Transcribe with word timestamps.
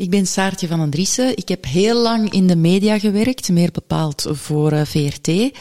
Ik 0.00 0.10
ben 0.10 0.26
Saartje 0.26 0.66
van 0.66 0.78
den 0.78 0.90
Driessen. 0.90 1.36
Ik 1.36 1.48
heb 1.48 1.64
heel 1.64 2.02
lang 2.02 2.32
in 2.32 2.46
de 2.46 2.56
media 2.56 2.98
gewerkt, 2.98 3.48
meer 3.48 3.70
bepaald 3.70 4.26
voor 4.30 4.72
uh, 4.72 4.80
VRT, 4.84 5.58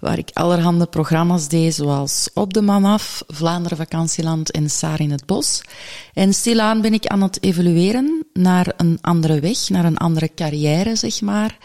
waar 0.00 0.18
ik 0.18 0.30
allerhande 0.32 0.86
programma's 0.86 1.48
deed, 1.48 1.74
zoals 1.74 2.30
Op 2.34 2.54
de 2.54 2.62
Man 2.62 2.84
af, 2.84 3.22
Vlaanderen 3.26 3.76
Vakantieland 3.76 4.50
en 4.50 4.70
Saar 4.70 5.00
in 5.00 5.10
het 5.10 5.26
Bos. 5.26 5.62
En 6.14 6.34
stilaan 6.34 6.80
ben 6.80 6.92
ik 6.92 7.06
aan 7.06 7.22
het 7.22 7.42
evolueren 7.42 8.26
naar 8.32 8.72
een 8.76 8.98
andere 9.00 9.40
weg, 9.40 9.68
naar 9.68 9.84
een 9.84 9.98
andere 9.98 10.30
carrière, 10.34 10.96
zeg 10.96 11.20
maar. 11.20 11.58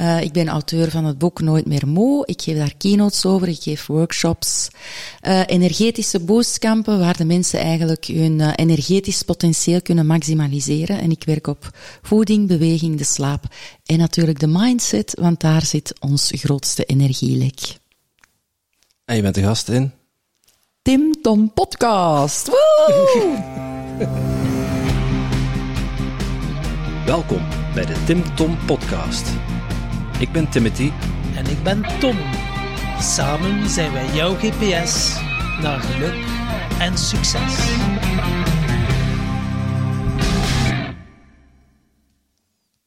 Uh, 0.00 0.20
ik 0.20 0.32
ben 0.32 0.48
auteur 0.48 0.90
van 0.90 1.04
het 1.04 1.18
boek 1.18 1.40
Nooit 1.40 1.66
meer 1.66 1.88
moe. 1.88 2.26
Ik 2.26 2.42
geef 2.42 2.56
daar 2.56 2.74
keynotes 2.78 3.24
over, 3.24 3.48
ik 3.48 3.62
geef 3.62 3.86
workshops. 3.86 4.68
Uh, 5.22 5.40
energetische 5.46 6.20
boostkampen, 6.20 6.98
waar 6.98 7.16
de 7.16 7.24
mensen 7.24 7.60
eigenlijk 7.60 8.04
hun 8.04 8.38
uh, 8.38 8.52
energetisch 8.54 9.22
potentieel 9.22 9.82
kunnen 9.82 10.06
maximaliseren. 10.06 11.00
En 11.00 11.10
ik 11.10 11.24
werk 11.24 11.46
op 11.46 11.70
voeding, 12.02 12.48
beweging, 12.48 12.98
de 12.98 13.04
slaap 13.04 13.44
en 13.84 13.98
natuurlijk 13.98 14.38
de 14.38 14.46
mindset, 14.46 15.16
want 15.20 15.40
daar 15.40 15.64
zit 15.64 15.94
ons 16.00 16.30
grootste 16.34 16.84
energielek. 16.84 17.60
En 19.04 19.16
je 19.16 19.22
bent 19.22 19.34
de 19.34 19.42
gast 19.42 19.68
in? 19.68 19.92
Tim 20.82 21.22
Tom 21.22 21.52
Podcast. 21.52 22.48
Welkom 27.06 27.42
bij 27.74 27.84
de 27.86 28.02
Tim 28.06 28.34
Tom 28.34 28.56
Podcast. 28.66 29.55
Ik 30.18 30.32
ben 30.32 30.50
Timothy. 30.50 30.90
En 31.34 31.46
ik 31.46 31.62
ben 31.62 31.82
Tom. 32.00 32.16
Samen 33.00 33.68
zijn 33.68 33.92
wij 33.92 34.14
jouw 34.14 34.34
GPS 34.34 35.20
naar 35.62 35.80
geluk 35.80 36.24
en 36.78 36.98
succes. 36.98 37.54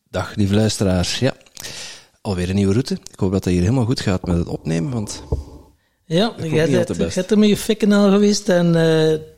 Dag 0.09 0.35
lieve 0.35 0.55
luisteraars. 0.55 1.19
Ja, 1.19 1.33
alweer 2.21 2.49
een 2.49 2.55
nieuwe 2.55 2.73
route. 2.73 2.93
Ik 2.93 3.19
hoop 3.19 3.31
dat 3.31 3.43
het 3.43 3.53
hier 3.53 3.61
helemaal 3.61 3.85
goed 3.85 3.99
gaat 3.99 4.25
met 4.25 4.37
het 4.37 4.47
opnemen, 4.47 4.91
want... 4.91 5.23
Ja, 6.11 6.33
jij 6.41 6.69
bent 6.69 7.29
er 7.31 7.39
met 7.39 7.49
je 7.49 7.57
fikken 7.57 7.91
al 7.91 8.09
geweest 8.09 8.49
en 8.49 8.65
uh, 8.65 8.73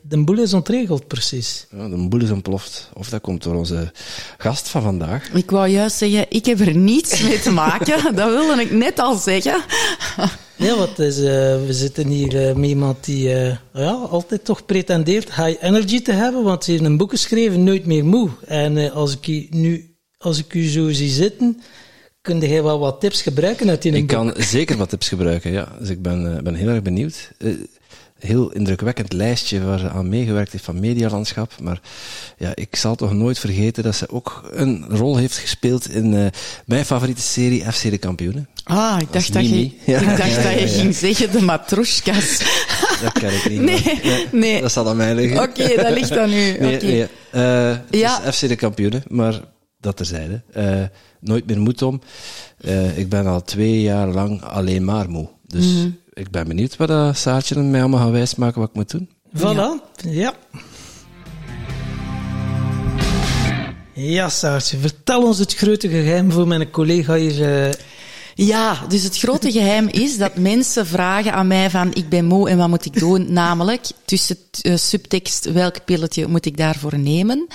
de 0.02 0.24
boel 0.24 0.38
is 0.38 0.52
ontregeld 0.52 1.06
precies. 1.06 1.66
Ja, 1.70 1.88
de 1.88 2.08
boel 2.08 2.22
is 2.22 2.30
ontploft. 2.30 2.90
Of 2.94 3.08
dat 3.08 3.20
komt 3.20 3.42
door 3.42 3.54
onze 3.54 3.92
gast 4.38 4.68
van 4.68 4.82
vandaag. 4.82 5.30
Ik 5.32 5.50
wou 5.50 5.68
juist 5.68 5.96
zeggen, 5.96 6.26
ik 6.28 6.46
heb 6.46 6.60
er 6.60 6.76
niets 6.76 7.22
mee 7.22 7.40
te 7.40 7.50
maken. 7.50 8.02
dat 8.16 8.28
wilde 8.28 8.60
ik 8.60 8.70
net 8.70 8.98
al 8.98 9.16
zeggen. 9.16 9.62
ja, 10.56 10.76
wat 10.76 10.98
is, 10.98 11.18
uh, 11.18 11.24
we 11.66 11.68
zitten 11.70 12.06
hier 12.06 12.48
uh, 12.48 12.54
met 12.54 12.68
iemand 12.68 13.04
die 13.04 13.28
ja, 13.72 13.90
altijd 14.10 14.44
toch 14.44 14.66
pretendeert 14.66 15.34
high 15.34 15.64
energy 15.64 16.02
te 16.02 16.12
hebben, 16.12 16.42
want 16.42 16.64
ze 16.64 16.70
heeft 16.70 16.84
een 16.84 16.96
boek 16.96 17.10
geschreven, 17.10 17.64
Nooit 17.64 17.86
meer 17.86 18.04
moe. 18.04 18.30
En 18.46 18.92
als 18.92 19.16
ik 19.20 19.46
nu, 19.50 19.96
als 20.18 20.38
ik 20.38 20.54
u 20.54 20.68
zo 20.68 20.90
zie 20.90 21.10
zitten 21.10 21.60
Kun 22.22 22.40
jij 22.40 22.62
wel 22.62 22.78
wat 22.78 23.00
tips 23.00 23.22
gebruiken 23.22 23.68
uit 23.68 23.82
die 23.82 23.92
Ik 23.92 24.06
kan 24.06 24.34
zeker 24.36 24.76
wat 24.76 24.88
tips 24.88 25.08
gebruiken, 25.08 25.52
ja. 25.52 25.68
Dus 25.78 25.88
ik 25.88 26.02
ben, 26.02 26.24
uh, 26.24 26.42
ben 26.42 26.54
heel 26.54 26.68
erg 26.68 26.82
benieuwd. 26.82 27.30
Uh, 27.38 27.54
heel 28.18 28.52
indrukwekkend 28.52 29.12
lijstje 29.12 29.64
waar 29.64 29.78
ze 29.78 29.88
aan 29.88 30.08
meegewerkt 30.08 30.52
heeft 30.52 30.64
van 30.64 30.80
medialandschap. 30.80 31.52
Maar 31.60 31.80
ja, 32.38 32.52
ik 32.54 32.76
zal 32.76 32.94
toch 32.94 33.12
nooit 33.12 33.38
vergeten 33.38 33.82
dat 33.82 33.94
ze 33.94 34.08
ook 34.08 34.48
een 34.52 34.84
rol 34.88 35.16
heeft 35.16 35.36
gespeeld 35.36 35.90
in 35.90 36.12
uh, 36.12 36.26
mijn 36.64 36.84
favoriete 36.84 37.22
serie 37.22 37.72
FC 37.72 37.82
de 37.90 37.98
Kampioenen. 37.98 38.48
Ah, 38.64 38.96
ik 39.00 39.12
dacht, 39.12 39.32
dat 39.32 39.48
je, 39.48 39.70
ja. 39.84 40.00
ik 40.00 40.06
dacht 40.06 40.18
ja, 40.18 40.40
ja, 40.40 40.50
dat 40.50 40.60
je 40.60 40.68
ging 40.68 40.94
zeggen 40.94 41.32
de 41.32 41.40
matroeskas. 41.40 42.38
Dat 43.02 43.12
kan 43.12 43.30
ik 43.30 43.48
niet. 43.48 43.60
Nee, 43.60 44.00
nee, 44.02 44.26
nee. 44.32 44.60
Dat 44.60 44.72
zal 44.72 44.88
aan 44.88 44.96
mij 44.96 45.14
liggen. 45.14 45.42
Oké, 45.42 45.62
okay, 45.62 45.76
dat 45.76 45.90
ligt 45.90 46.16
aan 46.16 46.32
u. 46.32 46.56
Nee, 46.58 46.76
okay. 46.76 46.90
nee. 46.90 47.06
Uh, 47.34 47.76
het 47.90 48.26
is 48.26 48.36
FC 48.36 48.48
de 48.48 48.56
Kampioenen, 48.56 49.02
maar 49.08 49.40
dat 49.82 49.96
terzijde. 49.96 50.42
Uh, 50.56 50.82
nooit 51.20 51.46
meer 51.46 51.60
moe 51.60 51.86
om. 51.86 52.00
Uh, 52.60 52.98
ik 52.98 53.08
ben 53.08 53.26
al 53.26 53.42
twee 53.42 53.80
jaar 53.80 54.08
lang 54.08 54.42
alleen 54.42 54.84
maar 54.84 55.10
moe. 55.10 55.28
Dus 55.46 55.64
mm 55.66 55.80
-hmm. 55.80 55.98
ik 56.12 56.30
ben 56.30 56.48
benieuwd 56.48 56.76
wat 56.76 56.90
uh, 56.90 57.14
Saartje 57.14 57.62
mij 57.62 57.80
allemaal 57.80 58.00
gaat 58.00 58.10
wijsmaken 58.10 58.60
wat 58.60 58.68
ik 58.68 58.74
moet 58.74 58.90
doen. 58.90 59.10
Voilà, 59.36 59.42
ja. 59.42 59.80
ja. 60.10 60.34
Ja, 63.94 64.28
Saartje, 64.28 64.78
vertel 64.78 65.22
ons 65.22 65.38
het 65.38 65.54
grote 65.54 65.88
geheim 65.88 66.32
voor 66.32 66.46
mijn 66.46 66.70
collega 66.70 67.14
hier. 67.14 67.76
Ja, 68.34 68.78
dus 68.88 69.02
het 69.02 69.18
grote 69.18 69.52
geheim 69.52 69.88
is 69.88 70.18
dat 70.18 70.36
mensen 70.36 70.86
vragen 70.86 71.32
aan 71.32 71.46
mij 71.46 71.70
van 71.70 71.94
ik 71.94 72.08
ben 72.08 72.24
moe 72.24 72.48
en 72.48 72.58
wat 72.58 72.68
moet 72.68 72.84
ik 72.84 72.98
doen? 72.98 73.32
Namelijk 73.32 73.86
tussen 74.04 74.36
uh, 74.62 74.76
subtekst 74.76 75.52
welk 75.52 75.84
pilletje 75.84 76.26
moet 76.26 76.46
ik 76.46 76.56
daarvoor 76.56 76.98
nemen? 76.98 77.46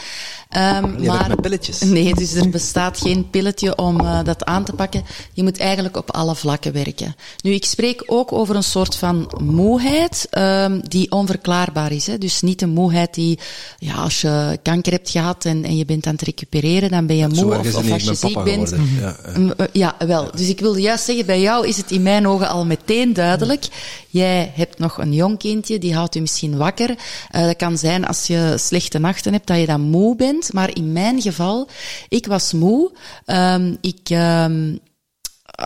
Um, 0.57 1.05
maar 1.05 1.35
pilletjes. 1.41 1.79
Nee, 1.79 2.13
dus 2.13 2.33
er 2.33 2.49
bestaat 2.49 2.97
geen 2.97 3.29
pilletje 3.29 3.75
om 3.75 4.01
uh, 4.01 4.23
dat 4.23 4.45
aan 4.45 4.63
te 4.63 4.73
pakken. 4.73 5.03
Je 5.33 5.43
moet 5.43 5.59
eigenlijk 5.59 5.97
op 5.97 6.11
alle 6.11 6.35
vlakken 6.35 6.73
werken. 6.73 7.15
Nu, 7.43 7.51
ik 7.51 7.65
spreek 7.65 8.03
ook 8.05 8.31
over 8.31 8.55
een 8.55 8.63
soort 8.63 8.95
van 8.95 9.31
moeheid 9.43 10.27
um, 10.37 10.81
die 10.87 11.11
onverklaarbaar 11.11 11.91
is. 11.91 12.07
Hè. 12.07 12.17
Dus 12.17 12.41
niet 12.41 12.61
een 12.61 12.69
moeheid 12.69 13.13
die, 13.13 13.39
ja, 13.77 13.93
als 13.93 14.21
je 14.21 14.59
kanker 14.63 14.91
hebt 14.91 15.09
gehad 15.09 15.45
en, 15.45 15.63
en 15.63 15.77
je 15.77 15.85
bent 15.85 16.05
aan 16.07 16.13
het 16.13 16.21
recupereren, 16.21 16.89
dan 16.89 17.05
ben 17.05 17.15
je 17.15 17.27
moe. 17.27 17.57
Of, 17.57 17.75
of 17.75 17.91
als 17.91 18.03
je 18.03 18.15
ziek 18.15 18.43
bent. 18.43 18.73
Ja, 18.99 19.15
ja. 19.35 19.67
ja, 19.73 20.07
wel. 20.07 20.31
Dus 20.35 20.49
ik 20.49 20.59
wilde 20.67 20.81
juist 20.81 21.05
zeggen, 21.05 21.25
bij 21.25 21.41
jou 21.41 21.67
is 21.67 21.77
het 21.77 21.91
in 21.91 22.01
mijn 22.01 22.27
ogen 22.27 22.47
al 22.47 22.65
meteen 22.65 23.13
duidelijk. 23.13 23.67
Jij 24.09 24.51
hebt 24.55 24.79
nog 24.79 24.97
een 24.97 25.13
jong 25.13 25.37
kindje, 25.37 25.79
die 25.79 25.95
houdt 25.95 26.13
je 26.13 26.21
misschien 26.21 26.57
wakker. 26.57 26.89
Uh, 26.89 27.41
dat 27.41 27.55
kan 27.55 27.77
zijn 27.77 28.05
als 28.05 28.27
je 28.27 28.53
slechte 28.57 28.99
nachten 28.99 29.33
hebt, 29.33 29.47
dat 29.47 29.59
je 29.59 29.65
dan 29.65 29.81
moe 29.81 30.15
bent. 30.15 30.53
Maar 30.53 30.75
in 30.75 30.91
mijn 30.91 31.21
geval, 31.21 31.67
ik 32.09 32.25
was 32.25 32.53
moe. 32.53 32.91
Um, 33.25 33.77
ik, 33.81 34.09
um, 34.09 34.79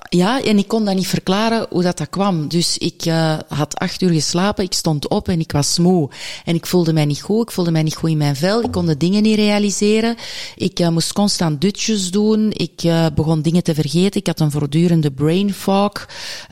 ja, 0.10 0.44
en 0.44 0.58
ik 0.58 0.68
kon 0.68 0.86
dat 0.86 0.96
niet 0.96 1.08
verklaren 1.08 1.66
hoe 1.70 1.84
dat, 1.84 1.98
dat 1.98 2.10
kwam. 2.10 2.48
Dus 2.48 2.78
ik 2.78 3.06
uh, 3.06 3.38
had 3.48 3.78
acht 3.78 4.02
uur 4.02 4.10
geslapen, 4.10 4.64
ik 4.64 4.74
stond 4.74 5.08
op 5.08 5.28
en 5.28 5.40
ik 5.40 5.52
was 5.52 5.78
moe. 5.78 6.10
En 6.46 6.56
ik 6.56 6.66
voelde 6.66 6.94
mij 6.94 7.06
niet 7.06 7.22
goed, 7.22 7.48
ik 7.48 7.52
voelde 7.52 7.72
mij 7.72 7.84
niet 7.84 7.96
goed 7.96 8.10
in 8.10 8.18
mijn 8.18 8.36
vel, 8.36 8.62
ik 8.62 8.72
kon 8.72 8.86
de 8.86 8.98
dingen 8.98 9.24
niet 9.24 9.36
realiseren. 9.36 10.16
Ik 10.56 10.80
uh, 10.80 10.90
moest 10.90 11.14
constant 11.14 11.62
dutjes 11.62 12.12
doen, 12.12 12.52
ik 12.52 12.84
uh, 12.84 13.06
begon 13.16 13.42
dingen 13.42 13.64
te 13.64 13.74
vergeten, 13.74 14.20
ik 14.20 14.28
had 14.28 14.40
een 14.40 14.52
voortdurende 14.52 15.12
brain 15.12 15.54
fog. 15.54 15.92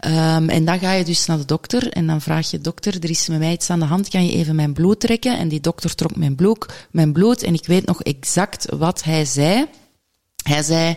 Um, 0.05 0.49
en 0.49 0.65
dan 0.65 0.79
ga 0.79 0.91
je 0.91 1.03
dus 1.03 1.25
naar 1.25 1.37
de 1.37 1.45
dokter 1.45 1.91
en 1.91 2.07
dan 2.07 2.21
vraag 2.21 2.51
je, 2.51 2.59
dokter, 2.59 2.93
er 2.99 3.09
is 3.09 3.27
met 3.27 3.39
mij 3.39 3.51
iets 3.51 3.69
aan 3.69 3.79
de 3.79 3.85
hand, 3.85 4.09
kan 4.09 4.25
je 4.25 4.31
even 4.31 4.55
mijn 4.55 4.73
bloed 4.73 4.99
trekken? 4.99 5.37
En 5.37 5.47
die 5.47 5.61
dokter 5.61 5.95
trok 5.95 6.15
mijn 6.15 6.35
bloed, 6.35 6.65
mijn 6.91 7.13
bloed 7.13 7.43
en 7.43 7.53
ik 7.53 7.65
weet 7.65 7.85
nog 7.85 8.01
exact 8.01 8.65
wat 8.77 9.03
hij 9.03 9.25
zei. 9.25 9.67
Hij 10.43 10.63
zei, 10.63 10.95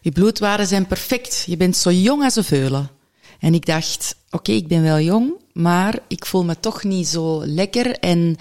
je 0.00 0.10
bloedwaarden 0.10 0.66
zijn 0.66 0.86
perfect. 0.86 1.44
Je 1.46 1.56
bent 1.56 1.76
zo 1.76 1.90
jong 1.90 2.22
als 2.22 2.36
een 2.36 2.44
veulen. 2.44 2.90
En 3.38 3.54
ik 3.54 3.66
dacht, 3.66 4.14
oké, 4.30 4.52
ik 4.52 4.68
ben 4.68 4.82
wel 4.82 5.00
jong, 5.00 5.32
maar 5.52 5.98
ik 6.08 6.26
voel 6.26 6.44
me 6.44 6.60
toch 6.60 6.84
niet 6.84 7.08
zo 7.08 7.46
lekker. 7.46 7.98
En 7.98 8.36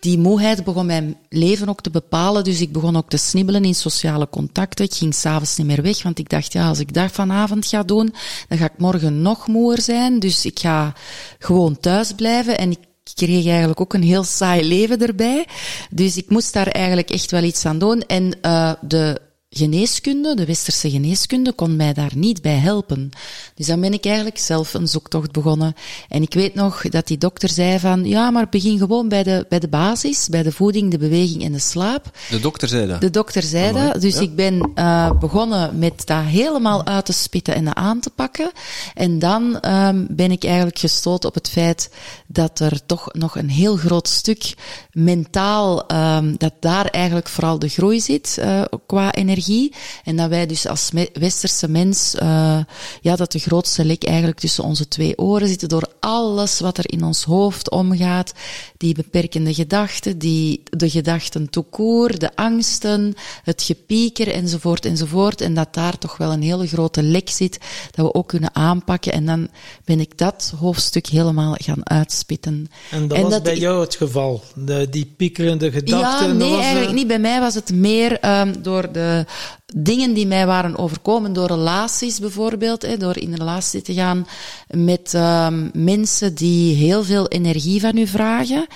die 0.00 0.18
moeheid 0.18 0.64
begon 0.64 0.86
mijn 0.86 1.16
leven 1.28 1.68
ook 1.68 1.80
te 1.80 1.90
bepalen. 1.90 2.44
Dus 2.44 2.60
ik 2.60 2.72
begon 2.72 2.96
ook 2.96 3.08
te 3.08 3.16
snibbelen 3.16 3.64
in 3.64 3.74
sociale 3.74 4.28
contacten. 4.28 4.84
Ik 4.84 4.94
ging 4.94 5.14
s'avonds 5.14 5.56
niet 5.56 5.66
meer 5.66 5.82
weg, 5.82 6.02
want 6.02 6.18
ik 6.18 6.28
dacht, 6.28 6.52
ja, 6.52 6.68
als 6.68 6.78
ik 6.78 6.94
dat 6.94 7.12
vanavond 7.12 7.66
ga 7.66 7.82
doen, 7.82 8.14
dan 8.48 8.58
ga 8.58 8.64
ik 8.64 8.78
morgen 8.78 9.22
nog 9.22 9.46
moer 9.46 9.80
zijn. 9.80 10.18
Dus 10.18 10.44
ik 10.44 10.58
ga 10.58 10.94
gewoon 11.38 11.80
thuis 11.80 12.12
blijven. 12.12 12.58
En 12.58 12.70
ik 12.70 12.78
kreeg 13.14 13.46
eigenlijk 13.46 13.80
ook 13.80 13.94
een 13.94 14.02
heel 14.02 14.24
saai 14.24 14.68
leven 14.68 15.06
erbij. 15.06 15.46
Dus 15.90 16.16
ik 16.16 16.30
moest 16.30 16.52
daar 16.52 16.68
eigenlijk 16.68 17.10
echt 17.10 17.30
wel 17.30 17.42
iets 17.42 17.64
aan 17.66 17.78
doen. 17.78 18.00
En 18.00 18.38
uh, 18.42 18.72
de 18.80 19.20
geneeskunde, 19.50 20.34
de 20.34 20.44
westerse 20.44 20.90
geneeskunde, 20.90 21.52
kon 21.52 21.76
mij 21.76 21.92
daar 21.92 22.12
niet 22.14 22.42
bij 22.42 22.56
helpen. 22.56 23.10
Dus 23.54 23.66
dan 23.66 23.80
ben 23.80 23.92
ik 23.92 24.04
eigenlijk 24.04 24.38
zelf 24.38 24.74
een 24.74 24.88
zoektocht 24.88 25.32
begonnen. 25.32 25.74
En 26.08 26.22
ik 26.22 26.34
weet 26.34 26.54
nog 26.54 26.82
dat 26.82 27.06
die 27.06 27.18
dokter 27.18 27.48
zei 27.48 27.78
van, 27.78 28.04
ja, 28.04 28.30
maar 28.30 28.48
begin 28.48 28.78
gewoon 28.78 29.08
bij 29.08 29.22
de, 29.22 29.46
bij 29.48 29.58
de 29.58 29.68
basis, 29.68 30.28
bij 30.28 30.42
de 30.42 30.52
voeding, 30.52 30.90
de 30.90 30.98
beweging 30.98 31.44
en 31.44 31.52
de 31.52 31.58
slaap. 31.58 32.10
De 32.30 32.40
dokter 32.40 32.68
zei 32.68 32.86
dat? 32.86 33.00
De 33.00 33.10
dokter 33.10 33.42
zei 33.42 33.72
dat. 33.72 34.00
Dus 34.00 34.14
ja. 34.14 34.20
ik 34.20 34.34
ben 34.34 34.70
uh, 34.74 35.10
begonnen 35.10 35.78
met 35.78 36.06
dat 36.06 36.22
helemaal 36.22 36.86
uit 36.86 37.04
te 37.04 37.12
spitten 37.12 37.54
en 37.54 37.76
aan 37.76 38.00
te 38.00 38.10
pakken. 38.10 38.50
En 38.94 39.18
dan 39.18 39.70
um, 39.70 40.06
ben 40.10 40.30
ik 40.30 40.44
eigenlijk 40.44 40.78
gestoot 40.78 41.24
op 41.24 41.34
het 41.34 41.48
feit 41.48 41.90
dat 42.26 42.60
er 42.60 42.86
toch 42.86 43.12
nog 43.12 43.36
een 43.36 43.50
heel 43.50 43.76
groot 43.76 44.08
stuk 44.08 44.54
mentaal, 44.92 45.92
um, 45.92 46.34
dat 46.36 46.52
daar 46.60 46.86
eigenlijk 46.86 47.28
vooral 47.28 47.58
de 47.58 47.68
groei 47.68 48.00
zit 48.00 48.36
uh, 48.40 48.62
qua 48.86 49.12
energie 49.12 49.35
energie. 49.36 49.72
En 50.04 50.16
dat 50.16 50.28
wij 50.28 50.46
dus 50.46 50.66
als 50.66 50.90
westerse 51.12 51.68
mens, 51.68 52.14
uh, 52.22 52.58
ja, 53.00 53.16
dat 53.16 53.32
de 53.32 53.38
grootste 53.38 53.84
lek 53.84 54.04
eigenlijk 54.04 54.38
tussen 54.38 54.64
onze 54.64 54.88
twee 54.88 55.18
oren 55.18 55.48
zit, 55.48 55.68
door 55.68 55.88
alles 56.00 56.60
wat 56.60 56.78
er 56.78 56.90
in 56.90 57.04
ons 57.04 57.24
hoofd 57.24 57.70
omgaat. 57.70 58.32
Die 58.76 58.94
beperkende 58.94 59.54
gedachten, 59.54 60.18
die, 60.18 60.62
de 60.70 60.90
gedachten 60.90 61.50
toekoer, 61.50 62.18
de 62.18 62.36
angsten, 62.36 63.14
het 63.42 63.62
gepieker 63.62 64.28
enzovoort 64.28 64.84
enzovoort. 64.84 65.40
En 65.40 65.54
dat 65.54 65.74
daar 65.74 65.98
toch 65.98 66.16
wel 66.16 66.32
een 66.32 66.42
hele 66.42 66.66
grote 66.66 67.02
lek 67.02 67.30
zit, 67.30 67.58
dat 67.90 68.06
we 68.06 68.14
ook 68.14 68.28
kunnen 68.28 68.54
aanpakken. 68.54 69.12
En 69.12 69.26
dan 69.26 69.48
ben 69.84 70.00
ik 70.00 70.18
dat 70.18 70.52
hoofdstuk 70.58 71.06
helemaal 71.06 71.54
gaan 71.58 71.88
uitspitten. 71.88 72.66
En 72.90 73.08
dat 73.08 73.20
was 73.20 73.42
bij 73.42 73.56
jou 73.56 73.80
het 73.80 73.94
geval? 73.94 74.42
De, 74.54 74.86
die 74.90 75.12
piekerende 75.16 75.70
gedachten? 75.70 76.28
Ja, 76.28 76.32
nee, 76.32 76.56
eigenlijk 76.56 76.92
niet. 76.92 77.06
Bij 77.06 77.18
mij 77.18 77.40
was 77.40 77.54
het 77.54 77.72
meer 77.72 78.38
um, 78.40 78.62
door 78.62 78.92
de 78.92 79.25
dingen 79.74 80.14
die 80.14 80.26
mij 80.26 80.46
waren 80.46 80.78
overkomen, 80.78 81.32
door 81.32 81.46
relaties 81.46 82.18
bijvoorbeeld, 82.18 82.82
hè, 82.82 82.96
door 82.96 83.16
in 83.16 83.34
relatie 83.34 83.82
te 83.82 83.94
gaan 83.94 84.26
met 84.68 85.12
um, 85.14 85.70
mensen 85.72 86.34
die 86.34 86.74
heel 86.74 87.04
veel 87.04 87.28
energie 87.28 87.80
van 87.80 87.96
u 87.96 88.06
vragen. 88.06 88.66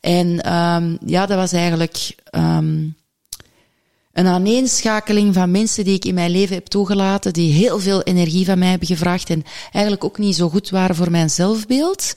En 0.00 0.52
um, 0.54 0.98
ja, 1.06 1.26
dat 1.26 1.36
was 1.36 1.52
eigenlijk 1.52 2.14
een 4.12 4.26
aaneenschakeling 4.26 5.34
van 5.34 5.50
mensen 5.50 5.84
die 5.84 5.94
ik 5.94 6.04
in 6.04 6.14
mijn 6.14 6.30
leven 6.30 6.54
heb 6.54 6.66
toegelaten, 6.66 7.32
die 7.32 7.52
heel 7.52 7.78
veel 7.78 8.02
energie 8.02 8.44
van 8.44 8.58
mij 8.58 8.68
hebben 8.68 8.88
gevraagd 8.88 9.30
en 9.30 9.44
eigenlijk 9.72 10.04
ook 10.04 10.18
niet 10.18 10.36
zo 10.36 10.48
goed 10.48 10.70
waren 10.70 10.96
voor 10.96 11.10
mijn 11.10 11.30
zelfbeeld. 11.30 12.14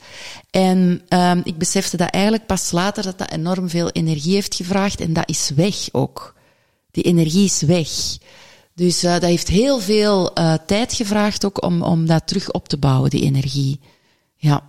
En 0.50 1.02
ik 1.44 1.58
besefte 1.58 1.98
dat 1.98 2.10
eigenlijk 2.10 2.46
pas 2.46 2.72
later 2.72 3.04
dat 3.04 3.18
dat 3.18 3.32
enorm 3.32 3.70
veel 3.70 3.90
energie 3.90 4.34
heeft 4.34 4.56
gevraagd 4.56 5.02
en 5.02 5.14
dat 5.14 5.30
is 5.30 5.52
weg 5.56 5.76
ook. 5.92 6.34
Die 6.94 7.04
energie 7.04 7.46
is 7.46 7.62
weg. 7.62 7.90
Dus 8.76 9.04
uh, 9.04 9.12
dat 9.12 9.24
heeft 9.24 9.48
heel 9.48 9.80
veel 9.80 10.40
uh, 10.40 10.54
tijd 10.66 10.94
gevraagd 10.94 11.46
ook 11.46 11.64
om, 11.64 11.82
om 11.82 12.06
dat 12.06 12.28
terug 12.28 12.52
op 12.52 12.68
te 12.68 12.78
bouwen, 12.78 13.10
die 13.10 13.24
energie. 13.24 13.80
Ja. 14.36 14.64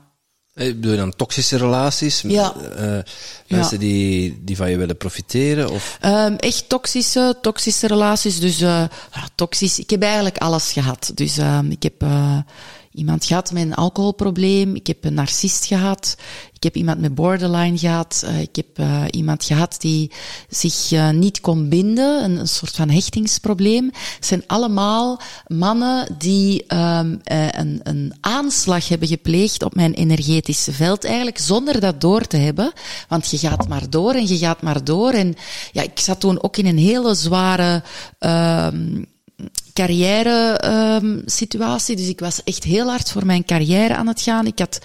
Eh, 0.55 0.67
bedoel 0.67 0.91
je 0.91 0.97
dan 0.97 1.17
toxische 1.17 1.57
relaties? 1.57 2.21
Ja. 2.21 2.55
Uh, 2.57 2.99
mensen 3.47 3.73
ja. 3.73 3.79
die, 3.79 4.41
die 4.45 4.57
van 4.57 4.71
je 4.71 4.77
willen 4.77 4.97
profiteren? 4.97 5.71
Of? 5.71 5.99
Um, 6.05 6.37
echt 6.37 6.69
toxische, 6.69 7.39
toxische 7.41 7.87
relaties. 7.87 8.41
Dus 8.41 8.65
toxisch. 9.35 9.79
Ik 9.79 9.91
heb 9.91 10.03
eigenlijk 10.03 10.39
alles 10.39 10.73
gehad. 10.73 11.11
Dus 11.15 11.39
uh, 11.39 11.59
ik 11.69 11.83
heb 11.83 12.05
iemand 12.95 13.25
gehad 13.25 13.53
met 13.53 13.63
een 13.63 13.75
alcoholprobleem. 13.75 14.75
Ik 14.75 14.87
heb 14.87 15.05
een 15.05 15.15
narcist 15.15 15.65
gehad. 15.65 16.17
Ik 16.53 16.63
heb 16.63 16.77
iemand 16.77 17.01
met 17.01 17.15
borderline 17.15 17.79
gehad. 17.79 18.23
Uh, 18.25 18.41
ik 18.41 18.57
heb 18.57 18.79
uh, 18.79 19.03
iemand 19.11 19.45
gehad 19.45 19.77
die 19.81 20.11
zich 20.49 20.91
uh, 20.93 21.11
niet 21.11 21.41
kon 21.41 21.69
binden. 21.69 22.25
Een, 22.25 22.49
soort 22.49 22.75
van 22.75 22.91
hechtingsprobleem. 22.91 23.85
Het 24.15 24.27
zijn 24.27 24.43
allemaal 24.47 25.21
mannen 25.47 26.15
die 26.19 26.65
um, 26.75 27.21
een, 27.25 27.81
een 27.83 28.15
aanslag 28.21 28.89
hebben 28.89 29.09
gepleegd 29.09 29.63
op 29.63 29.75
mijn 29.75 29.93
energetische 29.93 30.73
veld. 30.73 31.05
Eigenlijk 31.05 31.39
zonder 31.39 31.81
dat 31.81 32.01
door 32.01 32.27
te 32.27 32.37
hebben. 32.37 32.73
Want 33.09 33.31
je 33.31 33.39
gaat 33.39 33.69
maar 33.69 33.91
door 33.91 34.15
en 34.15 34.27
je 34.27 34.39
gaat 34.39 34.63
maar 34.63 34.85
door. 34.85 35.13
En 35.13 35.35
ja, 35.73 35.83
ik 35.83 35.99
zat 35.99 36.21
toen 36.21 36.43
ook 36.43 36.57
in 36.57 36.67
een 36.67 36.79
hele 36.79 37.15
zware 37.15 37.83
um, 38.19 39.07
carrière 39.75 40.61
um, 41.03 41.23
situatie. 41.27 41.97
Dus 41.97 42.09
ik 42.09 42.21
was 42.21 42.43
echt 42.45 42.65
heel 42.65 42.89
hard 42.89 43.11
voor 43.11 43.27
mijn 43.27 43.45
carrière 43.45 43.95
aan 43.95 44.07
het 44.07 44.21
gaan. 44.21 44.47
Ik, 44.47 44.59
had, 44.59 44.79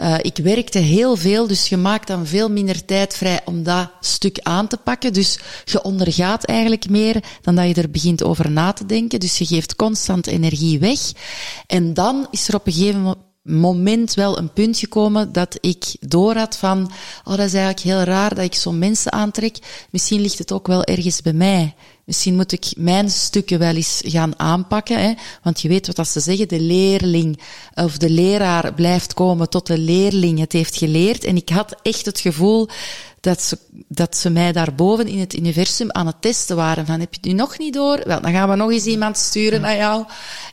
uh, 0.00 0.14
ik 0.22 0.36
werkte 0.36 0.78
heel 0.78 1.16
veel, 1.16 1.46
dus 1.46 1.68
je 1.68 1.76
maakt 1.76 2.06
dan 2.06 2.26
veel 2.26 2.50
minder 2.50 2.84
tijd 2.84 3.16
vrij 3.16 3.40
om 3.44 3.62
dat 3.62 3.90
stuk 4.00 4.38
aan 4.42 4.68
te 4.68 4.76
pakken. 4.76 5.12
Dus 5.12 5.38
je 5.64 5.82
ondergaat 5.82 6.44
eigenlijk 6.44 6.90
meer 6.90 7.22
dan 7.42 7.54
dat 7.54 7.66
je 7.66 7.82
er 7.82 7.90
begint 7.90 8.22
over 8.22 8.50
na 8.50 8.72
te 8.72 8.86
denken. 8.86 9.20
Dus 9.20 9.38
je 9.38 9.46
geeft 9.46 9.76
constant 9.76 10.26
energie 10.26 10.78
weg. 10.78 11.00
En 11.66 11.94
dan 11.94 12.26
is 12.30 12.48
er 12.48 12.54
op 12.54 12.66
een 12.66 12.72
gegeven 12.72 13.14
moment 13.42 14.14
wel 14.14 14.38
een 14.38 14.52
punt 14.52 14.78
gekomen 14.78 15.32
dat 15.32 15.58
ik 15.60 15.96
door 16.00 16.36
had 16.36 16.56
van, 16.56 16.90
oh, 17.24 17.36
dat 17.36 17.46
is 17.46 17.54
eigenlijk 17.54 17.80
heel 17.80 18.02
raar 18.02 18.34
dat 18.34 18.44
ik 18.44 18.54
zo'n 18.54 18.78
mensen 18.78 19.12
aantrek. 19.12 19.58
Misschien 19.90 20.20
ligt 20.20 20.38
het 20.38 20.52
ook 20.52 20.66
wel 20.66 20.84
ergens 20.84 21.22
bij 21.22 21.32
mij. 21.32 21.74
Misschien 22.08 22.34
moet 22.34 22.52
ik 22.52 22.72
mijn 22.76 23.10
stukken 23.10 23.58
wel 23.58 23.74
eens 23.74 24.00
gaan 24.04 24.38
aanpakken. 24.38 25.00
Hè? 25.00 25.12
Want 25.42 25.60
je 25.60 25.68
weet 25.68 25.86
wat 25.86 25.96
dat 25.96 26.08
ze 26.08 26.20
zeggen, 26.20 26.48
de 26.48 26.60
leerling 26.60 27.40
of 27.74 27.98
de 27.98 28.10
leraar 28.10 28.74
blijft 28.74 29.14
komen 29.14 29.48
tot 29.48 29.66
de 29.66 29.78
leerling 29.78 30.38
het 30.38 30.52
heeft 30.52 30.76
geleerd. 30.76 31.24
En 31.24 31.36
ik 31.36 31.48
had 31.48 31.76
echt 31.82 32.06
het 32.06 32.20
gevoel 32.20 32.68
dat 33.20 33.42
ze, 33.42 33.58
dat 33.88 34.16
ze 34.16 34.30
mij 34.30 34.52
daarboven 34.52 35.06
in 35.06 35.18
het 35.18 35.36
universum 35.36 35.90
aan 35.90 36.06
het 36.06 36.22
testen 36.22 36.56
waren. 36.56 36.86
Van, 36.86 37.00
heb 37.00 37.14
je 37.14 37.20
het 37.20 37.30
nu 37.30 37.36
nog 37.36 37.58
niet 37.58 37.74
door? 37.74 38.00
Wel, 38.04 38.20
dan 38.20 38.32
gaan 38.32 38.48
we 38.48 38.56
nog 38.56 38.70
eens 38.70 38.86
iemand 38.86 39.16
sturen 39.16 39.60
naar 39.60 39.76
jou. 39.76 40.04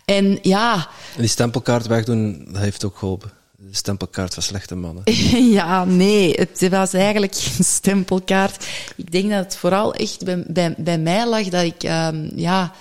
En 0.05 0.39
ja... 0.41 0.73
En 1.15 1.21
die 1.21 1.29
stempelkaart 1.29 1.87
wegdoen, 1.87 2.47
dat 2.51 2.61
heeft 2.61 2.85
ook 2.85 2.97
geholpen 2.97 3.31
stempelkaart 3.75 4.33
van 4.33 4.43
slechte 4.43 4.75
mannen. 4.75 5.03
ja, 5.59 5.85
nee, 5.85 6.33
het 6.33 6.69
was 6.69 6.93
eigenlijk 6.93 7.35
geen 7.35 7.65
stempelkaart. 7.65 8.67
Ik 8.95 9.11
denk 9.11 9.29
dat 9.29 9.43
het 9.43 9.55
vooral 9.55 9.93
echt 9.93 10.23
bij, 10.23 10.43
bij, 10.47 10.75
bij 10.77 10.97
mij 10.97 11.27
lag 11.27 11.49
dat 11.49 11.63
ik 11.63 11.83
um, 11.83 12.31
ja, 12.35 12.63
een 12.63 12.71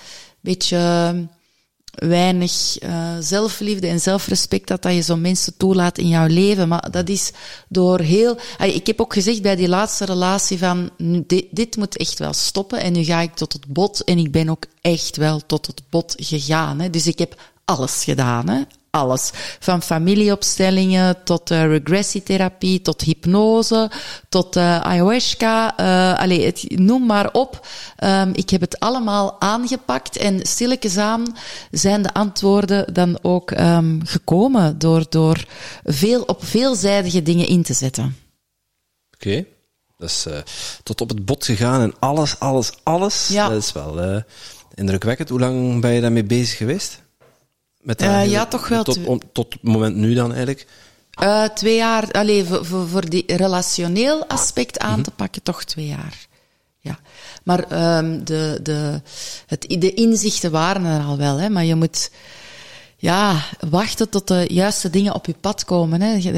beetje 0.41 0.76
ehm, 0.76 1.25
weinig 2.08 2.82
uh, 2.82 3.17
zelfliefde 3.20 3.87
en 3.87 4.00
zelfrespect 4.00 4.69
had 4.69 4.82
dat 4.82 4.94
je 4.94 5.00
zo 5.00 5.17
mensen 5.17 5.56
toelaat 5.56 5.99
in 5.99 6.08
jouw 6.08 6.26
leven. 6.26 6.69
Maar 6.69 6.91
dat 6.91 7.08
is 7.08 7.32
door 7.69 8.00
heel... 8.00 8.38
Ik 8.58 8.87
heb 8.87 9.00
ook 9.00 9.12
gezegd 9.12 9.43
bij 9.43 9.56
die 9.56 9.69
laatste 9.69 10.05
relatie 10.05 10.58
van, 10.58 10.90
dit, 11.26 11.47
dit 11.50 11.76
moet 11.76 11.97
echt 11.97 12.19
wel 12.19 12.32
stoppen 12.32 12.81
en 12.81 12.93
nu 12.93 13.05
ga 13.05 13.20
ik 13.20 13.35
tot 13.35 13.52
het 13.52 13.67
bot 13.67 14.05
en 14.05 14.19
ik 14.19 14.31
ben 14.31 14.49
ook 14.49 14.64
echt 14.81 15.17
wel 15.17 15.40
tot 15.47 15.67
het 15.67 15.82
bot 15.90 16.14
gegaan. 16.17 16.81
Hè. 16.81 16.90
Dus 16.90 17.06
ik 17.06 17.19
heb 17.19 17.40
alles 17.64 18.05
gedaan, 18.05 18.49
hè 18.49 18.62
alles. 18.94 19.31
Van 19.58 19.82
familieopstellingen 19.82 21.25
tot 21.25 21.50
uh, 21.50 21.67
regressietherapie, 21.67 22.81
tot 22.81 23.00
hypnose, 23.00 23.91
tot 24.29 24.56
uh, 24.56 24.81
ayahuasca. 24.81 25.81
Uh, 25.81 26.20
allez, 26.20 26.44
het, 26.44 26.79
noem 26.79 27.06
maar 27.06 27.32
op. 27.32 27.67
Um, 28.05 28.31
ik 28.35 28.50
heb 28.50 28.61
het 28.61 28.81
allemaal 28.81 29.41
aangepakt 29.41 30.17
en 30.17 30.46
stilletjes 30.46 30.96
aan 30.96 31.37
zijn 31.70 32.02
de 32.02 32.14
antwoorden 32.14 32.94
dan 32.94 33.19
ook 33.23 33.50
um, 33.50 34.00
gekomen 34.05 34.79
door, 34.79 35.06
door 35.08 35.44
veel, 35.85 36.23
op 36.23 36.44
veelzijdige 36.44 37.23
dingen 37.23 37.47
in 37.47 37.62
te 37.62 37.75
zetten. 37.75 38.17
Oké. 39.14 39.29
Okay. 39.29 39.47
Dat 39.99 40.08
is 40.08 40.26
tot 40.82 41.00
op 41.00 41.08
het 41.08 41.25
bot 41.25 41.44
gegaan 41.44 41.81
en 41.81 41.94
alles, 41.99 42.38
alles, 42.38 42.73
alles. 42.82 43.29
Ja. 43.29 43.49
Dat 43.49 43.62
is 43.62 43.73
wel 43.73 44.23
indrukwekkend. 44.75 45.29
Hoe 45.29 45.40
lang 45.40 45.81
ben 45.81 45.93
je 45.93 46.00
daarmee 46.00 46.25
bezig 46.25 46.56
geweest? 46.56 47.03
Met 47.84 48.02
uh, 48.02 48.31
ja, 48.31 48.46
toch 48.46 48.69
wel. 48.69 48.82
Tot, 48.82 48.98
tot 49.32 49.52
het 49.52 49.62
moment 49.62 49.96
nu 49.96 50.14
dan 50.14 50.28
eigenlijk? 50.28 50.66
Uh, 51.22 51.44
twee 51.44 51.76
jaar, 51.76 52.10
alleen 52.10 52.46
voor, 52.46 52.88
voor, 52.88 53.08
die 53.08 53.25
relationeel 53.26 54.26
aspect 54.26 54.78
aan 54.78 54.94
-hmm. 54.94 55.02
te 55.02 55.10
pakken, 55.10 55.42
toch 55.42 55.64
twee 55.64 55.86
jaar. 55.86 56.26
Ja. 56.78 56.98
Maar 57.42 57.98
um, 57.98 58.25
de, 58.25 58.58
de, 58.62 59.00
het, 59.46 59.66
de 59.69 59.94
inzichten 59.94 60.50
waren 60.50 60.84
er 60.84 61.04
al 61.04 61.16
wel, 61.16 61.38
hè, 61.38 61.48
maar 61.48 61.64
je 61.64 61.75
moet 61.75 62.10
ja, 63.04 63.44
wachten 63.70 64.08
tot 64.08 64.28
de 64.28 64.44
juiste 64.48 64.90
dingen 64.90 65.14
op 65.14 65.26
je 65.26 65.34
pad 65.40 65.64
komen. 65.64 66.00
Hè. 66.00 66.30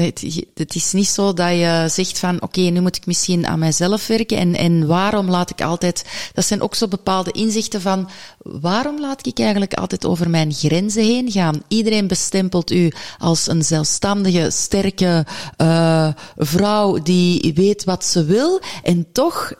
Het, 0.53 0.75
is 0.75 0.91
niet 0.91 1.07
zo 1.07 1.33
dat 1.33 1.49
je 1.49 1.85
zegt 1.89 2.19
van, 2.19 2.41
oké, 2.41 2.61
nu 2.61 2.81
moet 2.81 2.95
ik 2.95 3.05
misschien 3.05 3.47
aan 3.47 3.59
mijzelf 3.59 4.07
werken 4.07 4.37
en, 4.37 4.55
en 4.55 4.87
waarom 4.87 5.29
laat 5.29 5.49
ik 5.49 5.61
altijd... 5.61 6.05
Dat 6.33 6.45
zijn 6.45 6.61
ook 6.61 6.75
zo 6.75 6.87
bepaalde 6.87 7.31
inzichten 7.31 7.81
van, 7.81 8.09
waarom 8.37 8.99
laat 8.99 9.25
ik 9.25 9.39
eigenlijk 9.39 9.73
altijd 9.73 10.05
over 10.05 10.29
mijn 10.29 10.53
grenzen 10.53 11.03
heen 11.03 11.31
gaan? 11.31 11.61
Iedereen 11.67 12.07
bestempelt 12.07 12.71
u 12.71 12.91
als 13.17 13.47
een 13.47 13.63
zelfstandige, 13.63 14.49
sterke 14.51 15.25
uh, 15.57 16.07
vrouw 16.35 17.01
die 17.03 17.51
weet 17.55 17.83
wat 17.83 18.05
ze 18.05 18.25
wil 18.25 18.61
en 18.83 19.07
toch 19.11 19.53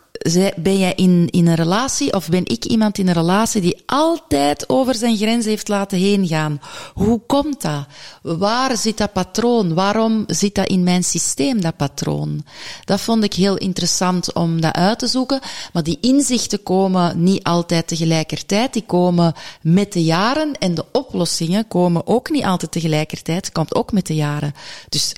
ben 0.55 0.77
jij 0.77 0.93
in, 0.95 1.27
in 1.29 1.47
een 1.47 1.55
relatie 1.55 2.13
of 2.13 2.29
ben 2.29 2.45
ik 2.45 2.65
iemand 2.65 2.97
in 2.97 3.07
een 3.07 3.13
relatie 3.13 3.61
die 3.61 3.83
altijd 3.85 4.69
over 4.69 4.95
zijn 4.95 5.17
grenzen 5.17 5.49
heeft 5.49 5.67
laten 5.67 5.97
heen 5.97 6.27
gaan? 6.27 6.61
Hoe 6.93 7.21
komt 7.27 7.61
dat? 7.61 7.85
Waar 8.21 8.77
zit 8.77 8.97
dat 8.97 9.13
patroon? 9.13 9.73
Waarom 9.73 10.23
zit 10.27 10.55
dat 10.55 10.67
in 10.67 10.83
mijn 10.83 11.03
systeem, 11.03 11.61
dat 11.61 11.77
patroon? 11.77 12.45
Dat 12.85 13.01
vond 13.01 13.23
ik 13.23 13.33
heel 13.33 13.57
interessant 13.57 14.33
om 14.33 14.61
dat 14.61 14.73
uit 14.73 14.99
te 14.99 15.07
zoeken. 15.07 15.39
Maar 15.73 15.83
die 15.83 15.97
inzichten 16.01 16.63
komen 16.63 17.23
niet 17.23 17.43
altijd 17.43 17.87
tegelijkertijd. 17.87 18.73
Die 18.73 18.85
komen 18.85 19.33
met 19.61 19.93
de 19.93 20.03
jaren 20.03 20.53
en 20.59 20.75
de 20.75 20.85
oplossingen 20.91 21.67
komen 21.67 22.07
ook 22.07 22.29
niet 22.29 22.43
altijd 22.43 22.71
tegelijkertijd. 22.71 23.51
Komt 23.51 23.75
ook 23.75 23.91
met 23.91 24.07
de 24.07 24.15
jaren. 24.15 24.53
Dus 24.89 25.13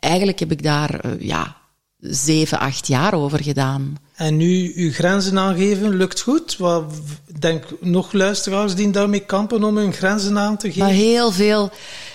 eigenlijk 0.00 0.38
heb 0.38 0.50
ik 0.52 0.62
daar, 0.62 1.00
eh, 1.00 1.20
ja, 1.20 1.56
zeven, 2.02 2.58
acht 2.58 2.86
jaar 2.86 3.14
over 3.14 3.42
gedaan. 3.42 3.96
En 4.14 4.36
nu 4.36 4.72
uw 4.76 4.92
grenzen 4.92 5.38
aangeven, 5.38 5.96
lukt 5.96 6.20
goed? 6.20 6.56
Wat, 6.56 6.84
denk 7.38 7.64
nog 7.80 8.12
luisteraars 8.12 8.74
die 8.74 8.90
daarmee 8.90 9.24
kampen 9.24 9.64
om 9.64 9.76
hun 9.76 9.92
grenzen 9.92 10.38
aan 10.38 10.56
te 10.56 10.66
geven? 10.66 10.82
Maar 10.82 10.94
heel 10.94 11.32
veel, 11.32 11.70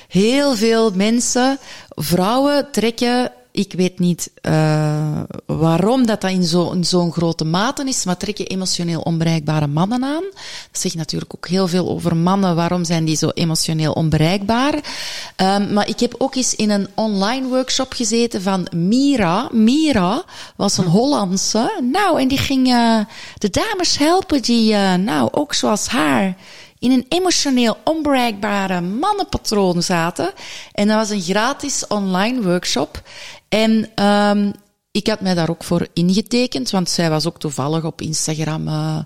heel 0.08 0.56
veel 0.56 0.92
mensen, 0.92 1.58
vrouwen 1.90 2.68
trekken 2.72 3.32
ik 3.58 3.74
weet 3.74 4.00
niet 4.00 4.32
uh, 4.42 5.20
waarom 5.46 6.06
dat, 6.06 6.22
dat 6.22 6.32
in 6.32 6.44
zo'n 6.44 6.84
zo 6.84 7.12
grote 7.12 7.46
mate 7.46 7.84
is, 7.84 8.06
maar 8.06 8.18
trekken 8.18 8.48
emotioneel 8.48 9.02
onbereikbare 9.02 9.68
mannen 9.68 10.04
aan. 10.04 10.24
Dat 10.72 10.82
zegt 10.82 10.96
natuurlijk 10.96 11.36
ook 11.36 11.48
heel 11.48 11.68
veel 11.68 11.90
over 11.90 12.16
mannen. 12.16 12.56
Waarom 12.56 12.84
zijn 12.84 13.06
die 13.06 13.16
zo 13.16 13.30
emotioneel 13.30 13.92
onbereikbaar? 13.92 14.74
Um, 14.74 15.74
maar 15.74 15.88
ik 15.88 16.00
heb 16.00 16.16
ook 16.18 16.36
eens 16.36 16.56
in 16.56 16.70
een 16.70 16.88
online 16.96 17.48
workshop 17.48 17.94
gezeten 17.94 18.42
van 18.42 18.68
Mira. 18.76 19.48
Mira 19.52 20.24
was 20.56 20.78
een 20.78 20.88
Hollandse. 20.88 21.82
Nou, 21.92 22.22
en 22.22 22.28
die 22.28 22.38
ging 22.38 22.68
uh, 22.68 23.00
de 23.38 23.50
dames 23.50 23.98
helpen 23.98 24.42
die, 24.42 24.72
uh, 24.72 24.94
nou, 24.94 25.30
ook 25.32 25.54
zoals 25.54 25.88
haar 25.88 26.36
in 26.80 26.92
een 26.92 27.06
emotioneel 27.10 27.78
onbereikbare 27.84 28.82
mannenpatroon 28.82 29.84
zaten. 29.84 30.32
En 30.72 30.88
dat 30.88 30.98
was 30.98 31.10
een 31.10 31.22
gratis 31.22 31.88
online 31.88 32.42
workshop. 32.42 33.02
En 33.50 34.04
um, 34.06 34.54
ik 34.92 35.08
had 35.08 35.22
mij 35.22 35.34
daar 35.34 35.50
ook 35.50 35.64
voor 35.64 35.88
ingetekend, 35.94 36.70
want 36.70 36.90
zij 36.90 37.10
was 37.10 37.28
ook 37.28 37.40
toevallig 37.40 37.84
op 37.84 38.02
Instagram. 38.02 38.68
Uh, 38.68 39.00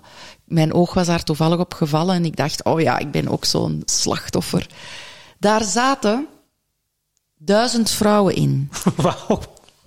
mijn 0.44 0.72
oog 0.72 0.94
was 0.94 1.06
daar 1.06 1.24
toevallig 1.24 1.58
op 1.58 1.74
gevallen 1.74 2.14
en 2.14 2.24
ik 2.24 2.36
dacht, 2.36 2.64
oh 2.64 2.80
ja, 2.80 2.98
ik 2.98 3.10
ben 3.10 3.28
ook 3.28 3.44
zo'n 3.44 3.82
slachtoffer. 3.84 4.66
Daar 5.38 5.64
zaten 5.64 6.26
duizend 7.34 7.90
vrouwen 7.90 8.34
in. 8.34 8.70
Wauw. 8.96 9.40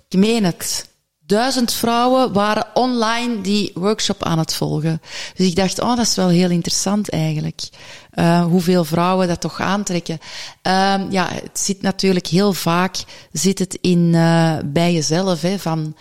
Ik 0.08 0.18
meen 0.18 0.44
het. 0.44 0.88
Duizend 1.26 1.72
vrouwen 1.72 2.32
waren 2.32 2.66
online 2.74 3.40
die 3.40 3.70
workshop 3.74 4.24
aan 4.24 4.38
het 4.38 4.54
volgen. 4.54 5.00
Dus 5.34 5.46
ik 5.46 5.56
dacht, 5.56 5.80
oh, 5.80 5.96
dat 5.96 6.06
is 6.06 6.14
wel 6.14 6.28
heel 6.28 6.50
interessant 6.50 7.10
eigenlijk. 7.10 7.68
Uh, 8.14 8.44
hoeveel 8.44 8.84
vrouwen 8.84 9.28
dat 9.28 9.40
toch 9.40 9.60
aantrekken. 9.60 10.18
Uh, 10.62 10.94
ja, 11.10 11.28
het 11.30 11.58
zit 11.58 11.82
natuurlijk 11.82 12.26
heel 12.26 12.52
vaak 12.52 12.96
zit 13.32 13.58
het 13.58 13.78
in, 13.80 14.12
uh, 14.14 14.56
bij 14.64 14.92
jezelf, 14.92 15.40
hè, 15.40 15.58
van 15.58 15.96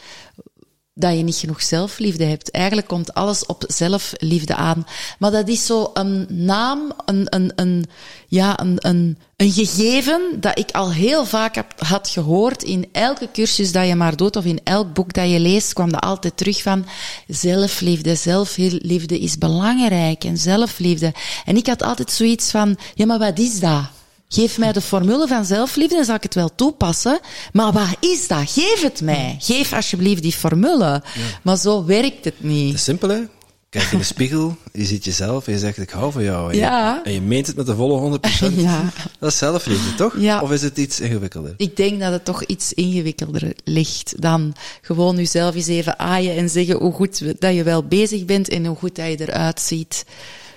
dat 0.98 1.18
je 1.18 1.24
niet 1.24 1.36
genoeg 1.36 1.62
zelfliefde 1.62 2.24
hebt. 2.24 2.52
Eigenlijk 2.52 2.88
komt 2.88 3.14
alles 3.14 3.46
op 3.46 3.64
zelfliefde 3.68 4.56
aan. 4.56 4.86
Maar 5.20 5.32
dat 5.32 5.48
is 5.48 5.66
zo 5.66 5.90
een 5.94 6.25
naam, 6.30 6.94
een, 7.06 7.28
een, 7.30 7.52
een, 7.56 7.86
ja, 8.28 8.60
een, 8.60 8.75
een, 8.80 9.18
een 9.36 9.52
gegeven 9.52 10.22
dat 10.40 10.60
ik 10.60 10.72
al 10.72 10.92
heel 10.92 11.25
vaak 11.25 11.56
heb, 11.56 11.74
had 11.78 12.10
gehoord. 12.10 12.64
In 12.64 12.90
elke 12.92 13.32
cursus 13.32 13.72
dat 13.72 13.88
je 13.88 13.96
maar 13.96 14.16
doet 14.16 14.36
of 14.36 14.46
in 14.46 14.60
elk 14.64 14.94
boek 14.94 15.14
dat 15.14 15.30
je 15.30 15.40
leest, 15.40 15.74
kwam 15.74 15.92
dat 15.92 16.04
altijd 16.04 16.38
terug 16.38 16.62
van 16.62 16.86
zelfliefde. 17.28 18.16
Zelfliefde 18.16 19.20
is 19.20 19.38
belangrijk 19.38 20.24
en 20.24 20.38
zelfliefde. 20.38 21.14
En 21.46 21.58
ik 21.58 21.68
had 21.68 21.84
altijd 21.84 22.12
zoiets 22.12 22.52
van, 22.52 22.78
ja, 22.94 23.06
maar 23.06 23.20
wat 23.20 23.40
is 23.40 23.60
dat? 23.60 23.95
Geef 24.36 24.58
mij 24.58 24.72
de 24.72 24.82
formule 24.82 25.27
van 25.27 25.46
zelfliefde, 25.46 25.96
dan 25.96 26.06
zal 26.06 26.15
ik 26.15 26.24
het 26.24 26.36
wel 26.36 26.56
toepassen. 26.56 27.20
Maar 27.54 27.72
wat 27.72 27.98
is 28.00 28.27
dat? 28.27 28.51
Geef 28.51 28.82
het 28.82 29.01
mij. 29.01 29.36
Geef 29.39 29.74
alsjeblieft 29.74 30.22
die 30.22 30.32
formule. 30.32 31.04
Maar 31.42 31.58
zo 31.58 31.86
werkt 31.86 32.25
het 32.25 32.44
niet. 32.44 32.68
Het 32.68 32.75
is 32.75 32.84
simpel, 32.84 33.10
hè? 33.10 33.22
Kijk 33.70 33.92
in 33.92 33.98
de 33.98 34.04
spiegel, 34.04 34.58
je 34.74 34.86
ziet 34.86 35.06
jezelf 35.06 35.48
en 35.48 35.54
je 35.54 35.60
zegt, 35.60 35.77
ik 35.77 35.89
hou 35.89 36.12
van 36.12 36.24
jou. 36.24 36.51
En, 36.51 36.58
ja. 36.58 37.01
je, 37.04 37.10
en 37.10 37.13
je 37.13 37.22
meent 37.22 37.48
het 37.48 37.56
met 37.56 37.65
de 37.65 37.75
volle 37.75 38.20
100%. 38.51 38.56
ja. 38.56 38.92
Dat 39.20 39.32
is 39.32 39.38
zelfliefde, 39.38 39.96
toch? 39.96 40.15
Ja. 40.18 40.42
Of 40.42 40.51
is 40.51 40.62
het 40.62 40.77
iets 40.77 41.00
ingewikkelder? 41.00 41.54
Ik 41.58 41.77
denk 41.77 42.00
dat 42.00 42.12
het 42.12 42.25
toch 42.25 42.44
iets 42.44 42.74
ingewikkelder 42.74 43.54
ligt 43.63 44.22
dan 44.22 44.56
gewoon 44.82 45.15
jezelf 45.15 45.56
eens 45.56 45.68
even 45.68 46.00
aaien 46.00 46.36
en 46.36 46.50
zeggen 46.50 46.77
hoe 46.77 46.94
goed 46.94 47.42
dat 47.42 47.54
je 47.56 47.63
wel 47.63 47.84
bezig 47.84 48.25
bent 48.25 48.50
en 48.50 48.65
hoe 48.65 48.77
goed 48.77 48.96
dat 48.96 49.06
je 49.06 49.27
eruit 49.27 49.62
ziet. 49.62 50.06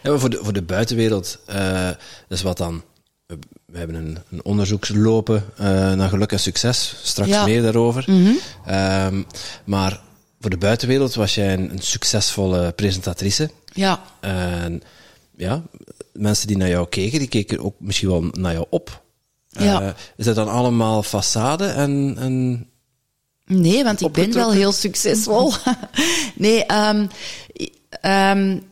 Ja, 0.02 0.18
voor, 0.18 0.30
de, 0.30 0.38
voor 0.42 0.52
de 0.52 0.62
buitenwereld, 0.62 1.38
uh, 1.50 1.90
dus 2.28 2.42
wat 2.42 2.56
dan 2.56 2.82
we 3.66 3.78
hebben 3.78 3.97
een, 3.97 4.18
een 4.30 4.44
onderzoek 4.44 4.88
lopen 4.88 5.44
uh, 5.61 5.66
naar 5.92 6.08
geluk 6.08 6.32
en 6.32 6.40
succes. 6.40 6.94
Straks 7.02 7.30
Ja. 7.30 7.44
meer 7.44 7.62
daarover. 7.62 8.04
Mhm. 8.06 8.32
Ehm, 8.66 9.23
maar 9.64 10.00
voor 10.40 10.50
de 10.50 10.56
buitenwereld 10.56 11.14
was 11.14 11.35
jij 11.35 11.52
een, 11.52 11.70
een 11.70 11.82
succesvolle 11.82 12.73
presentatrice. 12.73 13.50
Ja. 13.73 14.02
En 14.20 14.82
ja, 15.37 15.62
mensen 16.12 16.47
die 16.47 16.56
naar 16.56 16.68
jou 16.68 16.88
keken, 16.88 17.18
die 17.18 17.28
keken 17.28 17.58
ook 17.64 17.75
misschien 17.78 18.08
wel 18.08 18.25
naar 18.32 18.52
jou 18.52 18.66
op. 18.70 19.02
Ja. 19.49 19.82
Eh, 19.82 19.88
is 20.16 20.25
dat 20.25 20.35
dan 20.35 20.49
allemaal 20.49 21.04
façade 21.04 21.75
en, 21.75 22.14
en 22.18 22.66
Nee, 23.47 23.85
want 23.85 24.00
ik 24.00 24.12
ben 24.12 24.32
wel 24.32 24.52
heel 24.52 24.73
succesvol. 24.73 25.52
nee, 26.35 26.64
ehm 26.64 27.06
um, 28.02 28.62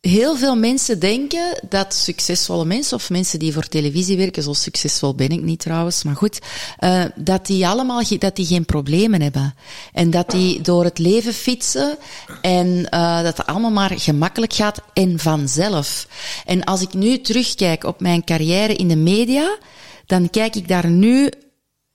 heel 0.00 0.36
veel 0.36 0.56
mensen 0.56 0.98
denken 0.98 1.60
dat 1.68 1.94
succesvolle 1.94 2.64
mensen, 2.64 2.96
of 2.96 3.10
mensen 3.10 3.38
die 3.38 3.52
voor 3.52 3.68
televisie 3.68 4.16
werken, 4.16 4.42
zo 4.42 4.52
succesvol 4.52 5.14
ben 5.14 5.28
ik 5.28 5.42
niet 5.42 5.60
trouwens, 5.60 6.02
maar 6.02 6.16
goed, 6.16 6.38
uh, 6.80 7.04
dat 7.14 7.46
die 7.46 7.66
allemaal 7.66 8.02
dat 8.18 8.36
die 8.36 8.46
geen 8.46 8.64
problemen 8.64 9.22
hebben. 9.22 9.54
En 9.92 10.10
dat 10.10 10.30
die 10.30 10.60
door 10.60 10.84
het 10.84 10.98
leven 10.98 11.32
fietsen 11.34 11.98
en 12.42 12.66
uh, 12.68 13.22
dat 13.22 13.36
het 13.36 13.46
allemaal 13.46 13.70
maar 13.70 13.98
gemakkelijk 13.98 14.52
gaat 14.52 14.80
en 14.92 15.18
vanzelf. 15.18 16.06
En 16.44 16.64
als 16.64 16.80
ik 16.80 16.94
nu 16.94 17.20
terugkijk 17.20 17.84
op 17.84 18.00
mijn 18.00 18.24
carrière 18.24 18.74
in 18.74 18.88
de 18.88 18.96
media, 18.96 19.58
dan 20.06 20.30
kijk 20.30 20.56
ik 20.56 20.68
daar 20.68 20.86
nu 20.86 21.30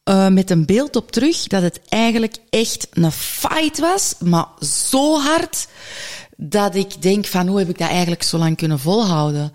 uh, 0.10 0.28
met 0.28 0.50
een 0.50 0.66
beeld 0.66 0.96
op 0.96 1.12
terug 1.12 1.48
dat 1.48 1.62
het 1.62 1.80
eigenlijk 1.90 2.36
echt 2.50 2.88
een 2.92 3.12
fight 3.12 3.80
was, 3.80 4.16
maar 4.20 4.46
zo 4.60 5.20
hard 5.20 5.68
dat 6.38 6.76
ik 6.76 7.02
denk 7.02 7.26
van 7.26 7.48
hoe 7.48 7.60
heb 7.60 7.70
ik 7.70 7.78
dat 7.78 7.90
eigenlijk 7.90 8.24
zo 8.24 8.38
lang 8.38 8.58
kunnen 8.58 8.80
volhouden. 8.80 9.52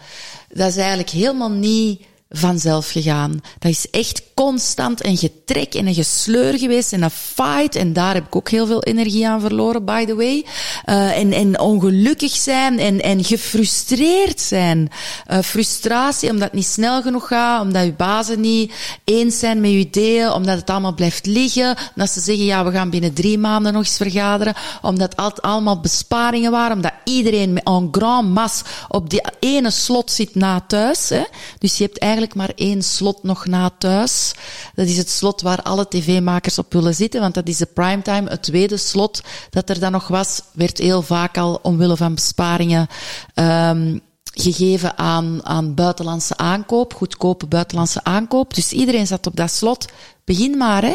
Dat 0.49 0.68
is 0.68 0.76
eigenlijk 0.76 1.11
helemaal 1.11 1.50
niet 1.50 2.02
vanzelf 2.30 2.90
gegaan. 2.90 3.40
Dat 3.58 3.70
is 3.70 3.90
echt 3.90 4.23
constant 4.35 5.04
een 5.04 5.16
getrek 5.16 5.75
en 5.75 5.87
een 5.87 5.94
gesleur 5.94 6.58
geweest 6.58 6.92
en 6.92 7.02
een 7.02 7.11
fight. 7.11 7.75
En 7.75 7.92
daar 7.92 8.14
heb 8.14 8.26
ik 8.26 8.37
ook 8.37 8.50
heel 8.50 8.66
veel 8.66 8.82
energie 8.82 9.28
aan 9.28 9.40
verloren, 9.40 9.85
by 9.85 10.04
the 10.04 10.14
way. 10.14 10.44
Uh, 10.87 11.18
en, 11.18 11.32
en 11.32 11.61
ongelukkig 11.61 12.30
zijn 12.30 12.78
en, 12.78 13.00
en 13.00 13.25
gefrustreerd 13.25 14.40
zijn. 14.40 14.90
Uh, 15.30 15.38
frustratie 15.38 16.30
omdat 16.30 16.44
het 16.44 16.52
niet 16.52 16.66
snel 16.66 17.02
genoeg 17.02 17.26
gaat, 17.26 17.62
omdat 17.62 17.85
je 17.85 17.92
bazen 17.92 18.40
niet 18.40 18.73
eens 19.04 19.38
zijn 19.38 19.61
met 19.61 19.70
je 19.70 19.76
ideeën, 19.76 20.32
omdat 20.32 20.56
het 20.56 20.70
allemaal 20.70 20.94
blijft 20.94 21.26
liggen. 21.26 21.76
Dat 21.94 22.11
ze 22.11 22.20
zeggen, 22.20 22.44
ja, 22.44 22.64
we 22.64 22.70
gaan 22.70 22.90
binnen 22.90 23.12
drie 23.14 23.38
maanden 23.38 23.73
nog 23.73 23.82
eens 23.82 23.97
vergaderen. 23.97 24.54
Omdat 24.82 25.12
het 25.16 25.42
allemaal 25.42 25.80
besparingen 25.80 26.50
waren, 26.50 26.76
omdat 26.76 26.92
iedereen 27.04 27.52
met 27.52 27.64
en 27.64 27.88
grand 27.90 28.28
masse 28.28 28.64
op 28.88 29.11
die 29.11 29.23
ene 29.40 29.70
slot 29.70 30.11
zit 30.11 30.35
na 30.35 30.61
thuis. 30.66 31.08
Hè. 31.08 31.23
Dus 31.58 31.78
je 31.78 31.85
hebt 31.85 31.99
eigenlijk 31.99 32.16
maar 32.34 32.52
één 32.54 32.82
slot 32.82 33.22
nog 33.22 33.46
na 33.46 33.70
thuis. 33.78 34.34
Dat 34.75 34.87
is 34.87 34.96
het 34.96 35.10
slot 35.10 35.42
waar 35.42 35.62
alle 35.62 35.88
tv-makers 35.88 36.58
op 36.58 36.72
willen 36.72 36.94
zitten, 36.94 37.20
want 37.20 37.34
dat 37.34 37.48
is 37.48 37.56
de 37.56 37.66
primetime. 37.66 38.30
Het 38.30 38.42
tweede 38.42 38.76
slot 38.76 39.22
dat 39.50 39.70
er 39.70 39.80
dan 39.80 39.92
nog 39.92 40.08
was, 40.08 40.42
werd 40.52 40.78
heel 40.78 41.02
vaak 41.02 41.38
al 41.38 41.58
omwille 41.62 41.96
van 41.96 42.14
besparingen 42.14 42.87
um, 43.34 44.00
gegeven 44.34 44.98
aan, 44.98 45.40
aan 45.46 45.75
buitenlandse 45.75 46.37
aankoop, 46.37 46.94
goedkope 46.94 47.46
buitenlandse 47.46 48.04
aankoop. 48.04 48.54
Dus 48.54 48.72
iedereen 48.72 49.06
zat 49.06 49.26
op 49.26 49.37
dat 49.37 49.50
slot. 49.50 49.87
Begin 50.25 50.56
maar, 50.56 50.82
hè. 50.82 50.94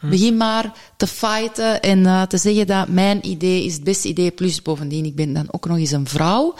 Begin 0.00 0.36
maar 0.36 0.72
te 0.96 1.06
fighten 1.06 1.80
en 1.80 1.98
uh, 1.98 2.22
te 2.22 2.36
zeggen 2.36 2.66
dat 2.66 2.88
mijn 2.88 3.26
idee 3.26 3.64
is 3.64 3.74
het 3.74 3.84
beste 3.84 4.08
idee. 4.08 4.30
Plus 4.30 4.62
bovendien, 4.62 5.04
ik 5.04 5.14
ben 5.14 5.32
dan 5.32 5.46
ook 5.50 5.66
nog 5.66 5.76
eens 5.76 5.90
een 5.90 6.08
vrouw. 6.08 6.54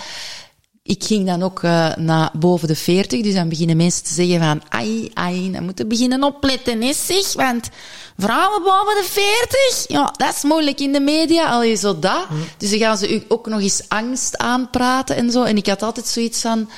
Ik 0.83 1.05
ging 1.05 1.27
dan 1.27 1.43
ook 1.43 1.63
uh, 1.63 1.95
naar 1.97 2.31
boven 2.39 2.69
de 2.69 2.77
40, 2.77 3.23
dus 3.23 3.35
dan 3.35 3.49
beginnen 3.49 3.77
mensen 3.77 4.05
te 4.05 4.13
zeggen 4.13 4.41
van, 4.41 4.63
ai, 4.69 5.11
ai, 5.15 5.53
dan 5.53 5.65
moeten 5.65 5.89
beginnen 5.89 6.23
opletten, 6.23 6.83
hè, 6.83 6.93
zeg, 6.93 7.33
want 7.33 7.69
vrouwen 8.17 8.63
boven 8.63 9.03
de 9.03 9.09
40, 9.09 9.85
ja, 9.89 10.15
dat 10.17 10.35
is 10.35 10.43
moeilijk 10.43 10.81
in 10.81 10.93
de 10.93 11.01
media, 11.01 11.51
al 11.51 11.77
zo 11.77 11.99
dat. 11.99 12.31
Mm. 12.31 12.45
Dus 12.59 12.71
dan 12.71 12.79
gaan 12.79 12.99
ze 12.99 13.15
u 13.15 13.25
ook 13.29 13.47
nog 13.47 13.61
eens 13.61 13.83
angst 13.89 14.39
aanpraten 14.39 15.17
en 15.17 15.31
zo. 15.31 15.43
En 15.43 15.57
ik 15.57 15.67
had 15.67 15.83
altijd 15.83 16.07
zoiets 16.07 16.41
van, 16.41 16.71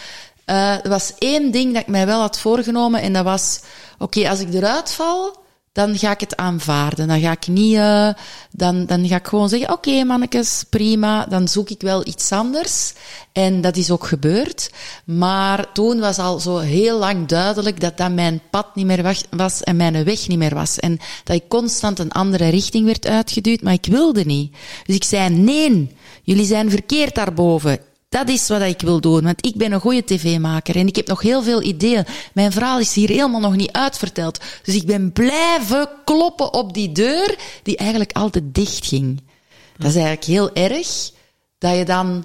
uh, 0.46 0.84
er 0.84 0.88
was 0.88 1.12
één 1.18 1.50
ding 1.50 1.72
dat 1.72 1.82
ik 1.82 1.88
mij 1.88 2.06
wel 2.06 2.20
had 2.20 2.38
voorgenomen 2.38 3.00
en 3.00 3.12
dat 3.12 3.24
was, 3.24 3.60
oké, 3.98 4.18
okay, 4.18 4.30
als 4.30 4.40
ik 4.40 4.54
eruit 4.54 4.92
val, 4.92 5.41
dan 5.72 5.98
ga 5.98 6.10
ik 6.10 6.20
het 6.20 6.36
aanvaarden. 6.36 7.08
Dan 7.08 7.20
ga 7.20 7.30
ik 7.30 7.46
niet, 7.46 7.74
uh, 7.74 8.08
dan, 8.50 8.86
dan 8.86 9.06
ga 9.06 9.16
ik 9.16 9.26
gewoon 9.26 9.48
zeggen, 9.48 9.72
oké 9.72 10.04
mannetjes, 10.04 10.64
prima, 10.70 11.26
dan 11.26 11.48
zoek 11.48 11.70
ik 11.70 11.80
wel 11.80 12.06
iets 12.06 12.32
anders. 12.32 12.92
En 13.32 13.60
dat 13.60 13.76
is 13.76 13.90
ook 13.90 14.06
gebeurd. 14.06 14.70
Maar 15.04 15.72
toen 15.72 16.00
was 16.00 16.18
al 16.18 16.40
zo 16.40 16.58
heel 16.58 16.98
lang 16.98 17.26
duidelijk 17.26 17.80
dat 17.80 17.96
dat 17.96 18.12
mijn 18.12 18.42
pad 18.50 18.74
niet 18.74 18.86
meer 18.86 19.16
was 19.30 19.62
en 19.62 19.76
mijn 19.76 20.04
weg 20.04 20.28
niet 20.28 20.38
meer 20.38 20.54
was. 20.54 20.78
En 20.78 20.98
dat 21.24 21.36
ik 21.36 21.48
constant 21.48 21.98
een 21.98 22.12
andere 22.12 22.48
richting 22.48 22.86
werd 22.86 23.06
uitgeduwd, 23.06 23.62
maar 23.62 23.72
ik 23.72 23.86
wilde 23.86 24.24
niet. 24.24 24.56
Dus 24.86 24.96
ik 24.96 25.04
zei, 25.04 25.30
nee, 25.30 25.96
jullie 26.22 26.46
zijn 26.46 26.70
verkeerd 26.70 27.14
daarboven. 27.14 27.78
Dat 28.12 28.28
is 28.28 28.48
wat 28.48 28.60
ik 28.60 28.80
wil 28.80 29.00
doen, 29.00 29.22
want 29.22 29.46
ik 29.46 29.56
ben 29.56 29.72
een 29.72 29.80
goede 29.80 30.04
tv-maker 30.04 30.76
en 30.76 30.86
ik 30.86 30.96
heb 30.96 31.06
nog 31.06 31.22
heel 31.22 31.42
veel 31.42 31.62
ideeën. 31.62 32.06
Mijn 32.34 32.52
verhaal 32.52 32.78
is 32.78 32.94
hier 32.94 33.08
helemaal 33.08 33.40
nog 33.40 33.56
niet 33.56 33.72
uitverteld. 33.72 34.40
Dus 34.62 34.74
ik 34.74 34.86
ben 34.86 35.12
blijven 35.12 35.88
kloppen 36.04 36.54
op 36.54 36.74
die 36.74 36.92
deur 36.92 37.38
die 37.62 37.76
eigenlijk 37.76 38.12
altijd 38.12 38.54
dicht 38.54 38.86
ging. 38.86 39.20
Dat 39.76 39.88
is 39.88 39.94
eigenlijk 39.94 40.24
heel 40.24 40.52
erg, 40.54 41.10
dat 41.58 41.76
je 41.76 41.84
dan 41.84 42.24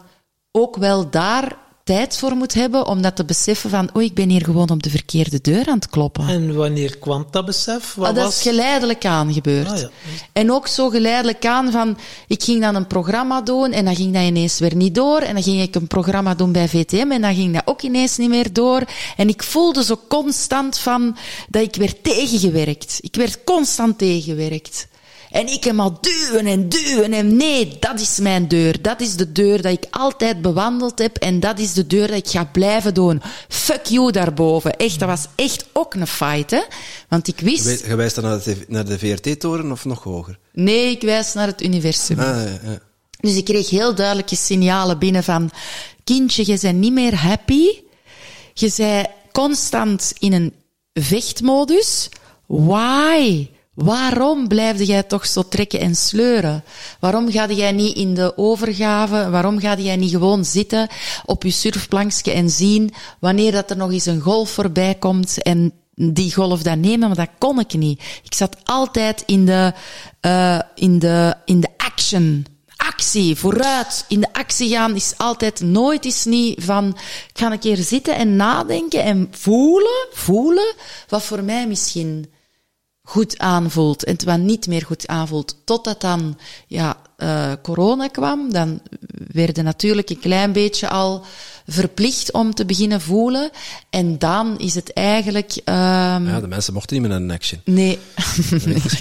ook 0.52 0.76
wel 0.76 1.10
daar 1.10 1.58
tijd 1.88 2.18
voor 2.18 2.36
moet 2.36 2.54
hebben 2.54 2.86
om 2.88 3.02
dat 3.02 3.16
te 3.16 3.26
beseffen 3.26 3.70
van, 3.70 3.90
oh, 3.94 4.02
ik 4.02 4.14
ben 4.14 4.30
hier 4.30 4.44
gewoon 4.44 4.70
op 4.70 4.84
de 4.84 4.90
verkeerde 4.90 5.42
deur 5.42 5.68
aan 5.68 5.76
het 5.76 5.90
kloppen. 5.90 6.28
En 6.28 6.56
wanneer 6.56 6.98
kwam 6.98 7.26
dat 7.32 7.46
besef? 7.46 7.94
Wat 7.96 8.08
Ah, 8.08 8.16
dat 8.16 8.24
was... 8.24 8.36
is 8.36 8.42
geleidelijk 8.42 9.06
aan 9.06 9.34
gebeurd. 9.34 9.72
Ah, 9.72 9.80
ja. 9.80 9.90
En 10.34 10.52
ook 10.52 10.68
zo 10.68 10.90
geleidelijk 10.90 11.46
aan 11.46 11.72
van, 11.72 11.98
ik 12.28 12.44
ging 12.44 12.62
dan 12.62 12.76
een 12.76 12.88
programma 12.88 13.42
doen 13.42 13.72
en 13.72 13.86
dan 13.86 13.96
ging 13.96 14.14
dat 14.14 14.24
ineens 14.24 14.60
weer 14.60 14.76
niet 14.76 14.96
door. 14.96 15.20
En 15.20 15.34
dan 15.34 15.44
ging 15.44 15.62
ik 15.62 15.76
een 15.76 15.88
programma 15.88 16.36
doen 16.36 16.52
bij 16.52 16.68
VTM 16.68 17.12
en 17.12 17.22
dan 17.22 17.36
ging 17.36 17.54
dat 17.54 17.64
ook 17.66 17.82
ineens 17.82 18.18
niet 18.18 18.30
meer 18.30 18.54
door. 18.54 18.82
En 19.18 19.30
ik 19.30 19.44
voelde 19.44 19.84
zo 19.84 20.00
constant 20.08 20.78
van, 20.78 21.18
dat 21.50 21.62
ik 21.62 21.76
werd 21.76 22.04
tegengewerkt. 22.04 22.98
Ik 23.02 23.16
werd 23.16 23.44
constant 23.44 23.98
tegengewerkt. 23.98 24.88
En 25.32 25.48
ik 25.48 25.64
hem 25.64 25.80
al 25.80 25.98
duwen 26.02 26.46
en 26.46 26.70
duwen 26.70 27.14
en 27.14 27.38
nee, 27.38 27.78
dat 27.80 28.00
is 28.00 28.20
mijn 28.20 28.48
deur. 28.48 28.82
Dat 28.82 29.02
is 29.02 29.16
de 29.16 29.32
deur 29.32 29.62
dat 29.62 29.72
ik 29.72 29.86
altijd 29.90 30.42
bewandeld 30.42 31.00
heb 31.00 31.18
en 31.18 31.40
dat 31.40 31.60
is 31.60 31.74
de 31.74 31.88
deur 31.88 32.08
dat 32.08 32.18
ik 32.18 32.28
ga 32.28 32.46
blijven 32.46 32.94
doen. 32.94 33.22
Fuck 33.48 33.86
you 33.86 34.12
daarboven. 34.12 34.78
Echt, 34.78 35.00
dat 35.00 35.10
was 35.10 35.26
echt 35.36 35.66
ook 35.74 35.94
een 35.94 36.08
fight, 36.08 36.52
hè. 36.52 36.62
Want 37.10 37.28
ik 37.28 37.40
wist... 37.40 37.86
Je 37.86 37.96
wijst 37.96 38.16
dan 38.16 38.24
naar 38.24 38.38
de, 38.38 38.52
TV 38.52 38.68
naar 38.68 38.86
de 38.86 39.00
VRT-toren 39.00 39.72
of 39.72 39.86
nog 39.86 40.04
hoger? 40.04 40.40
Nee, 40.54 40.92
ik 40.92 41.02
wijs 41.02 41.34
naar 41.34 41.48
het 41.48 41.64
universum. 41.64 42.20
Ah, 42.20 42.26
ja, 42.26 42.60
ja. 42.64 42.80
Dus 43.20 43.36
ik 43.36 43.46
kreeg 43.46 43.70
heel 43.70 43.96
duidelijke 43.96 44.36
signalen 44.36 45.00
binnen 45.00 45.24
van... 45.24 45.52
Kindje, 46.04 46.44
je 46.46 46.58
bent 46.62 46.80
niet 46.80 46.94
meer 46.94 47.16
happy. 47.16 47.66
Je 48.54 48.74
bent 48.78 49.08
constant 49.32 50.14
in 50.20 50.34
een 50.34 50.54
vechtmodus. 50.94 52.10
Why? 52.46 53.48
Waarom 53.78 54.48
blijf 54.48 54.84
jij 54.84 55.04
toch 55.04 55.26
zo 55.26 55.44
trekken 55.48 55.80
en 55.80 55.96
sleuren? 55.96 56.64
Waarom 57.00 57.32
ga 57.32 57.48
jij 57.48 57.72
niet 57.72 57.96
in 57.96 58.14
de 58.14 58.38
overgave? 58.38 59.30
Waarom 59.30 59.60
ga 59.60 59.76
jij 59.76 59.96
niet 59.96 60.12
gewoon 60.12 60.46
zitten 60.46 60.88
op 61.26 61.44
je 61.44 61.52
surfplankje 61.52 62.32
en 62.32 62.50
zien 62.50 62.94
wanneer 63.20 63.52
dat 63.52 63.70
er 63.70 63.78
nog 63.78 63.92
eens 63.92 64.06
een 64.06 64.22
golf 64.22 64.50
voorbij 64.50 64.96
komt 64.96 65.42
en 65.42 65.72
die 65.96 66.34
golf 66.34 66.62
dan 66.62 66.80
nemen? 66.80 67.08
Maar 67.08 67.18
dat 67.18 67.30
kon 67.38 67.60
ik 67.60 67.74
niet. 67.74 68.02
Ik 68.24 68.34
zat 68.34 68.58
altijd 68.64 69.24
in 69.26 69.46
de, 69.46 69.74
uh, 70.22 70.60
in 70.76 71.00
de, 71.00 71.36
in 71.46 71.60
de 71.60 71.70
action 71.78 72.46
actie, 72.76 73.36
vooruit. 73.36 74.06
In 74.08 74.20
de 74.20 74.34
actie 74.34 74.70
gaan 74.70 74.96
is 74.96 75.14
altijd 75.18 75.62
nooit 75.62 76.06
is 76.06 76.26
niet 76.26 76.64
van, 76.64 76.88
ik 77.30 77.40
ga 77.40 77.52
een 77.52 77.60
keer 77.60 77.78
zitten 77.78 78.16
en 78.16 78.36
nadenken 78.36 79.04
en 79.04 79.28
voelen, 79.32 80.08
voelen, 80.12 80.74
wat 81.08 81.24
voor 81.24 81.44
mij 81.44 81.68
misschien 81.68 82.36
goed 83.08 83.38
aanvoelt 83.38 84.04
en 84.04 84.18
wat 84.26 84.40
niet 84.40 84.68
meer 84.68 84.86
goed 84.86 85.08
aanvoelt. 85.08 85.56
Totdat 85.64 86.02
dan, 86.02 86.38
ja, 86.68 86.98
uh, 87.18 87.52
corona 87.62 88.08
kwam, 88.08 88.52
dan 88.52 88.80
werden 89.32 89.64
natuurlijk 89.64 90.10
een 90.10 90.20
klein 90.20 90.52
beetje 90.52 90.90
al 90.90 91.26
verplicht 91.68 92.32
om 92.32 92.54
te 92.54 92.66
beginnen 92.66 93.02
voelen. 93.02 93.50
En 93.90 94.20
dan 94.20 94.58
is 94.58 94.76
het 94.76 94.94
eigenlijk... 94.94 95.52
Um, 95.66 95.74
ja, 96.28 96.40
de 96.40 96.48
mensen 96.48 96.74
mochten 96.74 97.00
niet 97.00 97.08
meer 97.08 97.20
naar 97.20 97.30
een 97.30 97.36
action. 97.36 97.62
Nee. 97.66 98.00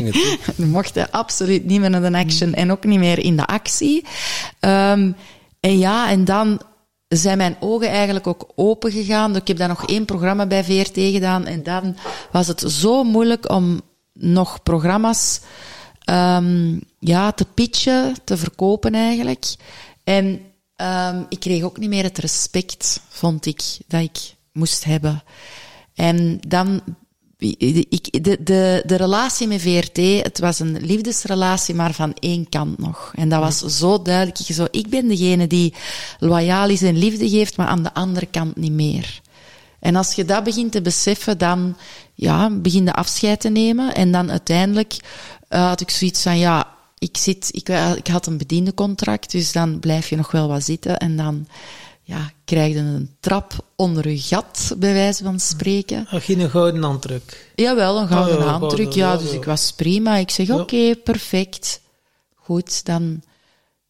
Ze 0.57 0.67
mochten 0.67 1.11
absoluut 1.11 1.65
niet 1.65 1.81
meer 1.81 1.91
naar 1.91 2.11
de 2.11 2.19
action 2.19 2.55
en 2.55 2.71
ook 2.71 2.85
niet 2.85 2.99
meer 2.99 3.19
in 3.19 3.37
de 3.37 3.47
actie. 3.47 4.05
Um, 4.61 5.17
en 5.61 5.79
ja, 5.79 6.11
en 6.11 6.25
dan 6.25 6.61
zijn 7.09 7.39
mijn 7.39 7.57
ogen 7.61 7.89
eigenlijk 7.89 8.27
ook 8.27 8.49
open 8.55 8.93
gegaan. 8.93 9.37
Ik 9.37 9.49
heb 9.49 9.57
dan 9.57 9.69
nog 9.69 9.87
één 9.87 10.05
programma 10.05 10.47
bij 10.47 10.65
VRT 10.65 10.95
gedaan 10.95 11.47
en 11.47 11.63
dan 11.63 11.97
was 12.33 12.47
het 12.47 12.61
zo 12.61 13.05
moeilijk 13.05 13.51
om 13.51 13.81
nog 14.19 14.63
programma's 14.63 15.41
um, 16.11 16.81
ja, 16.99 17.33
te 17.33 17.45
pitchen, 17.55 18.15
te 18.25 18.37
verkopen 18.37 18.95
eigenlijk. 18.95 19.55
En 20.05 20.41
um, 20.77 21.27
ik 21.29 21.41
kreeg 21.41 21.63
ook 21.63 21.79
niet 21.79 21.89
meer 21.89 22.03
het 22.03 22.19
respect, 22.19 23.01
vond 23.09 23.47
ik, 23.47 23.63
dat 23.87 24.03
ik 24.03 24.35
moest 24.53 24.85
hebben. 24.85 25.23
En 25.95 26.39
dan, 26.49 26.81
ik, 27.39 28.25
de, 28.25 28.43
de, 28.43 28.83
de 28.87 28.97
relatie 28.97 29.47
met 29.47 29.61
VRT, 29.61 29.97
het 30.23 30.39
was 30.39 30.59
een 30.59 30.77
liefdesrelatie, 30.81 31.75
maar 31.75 31.93
van 31.93 32.15
één 32.15 32.49
kant 32.49 32.79
nog. 32.79 33.13
En 33.15 33.29
dat 33.29 33.41
was 33.41 33.59
zo 33.59 34.03
duidelijk. 34.03 34.39
Ik, 34.39 34.55
zo, 34.55 34.67
ik 34.71 34.89
ben 34.89 35.09
degene 35.09 35.47
die 35.47 35.75
loyaal 36.19 36.69
is 36.69 36.83
en 36.83 36.99
liefde 36.99 37.29
geeft, 37.29 37.57
maar 37.57 37.67
aan 37.67 37.83
de 37.83 37.95
andere 37.95 38.27
kant 38.27 38.57
niet 38.57 38.73
meer. 38.73 39.21
En 39.81 39.97
als 39.97 40.13
je 40.13 40.25
dat 40.25 40.45
begint 40.45 40.73
te 40.73 40.83
beseffen, 40.83 41.39
dan 41.39 41.77
ja, 42.17 42.51
begin 42.51 42.85
je 42.85 42.93
afscheid 42.93 43.41
te 43.41 43.49
nemen. 43.49 43.95
En 43.95 44.13
dan 44.13 44.31
uiteindelijk 44.31 44.97
uh, 45.51 45.67
had 45.69 45.81
ik 45.81 45.91
zoiets 45.91 46.23
van, 46.23 46.39
ja, 46.39 46.69
ik, 46.99 47.17
zit, 47.17 47.49
ik, 47.51 47.69
ik 47.97 48.07
had 48.07 48.27
een 48.27 48.39
bediendencontract, 48.39 49.31
dus 49.31 49.53
dan 49.53 49.79
blijf 49.81 50.09
je 50.09 50.17
nog 50.17 50.31
wel 50.31 50.49
wat 50.49 50.63
zitten. 50.65 50.97
En 50.97 51.17
dan 51.17 51.47
ja, 52.03 52.31
krijg 52.45 52.73
je 52.73 52.79
een 52.79 53.17
trap 53.21 53.53
onder 53.77 54.09
je 54.11 54.19
gat, 54.21 54.75
bij 54.79 54.93
wijze 54.93 55.25
van 55.25 55.41
spreken. 55.41 56.07
Ach, 56.11 56.25
geen 56.25 56.51
gouden 56.51 56.83
handdruk? 56.83 57.53
Jawel, 57.55 57.99
een 58.01 58.09
gouden 58.09 58.37
Oh, 58.39 58.45
ja, 58.45 58.51
handdruk. 58.51 58.93
gouden, 58.93 58.99
ja, 58.99 59.17
dus 59.17 59.31
ja. 59.31 59.37
ik 59.37 59.45
was 59.45 59.73
prima. 59.73 60.17
Ik 60.17 60.31
zeg, 60.31 60.47
Ja. 60.47 60.59
oké, 60.61 60.95
perfect. 61.05 61.81
Goed, 62.35 62.85
dan... 62.85 63.23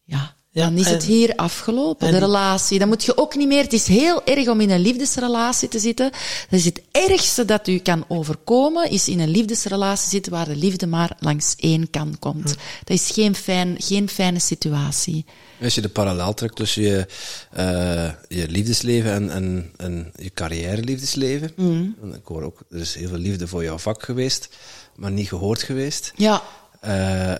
Ja, 0.03 0.35
Ja, 0.57 0.63
dan 0.63 0.77
is 0.77 0.89
het 0.89 1.03
hier 1.03 1.35
afgelopen, 1.35 2.07
en 2.07 2.13
de 2.13 2.19
relatie. 2.19 2.79
Dan 2.79 2.87
moet 2.87 3.03
je 3.03 3.17
ook 3.17 3.35
niet 3.35 3.47
meer... 3.47 3.63
Het 3.63 3.73
is 3.73 3.87
heel 3.87 4.25
erg 4.25 4.47
om 4.47 4.61
in 4.61 4.69
een 4.69 4.79
liefdesrelatie 4.79 5.67
te 5.69 5.79
zitten. 5.79 6.11
Dat 6.49 6.59
is 6.59 6.65
het 6.65 6.81
ergste 6.91 7.45
dat 7.45 7.67
u 7.67 7.77
kan 7.77 8.05
overkomen, 8.07 8.89
is 8.89 9.07
in 9.07 9.19
een 9.19 9.29
liefdesrelatie 9.29 10.09
zitten 10.09 10.31
waar 10.31 10.45
de 10.45 10.55
liefde 10.55 10.87
maar 10.87 11.15
langs 11.19 11.55
één 11.55 11.89
kant 11.89 12.19
komt. 12.19 12.55
Dat 12.83 12.97
is 12.97 13.09
geen, 13.11 13.35
fijn, 13.35 13.75
geen 13.79 14.09
fijne 14.09 14.39
situatie. 14.39 15.25
Als 15.61 15.75
je 15.75 15.81
de 15.81 15.89
parallel 15.89 16.33
trekt 16.33 16.55
tussen 16.55 16.81
je, 16.81 17.05
eh, 17.51 18.11
je 18.39 18.47
liefdesleven 18.47 19.11
en, 19.11 19.29
en, 19.31 19.71
en 19.77 20.11
je 20.15 20.29
carrière 20.33 20.81
liefdesleven. 20.81 21.51
En 21.57 22.13
Ik 22.13 22.25
hoor 22.25 22.43
ook, 22.43 22.59
er 22.69 22.79
is 22.79 22.95
heel 22.95 23.07
veel 23.07 23.17
liefde 23.17 23.47
voor 23.47 23.63
jouw 23.63 23.77
vak 23.77 24.03
geweest, 24.03 24.49
maar 24.95 25.11
niet 25.11 25.27
gehoord 25.27 25.63
geweest. 25.63 26.11
Ja, 26.15 26.41
Eh, 26.79 27.33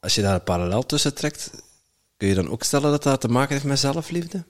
als 0.00 0.14
je 0.14 0.22
daar 0.22 0.34
een 0.34 0.42
parallel 0.44 0.86
tussen 0.86 1.14
trekt, 1.14 1.50
kun 2.24 2.34
je 2.34 2.42
dan 2.42 2.52
ook 2.52 2.62
stellen 2.62 2.90
dat 2.90 3.02
dat 3.02 3.20
te 3.20 3.28
maken 3.28 3.52
heeft 3.52 3.64
met 3.64 3.78
zelfliefde? 3.78 4.44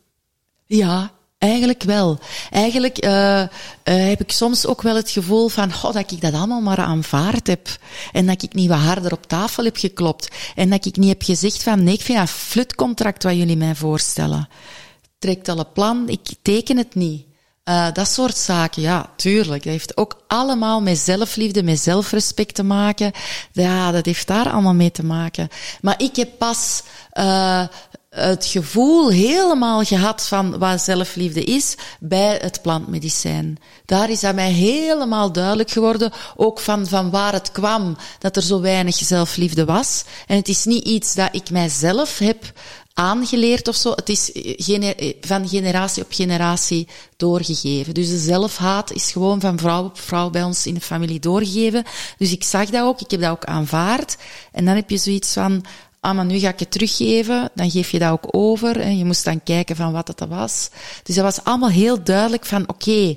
Ja, 0.66 1.12
eigenlijk 1.38 1.82
wel. 1.82 2.18
Eigenlijk 2.50 2.98
eh, 2.98 3.42
eh, 3.42 3.48
heb 3.82 4.20
ik 4.20 4.32
soms 4.32 4.66
ook 4.66 4.82
wel 4.82 4.96
het 4.96 5.10
gevoel 5.10 5.48
van 5.48 5.72
oh, 5.72 5.92
dat 5.92 6.12
ik 6.12 6.20
dat 6.20 6.34
allemaal 6.34 6.60
maar 6.60 6.78
aanvaard 6.78 7.46
heb. 7.46 7.68
En 8.12 8.26
dat 8.26 8.42
ik 8.42 8.54
niet 8.54 8.68
wat 8.68 8.78
harder 8.78 9.12
op 9.12 9.26
tafel 9.26 9.64
heb 9.64 9.76
geklopt. 9.76 10.28
En 10.54 10.70
dat 10.70 10.86
ik 10.86 10.96
niet 10.96 11.08
heb 11.08 11.22
gezegd 11.22 11.62
van 11.62 11.82
nee, 11.82 11.94
ik 11.94 12.00
vind 12.00 12.18
dat 12.18 12.30
flutcontract 12.30 13.22
wat 13.22 13.36
jullie 13.36 13.56
mij 13.56 13.74
voorstellen. 13.74 14.48
Trekt 15.18 15.48
al 15.48 15.58
een 15.58 15.72
plan, 15.72 16.08
ik 16.08 16.28
teken 16.42 16.76
het 16.76 16.94
niet. 16.94 17.26
Eh, 17.64 17.86
dat 17.92 18.08
soort 18.08 18.36
zaken, 18.36 18.82
ja, 18.82 19.10
tuurlijk. 19.16 19.62
Dat 19.62 19.72
heeft 19.72 19.96
ook 19.96 20.20
allemaal 20.26 20.80
met 20.80 20.98
zelfliefde, 20.98 21.62
met 21.62 21.80
zelfrespect 21.80 22.54
te 22.54 22.62
maken. 22.62 23.12
Ja, 23.52 23.90
dat 23.90 24.06
heeft 24.06 24.26
daar 24.26 24.50
allemaal 24.50 24.74
mee 24.74 24.90
te 24.90 25.04
maken. 25.04 25.48
Maar 25.80 26.02
ik 26.02 26.16
heb 26.16 26.28
pas 26.38 26.82
uh, 27.12 27.66
het 28.10 28.46
gevoel 28.46 29.10
helemaal 29.10 29.84
gehad 29.84 30.26
van 30.26 30.58
wat 30.58 30.80
zelfliefde 30.80 31.44
is 31.44 31.76
bij 32.00 32.38
het 32.42 32.62
plantmedicijn. 32.62 33.58
Daar 33.84 34.10
is 34.10 34.20
dat 34.20 34.34
mij 34.34 34.50
helemaal 34.50 35.32
duidelijk 35.32 35.70
geworden, 35.70 36.12
ook 36.36 36.60
van, 36.60 36.86
van 36.86 37.10
waar 37.10 37.32
het 37.32 37.52
kwam, 37.52 37.96
dat 38.18 38.36
er 38.36 38.42
zo 38.42 38.60
weinig 38.60 38.94
zelfliefde 38.94 39.64
was. 39.64 40.04
En 40.26 40.36
het 40.36 40.48
is 40.48 40.64
niet 40.64 40.84
iets 40.84 41.14
dat 41.14 41.28
ik 41.32 41.50
mijzelf 41.50 42.18
heb 42.18 42.52
aangeleerd 42.94 43.68
of 43.68 43.76
zo. 43.76 43.90
Het 43.90 44.08
is 44.08 44.30
gener 44.34 45.14
van 45.20 45.48
generatie 45.48 46.02
op 46.02 46.12
generatie 46.12 46.88
doorgegeven. 47.16 47.94
Dus 47.94 48.08
de 48.08 48.18
zelfhaat 48.18 48.92
is 48.92 49.12
gewoon 49.12 49.40
van 49.40 49.58
vrouw 49.58 49.84
op 49.84 49.98
vrouw 49.98 50.30
bij 50.30 50.42
ons 50.42 50.66
in 50.66 50.74
de 50.74 50.80
familie 50.80 51.20
doorgegeven. 51.20 51.84
Dus 52.18 52.32
ik 52.32 52.44
zag 52.44 52.70
dat 52.70 52.82
ook, 52.82 53.00
ik 53.00 53.10
heb 53.10 53.20
dat 53.20 53.30
ook 53.30 53.44
aanvaard. 53.44 54.16
En 54.52 54.64
dan 54.64 54.74
heb 54.74 54.90
je 54.90 54.96
zoiets 54.96 55.32
van, 55.32 55.64
ah, 56.00 56.14
maar 56.14 56.24
nu 56.24 56.38
ga 56.38 56.48
ik 56.48 56.58
het 56.58 56.70
teruggeven. 56.70 57.50
Dan 57.54 57.70
geef 57.70 57.90
je 57.90 57.98
dat 57.98 58.12
ook 58.12 58.28
over. 58.30 58.80
En 58.80 58.98
je 58.98 59.04
moest 59.04 59.24
dan 59.24 59.42
kijken 59.42 59.76
van 59.76 59.92
wat 59.92 60.06
dat 60.06 60.28
was. 60.28 60.70
Dus 61.02 61.14
dat 61.14 61.24
was 61.24 61.44
allemaal 61.44 61.70
heel 61.70 62.02
duidelijk 62.02 62.46
van, 62.46 62.68
oké, 62.68 63.16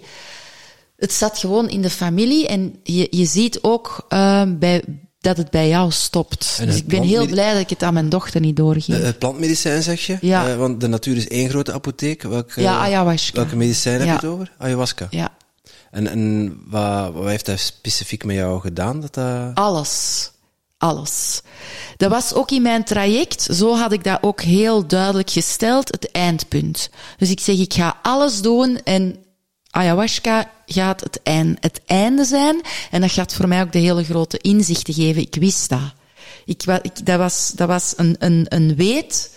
het 0.98 1.14
zat 1.14 1.38
gewoon 1.38 1.70
in 1.70 1.82
de 1.82 1.90
familie. 1.90 2.48
En 2.48 2.80
je, 2.84 3.08
je 3.10 3.26
ziet 3.26 3.60
ook 3.62 4.06
uh, 4.10 4.42
bij 4.48 4.84
dat 5.20 5.38
het 5.38 5.50
bij 5.50 5.68
jou 5.68 5.92
stopt. 5.92 6.60
Dus 6.66 6.76
ik 6.76 6.88
ben 6.88 7.04
heel 7.04 7.28
blij 7.28 7.52
dat 7.54 7.62
ik 7.62 7.70
het 7.70 7.84
aan 7.84 7.94
mijn 7.94 8.10
dochter 8.10 8.42
niet 8.42 8.56
doorgeef. 8.56 8.96
Eh, 9.00 9.04
Het 9.06 9.20
plantmedicijn 9.20 9.84
zeg 9.84 10.06
je? 10.06 10.18
Ja. 10.22 10.48
Eh, 10.50 10.56
want 10.58 10.82
de 10.82 10.88
natuur 10.88 11.16
is 11.18 11.28
één 11.28 11.50
grote 11.50 11.74
apotheek. 11.74 12.24
Welke, 12.24 12.62
Ja, 12.62 12.78
ayahuasca. 12.80 13.36
Welke 13.36 13.56
medicijn 13.56 13.98
heb 14.00 14.08
je 14.08 14.14
het 14.14 14.26
over? 14.26 14.52
Ayahuasca. 14.58 15.08
ja, 15.10 15.30
En, 15.92 16.08
en 16.08 16.58
wat, 16.68 17.14
wat 17.14 17.28
heeft 17.28 17.48
hij 17.48 17.58
specifiek 17.58 18.24
met 18.26 18.36
jou 18.36 18.60
gedaan? 18.62 19.02
Dat 19.02 19.14
dat... 19.14 19.52
alles. 19.56 20.32
Alles. 20.78 21.42
Dat 21.98 22.10
was 22.12 22.34
ook 22.34 22.52
in 22.52 22.62
mijn 22.62 22.84
traject, 22.84 23.42
zo 23.52 23.76
had 23.76 23.92
ik 23.92 24.04
dat 24.04 24.18
ook 24.22 24.42
heel 24.42 24.88
duidelijk 24.88 25.30
gesteld, 25.30 25.88
het 25.92 26.12
eindpunt. 26.12 26.90
Dus 27.18 27.30
ik 27.30 27.40
zeg, 27.40 27.58
ik 27.60 27.74
ga 27.74 28.00
alles 28.02 28.42
doen 28.42 28.80
en 28.84 29.16
ayahuasca 29.72 30.52
gaat 30.66 31.00
het, 31.00 31.24
eind, 31.24 31.58
het 31.60 31.82
einde 31.86 32.24
zijn. 32.24 32.62
En 32.92 33.02
dat 33.02 33.12
gaat 33.12 33.34
voor 33.34 33.48
mij 33.48 33.62
ook 33.62 33.72
de 33.72 33.80
hele 33.80 34.04
grote 34.04 34.38
inzichten 34.38 34.94
geven. 34.94 35.22
Ik 35.22 35.36
wist 35.36 35.70
dat. 35.70 35.94
Ik, 36.46 36.64
ik, 36.82 37.06
dat 37.06 37.18
was, 37.18 37.52
dat 37.56 37.68
was 37.68 37.94
een, 37.96 38.16
een, 38.20 38.46
een 38.50 38.76
weet, 38.76 39.32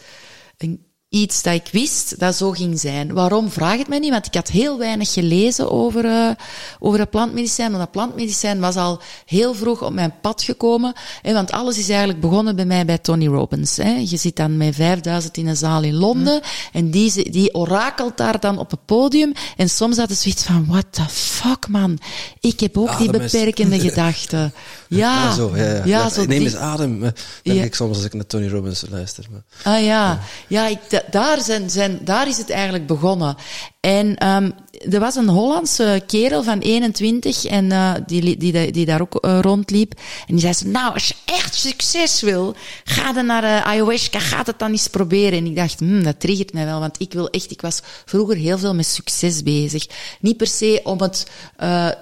een, 0.59 0.85
iets 1.11 1.43
dat 1.43 1.55
ik 1.55 1.69
wist 1.73 2.19
dat 2.19 2.35
zo 2.35 2.51
ging 2.51 2.81
zijn. 2.81 3.13
Waarom 3.13 3.51
vraag 3.51 3.79
het 3.79 3.89
mij 3.89 3.99
niet? 3.99 4.11
Want 4.11 4.27
ik 4.27 4.35
had 4.35 4.49
heel 4.49 4.79
weinig 4.79 5.13
gelezen 5.13 5.71
over, 5.71 6.05
uh, 6.05 6.31
over 6.79 6.99
het 6.99 7.11
plantmedicijn. 7.11 7.71
Maar 7.71 7.81
dat 7.81 7.91
plantmedicijn 7.91 8.61
was 8.61 8.77
al 8.77 9.01
heel 9.27 9.55
vroeg 9.55 9.83
op 9.83 9.93
mijn 9.93 10.15
pad 10.21 10.43
gekomen. 10.43 10.93
Hè, 11.23 11.33
want 11.33 11.51
alles 11.53 11.79
is 11.79 11.89
eigenlijk 11.89 12.21
begonnen 12.21 12.57
bij 12.57 12.65
mij 12.65 12.85
bij 12.85 12.99
Tony 12.99 13.27
Robbins. 13.27 13.77
Hè. 13.77 13.91
Je 13.91 14.17
zit 14.17 14.37
dan 14.37 14.57
met 14.57 14.75
5000 14.75 15.37
in 15.37 15.47
een 15.47 15.57
zaal 15.57 15.83
in 15.83 15.95
Londen. 15.95 16.35
Mm. 16.35 16.49
En 16.73 16.91
die, 16.91 17.31
die 17.31 17.55
orakelt 17.55 18.17
daar 18.17 18.41
dan 18.41 18.59
op 18.59 18.71
het 18.71 18.85
podium. 18.85 19.33
En 19.57 19.71
soms 19.71 19.97
had 19.97 20.11
ze 20.11 20.15
zoiets 20.15 20.43
van, 20.43 20.67
what 20.69 20.87
the 20.91 21.09
fuck 21.09 21.69
man. 21.69 21.99
Ik 22.41 22.61
heb 22.61 22.79
ook 22.79 22.89
ah, 22.89 22.99
die 22.99 23.11
beperkende 23.11 23.81
gedachten. 23.89 24.53
Ja, 24.89 25.25
ja, 25.25 25.35
zo, 25.35 25.57
ja, 25.57 25.65
ja. 25.65 25.85
ja 25.85 26.09
zo 26.09 26.25
neem 26.25 26.43
eens 26.43 26.57
adem. 26.57 27.01
Denk 27.01 27.15
ja. 27.43 27.63
ik 27.63 27.75
soms 27.75 27.97
als 27.97 28.05
ik 28.05 28.15
naar 28.15 28.27
Tony 28.27 28.49
Robbins 28.49 28.85
luister. 28.91 29.25
Maar. 29.31 29.75
Ah 29.75 29.85
ja, 29.85 30.21
ja, 30.49 30.67
ik, 30.67 31.00
daar, 31.11 31.41
zijn, 31.41 31.71
zijn, 31.71 31.99
daar 32.05 32.29
is 32.29 32.39
het 32.39 32.51
eigenlijk 32.51 32.87
begonnen. 32.87 33.37
En 33.81 34.27
um, 34.27 34.55
er 34.89 35.01
was 35.01 35.15
een 35.15 35.29
Hollandse 35.29 36.03
kerel 36.07 36.43
van 36.43 36.59
21 36.59 37.45
en 37.45 37.65
uh, 37.65 37.95
die, 38.07 38.37
die, 38.37 38.71
die, 38.71 38.87
daar 38.87 39.01
ook 39.01 39.19
uh, 39.21 39.39
rondliep. 39.41 39.93
En 40.27 40.35
die 40.35 40.41
zei 40.41 40.53
zo, 40.53 40.69
nou, 40.69 40.95
als 40.95 41.09
je 41.09 41.15
echt 41.25 41.55
succes 41.55 42.21
wil, 42.21 42.55
ga 42.85 43.13
dan 43.13 43.27
naar 43.27 43.45
uh, 43.45 43.67
ayahuasca, 43.67 44.19
ga 44.19 44.43
het 44.45 44.59
dan 44.59 44.71
eens 44.71 44.89
proberen. 44.89 45.39
En 45.39 45.47
ik 45.47 45.57
dacht, 45.57 45.79
hmm, 45.79 46.03
dat 46.03 46.21
triggert 46.21 46.53
mij 46.53 46.65
wel, 46.65 46.81
want 46.81 47.01
ik 47.01 47.13
wil 47.13 47.31
echt, 47.31 47.51
ik 47.51 47.61
was 47.61 47.81
vroeger 48.05 48.37
heel 48.37 48.59
veel 48.59 48.75
met 48.75 48.87
succes 48.87 49.43
bezig. 49.43 49.87
Niet 50.21 50.37
per 50.37 50.47
se 50.47 50.81
om 50.85 51.01
het 51.01 51.27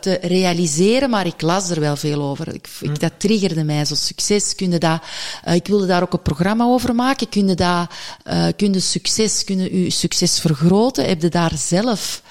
te 0.00 0.18
realiseren, 0.22 1.10
maar 1.10 1.26
ik 1.26 1.40
las 1.40 1.70
er 1.70 1.80
wel 1.80 1.96
veel 1.96 2.22
over. 2.22 2.48
Ik, 2.48 2.54
ik, 2.54 2.86
hmm. 2.86 2.98
dat 2.98 3.12
triggerde 3.16 3.64
mij, 3.64 3.84
zo 3.84 3.94
succes. 3.94 4.54
Kun 4.54 4.78
dat, 4.78 5.00
ik 5.44 5.66
wilde 5.66 5.86
daar 5.86 6.02
ook 6.02 6.12
een 6.12 6.22
programma 6.22 6.64
over 6.64 6.94
maken. 6.94 7.28
Kun 7.28 7.48
je 7.48 7.54
dat, 7.54 7.88
kun 8.56 8.72
je 8.72 8.80
succes, 8.80 9.44
kun 9.44 9.58
je 9.58 9.82
je 9.82 9.90
succes 9.90 10.40
vergroten? 10.40 11.04
Heb 11.04 11.22
je 11.22 11.28
daar 11.28 11.52
zelf 11.56 12.22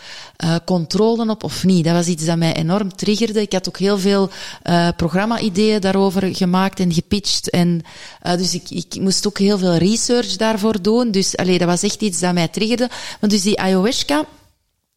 uh, 0.44 0.56
controle 0.66 1.30
op 1.30 1.44
of 1.44 1.64
niet. 1.64 1.84
Dat 1.84 1.94
was 1.94 2.08
iets 2.08 2.26
dat 2.26 2.38
mij 2.38 2.56
enorm 2.56 2.96
triggerde. 2.96 3.42
Ik 3.42 3.52
had 3.54 3.68
ook 3.68 3.78
heel 3.78 3.98
veel 3.98 4.30
uh, 4.64 4.88
programma-ideeën 4.98 5.80
daarover 5.80 6.36
gemaakt 6.36 6.80
en 6.80 6.94
gepitcht. 6.94 7.50
En, 7.50 7.82
uh, 8.26 8.38
dus 8.38 8.54
ik, 8.54 8.70
ik 8.70 9.02
moest 9.02 9.28
ook 9.28 9.38
heel 9.38 9.58
veel 9.58 9.76
research 9.76 10.36
daarvoor 10.36 10.82
doen. 10.82 11.12
Dus 11.12 11.38
allee, 11.38 11.58
dat 11.58 11.68
was 11.68 11.84
echt 11.84 12.02
iets 12.02 12.20
dat 12.20 12.34
mij 12.34 12.48
triggerde. 12.48 12.90
Maar 13.20 13.30
dus 13.30 13.42
die 13.42 13.60
ayahuasca 13.60 14.26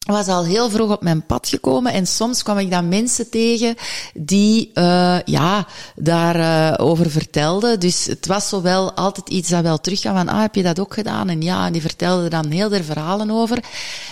was 0.07 0.27
al 0.27 0.45
heel 0.45 0.71
vroeg 0.71 0.91
op 0.91 1.03
mijn 1.03 1.27
pad 1.27 1.49
gekomen 1.49 1.93
en 1.93 2.07
soms 2.07 2.43
kwam 2.43 2.59
ik 2.59 2.71
dan 2.71 2.89
mensen 2.89 3.31
tegen 3.31 3.75
die 4.15 4.71
uh, 4.75 5.19
ja, 5.25 5.67
daarover 5.97 6.79
uh, 6.79 6.87
over 6.87 7.11
vertelden. 7.11 7.81
Dus 7.81 8.05
het 8.05 8.27
was 8.27 8.49
zo 8.49 8.63
wel 8.63 8.93
altijd 8.93 9.29
iets 9.29 9.49
dat 9.49 9.63
wel 9.63 9.81
terugkwam 9.81 10.15
van, 10.15 10.29
ah, 10.29 10.41
heb 10.41 10.55
je 10.55 10.63
dat 10.63 10.81
ook 10.81 10.95
gedaan? 10.95 11.29
En 11.29 11.43
ja, 11.43 11.67
en 11.67 11.73
die 11.73 11.81
vertelden 11.81 12.31
dan 12.31 12.51
heel 12.51 12.71
veel 12.71 12.83
verhalen 12.83 13.31
over. 13.31 13.65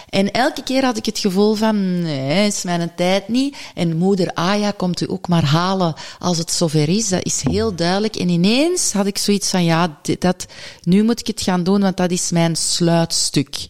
En 0.09 0.33
elke 0.33 0.62
keer 0.62 0.85
had 0.85 0.96
ik 0.96 1.07
het 1.07 1.18
gevoel 1.18 1.55
van, 1.55 2.03
nee, 2.03 2.46
is 2.46 2.62
mijn 2.62 2.92
tijd 2.96 3.29
niet. 3.29 3.57
En 3.74 3.96
moeder 3.96 4.35
Aya 4.35 4.70
komt 4.70 5.01
u 5.01 5.07
ook 5.11 5.29
maar 5.29 5.44
halen 5.44 5.94
als 6.18 6.38
het 6.38 6.51
zover 6.51 6.88
is. 6.88 7.09
Dat 7.09 7.24
is 7.24 7.42
heel 7.42 7.74
duidelijk. 7.74 8.16
En 8.16 8.29
ineens 8.29 8.92
had 8.92 9.07
ik 9.07 9.18
zoiets 9.18 9.51
van, 9.51 9.64
ja, 9.64 9.98
dat, 10.18 10.46
nu 10.83 11.03
moet 11.03 11.20
ik 11.20 11.27
het 11.27 11.42
gaan 11.42 11.62
doen, 11.62 11.81
want 11.81 11.96
dat 11.96 12.11
is 12.11 12.31
mijn 12.31 12.57
sluitstuk. 12.57 13.68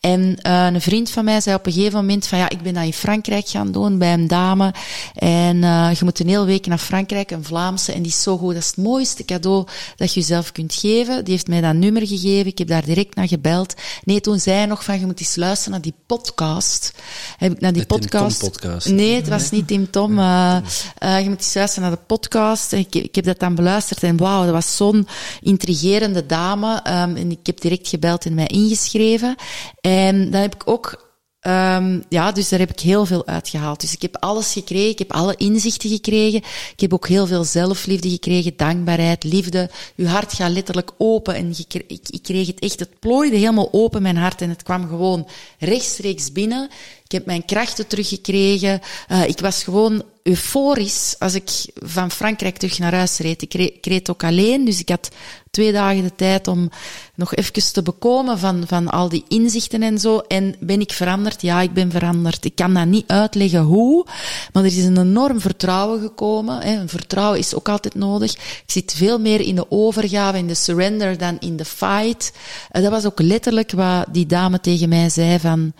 En 0.00 0.38
uh, 0.46 0.64
een 0.64 0.80
vriend 0.80 1.10
van 1.10 1.24
mij 1.24 1.40
zei 1.40 1.51
op 1.54 1.66
een 1.66 1.72
gegeven 1.72 1.98
moment 1.98 2.26
van 2.26 2.38
ja, 2.38 2.48
ik 2.48 2.62
ben 2.62 2.74
dat 2.74 2.84
in 2.84 2.92
Frankrijk 2.92 3.48
gaan 3.48 3.72
doen 3.72 3.98
bij 3.98 4.12
een 4.12 4.28
dame. 4.28 4.74
En 5.14 5.56
uh, 5.56 5.92
je 5.94 6.04
moet 6.04 6.20
een 6.20 6.28
hele 6.28 6.44
week 6.44 6.66
naar 6.66 6.78
Frankrijk, 6.78 7.30
een 7.30 7.44
Vlaamse. 7.44 7.92
En 7.92 8.02
die 8.02 8.12
is 8.12 8.22
zo 8.22 8.38
goed. 8.38 8.54
Dat 8.54 8.62
is 8.62 8.68
het 8.68 8.76
mooiste 8.76 9.24
cadeau 9.24 9.66
dat 9.96 10.14
je 10.14 10.20
jezelf 10.20 10.52
kunt 10.52 10.74
geven. 10.74 11.24
Die 11.24 11.32
heeft 11.32 11.48
mij 11.48 11.60
dat 11.60 11.74
nummer 11.74 12.06
gegeven. 12.06 12.46
Ik 12.46 12.58
heb 12.58 12.68
daar 12.68 12.84
direct 12.84 13.14
naar 13.14 13.28
gebeld. 13.28 13.74
Nee, 14.04 14.20
toen 14.20 14.40
zei 14.40 14.56
hij 14.56 14.66
nog 14.66 14.84
van 14.84 15.00
je 15.00 15.06
moet 15.06 15.20
eens 15.20 15.36
luisteren 15.36 15.72
naar 15.72 15.82
die 15.82 15.94
podcast. 16.06 16.92
Heb 17.36 17.52
ik 17.52 17.60
naar 17.60 17.72
die 17.72 17.86
podcast. 17.86 18.40
podcast. 18.40 18.88
Nee, 18.88 19.14
het 19.14 19.28
was 19.28 19.50
niet 19.50 19.66
Tim 19.66 19.90
Tom. 19.90 20.18
Uh, 20.18 20.56
uh, 21.02 21.22
je 21.22 21.28
moet 21.28 21.38
eens 21.38 21.54
luisteren 21.54 21.88
naar 21.88 21.98
de 21.98 22.04
podcast. 22.06 22.72
Ik, 22.72 22.94
ik 22.94 23.14
heb 23.14 23.24
dat 23.24 23.38
dan 23.38 23.54
beluisterd 23.54 24.02
en 24.02 24.16
wauw, 24.16 24.44
dat 24.44 24.52
was 24.52 24.76
zo'n 24.76 25.08
intrigerende 25.40 26.26
dame. 26.26 26.74
Um, 26.74 27.16
en 27.16 27.30
ik 27.30 27.46
heb 27.46 27.60
direct 27.60 27.88
gebeld 27.88 28.24
en 28.24 28.34
mij 28.34 28.46
ingeschreven. 28.46 29.34
En 29.80 30.30
dan 30.30 30.40
heb 30.40 30.54
ik 30.54 30.62
ook 30.64 31.11
Um, 31.46 32.02
ja, 32.08 32.32
dus 32.32 32.48
daar 32.48 32.58
heb 32.58 32.70
ik 32.70 32.80
heel 32.80 33.06
veel 33.06 33.26
uitgehaald. 33.26 33.80
Dus 33.80 33.92
ik 33.92 34.02
heb 34.02 34.16
alles 34.16 34.52
gekregen, 34.52 34.90
ik 34.90 34.98
heb 34.98 35.12
alle 35.12 35.36
inzichten 35.36 35.90
gekregen. 35.90 36.42
Ik 36.72 36.80
heb 36.80 36.92
ook 36.92 37.08
heel 37.08 37.26
veel 37.26 37.44
zelfliefde 37.44 38.10
gekregen, 38.10 38.56
dankbaarheid, 38.56 39.24
liefde. 39.24 39.70
Uw 39.96 40.06
hart 40.06 40.32
gaat 40.32 40.50
letterlijk 40.50 40.90
open 40.98 41.34
en 41.34 41.54
ik, 41.58 41.74
ik, 41.86 42.22
kreeg 42.22 42.46
het 42.46 42.60
echt, 42.60 42.78
het 42.78 42.98
plooide 42.98 43.36
helemaal 43.36 43.68
open, 43.72 44.02
mijn 44.02 44.16
hart, 44.16 44.40
en 44.40 44.48
het 44.48 44.62
kwam 44.62 44.88
gewoon 44.88 45.28
rechtstreeks 45.58 46.32
binnen. 46.32 46.70
Ik 47.04 47.12
heb 47.12 47.26
mijn 47.26 47.44
krachten 47.44 47.86
teruggekregen. 47.86 48.80
Uh, 49.08 49.28
ik 49.28 49.38
was 49.38 49.62
gewoon 49.62 50.02
euforisch 50.22 51.16
als 51.18 51.34
ik 51.34 51.50
van 51.74 52.10
Frankrijk 52.10 52.56
terug 52.56 52.78
naar 52.78 52.94
huis 52.94 53.18
reed, 53.18 53.42
ik 53.42 53.86
reed 53.86 54.10
ook 54.10 54.24
alleen, 54.24 54.64
dus 54.64 54.80
ik 54.80 54.88
had 54.88 55.10
twee 55.52 55.72
dagen 55.72 56.02
de 56.02 56.14
tijd 56.14 56.48
om 56.48 56.70
nog 57.14 57.34
even 57.34 57.72
te 57.72 57.82
bekomen 57.82 58.38
van, 58.38 58.64
van 58.66 58.88
al 58.88 59.08
die 59.08 59.24
inzichten 59.28 59.82
en 59.82 59.98
zo. 59.98 60.18
En 60.18 60.54
ben 60.60 60.80
ik 60.80 60.92
veranderd? 60.92 61.42
Ja, 61.42 61.60
ik 61.60 61.72
ben 61.72 61.90
veranderd. 61.90 62.44
Ik 62.44 62.54
kan 62.54 62.74
dat 62.74 62.86
niet 62.86 63.06
uitleggen 63.06 63.60
hoe, 63.60 64.06
maar 64.52 64.62
er 64.64 64.76
is 64.76 64.84
een 64.84 64.98
enorm 64.98 65.40
vertrouwen 65.40 66.00
gekomen. 66.00 66.60
Hè. 66.60 66.80
Een 66.80 66.88
vertrouwen 66.88 67.38
is 67.38 67.54
ook 67.54 67.68
altijd 67.68 67.94
nodig. 67.94 68.32
Ik 68.32 68.62
zit 68.66 68.94
veel 68.96 69.18
meer 69.18 69.40
in 69.40 69.54
de 69.54 69.70
overgave, 69.70 70.38
in 70.38 70.46
de 70.46 70.54
surrender 70.54 71.18
dan 71.18 71.36
in 71.40 71.56
de 71.56 71.64
fight. 71.64 72.32
Uh, 72.72 72.82
dat 72.82 72.90
was 72.90 73.06
ook 73.06 73.20
letterlijk 73.20 73.72
wat 73.72 74.06
die 74.12 74.26
dame 74.26 74.60
tegen 74.60 74.88
mij 74.88 75.08
zei 75.08 75.38
van 75.38 75.72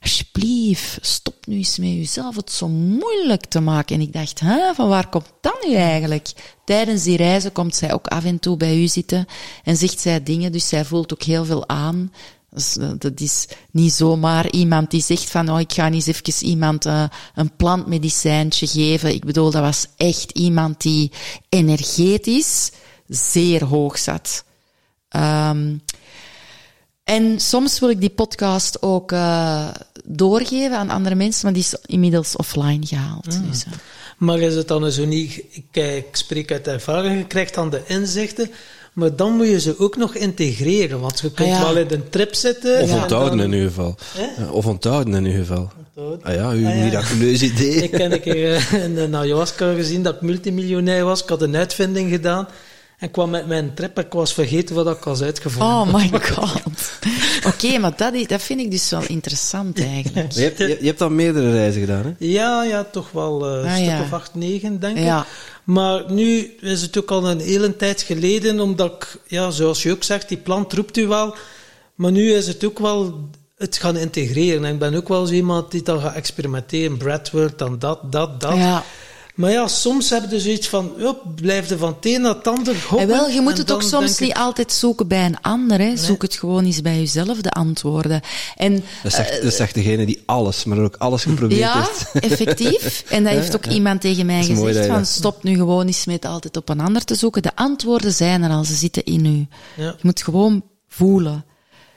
alsjeblieft, 0.00 0.98
stop 1.00 1.46
nu 1.46 1.56
eens 1.56 1.78
met 1.78 1.88
jezelf 1.88 2.36
het 2.36 2.52
zo 2.52 2.68
moeilijk 2.68 3.46
te 3.46 3.60
maken. 3.60 3.96
En 3.96 4.02
ik 4.02 4.12
dacht, 4.12 4.40
hè, 4.40 4.74
van 4.74 4.88
waar 4.88 5.08
komt 5.08 5.32
dat 5.40 5.64
nu 5.66 5.74
eigenlijk? 5.74 6.32
Tijdens 6.64 7.02
die 7.02 7.16
reizen 7.16 7.52
komt 7.52 7.74
zij 7.74 7.92
ook 7.92 8.06
af 8.06 8.24
en 8.24 8.38
toe 8.38 8.56
bij 8.56 8.82
u 8.82 8.86
zitten 8.86 9.26
en 9.64 9.76
zegt 9.76 10.00
zij 10.00 10.22
dingen, 10.22 10.52
dus 10.52 10.68
zij 10.68 10.84
voelt 10.84 11.12
ook 11.12 11.22
heel 11.22 11.44
veel 11.44 11.68
aan. 11.68 12.12
Dus, 12.50 12.76
eh, 12.76 12.90
dat 12.98 13.20
is 13.20 13.46
niet 13.70 13.92
zomaar 13.92 14.50
iemand 14.50 14.90
die 14.90 15.02
zegt 15.02 15.30
van, 15.30 15.48
oh, 15.50 15.60
ik 15.60 15.72
ga 15.72 15.90
eens 15.90 16.06
even 16.06 16.46
iemand 16.46 16.86
uh, 16.86 17.04
een 17.34 17.56
plantmedicijntje 17.56 18.66
geven. 18.66 19.14
Ik 19.14 19.24
bedoel, 19.24 19.50
dat 19.50 19.62
was 19.62 19.86
echt 19.96 20.30
iemand 20.30 20.80
die 20.80 21.10
energetisch 21.48 22.70
zeer 23.06 23.64
hoog 23.64 23.98
zat. 23.98 24.44
Um, 25.16 25.82
en 27.10 27.40
soms 27.40 27.78
wil 27.78 27.90
ik 27.90 28.00
die 28.00 28.10
podcast 28.10 28.82
ook 28.82 29.12
uh, 29.12 29.68
doorgeven 30.04 30.76
aan 30.76 30.90
andere 30.90 31.14
mensen, 31.14 31.44
maar 31.44 31.52
die 31.52 31.62
is 31.62 31.74
inmiddels 31.86 32.36
offline 32.36 32.86
gehaald. 32.86 33.26
Mm. 33.26 33.50
Dus, 33.50 33.64
uh. 33.64 33.72
Maar 34.18 34.38
is 34.38 34.54
het 34.54 34.68
dan 34.68 34.92
zo 34.92 35.04
niet, 35.04 35.42
ik, 35.50 35.64
eh, 35.70 35.96
ik 35.96 36.06
spreek 36.12 36.52
uit 36.52 36.66
ervaring, 36.66 37.18
je 37.18 37.26
krijgt 37.26 37.54
dan 37.54 37.70
de 37.70 37.82
inzichten, 37.86 38.50
maar 38.92 39.16
dan 39.16 39.36
moet 39.36 39.46
je 39.46 39.60
ze 39.60 39.78
ook 39.78 39.96
nog 39.96 40.14
integreren, 40.14 41.00
want 41.00 41.20
je 41.20 41.32
kunt 41.32 41.48
ah, 41.48 41.54
ja. 41.54 41.62
wel 41.62 41.76
in 41.76 41.90
een 41.90 42.08
trip 42.08 42.34
zitten. 42.34 42.82
Of 42.82 42.92
onthouden 42.92 43.38
dan... 43.38 43.46
in 43.46 43.52
ieder 43.52 43.68
geval. 43.68 43.96
Eh? 44.16 44.52
Of 44.52 44.66
onthouden 44.66 45.14
in 45.14 45.26
ieder 45.26 45.40
geval. 45.40 45.70
Onthouden. 45.78 46.24
Ah 46.24 46.34
ja, 46.34 46.48
uw 46.48 46.66
ah, 46.66 46.76
ja. 46.76 46.84
miraculeus 46.84 47.42
idee. 47.42 47.74
ik 47.88 47.96
heb 47.96 48.12
een 48.12 48.20
keer 48.20 48.68
in 48.84 48.96
een 48.96 49.16
ayahuasca 49.16 49.74
gezien 49.74 50.02
dat 50.02 50.14
ik 50.14 50.20
multimiljonair 50.20 51.04
was. 51.04 51.22
Ik 51.22 51.28
had 51.28 51.42
een 51.42 51.56
uitvinding 51.56 52.10
gedaan. 52.10 52.48
En 53.00 53.10
kwam 53.10 53.30
met 53.30 53.46
mijn 53.46 53.74
trip 53.74 53.98
ik 53.98 54.12
was 54.12 54.32
vergeten 54.32 54.74
wat 54.74 54.96
ik 54.96 55.04
was 55.04 55.22
uitgevonden. 55.22 55.68
Oh 55.68 55.94
my 55.94 56.20
god. 56.22 56.62
Oké, 57.52 57.78
maar 57.78 57.96
dat, 57.96 58.28
dat 58.28 58.42
vind 58.42 58.60
ik 58.60 58.70
dus 58.70 58.90
wel 58.90 59.02
interessant 59.06 59.80
eigenlijk. 59.80 60.32
je, 60.32 60.40
hebt, 60.40 60.58
je, 60.58 60.76
je, 60.80 60.86
hebt 60.86 61.00
al 61.00 61.10
meerdere 61.10 61.52
reizen 61.52 61.80
gedaan, 61.80 62.04
hè? 62.04 62.12
Ja, 62.18 62.64
ja 62.64 62.84
toch 62.84 63.10
wel 63.10 63.64
uh, 63.64 63.70
een 63.70 63.84
stuk 63.84 64.00
of 64.00 64.12
acht, 64.12 64.34
negen, 64.34 64.80
denk 64.80 64.98
ik. 64.98 65.24
Maar 65.64 66.12
nu 66.12 66.56
is 66.60 66.82
het 66.82 66.98
ook 66.98 67.10
al 67.10 67.28
een 67.28 67.40
hele 67.40 67.76
tijd 67.76 68.02
geleden, 68.02 68.60
omdat 68.60 68.92
ik, 68.92 69.16
ja, 69.26 69.50
zoals 69.50 69.82
je 69.82 69.90
ook 69.90 70.02
zegt, 70.02 70.28
die 70.28 70.38
plant 70.38 70.72
roept 70.72 70.96
u 70.96 71.06
wel. 71.06 71.34
Maar 71.94 72.12
nu 72.12 72.32
is 72.32 72.46
het 72.46 72.64
ook 72.64 72.78
wel 72.78 73.28
het 73.56 73.76
gaan 73.76 73.96
integreren. 73.96 74.64
En 74.64 74.72
ik 74.72 74.78
ben 74.78 74.94
ook 74.94 75.08
wel 75.08 75.26
zo 75.26 75.32
iemand 75.32 75.70
die 75.70 75.82
dan 75.82 76.00
gaat 76.00 76.14
experimenteren. 76.14 76.96
Bradward, 76.96 77.58
dan 77.58 77.78
dat, 77.78 78.12
dat, 78.12 78.40
dat. 78.40 78.56
Ja. 78.56 78.84
Maar 79.34 79.50
ja, 79.50 79.68
soms 79.68 80.10
hebben 80.10 80.30
ze 80.30 80.40
zoiets 80.40 80.68
van, 80.68 80.92
op, 81.06 81.22
blijf 81.34 81.70
er 81.70 81.78
van 81.78 81.94
het 81.96 82.06
een 82.06 82.20
naar 82.20 82.34
het 82.34 82.46
ander 82.46 82.76
hoppen. 82.88 83.08
wel, 83.08 83.28
je 83.28 83.40
moet 83.40 83.58
het 83.58 83.72
ook 83.72 83.82
soms 83.82 84.18
niet 84.18 84.34
altijd 84.34 84.72
zoeken 84.72 85.08
bij 85.08 85.24
een 85.24 85.40
ander. 85.40 85.78
Hè. 85.78 85.96
Zoek 85.96 86.22
het 86.22 86.34
gewoon 86.34 86.64
eens 86.64 86.80
bij 86.80 86.98
jezelf, 86.98 87.40
de 87.40 87.50
antwoorden. 87.50 88.20
En, 88.56 88.84
dat, 89.02 89.12
zegt, 89.12 89.36
uh, 89.36 89.42
dat 89.42 89.54
zegt 89.54 89.74
degene 89.74 90.06
die 90.06 90.22
alles, 90.26 90.64
maar 90.64 90.78
ook 90.78 90.96
alles 90.96 91.22
geprobeerd 91.22 91.60
ja, 91.60 91.78
heeft. 91.80 92.10
Ja, 92.12 92.20
effectief. 92.30 93.04
En 93.08 93.24
dat 93.24 93.32
heeft 93.32 93.54
ook 93.56 93.66
iemand 93.66 94.00
tegen 94.00 94.26
mij 94.26 94.44
gezegd, 94.44 94.86
van 94.86 95.06
stop 95.06 95.42
nu 95.42 95.54
gewoon 95.54 95.86
eens 95.86 96.04
met 96.04 96.24
altijd 96.24 96.56
op 96.56 96.68
een 96.68 96.80
ander 96.80 97.04
te 97.04 97.14
zoeken. 97.14 97.42
De 97.42 97.54
antwoorden 97.56 98.12
zijn 98.12 98.42
er 98.42 98.50
al, 98.50 98.64
ze 98.64 98.74
zitten 98.74 99.04
in 99.04 99.24
u. 99.24 99.46
Je 99.76 99.94
moet 100.02 100.22
gewoon 100.22 100.64
voelen 100.88 101.44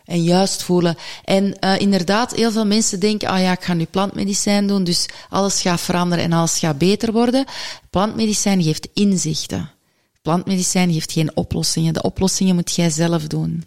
en 0.05 0.23
juist 0.23 0.63
voelen. 0.63 0.95
En 1.23 1.57
uh, 1.59 1.79
inderdaad, 1.79 2.35
heel 2.35 2.51
veel 2.51 2.65
mensen 2.65 2.99
denken, 2.99 3.27
ah 3.27 3.41
ja, 3.41 3.51
ik 3.51 3.63
ga 3.63 3.73
nu 3.73 3.85
plantmedicijn 3.85 4.67
doen, 4.67 4.83
dus 4.83 5.05
alles 5.29 5.61
gaat 5.61 5.81
veranderen 5.81 6.23
en 6.23 6.33
alles 6.33 6.59
gaat 6.59 6.77
beter 6.77 7.11
worden. 7.11 7.45
Plantmedicijn 7.89 8.63
geeft 8.63 8.87
inzichten. 8.93 9.71
Plantmedicijn 10.21 10.93
geeft 10.93 11.11
geen 11.11 11.35
oplossingen. 11.35 11.93
De 11.93 12.01
oplossingen 12.01 12.55
moet 12.55 12.75
jij 12.75 12.89
zelf 12.89 13.27
doen. 13.27 13.63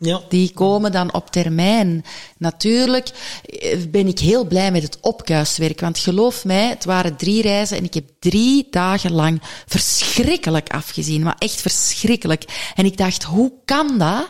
Ja. 0.00 0.20
Die 0.28 0.52
komen 0.52 0.92
dan 0.92 1.14
op 1.14 1.30
termijn. 1.30 2.04
Natuurlijk 2.36 3.08
eh, 3.44 3.78
ben 3.90 4.06
ik 4.06 4.18
heel 4.18 4.44
blij 4.44 4.70
met 4.72 4.82
het 4.82 4.98
opkuiswerk. 5.00 5.80
Want 5.80 5.98
geloof 5.98 6.44
mij, 6.44 6.68
het 6.68 6.84
waren 6.84 7.16
drie 7.16 7.42
reizen 7.42 7.76
en 7.76 7.84
ik 7.84 7.94
heb 7.94 8.04
drie 8.18 8.66
dagen 8.70 9.12
lang 9.12 9.42
verschrikkelijk 9.66 10.68
afgezien. 10.68 11.22
Maar 11.22 11.36
echt 11.38 11.60
verschrikkelijk. 11.60 12.44
En 12.74 12.84
ik 12.84 12.96
dacht, 12.96 13.22
hoe 13.22 13.52
kan 13.64 13.98
dat? 13.98 14.28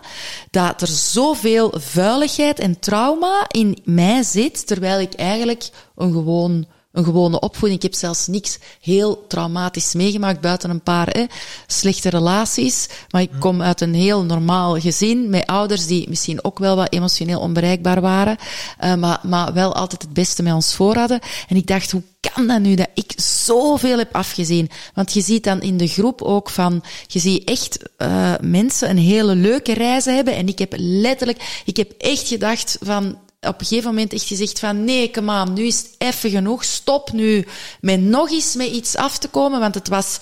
Dat 0.50 0.80
er 0.80 0.88
zoveel 0.88 1.74
vuiligheid 1.76 2.58
en 2.58 2.78
trauma 2.78 3.46
in 3.48 3.78
mij 3.84 4.22
zit, 4.22 4.66
terwijl 4.66 5.00
ik 5.00 5.14
eigenlijk 5.14 5.70
een 5.96 6.12
gewoon 6.12 6.66
een 6.98 7.04
gewone 7.04 7.40
opvoeding. 7.40 7.82
Ik 7.82 7.90
heb 7.90 7.94
zelfs 7.94 8.26
niks 8.26 8.58
heel 8.80 9.26
traumatisch 9.26 9.94
meegemaakt, 9.94 10.40
buiten 10.40 10.70
een 10.70 10.82
paar 10.82 11.08
hè, 11.08 11.24
slechte 11.66 12.08
relaties. 12.08 12.88
Maar 13.10 13.22
ik 13.22 13.30
kom 13.38 13.62
uit 13.62 13.80
een 13.80 13.94
heel 13.94 14.24
normaal 14.24 14.80
gezin, 14.80 15.30
met 15.30 15.46
ouders 15.46 15.86
die 15.86 16.08
misschien 16.08 16.44
ook 16.44 16.58
wel 16.58 16.76
wat 16.76 16.92
emotioneel 16.92 17.40
onbereikbaar 17.40 18.00
waren, 18.00 18.36
uh, 18.84 18.94
maar, 18.94 19.20
maar 19.22 19.52
wel 19.52 19.74
altijd 19.74 20.02
het 20.02 20.12
beste 20.12 20.42
met 20.42 20.52
ons 20.52 20.74
voor 20.74 20.96
hadden. 20.96 21.20
En 21.48 21.56
ik 21.56 21.66
dacht, 21.66 21.90
hoe 21.90 22.02
kan 22.20 22.46
dat 22.46 22.60
nu 22.60 22.74
dat 22.74 22.88
ik 22.94 23.12
zoveel 23.16 23.98
heb 23.98 24.14
afgezien? 24.14 24.70
Want 24.94 25.12
je 25.12 25.20
ziet 25.20 25.44
dan 25.44 25.60
in 25.60 25.76
de 25.76 25.86
groep 25.86 26.22
ook 26.22 26.50
van, 26.50 26.82
je 27.06 27.18
ziet 27.18 27.44
echt 27.44 27.78
uh, 27.98 28.34
mensen 28.40 28.90
een 28.90 28.98
hele 28.98 29.34
leuke 29.34 29.74
reizen 29.74 30.14
hebben. 30.14 30.34
En 30.34 30.48
ik 30.48 30.58
heb 30.58 30.74
letterlijk, 30.76 31.62
ik 31.64 31.76
heb 31.76 31.92
echt 31.98 32.28
gedacht 32.28 32.78
van, 32.80 33.18
op 33.48 33.60
een 33.60 33.66
gegeven 33.66 33.90
moment 33.90 34.12
echt 34.12 34.26
gezegd 34.26 34.58
van 34.58 34.84
nee, 34.84 35.10
kom 35.10 35.30
aan, 35.30 35.52
nu 35.52 35.66
is 35.66 35.78
het 35.78 35.90
even 35.98 36.30
genoeg. 36.30 36.64
Stop 36.64 37.12
nu 37.12 37.46
met 37.80 38.00
nog 38.00 38.30
eens 38.30 38.54
met 38.54 38.68
iets 38.68 38.96
af 38.96 39.18
te 39.18 39.28
komen, 39.28 39.60
want 39.60 39.74
het 39.74 39.88
was... 39.88 40.18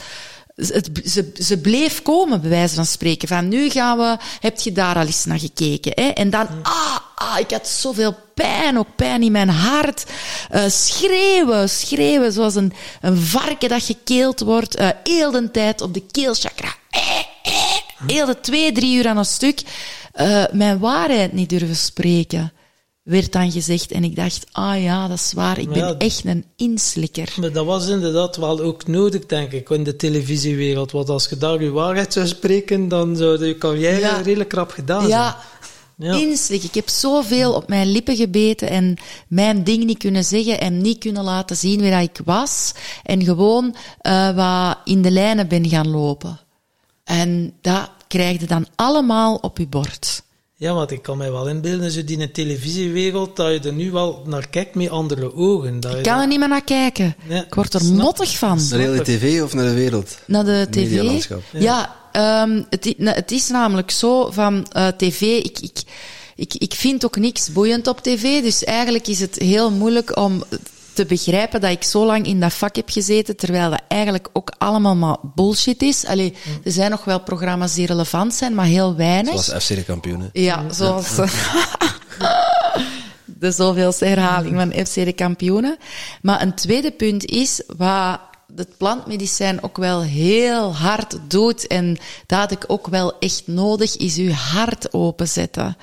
Het, 0.55 0.91
ze, 1.05 1.33
ze 1.39 1.59
bleef 1.59 2.03
komen, 2.03 2.41
bij 2.41 2.51
wijze 2.51 2.75
van 2.75 2.87
spreken. 2.87 3.29
Van 3.29 3.49
nu 3.49 3.71
gaan 3.71 3.99
we, 3.99 4.17
heb 4.41 4.61
je 4.61 4.73
daar 4.73 4.97
al 4.97 5.07
eens 5.07 5.25
naar 5.25 5.39
gekeken? 5.39 5.93
Hè? 5.95 6.09
En 6.09 6.31
dan, 6.31 6.47
ah, 6.63 6.97
ah, 7.15 7.39
ik 7.39 7.51
had 7.51 7.69
zoveel 7.69 8.17
pijn, 8.35 8.79
ook 8.79 8.97
pijn 8.97 9.23
in 9.23 9.33
mijn 9.33 9.49
hart. 9.49 10.05
Uh, 10.55 10.69
schreeuwen, 10.69 11.71
schreeuwen, 11.71 12.33
zoals 12.33 12.55
een, 12.55 12.73
een 13.01 13.17
varken 13.17 13.69
dat 13.69 13.83
gekeeld 13.83 14.41
wordt. 14.41 14.81
Uh, 14.81 14.89
heel 15.05 15.31
de 15.31 15.51
tijd 15.51 15.81
op 15.81 15.95
de 15.95 16.03
keelchakra. 16.11 16.75
Eh, 16.91 17.03
eh, 17.43 17.53
heel 18.07 18.27
de 18.27 18.41
twee, 18.41 18.73
drie 18.73 18.97
uur 18.97 19.09
aan 19.09 19.17
een 19.17 19.25
stuk. 19.25 19.63
Uh, 20.21 20.45
mijn 20.53 20.79
waarheid 20.79 21.33
niet 21.33 21.49
durven 21.49 21.77
spreken 21.77 22.53
werd 23.07 23.33
dan 23.33 23.53
gezegd. 23.53 23.93
En 23.93 24.05
ik 24.05 24.17
dacht, 24.17 24.47
ah 24.53 24.83
ja, 24.83 25.09
dat 25.09 25.19
is 25.19 25.33
waar, 25.33 25.59
ik 25.59 25.69
ben 25.69 25.79
ja, 25.79 25.95
echt 25.99 26.25
een 26.25 26.45
inslikker. 26.57 27.35
Maar 27.41 27.53
dat 27.53 27.67
was 27.67 27.89
inderdaad 27.89 28.37
wel 28.37 28.61
ook 28.61 28.87
nodig, 28.87 29.27
denk 29.27 29.53
ik, 29.53 29.71
in 29.71 29.85
de 29.85 29.97
televisiewereld. 29.97 30.93
Want 30.93 31.09
als 31.09 31.29
je 31.29 31.37
daar 31.37 31.63
je 31.63 31.71
waarheid 31.71 32.13
zou 32.13 32.27
spreken, 32.27 32.89
dan 32.89 33.17
zou 33.17 33.47
je 33.47 33.59
carrière 33.59 34.01
ja. 34.01 34.21
redelijk 34.21 34.49
krap 34.49 34.71
gedaan 34.71 35.07
ja. 35.09 35.31
zijn. 35.31 35.35
Ja, 35.99 36.19
inslik. 36.19 36.63
Ik 36.63 36.75
heb 36.75 36.89
zoveel 36.89 37.53
op 37.53 37.69
mijn 37.69 37.91
lippen 37.91 38.17
gebeten 38.17 38.69
en 38.69 38.97
mijn 39.29 39.65
ding 39.65 39.85
niet 39.85 39.99
kunnen 39.99 40.25
zeggen 40.25 40.61
en 40.61 40.81
niet 40.81 40.99
kunnen 40.99 41.25
laten 41.25 41.57
zien 41.57 41.81
wie 41.81 41.91
dat 41.91 42.03
ik 42.03 42.21
was. 42.25 42.73
En 43.03 43.25
gewoon 43.25 43.77
uh, 44.03 44.37
wat 44.37 44.79
in 44.85 45.03
de 45.03 45.11
lijnen 45.11 45.49
ben 45.49 45.69
gaan 45.69 45.89
lopen. 45.89 46.39
En 47.05 47.53
dat 47.61 47.91
krijg 48.09 48.41
je 48.41 48.47
dan 48.47 48.67
allemaal 48.75 49.35
op 49.35 49.59
je 49.59 49.67
bord. 49.67 50.23
Ja, 50.59 50.75
want 50.75 50.91
ik 50.91 51.03
kan 51.03 51.17
mij 51.17 51.33
wel 51.33 51.49
inbeelden, 51.49 51.91
zo 51.91 52.05
die 52.05 52.13
in 52.13 52.19
de 52.19 52.31
televisiewereld, 52.31 53.37
dat 53.37 53.53
je 53.53 53.69
er 53.69 53.73
nu 53.73 53.91
wel 53.91 54.23
naar 54.27 54.49
kijkt 54.49 54.75
met 54.75 54.89
andere 54.89 55.35
ogen. 55.35 55.81
Dat 55.81 55.95
ik 55.95 56.03
kan 56.03 56.21
er 56.21 56.27
niet 56.27 56.39
meer 56.39 56.49
naar 56.49 56.65
kijken. 56.65 57.17
Ja, 57.29 57.45
ik 57.45 57.55
word 57.55 57.75
er 57.75 57.81
snap, 57.81 57.97
mottig 57.97 58.39
van. 58.39 58.61
Naar 58.71 58.79
de 58.79 59.03
tv 59.03 59.43
of 59.43 59.55
naar 59.55 59.65
de 59.65 59.75
wereld? 59.75 60.19
Naar 60.27 60.45
de 60.45 60.67
tv. 60.71 61.27
Ja, 61.53 61.97
ja 62.13 62.43
um, 62.43 62.67
het, 62.71 62.95
het, 62.99 63.31
is 63.31 63.49
namelijk 63.49 63.91
zo 63.91 64.31
van 64.31 64.67
uh, 64.77 64.89
tv, 64.89 65.21
ik, 65.21 65.59
ik, 65.59 65.79
ik, 66.37 66.55
ik 66.55 66.75
vind 66.75 67.05
ook 67.05 67.17
niks 67.17 67.53
boeiend 67.53 67.87
op 67.87 68.01
tv, 68.01 68.43
dus 68.43 68.65
eigenlijk 68.65 69.07
is 69.07 69.21
het 69.21 69.35
heel 69.39 69.71
moeilijk 69.71 70.17
om 70.17 70.45
te 70.97 71.05
begrijpen 71.05 71.61
dat 71.61 71.71
ik 71.71 71.83
zo 71.83 72.07
lang 72.07 72.27
in 72.27 72.41
dat 72.41 72.53
vak 72.53 72.77
heb 72.77 72.91
gezeten, 72.91 73.37
terwijl 73.37 73.71
dat 73.71 73.83
eigenlijk 73.89 74.29
ook 74.33 74.53
allemaal 74.59 74.97
maar 74.97 75.17
bullshit 75.35 75.83
is. 75.83 76.07
Allee, 76.07 76.35
er 76.65 76.73
zijn 76.73 76.91
nog 76.91 77.05
wel 77.05 77.21
programma's 77.21 77.75
die 77.75 77.87
relevant 77.87 78.35
zijn, 78.35 78.55
maar 78.55 78.67
heel 78.67 78.97
weinig. 78.97 79.43
Zoals 79.43 79.65
FC 79.65 79.75
de 79.75 79.85
kampioenen. 79.85 80.31
Ja, 80.33 80.65
zoals... 80.71 81.15
de 83.25 83.51
zoveelste 83.51 84.05
herhaling 84.05 84.55
van 84.55 84.87
FC 84.87 84.95
de 84.95 85.13
kampioenen. 85.13 85.77
Maar 86.23 86.43
een 86.43 86.55
tweede 86.55 86.91
punt 86.91 87.25
is, 87.25 87.63
wat 87.77 88.21
het 88.57 88.77
plantmedicijn 88.77 89.63
ook 89.63 89.77
wel 89.77 90.03
heel 90.03 90.75
hard 90.75 91.19
doet, 91.29 91.67
en 91.67 91.99
dat 92.27 92.39
had 92.39 92.51
ik 92.51 92.65
ook 92.67 92.87
wel 92.87 93.19
echt 93.19 93.43
nodig, 93.47 93.97
is 93.97 94.17
uw 94.17 94.31
hart 94.31 94.93
openzetten. 94.93 95.77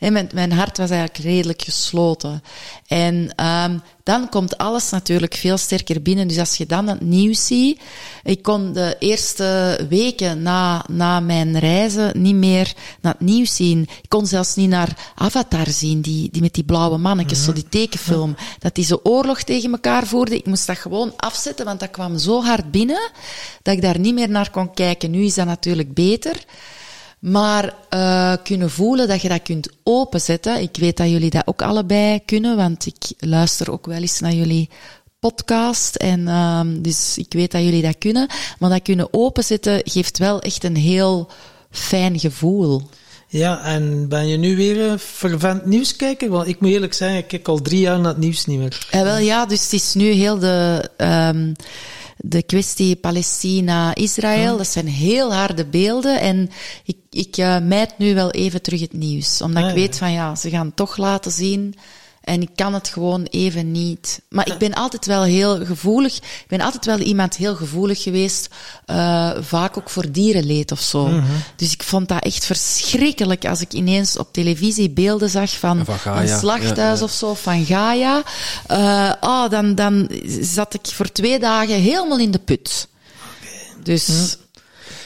En 0.00 0.12
mijn, 0.12 0.30
mijn 0.34 0.52
hart 0.52 0.78
was 0.78 0.90
eigenlijk 0.90 1.24
redelijk 1.24 1.62
gesloten. 1.62 2.42
En 2.86 3.44
um, 3.44 3.82
dan 4.02 4.28
komt 4.28 4.58
alles 4.58 4.90
natuurlijk 4.90 5.34
veel 5.34 5.56
sterker 5.56 6.02
binnen. 6.02 6.28
Dus 6.28 6.38
als 6.38 6.56
je 6.56 6.66
dan 6.66 6.86
het 6.88 7.00
nieuws 7.00 7.46
ziet, 7.46 7.80
ik 8.22 8.42
kon 8.42 8.72
de 8.72 8.96
eerste 8.98 9.80
weken 9.88 10.42
na, 10.42 10.84
na 10.88 11.20
mijn 11.20 11.58
reizen 11.58 12.22
niet 12.22 12.34
meer 12.34 12.72
naar 13.00 13.12
het 13.12 13.26
nieuws 13.28 13.56
zien. 13.56 13.82
Ik 13.82 14.08
kon 14.08 14.26
zelfs 14.26 14.54
niet 14.54 14.68
naar 14.68 15.12
Avatar 15.14 15.68
zien, 15.68 16.00
die, 16.00 16.28
die 16.30 16.42
met 16.42 16.54
die 16.54 16.64
blauwe 16.64 16.98
mannetjes, 16.98 17.44
zo 17.44 17.52
die 17.52 17.68
tekenfilm. 17.68 18.36
Dat 18.58 18.74
die 18.74 18.84
zo 18.84 19.00
oorlog 19.02 19.42
tegen 19.42 19.70
elkaar 19.70 20.06
voerde. 20.06 20.36
Ik 20.36 20.46
moest 20.46 20.66
dat 20.66 20.78
gewoon 20.78 21.12
afzetten, 21.16 21.64
want 21.64 21.80
dat 21.80 21.90
kwam 21.90 22.18
zo 22.18 22.42
hard 22.42 22.70
binnen 22.70 23.10
dat 23.62 23.74
ik 23.74 23.82
daar 23.82 23.98
niet 23.98 24.14
meer 24.14 24.30
naar 24.30 24.50
kon 24.50 24.74
kijken. 24.74 25.10
Nu 25.10 25.24
is 25.24 25.34
dat 25.34 25.46
natuurlijk 25.46 25.94
beter. 25.94 26.44
Maar 27.20 27.74
uh, 27.94 28.34
kunnen 28.42 28.70
voelen 28.70 29.08
dat 29.08 29.22
je 29.22 29.28
dat 29.28 29.42
kunt 29.42 29.68
openzetten. 29.82 30.60
Ik 30.60 30.76
weet 30.76 30.96
dat 30.96 31.10
jullie 31.10 31.30
dat 31.30 31.46
ook 31.46 31.62
allebei 31.62 32.24
kunnen, 32.24 32.56
want 32.56 32.86
ik 32.86 33.12
luister 33.18 33.70
ook 33.70 33.86
wel 33.86 34.00
eens 34.00 34.20
naar 34.20 34.32
jullie 34.32 34.68
podcast. 35.18 35.96
En 35.96 36.20
uh, 36.20 36.60
dus 36.66 37.18
ik 37.18 37.32
weet 37.32 37.50
dat 37.50 37.62
jullie 37.62 37.82
dat 37.82 37.98
kunnen. 37.98 38.28
Maar 38.58 38.70
dat 38.70 38.82
kunnen 38.82 39.08
openzetten 39.10 39.80
geeft 39.84 40.18
wel 40.18 40.40
echt 40.40 40.64
een 40.64 40.76
heel 40.76 41.30
fijn 41.70 42.18
gevoel. 42.18 42.82
Ja, 43.32 43.64
en 43.64 44.08
ben 44.08 44.28
je 44.28 44.36
nu 44.36 44.56
weer 44.56 44.80
een 44.80 44.98
fervent 44.98 45.66
nieuwskijker? 45.66 46.28
Want 46.28 46.48
ik 46.48 46.60
moet 46.60 46.70
eerlijk 46.70 46.94
zeggen, 46.94 47.18
ik 47.18 47.26
kijk 47.28 47.48
al 47.48 47.62
drie 47.62 47.80
jaar 47.80 48.00
naar 48.00 48.10
het 48.10 48.18
nieuws 48.18 48.46
niet 48.46 48.58
meer. 48.58 48.86
Ja, 48.90 49.02
wel 49.02 49.18
ja, 49.18 49.46
dus 49.46 49.62
het 49.62 49.72
is 49.72 49.94
nu 49.94 50.10
heel 50.10 50.38
de... 50.38 50.90
Um, 50.96 51.54
de 52.22 52.42
kwestie 52.42 52.96
Palestina-Israël. 52.96 54.56
Dat 54.56 54.66
zijn 54.66 54.88
heel 54.88 55.34
harde 55.34 55.66
beelden. 55.66 56.20
En 56.20 56.50
ik, 56.84 56.96
ik 57.10 57.36
uh, 57.36 57.58
mijd 57.58 57.98
nu 57.98 58.14
wel 58.14 58.30
even 58.30 58.62
terug 58.62 58.80
het 58.80 58.92
nieuws. 58.92 59.42
Omdat 59.42 59.68
ik 59.68 59.74
weet 59.74 59.98
van 59.98 60.12
ja, 60.12 60.34
ze 60.34 60.50
gaan 60.50 60.74
toch 60.74 60.96
laten 60.96 61.32
zien 61.32 61.74
en 62.30 62.42
ik 62.42 62.50
kan 62.54 62.74
het 62.74 62.88
gewoon 62.88 63.26
even 63.30 63.72
niet. 63.72 64.20
Maar 64.28 64.46
ik 64.46 64.58
ben 64.58 64.74
altijd 64.74 65.06
wel 65.06 65.22
heel 65.22 65.64
gevoelig. 65.66 66.16
Ik 66.16 66.44
ben 66.48 66.60
altijd 66.60 66.86
wel 66.86 66.98
iemand 66.98 67.36
heel 67.36 67.54
gevoelig 67.54 68.02
geweest. 68.02 68.48
Uh, 68.86 69.30
vaak 69.40 69.78
ook 69.78 69.90
voor 69.90 70.12
dierenleed 70.12 70.72
of 70.72 70.80
zo. 70.80 71.06
Mhm. 71.06 71.24
Dus 71.56 71.72
ik 71.72 71.82
vond 71.82 72.08
dat 72.08 72.22
echt 72.22 72.44
verschrikkelijk 72.44 73.44
als 73.44 73.60
ik 73.60 73.72
ineens 73.72 74.18
op 74.18 74.32
televisie 74.32 74.90
beelden 74.90 75.30
zag 75.30 75.50
van, 75.50 75.84
van 75.84 76.16
een 76.16 76.28
slachthuis 76.28 77.02
of 77.02 77.10
zo, 77.10 77.34
van 77.34 77.64
Gaia. 77.64 78.22
Uh, 78.70 79.12
oh, 79.20 79.50
dan, 79.50 79.74
dan 79.74 80.10
zat 80.40 80.74
ik 80.74 80.86
voor 80.86 81.12
twee 81.12 81.38
dagen 81.38 81.74
helemaal 81.74 82.18
in 82.18 82.30
de 82.30 82.38
put. 82.38 82.88
Okay. 83.40 83.82
Dus... 83.82 84.08
Mhm. 84.08 84.48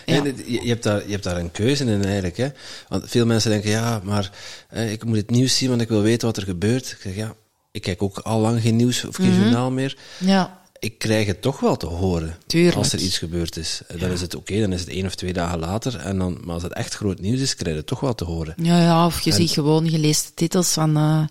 Ja. 0.07 0.23
je, 0.47 0.69
hebt 0.69 0.83
daar, 0.83 1.05
je 1.05 1.11
hebt 1.11 1.25
daar 1.25 1.37
een 1.37 1.51
keuze 1.51 1.85
in 1.85 2.05
eigenlijk. 2.05 2.37
Hè? 2.37 2.49
Want 2.89 3.05
veel 3.07 3.27
mensen 3.27 3.51
denken, 3.51 3.71
ja, 3.71 4.01
maar 4.03 4.31
eh, 4.69 4.93
ik 4.93 5.05
moet 5.05 5.17
het 5.17 5.31
nieuws 5.31 5.57
zien, 5.57 5.69
want 5.69 5.81
ik 5.81 5.89
wil 5.89 6.03
weten 6.03 6.27
wat 6.27 6.37
er 6.37 6.43
gebeurt. 6.43 6.91
Ik 6.91 6.99
zeg, 7.01 7.15
ja, 7.15 7.35
ik 7.71 7.83
kijk 7.83 8.03
ook 8.03 8.19
al 8.19 8.41
lang 8.41 8.61
geen 8.61 8.77
nieuws 8.77 9.05
of 9.05 9.17
geen 9.17 9.33
mm 9.33 9.41
journaal 9.41 9.71
meer. 9.71 9.97
Ja. 10.19 10.63
Ik 10.79 10.99
krijg 10.99 11.27
het 11.27 11.43
toch 11.43 11.61
wel 11.61 11.77
te 11.77 11.87
horen 11.87 12.37
Tuurlijk. 12.47 12.77
als 12.77 12.93
er 12.93 12.99
iets 12.99 13.19
gebeurd 13.19 13.57
is. 13.57 13.81
Dan 13.99 14.11
is 14.11 14.21
het 14.21 14.35
oké, 14.35 14.61
dan 14.61 14.73
is 14.73 14.81
het 14.81 14.89
één 14.89 15.07
of 15.07 15.15
twee 15.15 15.33
dagen 15.33 15.59
later. 15.59 15.97
En 15.97 16.19
dan, 16.19 16.39
maar 16.45 16.55
als 16.55 16.63
het 16.63 16.73
echt 16.73 16.95
groot 16.95 17.21
nieuws 17.21 17.41
is, 17.41 17.55
krijg 17.55 17.71
je 17.71 17.77
het 17.77 17.87
toch 17.87 18.01
wel 18.01 18.15
te 18.15 18.25
horen. 18.25 18.55
Ja, 18.57 18.81
ja 18.81 19.07
of 19.07 19.21
je 19.21 19.33
ziet 19.33 19.51
gewoon, 19.51 19.91
je 19.91 19.99
leest 19.99 20.27
de 20.27 20.35
titels 20.35 20.73
van, 20.73 20.99
uh, 20.99 21.27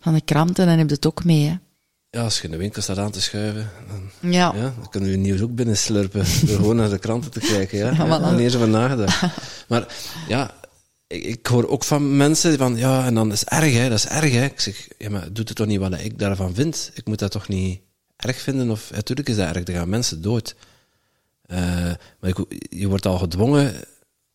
van 0.00 0.14
de 0.14 0.20
kranten 0.20 0.64
en 0.64 0.68
dan 0.68 0.78
heb 0.78 0.88
je 0.88 0.94
het 0.94 1.06
ook 1.06 1.24
mee. 1.24 1.46
Hè. 1.48 1.54
Ja, 2.16 2.22
als 2.22 2.36
je 2.36 2.44
in 2.44 2.50
de 2.50 2.56
winkel 2.56 2.82
staat 2.82 2.98
aan 2.98 3.10
te 3.10 3.20
schuiven, 3.20 3.70
dan, 3.88 4.30
ja. 4.32 4.52
Ja, 4.54 4.74
dan 4.78 4.88
kunnen 4.90 5.10
we 5.10 5.16
nieuws 5.16 5.40
ook 5.40 5.54
binnenslurpen 5.54 6.24
door 6.46 6.56
gewoon 6.56 6.76
naar 6.76 6.90
de 6.90 6.98
kranten 6.98 7.30
te 7.30 7.40
kijken. 7.40 7.78
Ja, 7.78 7.90
ja, 7.90 8.06
ja 8.06 8.30
niet 8.30 8.54
over 8.54 8.68
nagedacht. 8.68 9.22
Maar 9.68 9.94
ja, 10.28 10.54
ik, 11.06 11.24
ik, 11.24 11.46
hoor 11.46 11.68
ook 11.68 11.84
van 11.84 12.16
mensen 12.16 12.58
van, 12.58 12.76
ja, 12.76 13.06
en 13.06 13.14
dan 13.14 13.32
is 13.32 13.44
erg, 13.44 13.72
hè, 13.72 13.88
dat 13.88 13.98
is 13.98 14.06
erg, 14.06 14.32
hè. 14.32 14.44
Ik 14.44 14.60
zeg, 14.60 14.88
ja, 14.98 15.10
maar 15.10 15.32
doet 15.32 15.48
het 15.48 15.56
toch 15.56 15.66
niet 15.66 15.78
wat 15.78 16.00
ik 16.00 16.18
daarvan 16.18 16.54
vind? 16.54 16.90
Ik 16.94 17.06
moet 17.06 17.18
dat 17.18 17.30
toch 17.30 17.48
niet 17.48 17.80
erg 18.16 18.40
vinden? 18.40 18.70
Of, 18.70 18.90
natuurlijk 18.94 19.28
is 19.28 19.36
dat 19.36 19.54
erg, 19.54 19.68
er 19.68 19.74
gaan 19.74 19.88
mensen 19.88 20.22
dood. 20.22 20.54
Uh, 21.46 21.58
maar 22.20 22.30
ik, 22.30 22.36
je 22.68 22.88
wordt 22.88 23.06
al 23.06 23.18
gedwongen 23.18 23.74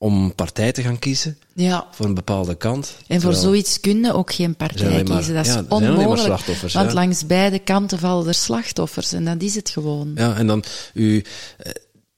om 0.01 0.35
partij 0.35 0.71
te 0.71 0.81
gaan 0.81 0.99
kiezen. 0.99 1.37
Ja. 1.53 1.87
Voor 1.91 2.05
een 2.05 2.13
bepaalde 2.13 2.55
kant. 2.55 2.95
En 3.07 3.21
voor 3.21 3.33
zoiets 3.33 3.79
kunnen 3.79 4.13
ook 4.13 4.33
geen 4.33 4.55
partij 4.55 5.03
kiezen. 5.03 5.33
Dat 5.33 5.45
is 5.45 5.53
ja, 5.53 5.65
onmogelijk. 5.69 6.45
want 6.45 6.71
ja. 6.71 6.93
langs 6.93 7.25
beide 7.25 7.59
kanten 7.59 7.99
vallen 7.99 8.27
er 8.27 8.33
slachtoffers. 8.33 9.13
En 9.13 9.25
dat 9.25 9.41
is 9.41 9.55
het 9.55 9.69
gewoon. 9.69 10.11
Ja, 10.15 10.35
en 10.35 10.47
dan 10.47 10.63
u... 10.93 11.23
Eh, 11.57 11.71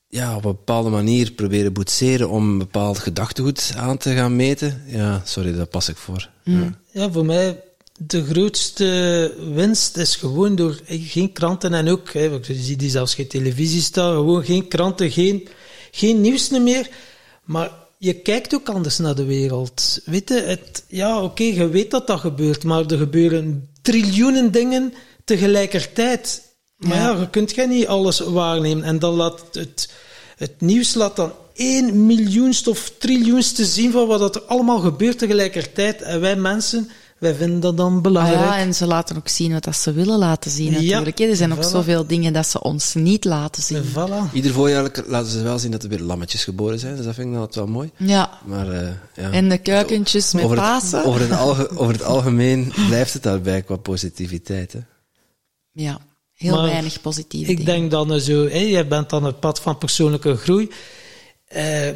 ja, 0.07 0.35
op 0.35 0.45
een 0.45 0.51
bepaalde 0.51 0.89
manier 0.89 1.31
proberen 1.31 1.73
boetseren 1.73 2.29
om 2.29 2.49
een 2.49 2.57
bepaald 2.57 2.99
gedachtegoed 2.99 3.73
aan 3.75 3.97
te 3.97 4.13
gaan 4.13 4.35
meten. 4.35 4.83
Ja, 4.85 5.21
sorry, 5.25 5.55
daar 5.55 5.65
pas 5.65 5.89
ik 5.89 5.97
voor. 5.97 6.29
Ja. 6.43 6.79
Ja, 6.91 7.11
voor 7.11 7.25
mij 7.25 7.63
de 7.97 8.25
grootste 8.25 9.33
winst 9.53 9.97
is 9.97 10.15
gewoon 10.15 10.55
door 10.55 10.79
eh, 10.85 11.01
geen 11.03 11.31
kranten 11.31 11.73
en 11.73 11.89
ook, 11.89 12.13
hè, 12.13 12.29
want 12.29 12.47
je 12.47 12.53
ziet 12.53 12.79
die 12.79 12.89
zelfs 12.89 13.15
geen 13.15 13.27
televisie 13.27 13.81
staan, 13.81 14.13
gewoon 14.13 14.43
geen 14.43 14.67
kranten, 14.67 15.11
geen, 15.11 15.47
geen 15.91 16.21
nieuws 16.21 16.49
meer. 16.49 16.89
Maar 17.43 17.71
je 17.97 18.13
kijkt 18.13 18.53
ook 18.53 18.69
anders 18.69 18.97
naar 18.97 19.15
de 19.15 19.25
wereld. 19.25 19.99
Weet 20.05 20.29
je, 20.29 20.35
het, 20.35 20.83
ja, 20.87 21.21
oké, 21.23 21.43
je 21.43 21.67
weet 21.67 21.91
dat 21.91 22.07
dat 22.07 22.19
gebeurt, 22.19 22.63
maar 22.63 22.85
er 22.85 22.97
gebeuren 22.97 23.69
triljoenen 23.81 24.51
dingen 24.51 24.93
tegelijkertijd. 25.25 26.41
Maar 26.77 26.97
ja, 26.97 27.19
je 27.19 27.29
kunt 27.29 27.51
geen 27.51 27.69
niet 27.69 27.87
alles 27.87 28.19
waarnemen. 28.19 28.83
En 28.83 28.99
dan 28.99 29.13
laat 29.13 29.43
het, 29.51 29.89
het 30.37 30.61
nieuws 30.61 30.93
laat 30.93 31.15
dan 31.15 31.31
één 31.53 32.05
miljoenst 32.05 32.67
of 32.67 32.91
triljoenste 32.97 33.65
zien 33.65 33.91
van 33.91 34.07
wat 34.07 34.35
er 34.35 34.41
allemaal 34.41 34.79
gebeurt 34.79 35.17
tegelijkertijd. 35.17 36.01
En 36.01 36.21
wij 36.21 36.35
mensen, 36.35 36.89
wij 37.23 37.35
vinden 37.35 37.59
dat 37.59 37.77
dan 37.77 37.95
Ah 37.95 38.01
belangrijk. 38.01 38.39
ja, 38.39 38.57
en 38.57 38.73
ze 38.73 38.85
laten 38.87 39.17
ook 39.17 39.27
zien 39.27 39.51
wat 39.53 39.63
dat 39.63 39.75
ze 39.75 39.91
willen 39.93 40.17
laten 40.17 40.51
zien 40.51 40.71
Ja, 40.71 40.79
natuurlijk. 40.81 41.17
hè. 41.17 41.25
Er 41.25 41.35
zijn 41.35 41.53
ook 41.53 41.63
zoveel 41.63 42.07
dingen 42.07 42.33
dat 42.33 42.47
ze 42.47 42.61
ons 42.61 42.93
niet 42.93 43.25
laten 43.25 43.63
zien. 43.63 43.83
Voilà. 43.83 44.33
Ieder 44.33 44.51
voorjaar 44.53 44.91
laten 45.07 45.31
ze 45.31 45.41
wel 45.43 45.59
zien 45.59 45.71
dat 45.71 45.83
er 45.83 45.89
weer 45.89 45.99
lammetjes 46.01 46.43
geboren 46.43 46.79
zijn, 46.79 46.95
dus 46.95 47.05
dat 47.05 47.13
vind 47.15 47.27
ik 47.27 47.33
dan 47.33 47.41
altijd 47.41 47.65
wel 47.65 47.73
mooi. 47.73 47.91
Ja, 47.97 48.29
Maar, 48.45 48.69
eh, 48.71 48.87
ja. 49.15 49.31
en 49.31 49.49
de 49.49 49.57
kuikentjes 49.57 50.33
met 50.33 50.43
over, 50.43 50.57
Pasen. 50.57 50.97
het, 50.97 51.07
over, 51.07 51.21
het 51.21 51.31
alge- 51.31 51.69
over 51.77 51.93
het 51.93 52.03
algemeen 52.03 52.73
blijft 52.87 53.13
het 53.13 53.23
daarbij 53.23 53.61
qua 53.61 53.75
positiviteit. 53.75 54.73
Hè. 54.73 54.79
Ja, 55.71 55.99
heel 56.33 56.55
Maar 56.55 56.63
weinig 56.65 57.01
positieve 57.01 57.51
Ik 57.51 57.57
dingen. 57.57 57.73
denk 57.73 57.91
dan 57.91 58.19
zo, 58.21 58.47
hé, 58.47 58.57
jij 58.59 58.87
bent 58.87 59.13
aan 59.13 59.23
het 59.23 59.39
pad 59.39 59.59
van 59.59 59.77
persoonlijke 59.77 60.35
groei. 60.35 60.69
Eh, 61.47 61.89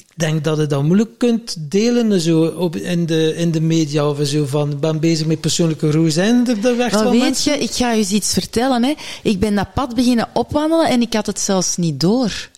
ik 0.00 0.12
denk 0.16 0.44
dat 0.44 0.58
je 0.58 0.66
dat 0.66 0.82
moeilijk 0.82 1.18
kunt 1.18 1.56
delen 1.58 2.12
eh, 2.12 2.18
zo, 2.18 2.44
op, 2.44 2.76
in, 2.76 3.06
de, 3.06 3.34
in 3.36 3.50
de 3.50 3.60
media 3.60 4.08
of 4.08 4.18
zo 4.22 4.46
van, 4.46 4.80
ben 4.80 5.00
bezig 5.00 5.26
met 5.26 5.40
persoonlijke 5.40 5.90
groei. 5.90 6.10
Zijn 6.10 6.46
er 6.46 6.80
echt 6.80 6.92
Maar 6.92 7.02
wel 7.02 7.12
weet 7.12 7.20
mensen? 7.20 7.52
je, 7.52 7.58
ik 7.58 7.70
ga 7.70 7.92
je 7.92 7.98
eens 7.98 8.10
iets 8.10 8.32
vertellen. 8.32 8.82
Hè. 8.82 8.94
Ik 9.22 9.40
ben 9.40 9.54
dat 9.54 9.74
pad 9.74 9.94
beginnen 9.94 10.28
opwandelen 10.32 10.88
en 10.88 11.00
ik 11.00 11.14
had 11.14 11.26
het 11.26 11.40
zelfs 11.40 11.76
niet 11.76 12.00
door. 12.00 12.48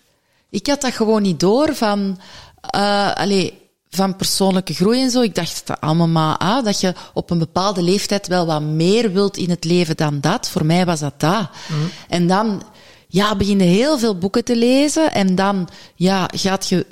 Ik 0.50 0.66
had 0.66 0.80
dat 0.80 0.92
gewoon 0.92 1.22
niet 1.22 1.40
door 1.40 1.74
van, 1.74 2.18
eh 2.60 3.12
allee, 3.14 3.60
van 3.90 4.16
persoonlijke 4.16 4.74
groei 4.74 5.00
en 5.00 5.10
zo. 5.10 5.20
Ik 5.20 5.34
dacht 5.34 5.62
dat 5.66 5.80
allemaal 5.80 6.08
maar 6.08 6.36
ah, 6.36 6.64
dat 6.64 6.80
je 6.80 6.94
op 7.14 7.30
een 7.30 7.38
bepaalde 7.38 7.82
leeftijd 7.82 8.26
wel 8.26 8.46
wat 8.46 8.62
meer 8.62 9.12
wilt 9.12 9.36
in 9.36 9.50
het 9.50 9.64
leven 9.64 9.96
dan 9.96 10.20
dat. 10.20 10.48
Voor 10.48 10.66
mij 10.66 10.84
was 10.84 11.00
dat 11.00 11.20
dat. 11.20 11.48
En 12.08 12.26
dan 12.26 12.62
ja, 13.08 13.36
begin 13.36 13.58
je 13.58 13.64
heel 13.64 13.98
veel 13.98 14.18
boeken 14.18 14.44
te 14.44 14.56
lezen 14.56 15.12
en 15.12 15.34
dan 15.34 15.68
ja, 15.94 16.28
gaat 16.34 16.68
je, 16.68 16.86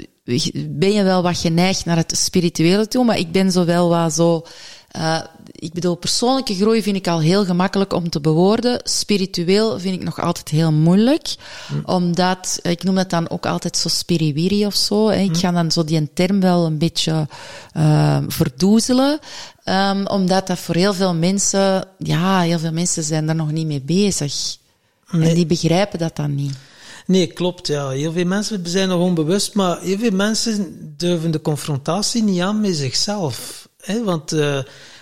ben 0.68 0.92
je 0.92 1.02
wel 1.02 1.22
wat 1.22 1.38
geneigd 1.38 1.84
naar 1.84 1.96
het 1.96 2.16
spirituele 2.16 2.88
toe, 2.88 3.04
maar 3.04 3.18
ik 3.18 3.32
ben 3.32 3.52
zo 3.52 3.64
wel 3.64 3.88
wat 3.88 4.12
zo... 4.12 4.46
Uh, 4.96 5.20
ik 5.52 5.72
bedoel, 5.72 5.94
persoonlijke 5.94 6.54
groei 6.54 6.82
vind 6.82 6.96
ik 6.96 7.08
al 7.08 7.20
heel 7.20 7.44
gemakkelijk 7.44 7.92
om 7.92 8.10
te 8.10 8.20
bewoorden. 8.20 8.80
Spiritueel 8.82 9.80
vind 9.80 9.94
ik 9.94 10.02
nog 10.02 10.20
altijd 10.20 10.48
heel 10.48 10.72
moeilijk. 10.72 11.34
Omdat, 11.84 12.58
ik 12.62 12.82
noem 12.82 12.94
dat 12.94 13.10
dan 13.10 13.30
ook 13.30 13.46
altijd 13.46 13.76
zo 13.76 13.88
spiriwiri 13.88 14.66
of 14.66 14.74
zo. 14.74 15.08
Hè. 15.08 15.16
Ik 15.16 15.36
ga 15.36 15.50
dan 15.50 15.70
zo 15.70 15.84
die 15.84 16.12
term 16.12 16.40
wel 16.40 16.66
een 16.66 16.78
beetje 16.78 17.28
uh, 17.76 18.18
verdoezelen. 18.28 19.18
Um, 19.64 20.06
omdat 20.06 20.46
dat 20.46 20.58
voor 20.58 20.74
heel 20.74 20.94
veel 20.94 21.14
mensen, 21.14 21.84
ja, 21.98 22.40
heel 22.40 22.58
veel 22.58 22.72
mensen 22.72 23.02
zijn 23.02 23.26
daar 23.26 23.34
nog 23.34 23.50
niet 23.52 23.66
mee 23.66 23.82
bezig. 23.82 24.56
Nee. 25.10 25.28
En 25.28 25.34
die 25.34 25.46
begrijpen 25.46 25.98
dat 25.98 26.16
dan 26.16 26.34
niet. 26.34 26.54
Nee, 27.10 27.26
klopt. 27.26 27.66
Ja. 27.66 27.88
Heel 27.88 28.12
veel 28.12 28.24
mensen 28.24 28.68
zijn 28.68 28.88
nog 28.88 29.00
onbewust, 29.00 29.54
maar 29.54 29.80
heel 29.80 29.98
veel 29.98 30.10
mensen 30.10 30.76
durven 30.96 31.30
de 31.30 31.40
confrontatie 31.40 32.22
niet 32.22 32.40
aan 32.40 32.60
met 32.60 32.76
zichzelf. 32.76 33.68
Hè? 33.80 34.04
Want 34.04 34.32
uh, 34.32 34.58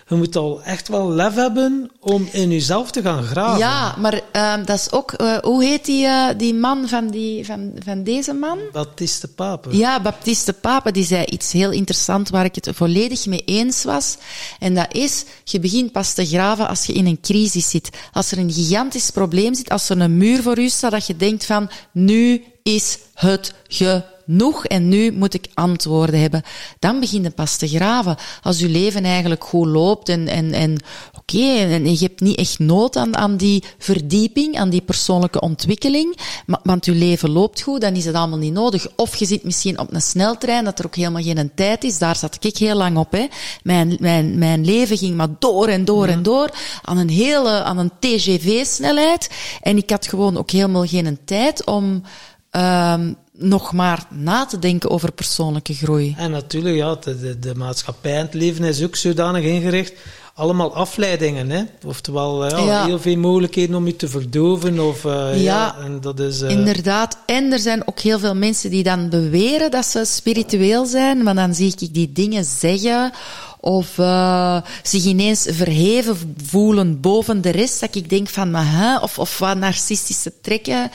je 0.08 0.14
moet 0.14 0.36
al 0.36 0.62
echt 0.62 0.88
wel 0.88 1.10
lef 1.10 1.34
hebben 1.34 1.90
om 2.00 2.28
in 2.32 2.50
jezelf 2.50 2.90
te 2.90 3.02
gaan 3.02 3.22
graven. 3.22 3.58
Ja, 3.58 3.94
maar 3.98 4.20
uh, 4.32 4.54
dat 4.64 4.78
is 4.78 4.92
ook... 4.92 5.14
Uh, 5.20 5.36
hoe 5.38 5.64
heet 5.64 5.84
die, 5.84 6.04
uh, 6.04 6.28
die 6.36 6.54
man 6.54 6.88
van, 6.88 7.08
die, 7.08 7.44
van, 7.46 7.72
van 7.84 8.02
deze 8.02 8.32
man? 8.32 8.58
Baptiste 8.72 9.28
Pape. 9.28 9.76
Ja, 9.76 10.00
Baptiste 10.00 10.52
Pape, 10.52 10.92
die 10.92 11.04
zei 11.04 11.24
iets 11.24 11.52
heel 11.52 11.70
interessants 11.70 12.30
waar 12.30 12.44
ik 12.44 12.54
het 12.54 12.70
volledig 12.74 13.26
mee 13.26 13.42
eens 13.44 13.84
was. 13.84 14.16
En 14.58 14.74
dat 14.74 14.94
is, 14.94 15.24
je 15.44 15.60
begint 15.60 15.92
pas 15.92 16.14
te 16.14 16.26
graven 16.26 16.68
als 16.68 16.84
je 16.84 16.92
in 16.92 17.06
een 17.06 17.20
crisis 17.20 17.70
zit. 17.70 17.90
Als 18.12 18.32
er 18.32 18.38
een 18.38 18.52
gigantisch 18.52 19.10
probleem 19.10 19.54
zit, 19.54 19.70
als 19.70 19.88
er 19.88 20.00
een 20.00 20.16
muur 20.16 20.42
voor 20.42 20.58
u 20.58 20.68
staat, 20.68 20.90
dat 20.90 21.06
je 21.06 21.16
denkt 21.16 21.44
van, 21.44 21.70
nu 21.92 22.44
is 22.62 22.98
het 23.14 23.54
ge 23.68 24.02
genoeg 24.28 24.66
en 24.66 24.88
nu 24.88 25.12
moet 25.12 25.34
ik 25.34 25.46
antwoorden 25.54 26.20
hebben. 26.20 26.42
Dan 26.78 27.00
begin 27.00 27.22
je 27.22 27.30
pas 27.30 27.56
te 27.56 27.68
graven. 27.68 28.16
Als 28.42 28.58
je 28.58 28.68
leven 28.68 29.04
eigenlijk 29.04 29.44
goed 29.44 29.66
loopt 29.66 30.08
en, 30.08 30.28
en, 30.28 30.52
en 30.52 30.72
oké, 31.08 31.36
okay, 31.36 31.72
en 31.72 31.90
je 31.92 31.98
hebt 31.98 32.20
niet 32.20 32.36
echt 32.36 32.58
nood 32.58 32.96
aan, 32.96 33.16
aan 33.16 33.36
die 33.36 33.64
verdieping, 33.78 34.58
aan 34.58 34.70
die 34.70 34.80
persoonlijke 34.80 35.40
ontwikkeling, 35.40 36.18
maar, 36.46 36.60
want 36.62 36.84
je 36.84 36.92
leven 36.92 37.30
loopt 37.30 37.60
goed, 37.60 37.80
dan 37.80 37.94
is 37.94 38.04
het 38.04 38.14
allemaal 38.14 38.38
niet 38.38 38.52
nodig. 38.52 38.86
Of 38.96 39.16
je 39.16 39.26
zit 39.26 39.44
misschien 39.44 39.78
op 39.78 39.94
een 39.94 40.02
sneltrein, 40.02 40.64
dat 40.64 40.78
er 40.78 40.86
ook 40.86 40.96
helemaal 40.96 41.22
geen 41.22 41.50
tijd 41.54 41.84
is. 41.84 41.98
Daar 41.98 42.16
zat 42.16 42.44
ik 42.44 42.56
heel 42.56 42.76
lang 42.76 42.96
op. 42.96 43.12
Hè. 43.12 43.26
Mijn, 43.62 43.96
mijn, 44.00 44.38
mijn 44.38 44.64
leven 44.64 44.96
ging 44.96 45.16
maar 45.16 45.28
door 45.38 45.66
en 45.66 45.84
door 45.84 46.06
ja. 46.06 46.12
en 46.12 46.22
door, 46.22 46.50
aan 46.82 46.98
een 46.98 47.10
hele, 47.10 47.62
aan 47.62 47.78
een 47.78 47.92
TGV-snelheid. 47.98 49.30
En 49.62 49.76
ik 49.76 49.90
had 49.90 50.06
gewoon 50.06 50.38
ook 50.38 50.50
helemaal 50.50 50.86
geen 50.86 51.18
tijd 51.24 51.64
om, 51.64 52.02
um, 52.50 53.16
nog 53.38 53.72
maar 53.72 54.06
na 54.10 54.46
te 54.46 54.58
denken 54.58 54.90
over 54.90 55.12
persoonlijke 55.12 55.74
groei. 55.74 56.14
En 56.18 56.30
natuurlijk, 56.30 56.76
ja, 56.76 56.94
de, 56.94 57.20
de, 57.20 57.38
de 57.38 57.54
maatschappij 57.54 58.14
en 58.16 58.24
het 58.24 58.34
leven 58.34 58.64
is 58.64 58.82
ook 58.82 58.96
zodanig 58.96 59.44
ingericht. 59.44 59.92
Allemaal 60.34 60.74
afleidingen, 60.74 61.50
hè? 61.50 61.62
Oftewel, 61.86 62.48
ja, 62.48 62.58
ja. 62.58 62.84
heel 62.84 62.98
veel 62.98 63.16
mogelijkheden 63.16 63.76
om 63.76 63.86
je 63.86 63.96
te 63.96 64.08
verdoven. 64.08 64.80
Of, 64.80 65.04
uh, 65.04 65.12
ja, 65.12 65.34
ja, 65.34 65.76
en 65.84 66.00
dat 66.00 66.20
is, 66.20 66.42
uh... 66.42 66.50
inderdaad. 66.50 67.18
En 67.26 67.52
er 67.52 67.58
zijn 67.58 67.88
ook 67.88 68.00
heel 68.00 68.18
veel 68.18 68.34
mensen 68.34 68.70
die 68.70 68.82
dan 68.82 69.08
beweren 69.08 69.70
dat 69.70 69.86
ze 69.86 70.04
spiritueel 70.04 70.86
zijn, 70.86 71.22
maar 71.22 71.34
dan 71.34 71.54
zie 71.54 71.74
ik 71.78 71.94
die 71.94 72.12
dingen 72.12 72.44
zeggen 72.44 73.12
of 73.60 73.98
uh, 73.98 74.60
zich 74.82 75.04
ineens 75.04 75.46
verheven 75.50 76.34
voelen 76.44 77.00
boven 77.00 77.40
de 77.40 77.50
rest, 77.50 77.80
dat 77.80 77.94
ik 77.94 78.10
denk 78.10 78.28
van, 78.28 78.50
maar 78.50 78.72
hè, 78.72 78.98
of, 78.98 79.18
of 79.18 79.38
wat 79.38 79.56
narcistische 79.56 80.32
trekken 80.42 80.90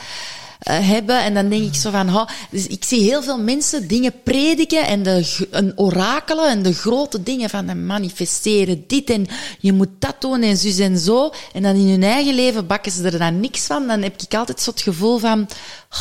hebben. 0.72 1.24
En 1.24 1.34
dan 1.34 1.50
denk 1.50 1.64
ik 1.64 1.76
zo 1.76 1.92
van, 1.92 2.16
oh, 2.16 2.28
dus 2.52 2.68
ik 2.68 2.84
zie 2.84 3.02
heel 3.02 3.24
veel 3.24 3.40
mensen 3.40 3.88
dingen 3.88 4.14
prediken 4.24 4.88
en 4.88 5.04
de, 5.04 5.48
een 5.52 5.78
orakelen 5.78 6.50
en 6.50 6.64
de 6.64 6.74
grote 6.74 7.24
dingen 7.24 7.50
van 7.50 7.86
manifesteren 7.86 8.84
dit 8.88 9.10
en 9.10 9.28
je 9.60 9.74
moet 9.74 9.90
dat 10.00 10.16
doen 10.20 10.42
en 10.42 10.58
zus 10.58 10.80
en 10.80 10.98
zo. 10.98 11.32
En 11.54 11.64
dan 11.64 11.76
in 11.76 11.90
hun 11.90 12.04
eigen 12.04 12.36
leven 12.36 12.68
bakken 12.68 12.92
ze 12.92 13.04
er 13.04 13.20
dan 13.20 13.40
niks 13.40 13.62
van. 13.62 13.88
Dan 13.88 14.02
heb 14.02 14.22
ik 14.22 14.34
altijd 14.34 14.62
zo 14.62 14.70
het 14.70 14.82
gevoel 14.82 15.18
van, 15.18 15.48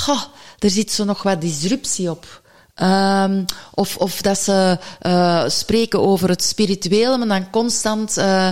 oh, 0.08 0.22
er 0.58 0.70
zit 0.70 0.92
zo 0.92 1.04
nog 1.04 1.22
wat 1.22 1.40
disruptie 1.40 2.10
op. 2.10 2.41
Um, 2.82 3.44
of, 3.74 3.96
of 3.96 4.22
dat 4.22 4.38
ze 4.38 4.78
uh, 5.06 5.42
spreken 5.46 6.00
over 6.00 6.28
het 6.28 6.42
spirituele, 6.42 7.18
maar 7.18 7.28
dan 7.28 7.50
constant 7.50 8.18
uh, 8.18 8.50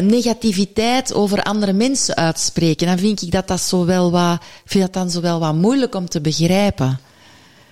negativiteit 0.00 1.14
over 1.14 1.42
andere 1.42 1.72
mensen 1.72 2.16
uitspreken. 2.16 2.86
Dan 2.86 2.98
vind 2.98 3.22
ik 3.22 3.30
dat 3.30 3.48
dat 3.48 3.60
zo 3.60 3.84
wel 3.84 4.10
wat, 4.10 4.42
vind 4.64 4.84
dat 4.84 4.92
dan 4.92 5.10
zo 5.10 5.20
wel 5.20 5.40
wat 5.40 5.54
moeilijk 5.54 5.94
om 5.94 6.08
te 6.08 6.20
begrijpen. 6.20 6.98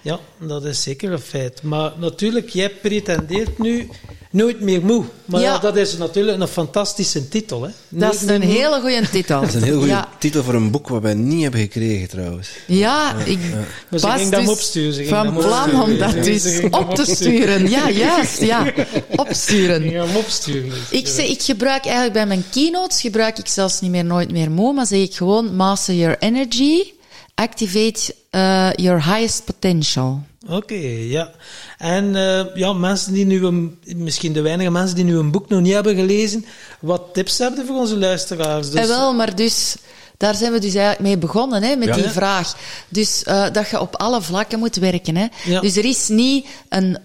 Ja, 0.03 0.21
dat 0.39 0.65
is 0.65 0.83
zeker 0.83 1.13
een 1.13 1.19
feit. 1.19 1.63
Maar 1.63 1.93
natuurlijk, 1.99 2.49
jij 2.49 2.71
pretendeert 2.71 3.59
nu 3.59 3.89
Nooit 4.33 4.61
meer 4.61 4.85
moe. 4.85 5.05
Maar 5.25 5.41
ja. 5.41 5.53
ja. 5.53 5.59
dat 5.59 5.77
is 5.77 5.97
natuurlijk 5.97 6.41
een 6.41 6.49
fantastische 6.49 7.29
titel. 7.29 7.63
Hè? 7.63 7.71
dat 7.89 8.15
is 8.15 8.23
een 8.23 8.43
hele 8.43 8.81
goede 8.81 9.09
titel. 9.11 9.41
Dat 9.41 9.49
is 9.49 9.55
een 9.55 9.63
heel 9.63 9.79
goede 9.79 9.89
ja. 9.89 10.09
titel 10.19 10.43
voor 10.43 10.55
een 10.55 10.71
boek 10.71 10.89
wat 10.89 11.03
wij 11.03 11.15
niet 11.15 11.43
hebben 11.43 11.61
gekregen 11.61 12.09
trouwens. 12.09 12.49
Ja, 12.67 13.15
ik 13.25 13.39
maar 13.89 14.01
ze 14.01 14.09
ging 14.09 14.31
dus 14.31 14.45
dat 14.45 14.49
opsturen. 14.49 15.07
van 15.07 15.33
plan 15.37 15.83
om 15.83 15.99
dat 15.99 16.25
dus 16.25 16.61
op 16.71 16.95
te 16.95 17.05
sturen. 17.15 17.69
Ja, 17.69 17.91
juist. 17.91 18.41
Ja, 18.41 18.73
opsturen. 19.17 19.85
Ik 19.85 19.93
hem 19.93 20.17
opsturen. 20.17 20.79
Ik, 20.91 21.07
zeg, 21.07 21.29
ik 21.29 21.43
gebruik 21.43 21.85
eigenlijk 21.85 22.15
bij 22.15 22.27
mijn 22.27 22.45
keynotes, 22.51 23.01
gebruik 23.01 23.39
ik 23.39 23.47
zelfs 23.47 23.81
niet 23.81 23.91
meer 23.91 24.05
nooit 24.05 24.33
meer 24.33 24.51
moe, 24.51 24.73
maar 24.73 24.87
zeg 24.87 25.01
ik 25.01 25.15
gewoon 25.15 25.57
master 25.57 25.95
your 25.95 26.17
energy, 26.19 26.93
activate 27.35 28.15
uh, 28.31 28.71
your 28.73 29.05
highest 29.05 29.45
potential. 29.45 30.21
Oké, 30.47 30.55
okay, 30.55 31.09
ja. 31.09 31.31
En 31.79 32.05
uh, 32.05 32.57
ja, 32.57 32.73
mensen 32.73 33.13
die 33.13 33.25
nu, 33.25 33.45
een, 33.45 33.79
misschien 33.85 34.33
de 34.33 34.41
weinige 34.41 34.71
mensen 34.71 34.97
die 34.97 35.05
nu 35.05 35.17
een 35.17 35.31
boek 35.31 35.49
nog 35.49 35.61
niet 35.61 35.73
hebben 35.73 35.95
gelezen, 35.95 36.45
wat 36.81 37.03
tips 37.13 37.39
hebben 37.39 37.67
voor 37.67 37.77
onze 37.77 37.97
luisteraars? 37.97 38.71
Dus... 38.71 38.81
Eh, 38.81 38.87
wel, 38.87 39.15
maar 39.15 39.37
dus, 39.37 39.77
daar 40.17 40.35
zijn 40.35 40.53
we 40.53 40.59
dus 40.59 40.75
eigenlijk 40.75 41.01
mee 41.01 41.19
begonnen, 41.19 41.63
hè, 41.63 41.77
met 41.77 41.89
ja. 41.89 41.95
die 41.95 42.09
vraag. 42.09 42.57
Dus 42.89 43.25
uh, 43.29 43.47
dat 43.53 43.69
je 43.69 43.81
op 43.81 43.97
alle 43.97 44.23
vlakken 44.23 44.59
moet 44.59 44.77
werken. 44.77 45.17
Hè. 45.17 45.27
Ja. 45.45 45.61
Dus 45.61 45.77
er 45.77 45.85
is 45.85 46.09
niet 46.09 46.47
een 46.69 46.99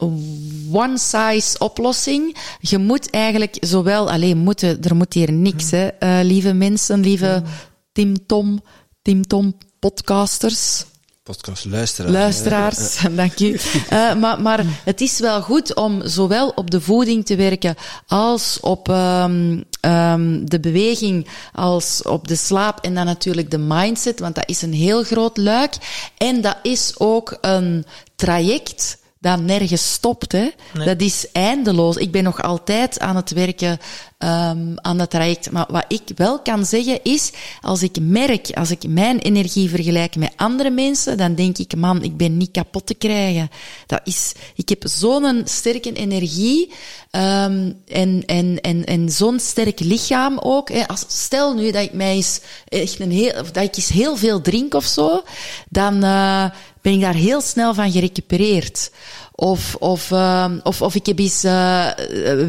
one-size 0.72 1.58
oplossing. 1.58 2.38
Je 2.60 2.78
moet 2.78 3.10
eigenlijk 3.10 3.58
zowel, 3.60 4.12
alleen 4.12 4.38
moeten, 4.38 4.82
er 4.82 4.96
moet 4.96 5.14
hier 5.14 5.32
niks, 5.32 5.72
hè, 5.72 5.88
uh, 6.00 6.20
lieve 6.24 6.54
mensen, 6.54 7.00
lieve 7.00 7.44
Tim 7.92 8.26
Tom, 8.26 8.64
Tim 9.02 9.28
Tom 9.28 9.58
podcasters. 9.80 10.86
Podcast 11.26 11.66
luisteraars. 11.66 12.14
Luisteraars, 12.14 13.02
dank 13.16 13.40
u. 13.40 13.52
Uh, 13.92 14.16
maar, 14.16 14.42
maar 14.42 14.66
het 14.84 15.02
is 15.02 15.20
wel 15.20 15.42
goed 15.42 15.76
om 15.76 16.08
zowel 16.08 16.50
op 16.50 16.72
de 16.72 16.82
voeding 16.82 17.26
te 17.26 17.36
werken 17.36 17.76
als 18.08 18.60
op 18.60 18.88
um, 18.88 19.64
um, 19.82 20.50
de 20.50 20.60
beweging, 20.60 21.28
als 21.54 22.02
op 22.02 22.28
de 22.28 22.36
slaap 22.36 22.80
en 22.80 22.94
dan 22.94 23.06
natuurlijk 23.06 23.52
de 23.52 23.58
mindset, 23.58 24.20
want 24.20 24.36
dat 24.36 24.50
is 24.50 24.62
een 24.62 24.74
heel 24.74 25.04
groot 25.04 25.38
luik. 25.38 25.74
En 26.18 26.42
dat 26.42 26.58
is 26.62 26.94
ook 26.98 27.38
een 27.42 27.86
traject 28.16 28.98
dat 29.26 29.42
nergens 29.42 29.92
stopt. 29.92 30.32
Hè. 30.32 30.50
Dat 30.86 31.02
is 31.02 31.28
eindeloos. 31.32 31.96
Ik 31.96 32.12
ben 32.12 32.24
nog 32.24 32.42
altijd 32.42 33.00
aan 33.00 33.16
het 33.16 33.32
werken 33.32 33.80
um, 34.20 34.74
aan 34.76 34.98
dat 34.98 35.10
traject. 35.10 35.52
Maar 35.52 35.66
wat 35.70 35.86
ik 35.88 36.02
wel 36.16 36.40
kan 36.40 36.66
zeggen 36.66 37.00
is, 37.04 37.32
als 37.62 37.84
ik 37.84 37.98
merk, 38.00 38.50
als 38.54 38.72
ik 38.72 38.88
mijn 38.88 39.20
energie 39.20 39.70
vergelijk 39.70 40.16
met 40.16 40.34
andere 40.36 40.70
mensen, 40.70 41.18
dan 41.18 41.36
denk 41.36 41.58
ik, 41.58 41.76
man, 41.76 42.04
ik 42.04 42.18
ben 42.18 42.38
niet 42.38 42.52
kapot 42.52 42.86
te 42.86 42.94
krijgen. 42.94 43.50
Dat 43.86 44.02
is, 44.04 44.34
ik 44.56 44.70
heb 44.70 44.84
zo'n 44.88 45.42
sterke 45.46 45.94
energie 45.94 46.72
um, 47.12 47.82
en, 47.88 48.24
en, 48.26 48.62
en, 48.62 48.84
en 48.84 49.10
zo'n 49.10 49.40
sterk 49.40 49.80
lichaam 49.80 50.40
ook. 50.40 50.70
Hè. 50.70 50.88
Als, 50.88 51.06
stel 51.08 51.54
nu 51.54 51.72
dat 51.72 51.84
ik 51.84 51.94
mij 51.94 52.16
eens, 52.16 52.40
echt 52.68 53.00
een 53.00 53.12
heel, 53.12 53.34
dat 53.34 53.64
ik 53.64 53.76
eens 53.76 53.90
heel 53.90 54.18
veel 54.18 54.42
drink 54.42 54.74
of 54.74 54.86
zo, 54.86 55.24
dan 55.70 56.04
uh, 56.04 56.46
ben 56.86 56.94
ik 56.94 57.02
daar 57.02 57.14
heel 57.14 57.42
snel 57.42 57.74
van 57.74 57.92
gerecupereerd. 57.92 58.92
Of, 59.32 59.76
of, 59.80 60.12
uh, 60.12 60.52
of, 60.64 60.82
of 60.82 60.96
ik 60.96 61.06
heb 61.06 61.20
eens 61.20 61.44
uh, 61.44 61.52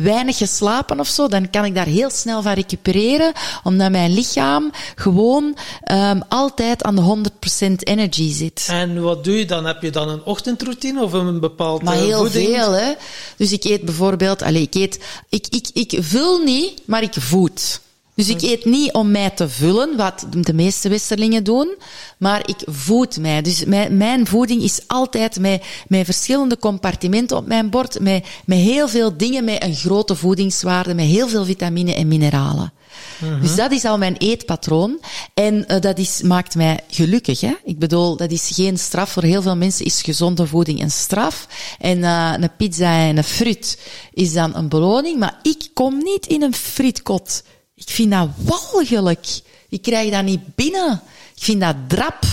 weinig 0.03 0.37
geslapen 0.37 1.01
of 1.01 1.09
zo, 1.09 1.29
dan 1.29 1.51
kan 1.51 1.65
ik 1.65 1.75
daar 1.75 1.87
heel 1.87 2.11
snel 2.11 2.43
van 2.43 2.53
recupereren, 2.53 3.33
omdat 3.63 3.91
mijn 3.91 4.15
lichaam 4.15 4.71
gewoon 4.95 5.57
um, 5.93 6.23
altijd 6.29 6.83
aan 6.83 6.97
de 6.97 7.31
100% 7.69 7.73
energy 7.77 8.33
zit. 8.33 8.67
En 8.71 9.03
wat 9.03 9.25
doe 9.25 9.39
je 9.39 9.45
dan? 9.45 9.65
Heb 9.65 9.83
je 9.83 9.91
dan 9.91 10.09
een 10.09 10.25
ochtendroutine 10.25 11.03
of 11.03 11.13
een 11.13 11.41
bepaald 11.41 11.83
Maar 11.83 11.97
heel 11.97 12.19
voeding? 12.19 12.55
veel, 12.55 12.73
hè. 12.73 12.93
Dus 13.37 13.53
ik 13.53 13.65
eet 13.65 13.83
bijvoorbeeld, 13.83 14.43
allez, 14.43 14.63
ik 14.63 14.75
eet, 14.75 15.01
ik, 15.29 15.47
ik, 15.51 15.69
ik 15.73 15.99
vul 16.01 16.39
niet, 16.39 16.73
maar 16.85 17.03
ik 17.03 17.15
voed. 17.19 17.81
Dus 18.17 18.29
ik 18.29 18.43
eet 18.43 18.65
niet 18.65 18.93
om 18.93 19.11
mij 19.11 19.31
te 19.31 19.49
vullen, 19.49 19.97
wat 19.97 20.27
de 20.31 20.55
meeste 20.55 20.89
Westerlingen 20.89 21.45
doen, 21.45 21.75
maar 22.19 22.49
ik 22.49 22.57
voed 22.65 23.19
mij. 23.19 23.43
Dus 23.43 23.65
mijn, 23.65 23.97
mijn 23.97 24.27
voeding 24.27 24.63
is 24.63 24.81
altijd 24.87 25.39
met, 25.39 25.65
met 25.89 26.05
verschillende 26.05 26.59
compartimenten 26.59 27.37
op 27.37 27.47
mijn 27.47 27.71
bord, 27.71 28.01
met, 28.01 28.27
met 28.45 28.59
heel 28.59 28.89
veel 28.89 29.17
dingen, 29.17 29.45
met 29.45 29.63
een 29.63 29.75
grote 29.75 30.15
voedingswaarde, 30.15 30.95
met 30.95 31.07
heel 31.07 31.29
veel 31.29 31.45
vitamine 31.45 31.95
en 31.95 32.09
mineralen. 32.09 32.73
Mm-hmm. 33.19 33.41
Dus 33.41 33.55
dat 33.55 33.73
is 33.73 33.85
al 33.85 33.99
mijn 33.99 34.17
eetpatroon. 34.17 35.01
En 35.35 35.55
uh, 35.69 35.81
dat 35.81 35.99
is, 35.99 36.23
maakt 36.23 36.55
mij 36.55 36.81
gelukkig. 36.89 37.41
Hè? 37.41 37.55
Ik 37.65 37.79
bedoel, 37.79 38.17
dat 38.17 38.31
is 38.31 38.51
geen 38.55 38.79
straf. 38.79 39.11
Voor 39.11 39.23
heel 39.23 39.43
veel 39.43 39.57
mensen 39.57 39.85
is 39.85 40.03
gezonde 40.03 40.47
voeding 40.47 40.83
een 40.83 40.91
straf. 40.91 41.47
En 41.79 41.99
uh, 41.99 42.35
een 42.41 42.57
pizza 42.57 42.99
en 42.99 43.17
een 43.17 43.25
fruit 43.25 43.79
is 44.13 44.33
dan 44.33 44.55
een 44.55 44.69
beloning. 44.69 45.19
Maar 45.19 45.39
ik 45.43 45.69
kom 45.75 45.99
niet 45.99 46.27
in 46.27 46.43
een 46.43 46.55
frietkot. 46.55 47.43
Ik 47.77 47.89
vind 47.89 48.11
dat 48.11 48.29
walgelijk. 48.37 49.27
Ik 49.69 49.83
krijg 49.83 50.11
dat 50.11 50.25
niet 50.25 50.55
binnen. 50.55 51.03
Ik 51.35 51.43
vind 51.43 51.61
dat 51.61 51.77
drap. 51.89 52.25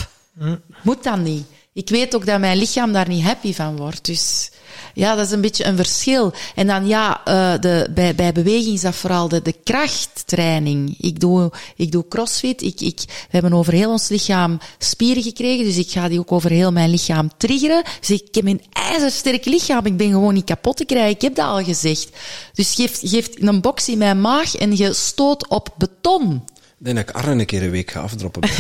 Moet 0.84 1.04
dat 1.04 1.18
niet. 1.18 1.46
Ik 1.74 1.90
weet 1.90 2.16
ook 2.16 2.26
dat 2.26 2.40
mijn 2.40 2.58
lichaam 2.58 2.92
daar 2.92 3.08
niet 3.08 3.24
happy 3.24 3.54
van 3.54 3.78
wordt. 3.78 4.06
Dus 4.06 4.52
ja, 4.94 5.16
dat 5.16 5.26
is 5.26 5.32
een 5.32 5.42
beetje 5.42 5.66
een 5.66 5.76
verschil. 5.76 6.34
En 6.56 6.68
dan 6.68 6.88
ja, 6.88 7.22
uh, 7.28 7.60
de, 7.60 7.90
bij, 7.94 8.16
bij 8.16 8.32
beweging 8.32 8.74
is 8.74 8.82
dat 8.82 8.96
vooral 8.96 9.28
de, 9.28 9.42
de 9.42 9.56
krachttraining. 9.64 10.96
Ik 11.00 11.20
doe, 11.20 11.52
ik 11.76 11.92
doe 11.92 12.08
crossfit. 12.08 12.62
Ik, 12.62 12.82
ik, 12.82 13.00
we 13.06 13.28
hebben 13.30 13.54
over 13.54 13.74
heel 13.74 13.92
ons 13.92 14.10
lichaam 14.10 14.60
spieren 14.78 15.24
gekregen, 15.24 15.66
dus 15.66 15.78
ik 15.78 15.90
ga 15.90 16.08
die 16.08 16.20
ook 16.20 16.32
over 16.32 16.50
heel 16.50 16.72
mijn 16.72 16.90
lichaam 16.90 17.30
triggeren. 17.38 17.84
Dus 18.00 18.10
ik 18.10 18.28
heb 18.32 18.46
een 18.46 18.62
ijzersterk 18.72 19.46
lichaam. 19.46 19.86
Ik 19.86 19.98
ben 19.98 20.12
gewoon 20.12 20.34
niet 20.34 20.46
kapot 20.46 20.78
te 20.78 20.86
krijgen. 20.86 21.12
Ik 21.12 21.22
heb 21.22 21.36
dat 21.36 21.48
al 21.48 21.64
gezegd. 21.64 22.10
Dus 22.54 22.74
geef, 22.74 23.00
geef 23.04 23.30
een 23.36 23.62
box 23.62 23.90
in 23.90 23.98
mijn 23.98 24.22
maag 24.22 24.56
en 24.56 24.78
je 24.78 24.94
stoot 24.94 25.48
op 25.48 25.70
beton. 25.78 26.44
Denk 26.78 26.96
dat 26.96 27.10
ik 27.10 27.16
Arne 27.16 27.40
een 27.40 27.46
keer 27.46 27.64
een 27.64 27.70
week 27.70 27.92
ga 27.92 28.00
afdroppen. 28.00 28.42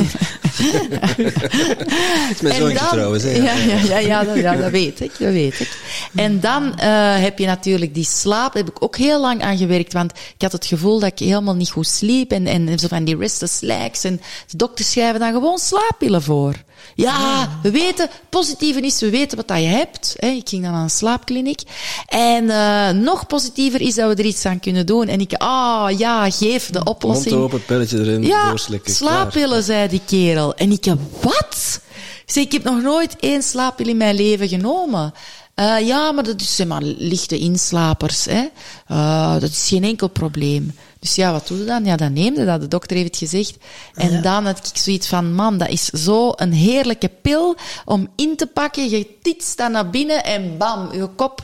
Het 2.27 2.35
is 2.35 2.41
mijn 2.41 2.55
zoontje 2.55 2.87
trouwens. 2.91 3.23
Hè, 3.23 3.29
ja, 3.29 3.53
ja, 3.53 3.75
ja, 3.75 3.97
ja, 3.97 4.23
dat, 4.23 4.35
ja, 4.35 4.55
dat 4.55 4.71
weet 4.71 4.99
ik. 4.99 5.11
Dat 5.19 5.31
weet 5.31 5.59
ik. 5.59 5.77
En 6.15 6.39
dan 6.39 6.63
uh, 6.63 7.21
heb 7.21 7.39
je 7.39 7.45
natuurlijk 7.45 7.93
die 7.93 8.05
slaap. 8.05 8.53
Daar 8.53 8.63
heb 8.63 8.75
ik 8.75 8.83
ook 8.83 8.97
heel 8.97 9.21
lang 9.21 9.41
aan 9.41 9.57
gewerkt. 9.57 9.93
Want 9.93 10.11
ik 10.11 10.41
had 10.41 10.51
het 10.51 10.65
gevoel 10.65 10.99
dat 10.99 11.11
ik 11.11 11.19
helemaal 11.19 11.55
niet 11.55 11.69
goed 11.69 11.87
sliep. 11.87 12.31
En, 12.31 12.47
en 12.47 12.79
zo 12.79 12.87
van 12.87 13.03
die 13.03 13.17
restless 13.17 13.59
legs. 13.59 14.03
En 14.03 14.21
de 14.47 14.57
dokters 14.57 14.91
schrijven 14.91 15.19
dan 15.19 15.33
gewoon 15.33 15.57
slaappillen 15.57 16.21
voor. 16.21 16.55
Ja, 16.95 17.59
we 17.61 17.71
weten, 17.71 18.09
positieve 18.29 18.81
is, 18.81 18.99
we 18.99 19.09
weten 19.09 19.37
wat 19.37 19.47
dat 19.47 19.57
je 19.59 19.65
hebt. 19.65 20.15
Ik 20.17 20.49
ging 20.49 20.63
dan 20.63 20.73
aan 20.73 20.83
een 20.83 20.89
slaapkliniek. 20.89 21.61
En 22.07 22.43
uh, 22.43 22.89
nog 22.89 23.27
positiever 23.27 23.81
is 23.81 23.95
dat 23.95 24.15
we 24.15 24.15
er 24.15 24.27
iets 24.27 24.45
aan 24.45 24.59
kunnen 24.59 24.85
doen. 24.85 25.07
En 25.07 25.19
ik, 25.19 25.33
ah 25.33 25.49
oh, 25.49 25.97
ja, 25.97 26.31
geef 26.31 26.69
de 26.69 26.83
oplossing. 26.83 27.35
Mond 27.35 27.45
open, 27.45 27.65
pilletje 27.65 27.99
erin, 27.99 28.23
ja, 28.23 28.57
slaappillen, 28.83 29.49
klaar. 29.49 29.61
zei 29.61 29.87
die 29.87 30.01
kerel. 30.05 30.55
En 30.55 30.71
ik, 30.71 30.85
wat? 31.21 31.81
Ik 32.25 32.35
ik 32.35 32.51
heb 32.51 32.63
nog 32.63 32.81
nooit 32.81 33.15
één 33.19 33.43
slaappil 33.43 33.87
in 33.87 33.97
mijn 33.97 34.15
leven 34.15 34.47
genomen. 34.47 35.13
Uh, 35.55 35.87
ja, 35.87 36.11
maar 36.11 36.23
dat 36.23 36.41
is 36.41 36.55
zeg 36.55 36.67
maar 36.67 36.81
lichte 36.81 37.37
inslapers. 37.37 38.25
Hè? 38.25 38.47
Uh, 38.91 39.33
dat 39.33 39.49
is 39.49 39.67
geen 39.67 39.83
enkel 39.83 40.07
probleem. 40.07 40.75
Dus 40.99 41.15
ja, 41.15 41.31
wat 41.31 41.47
doe 41.47 41.57
je 41.57 41.65
dan? 41.65 41.85
Ja, 41.85 41.95
dan 41.95 42.13
neem 42.13 42.39
je 42.39 42.45
dat. 42.45 42.61
De 42.61 42.67
dokter 42.67 42.95
heeft 42.95 43.19
het 43.19 43.29
gezegd. 43.29 43.57
En 43.93 44.11
ja. 44.11 44.21
dan 44.21 44.45
had 44.45 44.71
ik 44.73 44.77
zoiets 44.77 45.07
van, 45.07 45.33
man, 45.33 45.57
dat 45.57 45.69
is 45.69 45.85
zo 45.85 46.31
een 46.35 46.53
heerlijke 46.53 47.09
pil 47.21 47.55
om 47.85 48.07
in 48.15 48.35
te 48.35 48.47
pakken. 48.47 48.89
Je 48.89 49.07
titst 49.21 49.57
dan 49.57 49.71
naar 49.71 49.89
binnen 49.89 50.23
en 50.23 50.57
bam, 50.57 50.93
je 50.93 51.07
kop 51.15 51.41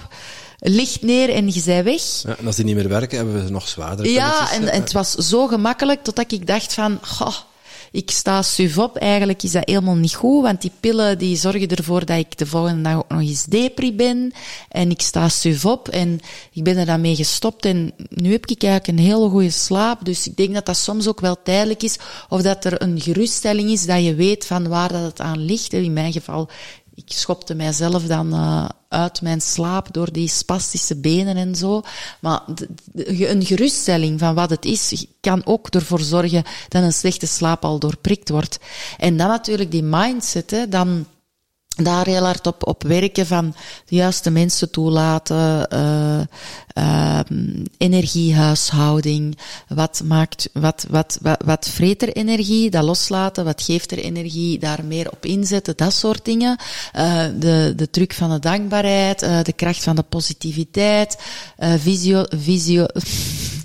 ligt 0.60 1.01
neer 1.01 1.30
en 1.30 1.53
je 1.53 1.60
zij 1.60 1.84
weg. 1.84 2.01
Ja, 2.22 2.36
en 2.38 2.45
als 2.45 2.55
die 2.55 2.66
niet 2.66 2.76
meer 2.76 2.89
werken, 2.89 3.18
hebben 3.18 3.43
we 3.43 3.51
nog 3.51 3.68
zwaardere 3.68 4.12
Ja, 4.12 4.51
en, 4.51 4.68
en, 4.68 4.82
het 4.82 4.91
was 4.91 5.12
zo 5.12 5.47
gemakkelijk 5.47 6.03
totdat 6.03 6.32
ik 6.32 6.47
dacht 6.47 6.74
van, 6.74 6.99
goh, 7.01 7.36
ik 7.91 8.11
sta 8.11 8.41
suf 8.41 8.77
op. 8.77 8.97
Eigenlijk 8.97 9.43
is 9.43 9.51
dat 9.51 9.69
helemaal 9.69 9.95
niet 9.95 10.15
goed, 10.15 10.43
want 10.43 10.61
die 10.61 10.71
pillen 10.79 11.17
die 11.17 11.35
zorgen 11.35 11.67
ervoor 11.67 12.05
dat 12.05 12.17
ik 12.17 12.37
de 12.37 12.45
volgende 12.45 12.81
dag 12.81 12.95
ook 12.97 13.09
nog 13.09 13.19
eens 13.19 13.45
depri 13.45 13.93
ben. 13.93 14.31
En 14.69 14.89
ik 14.89 15.01
sta 15.01 15.29
suf 15.29 15.65
op 15.65 15.87
en 15.87 16.19
ik 16.53 16.63
ben 16.63 16.77
er 16.77 16.85
dan 16.85 17.01
mee 17.01 17.15
gestopt. 17.15 17.65
En 17.65 17.91
nu 18.09 18.31
heb 18.31 18.45
ik 18.45 18.63
eigenlijk 18.63 18.99
een 18.99 19.05
hele 19.05 19.29
goede 19.29 19.49
slaap. 19.49 20.05
Dus 20.05 20.27
ik 20.27 20.37
denk 20.37 20.53
dat 20.53 20.65
dat 20.65 20.77
soms 20.77 21.07
ook 21.07 21.19
wel 21.19 21.37
tijdelijk 21.43 21.83
is. 21.83 21.97
Of 22.29 22.41
dat 22.41 22.65
er 22.65 22.81
een 22.81 23.01
geruststelling 23.01 23.69
is 23.69 23.85
dat 23.85 24.03
je 24.03 24.15
weet 24.15 24.45
van 24.45 24.67
waar 24.67 24.91
dat 24.91 25.01
het 25.01 25.21
aan 25.21 25.39
ligt. 25.39 25.73
In 25.73 25.93
mijn 25.93 26.11
geval 26.11 26.49
ik 27.05 27.11
schopte 27.15 27.55
mijzelf 27.55 28.03
dan 28.03 28.33
uh, 28.33 28.69
uit 28.89 29.21
mijn 29.21 29.41
slaap 29.41 29.93
door 29.93 30.11
die 30.11 30.27
spastische 30.27 30.95
benen 30.95 31.37
en 31.37 31.55
zo. 31.55 31.81
Maar 32.19 32.41
een 32.93 33.45
geruststelling 33.45 34.19
van 34.19 34.35
wat 34.35 34.49
het 34.49 34.65
is, 34.65 35.05
kan 35.21 35.45
ook 35.45 35.67
ervoor 35.67 35.99
zorgen 35.99 36.43
dat 36.67 36.83
een 36.83 36.93
slechte 36.93 37.27
slaap 37.27 37.65
al 37.65 37.79
doorprikt 37.79 38.29
wordt. 38.29 38.59
En 38.97 39.17
dan 39.17 39.27
natuurlijk 39.27 39.71
die 39.71 39.83
mindset, 39.83 40.51
hè, 40.51 40.67
dan 40.67 41.05
daar 41.84 42.05
heel 42.05 42.23
hard 42.23 42.47
op, 42.47 42.67
op 42.67 42.84
werken 42.84 43.27
van 43.27 43.55
de 43.86 43.95
juiste 43.95 44.30
mensen 44.30 44.71
toelaten, 44.71 45.67
uh, 45.73 46.19
uh, 46.77 47.19
energiehuishouding, 47.77 49.38
wat 49.67 50.01
maakt, 50.05 50.49
wat, 50.53 50.86
wat, 50.89 51.17
wat, 51.21 51.43
wat 51.45 51.69
vreet 51.69 52.01
er 52.01 52.13
energie, 52.13 52.69
dat 52.69 52.84
loslaten, 52.84 53.45
wat 53.45 53.61
geeft 53.61 53.91
er 53.91 53.99
energie, 53.99 54.59
daar 54.59 54.86
meer 54.86 55.11
op 55.11 55.25
inzetten, 55.25 55.77
dat 55.77 55.93
soort 55.93 56.25
dingen. 56.25 56.57
Uh, 56.95 57.23
de, 57.39 57.73
de 57.75 57.89
truc 57.89 58.13
van 58.13 58.30
de 58.30 58.39
dankbaarheid, 58.39 59.19
de 59.19 59.53
kracht 59.55 59.84
van 59.84 59.95
de 59.95 60.03
positiviteit, 60.03 61.17
visio, 61.77 62.25
visio, 62.30 62.86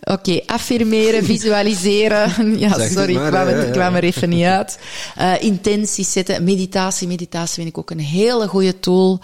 Oké, 0.00 0.12
okay, 0.12 0.42
affirmeren, 0.46 1.24
visualiseren. 1.24 2.30
Ja, 2.58 2.74
Zeg 2.74 2.90
sorry, 2.90 3.14
maar, 3.14 3.24
ik, 3.24 3.30
kwam, 3.30 3.48
ja. 3.48 3.62
ik 3.62 3.72
kwam 3.72 3.94
er 3.94 4.04
even 4.04 4.28
niet 4.28 4.44
uit. 4.44 4.78
Uh, 5.18 5.42
intenties 5.42 6.12
zetten, 6.12 6.44
meditatie. 6.44 7.08
Meditatie 7.08 7.54
vind 7.54 7.68
ik 7.68 7.78
ook 7.78 7.90
een 7.90 7.98
hele 7.98 8.48
goede 8.48 8.80
tool 8.80 9.20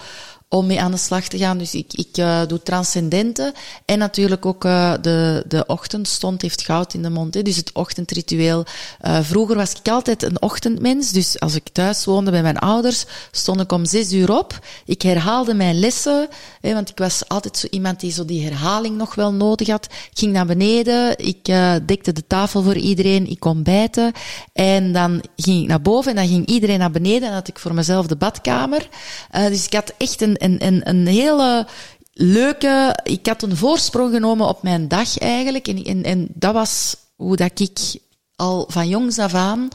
om 0.48 0.66
mee 0.66 0.80
aan 0.80 0.90
de 0.90 0.96
slag 0.96 1.28
te 1.28 1.38
gaan. 1.38 1.58
Dus 1.58 1.74
ik, 1.74 1.92
ik 1.92 2.18
uh, 2.18 2.40
doe 2.46 2.62
transcendente 2.62 3.54
en 3.84 3.98
natuurlijk 3.98 4.46
ook 4.46 4.64
uh, 4.64 4.92
de, 5.00 5.44
de 5.48 5.66
ochtendstond 5.66 6.42
heeft 6.42 6.64
goud 6.64 6.94
in 6.94 7.02
de 7.02 7.10
mond. 7.10 7.34
Hè. 7.34 7.42
Dus 7.42 7.56
het 7.56 7.70
ochtendritueel. 7.72 8.64
Uh, 9.06 9.18
vroeger 9.22 9.56
was 9.56 9.72
ik 9.72 9.88
altijd 9.88 10.22
een 10.22 10.42
ochtendmens. 10.42 11.12
Dus 11.12 11.40
als 11.40 11.54
ik 11.54 11.68
thuis 11.72 12.04
woonde 12.04 12.30
bij 12.30 12.42
mijn 12.42 12.58
ouders, 12.58 13.04
stond 13.30 13.60
ik 13.60 13.72
om 13.72 13.84
zes 13.84 14.12
uur 14.12 14.38
op. 14.38 14.58
Ik 14.84 15.02
herhaalde 15.02 15.54
mijn 15.54 15.78
lessen, 15.78 16.28
hè, 16.60 16.74
want 16.74 16.90
ik 16.90 16.98
was 16.98 17.28
altijd 17.28 17.56
zo 17.56 17.66
iemand 17.70 18.00
die 18.00 18.12
zo 18.12 18.24
die 18.24 18.44
herhaling 18.44 18.96
nog 18.96 19.14
wel 19.14 19.32
nodig 19.32 19.68
had. 19.68 19.84
Ik 19.84 20.18
ging 20.18 20.32
naar 20.32 20.46
beneden, 20.46 21.18
ik 21.18 21.44
dekte 21.86 22.12
de 22.12 22.26
tafel 22.26 22.62
voor 22.62 22.76
iedereen, 22.76 23.30
ik 23.30 23.40
kon 23.40 23.62
bijten. 23.62 24.12
En 24.52 24.92
dan 24.92 25.22
ging 25.36 25.62
ik 25.62 25.68
naar 25.68 25.82
boven 25.82 26.10
en 26.10 26.16
dan 26.16 26.28
ging 26.28 26.46
iedereen 26.46 26.78
naar 26.78 26.90
beneden. 26.90 27.28
En 27.28 27.34
had 27.34 27.48
ik 27.48 27.58
voor 27.58 27.74
mezelf 27.74 28.06
de 28.06 28.16
badkamer. 28.16 28.88
dus 29.30 29.66
ik 29.66 29.72
had 29.72 29.94
echt 29.98 30.20
een 30.20 30.37
een, 30.38 30.66
een, 30.66 30.88
een 30.88 31.06
hele 31.06 31.66
leuke... 32.12 32.98
Ik 33.02 33.26
had 33.26 33.42
een 33.42 33.56
voorsprong 33.56 34.14
genomen 34.14 34.48
op 34.48 34.62
mijn 34.62 34.88
dag 34.88 35.18
eigenlijk. 35.18 35.68
En, 35.68 35.84
en, 35.84 36.02
en 36.02 36.28
dat 36.34 36.52
was 36.52 36.96
hoe 37.16 37.36
dat 37.36 37.60
ik 37.60 38.00
al 38.36 38.64
van 38.68 38.88
jongs 38.88 39.18
af 39.18 39.34
aan 39.34 39.68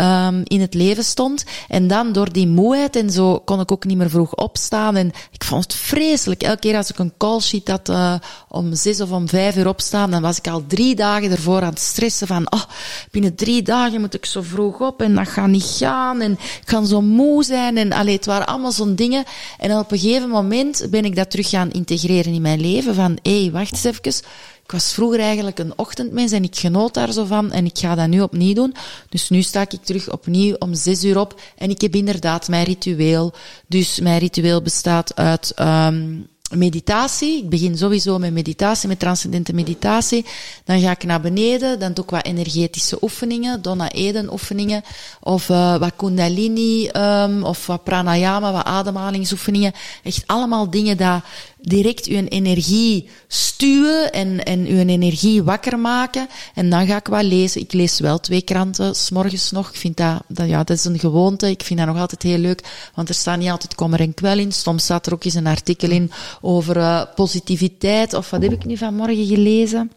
um, 0.00 0.40
in 0.44 0.60
het 0.60 0.74
leven 0.74 1.04
stond. 1.04 1.44
En 1.68 1.86
dan 1.86 2.12
door 2.12 2.32
die 2.32 2.46
moeheid 2.46 2.96
en 2.96 3.10
zo 3.10 3.38
kon 3.38 3.60
ik 3.60 3.72
ook 3.72 3.84
niet 3.84 3.96
meer 3.96 4.10
vroeg 4.10 4.34
opstaan. 4.34 4.96
En 4.96 5.12
ik 5.30 5.44
vond 5.44 5.62
het 5.62 5.74
vreselijk. 5.74 6.42
Elke 6.42 6.58
keer 6.58 6.76
als 6.76 6.90
ik 6.90 6.98
een 6.98 7.12
call 7.18 7.40
sheet 7.40 7.68
had 7.68 7.88
uh, 7.88 8.14
om 8.48 8.74
zes 8.74 9.00
of 9.00 9.10
om 9.10 9.28
vijf 9.28 9.56
uur 9.56 9.68
opstaan, 9.68 10.10
dan 10.10 10.22
was 10.22 10.38
ik 10.38 10.48
al 10.48 10.64
drie 10.66 10.94
dagen 10.94 11.30
ervoor 11.30 11.62
aan 11.62 11.68
het 11.68 11.80
stressen 11.80 12.26
van, 12.26 12.52
oh, 12.52 12.62
binnen 13.10 13.34
drie 13.34 13.62
dagen 13.62 14.00
moet 14.00 14.14
ik 14.14 14.26
zo 14.26 14.42
vroeg 14.42 14.80
op 14.80 15.02
en 15.02 15.14
dat 15.14 15.28
gaat 15.28 15.48
niet 15.48 15.74
gaan 15.78 16.20
en 16.20 16.32
ik 16.32 16.62
ga 16.64 16.84
zo 16.84 17.00
moe 17.00 17.44
zijn. 17.44 17.76
En 17.76 17.92
allee, 17.92 18.16
het 18.16 18.26
waren 18.26 18.46
allemaal 18.46 18.72
zo'n 18.72 18.94
dingen. 18.94 19.24
En 19.58 19.78
op 19.78 19.92
een 19.92 19.98
gegeven 19.98 20.28
moment 20.28 20.86
ben 20.90 21.04
ik 21.04 21.16
dat 21.16 21.30
terug 21.30 21.48
gaan 21.48 21.70
integreren 21.70 22.32
in 22.32 22.42
mijn 22.42 22.60
leven 22.60 22.94
van, 22.94 23.18
hé, 23.22 23.40
hey, 23.40 23.50
wacht 23.50 23.72
eens 23.72 23.84
even 23.84 24.22
ik 24.68 24.74
was 24.74 24.92
vroeger 24.92 25.20
eigenlijk 25.20 25.58
een 25.58 25.72
ochtendmens 25.76 26.32
en 26.32 26.42
ik 26.42 26.56
genoot 26.56 26.94
daar 26.94 27.12
zo 27.12 27.24
van 27.24 27.52
en 27.52 27.64
ik 27.64 27.78
ga 27.78 27.94
dat 27.94 28.08
nu 28.08 28.20
opnieuw 28.20 28.54
doen. 28.54 28.74
Dus 29.08 29.28
nu 29.28 29.42
sta 29.42 29.60
ik 29.60 29.78
terug 29.82 30.12
opnieuw 30.12 30.56
om 30.58 30.74
zes 30.74 31.04
uur 31.04 31.18
op 31.18 31.40
en 31.56 31.70
ik 31.70 31.80
heb 31.80 31.94
inderdaad 31.94 32.48
mijn 32.48 32.64
ritueel. 32.64 33.32
Dus 33.66 34.00
mijn 34.00 34.18
ritueel 34.18 34.62
bestaat 34.62 35.16
uit 35.16 35.52
um, 35.60 36.26
meditatie. 36.56 37.38
Ik 37.38 37.48
begin 37.48 37.78
sowieso 37.78 38.18
met 38.18 38.32
meditatie, 38.32 38.88
met 38.88 38.98
transcendente 38.98 39.52
meditatie. 39.52 40.24
Dan 40.64 40.80
ga 40.80 40.90
ik 40.90 41.04
naar 41.04 41.20
beneden, 41.20 41.78
dan 41.78 41.92
doe 41.92 42.04
ik 42.04 42.10
wat 42.10 42.24
energetische 42.24 42.98
oefeningen, 43.00 43.62
Donna 43.62 43.90
Eden 43.90 44.32
oefeningen, 44.32 44.82
of 45.20 45.48
uh, 45.48 45.76
wat 45.76 45.92
kundalini, 45.96 46.88
um, 46.88 47.42
of 47.44 47.66
wat 47.66 47.84
pranayama, 47.84 48.52
wat 48.52 48.64
ademhalingsoefeningen. 48.64 49.72
Echt 50.02 50.22
allemaal 50.26 50.70
dingen 50.70 50.96
dat 50.96 51.22
direct 51.68 52.06
uw 52.06 52.24
energie 52.24 53.08
stuwen 53.26 54.12
en, 54.12 54.44
en 54.44 54.66
uw 54.66 54.86
energie 54.86 55.42
wakker 55.42 55.78
maken. 55.78 56.28
En 56.54 56.70
dan 56.70 56.86
ga 56.86 56.96
ik 56.96 57.06
wat 57.06 57.22
lezen. 57.22 57.60
Ik 57.60 57.72
lees 57.72 58.00
wel 58.00 58.20
twee 58.20 58.42
kranten, 58.42 58.94
s'morgens 58.94 59.50
nog. 59.50 59.68
Ik 59.68 59.76
vind 59.76 59.96
dat, 59.96 60.22
dat, 60.28 60.48
ja, 60.48 60.64
dat 60.64 60.76
is 60.76 60.84
een 60.84 60.98
gewoonte. 60.98 61.50
Ik 61.50 61.62
vind 61.62 61.78
dat 61.78 61.88
nog 61.88 61.98
altijd 61.98 62.22
heel 62.22 62.38
leuk, 62.38 62.90
want 62.94 63.08
er 63.08 63.14
staat 63.14 63.38
niet 63.38 63.50
altijd 63.50 63.74
kommer 63.74 64.00
en 64.00 64.14
kwel 64.14 64.38
in. 64.38 64.52
Soms 64.52 64.82
staat 64.82 65.06
er 65.06 65.12
ook 65.12 65.24
eens 65.24 65.34
een 65.34 65.46
artikel 65.46 65.90
in 65.90 66.10
over 66.40 66.76
uh, 66.76 67.02
positiviteit. 67.14 68.14
Of 68.14 68.30
wat 68.30 68.42
heb 68.42 68.52
ik 68.52 68.64
nu 68.64 68.76
vanmorgen 68.76 69.26
gelezen? 69.26 69.92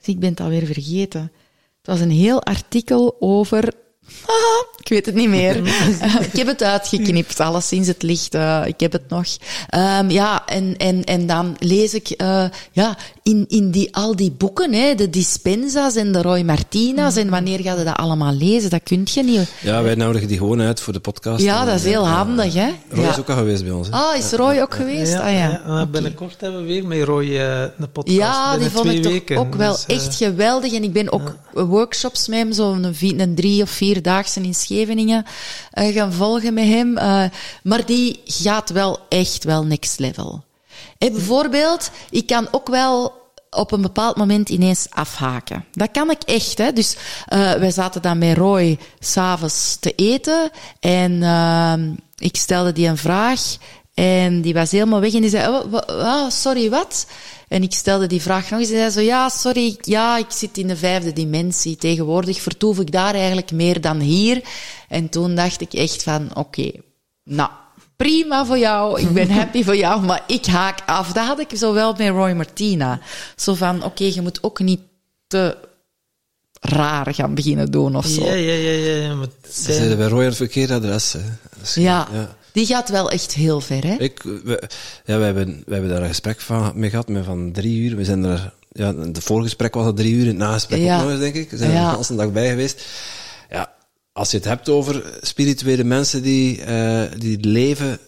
Zie, 0.00 0.14
ik 0.14 0.20
ben 0.20 0.30
het 0.30 0.40
alweer 0.40 0.66
vergeten. 0.66 1.32
Het 1.78 1.86
was 1.86 2.00
een 2.00 2.10
heel 2.10 2.42
artikel 2.42 3.16
over 3.20 3.72
ik 4.82 4.88
weet 4.88 5.06
het 5.06 5.14
niet 5.14 5.28
meer. 5.28 5.56
ik 6.30 6.36
heb 6.36 6.46
het 6.46 6.62
uitgeknipt, 6.62 7.40
alleszins 7.40 7.86
het 7.86 8.02
licht. 8.02 8.34
Uh, 8.34 8.62
ik 8.66 8.80
heb 8.80 8.92
het 8.92 9.08
nog. 9.08 9.26
Um, 9.74 10.10
ja, 10.10 10.46
en, 10.46 10.76
en, 10.76 11.04
en 11.04 11.26
dan 11.26 11.56
lees 11.58 11.94
ik 11.94 12.14
uh, 12.16 12.44
ja, 12.72 12.96
in, 13.22 13.44
in 13.48 13.70
die, 13.70 13.96
al 13.96 14.16
die 14.16 14.30
boeken, 14.30 14.72
hè, 14.72 14.94
de 14.94 15.10
Dispensa's 15.10 15.96
en 15.96 16.12
de 16.12 16.22
Roy 16.22 16.42
Martina's. 16.42 17.16
En 17.16 17.30
wanneer 17.30 17.60
ga 17.60 17.74
je 17.74 17.84
dat 17.84 17.96
allemaal 17.96 18.32
lezen? 18.32 18.70
Dat 18.70 18.82
kun 18.82 19.02
je 19.04 19.22
niet. 19.22 19.52
Ja, 19.60 19.82
wij 19.82 19.94
nodigen 19.94 20.28
die 20.28 20.38
gewoon 20.38 20.60
uit 20.60 20.80
voor 20.80 20.92
de 20.92 21.00
podcast. 21.00 21.42
Ja, 21.42 21.64
dat 21.64 21.74
is 21.74 21.84
heel 21.84 22.06
handig. 22.06 22.54
Hè? 22.54 22.70
Roy 22.88 23.04
ja. 23.04 23.10
is 23.10 23.18
ook 23.18 23.28
al 23.30 23.36
geweest 23.36 23.62
bij 23.62 23.72
ons. 23.72 23.88
Hè? 23.88 23.94
Ah, 23.94 24.16
is 24.16 24.32
Roy 24.32 24.60
ook 24.60 24.74
geweest? 24.74 25.12
Ja, 25.12 25.20
ah, 25.20 25.32
ja. 25.32 25.38
ja 25.38 25.60
okay. 25.64 25.88
binnenkort 25.88 26.40
hebben 26.40 26.60
we 26.60 26.66
weer 26.66 26.86
met 26.86 27.02
Roy 27.02 27.24
uh, 27.24 27.60
een 27.60 27.90
podcast. 27.92 28.18
Ja, 28.18 28.58
die 28.58 28.70
vond 28.70 28.86
ik 28.86 29.04
weken. 29.04 29.36
toch 29.36 29.44
ook 29.44 29.54
wel 29.54 29.72
dus, 29.72 29.86
echt 29.86 30.14
geweldig. 30.16 30.72
En 30.72 30.82
ik 30.82 30.92
ben 30.92 31.12
ook 31.12 31.36
workshops 31.52 32.28
met 32.28 32.38
hem, 32.38 32.52
zo'n 32.52 32.84
een, 32.84 33.20
een 33.20 33.34
drie 33.34 33.62
of 33.62 33.70
vierdaagse 34.02 34.40
in 34.40 34.54
Scheveningen, 34.54 35.24
uh, 35.74 35.94
gaan 35.94 36.12
volgen 36.12 36.54
met 36.54 36.64
hem. 36.64 36.98
Uh, 36.98 37.24
maar 37.62 37.86
die 37.86 38.20
gaat 38.24 38.70
wel 38.70 38.98
echt 39.08 39.44
wel 39.44 39.64
next 39.64 39.98
level. 39.98 40.44
Hey, 40.98 41.12
bijvoorbeeld, 41.12 41.90
ik 42.10 42.26
kan 42.26 42.48
ook 42.50 42.68
wel 42.68 43.18
op 43.50 43.72
een 43.72 43.82
bepaald 43.82 44.16
moment 44.16 44.48
ineens 44.48 44.86
afhaken. 44.90 45.64
Dat 45.72 45.90
kan 45.92 46.10
ik 46.10 46.22
echt. 46.22 46.58
Hè. 46.58 46.72
Dus 46.72 46.96
wij 47.28 47.70
zaten 47.70 48.02
dan 48.02 48.18
met 48.18 48.36
Roy 48.36 48.78
s'avonds 48.98 49.76
te 49.80 49.94
eten 49.94 50.50
en 50.80 51.22
ik 52.16 52.36
stelde 52.36 52.72
die 52.72 52.88
een 52.88 52.96
vraag 52.96 53.40
en 53.94 54.40
die 54.40 54.54
was 54.54 54.70
helemaal 54.70 55.00
weg 55.00 55.14
en 55.14 55.20
die 55.20 55.30
zei, 55.30 55.62
oh, 55.86 56.28
sorry, 56.28 56.70
wat? 56.70 57.06
En 57.50 57.62
ik 57.62 57.72
stelde 57.72 58.06
die 58.06 58.22
vraag 58.22 58.50
nog 58.50 58.60
eens 58.60 58.70
en 58.70 58.76
zei 58.76 58.90
zo, 58.90 59.00
ja, 59.00 59.28
sorry, 59.28 59.76
ja, 59.80 60.18
ik 60.18 60.30
zit 60.30 60.58
in 60.58 60.66
de 60.66 60.76
vijfde 60.76 61.12
dimensie. 61.12 61.76
Tegenwoordig 61.76 62.40
vertoef 62.40 62.78
ik 62.78 62.92
daar 62.92 63.14
eigenlijk 63.14 63.52
meer 63.52 63.80
dan 63.80 64.00
hier. 64.00 64.42
En 64.88 65.08
toen 65.08 65.34
dacht 65.34 65.60
ik 65.60 65.72
echt 65.72 66.02
van, 66.02 66.28
oké, 66.30 66.38
okay, 66.38 66.82
nou, 67.24 67.50
prima 67.96 68.46
voor 68.46 68.58
jou, 68.58 69.00
ik 69.00 69.12
ben 69.12 69.30
happy 69.30 69.64
voor 69.64 69.76
jou, 69.76 70.02
maar 70.02 70.22
ik 70.26 70.46
haak 70.46 70.78
af. 70.86 71.12
Dat 71.12 71.26
had 71.26 71.40
ik 71.40 71.48
zowel 71.52 71.94
met 71.98 72.08
Roy 72.08 72.32
Martina. 72.32 73.00
Zo 73.36 73.54
van, 73.54 73.76
oké, 73.76 73.86
okay, 73.86 74.12
je 74.14 74.22
moet 74.22 74.42
ook 74.42 74.58
niet 74.58 74.80
te 75.26 75.56
raar 76.60 77.14
gaan 77.14 77.34
beginnen 77.34 77.70
doen 77.70 77.96
of 77.96 78.06
zo. 78.06 78.24
Ja, 78.24 78.32
ja, 78.32 78.52
ja. 78.52 78.70
ja, 78.70 78.96
ja 78.96 79.14
maar 79.14 79.28
Ze 79.52 79.72
zeiden 79.72 79.96
bij 79.96 80.08
Roy 80.08 80.24
een 80.24 80.34
verkeerd 80.34 80.70
adres. 80.70 81.12
Hè. 81.12 81.20
Ja. 81.80 82.08
ja. 82.12 82.36
Die 82.52 82.66
gaat 82.66 82.88
wel 82.88 83.10
echt 83.10 83.34
heel 83.34 83.60
ver, 83.60 83.86
hè? 83.86 83.94
Ik, 83.94 84.22
we, 84.22 84.62
ja, 85.04 85.18
we 85.18 85.24
hebben, 85.24 85.62
we 85.66 85.72
hebben 85.72 85.90
daar 85.90 86.02
een 86.02 86.08
gesprek 86.08 86.40
van, 86.40 86.72
mee 86.74 86.90
gehad, 86.90 87.08
met 87.08 87.24
van 87.24 87.52
drie 87.52 87.80
uur. 87.80 87.96
We 87.96 88.04
zijn 88.04 88.24
er, 88.24 88.54
ja, 88.68 88.92
de 88.92 89.20
voorgesprek 89.20 89.74
was 89.74 89.86
al 89.86 89.92
drie 89.92 90.12
uur, 90.12 90.26
het 90.26 90.36
nagesprek 90.36 90.80
ja. 90.80 90.96
ook 90.96 91.02
nog 91.02 91.10
eens, 91.10 91.20
denk 91.20 91.34
ik. 91.34 91.50
We 91.50 91.56
zijn 91.56 91.70
er 91.70 91.90
de 91.90 92.04
hele 92.06 92.16
dag 92.16 92.32
bij 92.32 92.48
geweest. 92.48 92.84
Ja, 93.50 93.72
als 94.12 94.30
je 94.30 94.36
het 94.36 94.46
hebt 94.46 94.68
over 94.68 95.18
spirituele 95.20 95.84
mensen 95.84 96.22
die, 96.22 96.66
uh, 96.66 97.02
die 97.18 97.46
leven, 97.46 97.98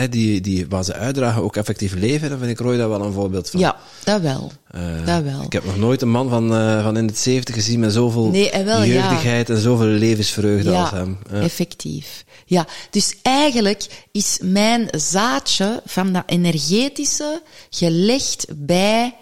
hè, 0.00 0.08
die, 0.08 0.40
die, 0.40 0.66
waar 0.68 0.84
ze 0.84 0.94
uitdragen, 0.94 1.42
ook 1.42 1.56
effectief 1.56 1.94
leven, 1.94 2.30
dan 2.30 2.38
vind 2.38 2.50
ik 2.50 2.58
Roy 2.58 2.76
daar 2.76 2.88
wel 2.88 3.04
een 3.04 3.12
voorbeeld 3.12 3.50
van. 3.50 3.60
Ja, 3.60 3.76
dat 4.04 4.20
wel. 4.20 4.52
Uh, 4.74 5.06
dat 5.06 5.22
wel. 5.22 5.42
Ik 5.42 5.52
heb 5.52 5.64
nog 5.64 5.76
nooit 5.76 6.02
een 6.02 6.10
man 6.10 6.28
van, 6.28 6.54
uh, 6.54 6.82
van 6.82 6.96
in 6.96 7.06
het 7.06 7.18
zeventig 7.18 7.54
gezien 7.54 7.80
met 7.80 7.92
zoveel 7.92 8.30
nee, 8.30 8.64
wel, 8.64 8.84
jeugdigheid 8.84 9.48
ja. 9.48 9.54
en 9.54 9.60
zoveel 9.60 9.86
levensvreugde 9.86 10.70
ja, 10.70 10.80
als 10.80 10.90
hem. 10.90 11.18
Ja, 11.32 11.40
effectief. 11.40 12.24
Ja, 12.44 12.66
dus 12.90 13.16
eigenlijk 13.22 14.06
is 14.12 14.38
mijn 14.42 14.88
zaadje 14.90 15.82
van 15.84 16.12
dat 16.12 16.22
energetische 16.26 17.42
gelegd 17.70 18.46
bij 18.56 19.14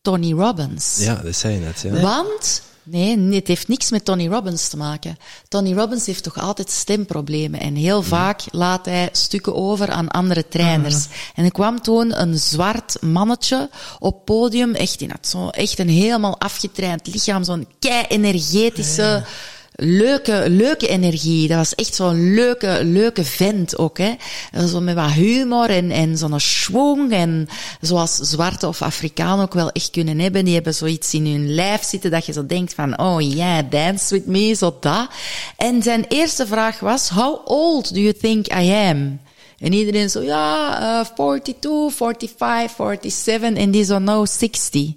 Tony 0.00 0.32
Robbins. 0.32 0.96
Ja, 0.98 1.14
dat 1.14 1.36
zei 1.36 1.54
je 1.54 1.60
net. 1.60 1.80
Ja. 1.80 2.00
Want, 2.00 2.62
nee, 2.82 3.34
het 3.34 3.46
heeft 3.46 3.68
niks 3.68 3.90
met 3.90 4.04
Tony 4.04 4.28
Robbins 4.28 4.68
te 4.68 4.76
maken. 4.76 5.18
Tony 5.48 5.74
Robbins 5.74 6.06
heeft 6.06 6.22
toch 6.22 6.38
altijd 6.38 6.70
stemproblemen. 6.70 7.60
En 7.60 7.74
heel 7.74 8.02
vaak 8.02 8.42
laat 8.50 8.84
hij 8.84 9.08
stukken 9.12 9.54
over 9.54 9.90
aan 9.90 10.08
andere 10.08 10.48
trainers. 10.48 11.06
Mhm. 11.06 11.16
En 11.34 11.44
er 11.44 11.52
kwam 11.52 11.80
toen 11.80 12.20
een 12.20 12.38
zwart 12.38 12.96
mannetje 13.02 13.70
op 13.98 14.24
podium. 14.24 14.74
Echt, 14.74 14.98
die 14.98 15.08
had 15.08 15.26
zo 15.26 15.48
echt 15.48 15.78
een 15.78 15.88
helemaal 15.88 16.40
afgetraind 16.40 17.06
lichaam. 17.06 17.44
Zo'n 17.44 17.66
kei-energetische 17.78 19.24
leuke, 19.80 20.44
leuke 20.48 20.88
energie. 20.88 21.48
Dat 21.48 21.56
was 21.56 21.74
echt 21.74 21.94
zo'n 21.94 22.34
leuke, 22.34 22.80
leuke 22.84 23.24
vent 23.24 23.78
ook, 23.78 23.98
hè. 23.98 24.14
Zo 24.66 24.80
met 24.80 24.94
wat 24.94 25.10
humor 25.10 25.70
en, 25.70 25.90
en 25.90 26.18
zo'n 26.18 26.40
schwung 26.40 27.12
en 27.12 27.48
zoals 27.80 28.14
zwarte 28.14 28.66
of 28.66 28.82
Afrikanen 28.82 29.44
ook 29.44 29.54
wel 29.54 29.70
echt 29.70 29.90
kunnen 29.90 30.18
hebben. 30.18 30.44
Die 30.44 30.54
hebben 30.54 30.74
zoiets 30.74 31.14
in 31.14 31.26
hun 31.26 31.54
lijf 31.54 31.82
zitten 31.82 32.10
dat 32.10 32.26
je 32.26 32.32
zo 32.32 32.46
denkt 32.46 32.74
van, 32.74 32.98
oh 32.98 33.20
yeah, 33.20 33.70
dance 33.70 34.14
with 34.14 34.26
me, 34.26 34.54
zo 34.54 34.76
dat. 34.80 35.08
En 35.56 35.82
zijn 35.82 36.04
eerste 36.08 36.46
vraag 36.46 36.80
was, 36.80 37.08
how 37.08 37.40
old 37.44 37.94
do 37.94 38.00
you 38.00 38.12
think 38.12 38.46
I 38.46 38.70
am? 38.70 39.20
En 39.58 39.72
iedereen 39.72 40.10
zo, 40.10 40.22
ja, 40.22 40.80
uh, 41.00 41.06
42, 41.14 42.30
45, 42.36 43.12
47, 43.12 43.62
en 43.62 43.70
die 43.70 43.84
zo, 43.84 43.98
no, 43.98 44.24
60. 44.24 44.92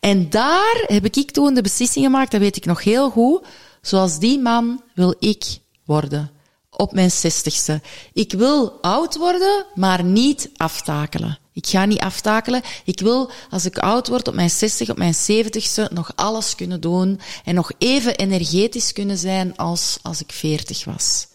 En 0.00 0.30
daar 0.30 0.84
heb 0.86 1.04
ik 1.04 1.30
toen 1.30 1.54
de 1.54 1.62
beslissing 1.62 2.04
gemaakt, 2.04 2.30
dat 2.30 2.40
weet 2.40 2.56
ik 2.56 2.64
nog 2.64 2.84
heel 2.84 3.10
goed, 3.10 3.46
Zoals 3.82 4.18
die 4.18 4.38
man 4.38 4.82
wil 4.94 5.14
ik 5.18 5.44
worden. 5.84 6.30
Op 6.70 6.92
mijn 6.92 7.10
zestigste. 7.10 7.80
Ik 8.12 8.32
wil 8.32 8.78
oud 8.80 9.16
worden, 9.16 9.64
maar 9.74 10.04
niet 10.04 10.50
aftakelen. 10.56 11.38
Ik 11.52 11.66
ga 11.66 11.84
niet 11.84 11.98
aftakelen. 12.00 12.62
Ik 12.84 13.00
wil, 13.00 13.30
als 13.50 13.64
ik 13.64 13.78
oud 13.78 14.08
word, 14.08 14.28
op 14.28 14.34
mijn 14.34 14.50
60, 14.50 14.90
op 14.90 14.96
mijn 14.96 15.14
70ste, 15.14 15.92
nog 15.92 16.12
alles 16.14 16.54
kunnen 16.54 16.80
doen. 16.80 17.20
En 17.44 17.54
nog 17.54 17.72
even 17.78 18.16
energetisch 18.16 18.92
kunnen 18.92 19.18
zijn 19.18 19.56
als, 19.56 19.98
als 20.02 20.20
ik 20.20 20.32
40 20.32 20.84
was. 20.84 21.26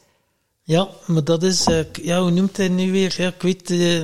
Ja, 0.64 0.90
maar 1.06 1.24
dat 1.24 1.44
is, 1.44 1.68
uh, 1.68 1.80
ja, 1.94 2.22
hoe 2.22 2.32
noemt 2.32 2.58
hij 2.58 2.68
nu 2.68 2.92
weer? 2.92 3.16
Ja, 3.18 3.28
ik 3.28 3.42
weet, 3.42 3.70
uh, 3.70 4.02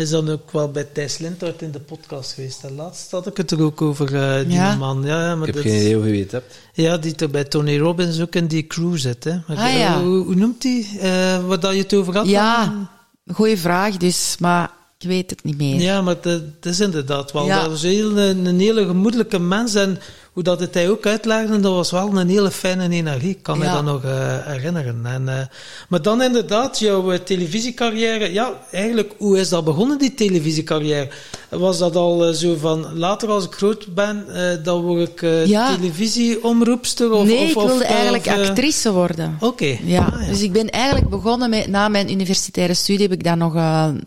is 0.00 0.10
dan 0.10 0.28
ook 0.30 0.50
wel 0.50 0.70
bij 0.70 0.84
Thijs 0.92 1.18
Lindhout 1.18 1.62
in 1.62 1.70
de 1.70 1.80
podcast 1.80 2.32
geweest. 2.32 2.64
En 2.64 2.74
laatst 2.74 3.10
had 3.10 3.26
ik 3.26 3.36
het 3.36 3.50
er 3.50 3.62
ook 3.62 3.82
over, 3.82 4.12
uh, 4.12 4.38
die 4.48 4.52
Ja? 4.56 4.76
man. 4.76 5.02
Ja, 5.04 5.20
ja, 5.28 5.34
maar 5.36 5.48
Ik 5.48 5.54
heb 5.54 5.64
dat 5.64 5.72
geen 5.72 5.80
idee 5.82 5.94
hoe 5.96 6.16
je 6.16 6.22
het 6.22 6.32
hebt. 6.32 6.58
Ja, 6.72 6.96
die 6.98 7.14
toch 7.14 7.30
bij 7.30 7.44
Tony 7.44 7.78
Robbins 7.78 8.20
ook 8.20 8.34
in 8.34 8.46
die 8.46 8.66
crew 8.66 8.96
zit. 8.96 9.24
Hè. 9.24 9.38
Maar, 9.46 9.56
Ah, 9.56 9.64
eh, 9.64 9.78
ja. 9.78 10.02
hoe, 10.02 10.24
hoe 10.24 10.34
noemt 10.34 10.62
die? 10.62 10.98
eh 11.00 11.46
waar 11.46 11.60
dat 11.60 11.72
je 11.74 11.78
het 11.82 11.94
over 11.94 12.14
had? 12.14 12.22
dan? 12.24 12.32
Ja, 12.32 12.88
goeie 13.32 13.58
vraag 13.58 13.96
dus, 13.96 14.36
maar 14.38 14.70
ik 14.98 15.08
weet 15.08 15.30
het 15.30 15.44
niet 15.44 15.56
meer. 15.58 15.80
Ja, 15.80 16.02
maar 16.02 16.16
dat, 16.20 16.62
dat 16.62 16.72
is 16.72 16.80
inderdaad 16.80 17.32
wel. 17.32 17.46
Ja. 17.46 17.62
Dat 17.62 17.72
is 17.72 17.82
heel, 17.82 18.18
een, 18.18 18.46
een 18.46 18.60
hele 18.60 18.86
gemoedelijke 18.86 19.38
mens. 19.38 19.74
En 19.74 19.98
hoe 20.40 20.48
dat 20.48 20.60
het 20.60 20.74
hij 20.74 20.90
ook 20.90 21.06
uitlegde, 21.06 21.60
dat 21.60 21.72
was 21.74 21.90
wel 21.90 22.18
een 22.18 22.28
hele 22.28 22.50
fijne 22.50 22.88
energie. 22.90 23.30
Ik 23.30 23.42
kan 23.42 23.58
me 23.58 23.64
Ja. 23.64 23.72
dat 23.74 23.84
nog 23.84 24.04
eh, 24.04 24.10
herinneren. 24.46 25.00
En, 25.04 25.28
eh, 25.28 25.46
maar 25.88 26.02
dan 26.02 26.22
inderdaad, 26.22 26.78
jouw 26.78 27.12
eh, 27.12 27.18
televisiecarrière. 27.18 28.32
Ja, 28.32 28.52
eigenlijk, 28.72 29.12
hoe 29.18 29.38
is 29.38 29.48
dat 29.48 29.64
begonnen, 29.64 29.98
die 29.98 30.14
televisiecarrière? 30.14 31.08
Was 31.48 31.78
dat 31.78 31.96
al 31.96 32.32
zo 32.32 32.56
van, 32.56 32.86
later 32.94 33.28
als 33.28 33.44
ik 33.44 33.52
groot 33.52 33.94
ben, 33.94 34.24
dan 34.62 34.80
word 34.82 35.08
ik 35.08 35.46
Ja. 35.46 35.74
televisieomroepster? 35.76 37.12
Of, 37.12 37.24
nee, 37.26 37.42
of, 37.56 37.62
ik 37.62 37.68
wilde 37.68 37.84
eigenlijk 37.84 38.28
actrice 38.28 38.92
worden. 38.92 39.36
Oké. 39.40 39.76
Ja, 39.84 39.98
Ah, 40.04 40.28
dus 40.28 40.42
ik 40.42 40.52
ben 40.52 40.70
eigenlijk 40.70 41.10
begonnen 41.10 41.50
met, 41.50 41.66
na 41.66 41.88
mijn 41.88 42.10
universitaire 42.10 42.74
studie 42.74 43.02
heb 43.02 43.12
ik 43.12 43.24
dan 43.24 43.38
nog, 43.38 43.54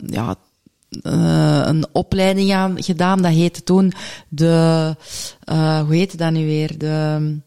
ja, 0.06 0.34
eh, 1.02 1.62
een 1.64 1.86
opleiding 1.92 2.52
aan 2.52 2.82
gedaan. 2.82 3.22
Dat 3.22 3.32
heette 3.32 3.62
toen 3.62 3.92
de, 4.28 4.96
eh, 5.44 5.80
hoe 5.80 5.94
heette 5.94 6.16
dat 6.16 6.30
nu 6.30 6.46
weer? 6.46 6.78
De 6.78 7.42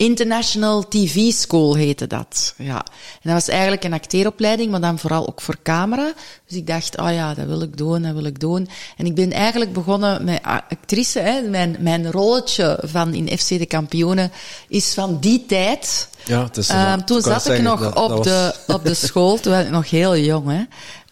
International 0.00 0.88
TV 0.88 1.32
School 1.32 1.74
heette 1.74 2.06
dat. 2.06 2.54
Ja. 2.56 2.84
En 3.12 3.20
dat 3.22 3.32
was 3.32 3.48
eigenlijk 3.48 3.84
een 3.84 3.92
acteeropleiding, 3.92 4.70
maar 4.70 4.80
dan 4.80 4.98
vooral 4.98 5.28
ook 5.28 5.40
voor 5.40 5.56
camera. 5.62 6.12
Dus 6.46 6.56
ik 6.56 6.66
dacht, 6.66 6.98
oh 6.98 7.12
ja, 7.12 7.34
dat 7.34 7.46
wil 7.46 7.62
ik 7.62 7.76
doen, 7.76 8.02
dat 8.02 8.14
wil 8.14 8.24
ik 8.24 8.40
doen. 8.40 8.68
En 8.96 9.06
ik 9.06 9.14
ben 9.14 9.32
eigenlijk 9.32 9.72
begonnen 9.72 10.24
met 10.24 10.42
actrice. 10.42 11.18
Hè. 11.18 11.40
Mijn, 11.40 11.76
mijn 11.80 12.10
rolletje 12.10 12.78
van 12.82 13.14
in 13.14 13.38
FC 13.38 13.48
de 13.48 13.66
Kampioenen 13.66 14.32
is 14.68 14.94
van 14.94 15.18
die 15.20 15.46
tijd. 15.46 16.08
Ja, 16.24 16.44
het 16.44 16.56
is, 16.56 16.68
Ehm, 16.68 17.00
toen 17.04 17.20
zat 17.20 17.48
ik 17.48 17.62
nog 17.62 17.94
op, 17.94 18.22
de, 18.22 18.54
op 18.66 18.84
de 18.84 18.94
school, 18.94 19.40
toen 19.40 19.52
was 19.52 19.64
ik 19.64 19.70
nog 19.70 19.90
heel 19.90 20.16
jong. 20.16 20.50
Hè. 20.50 20.62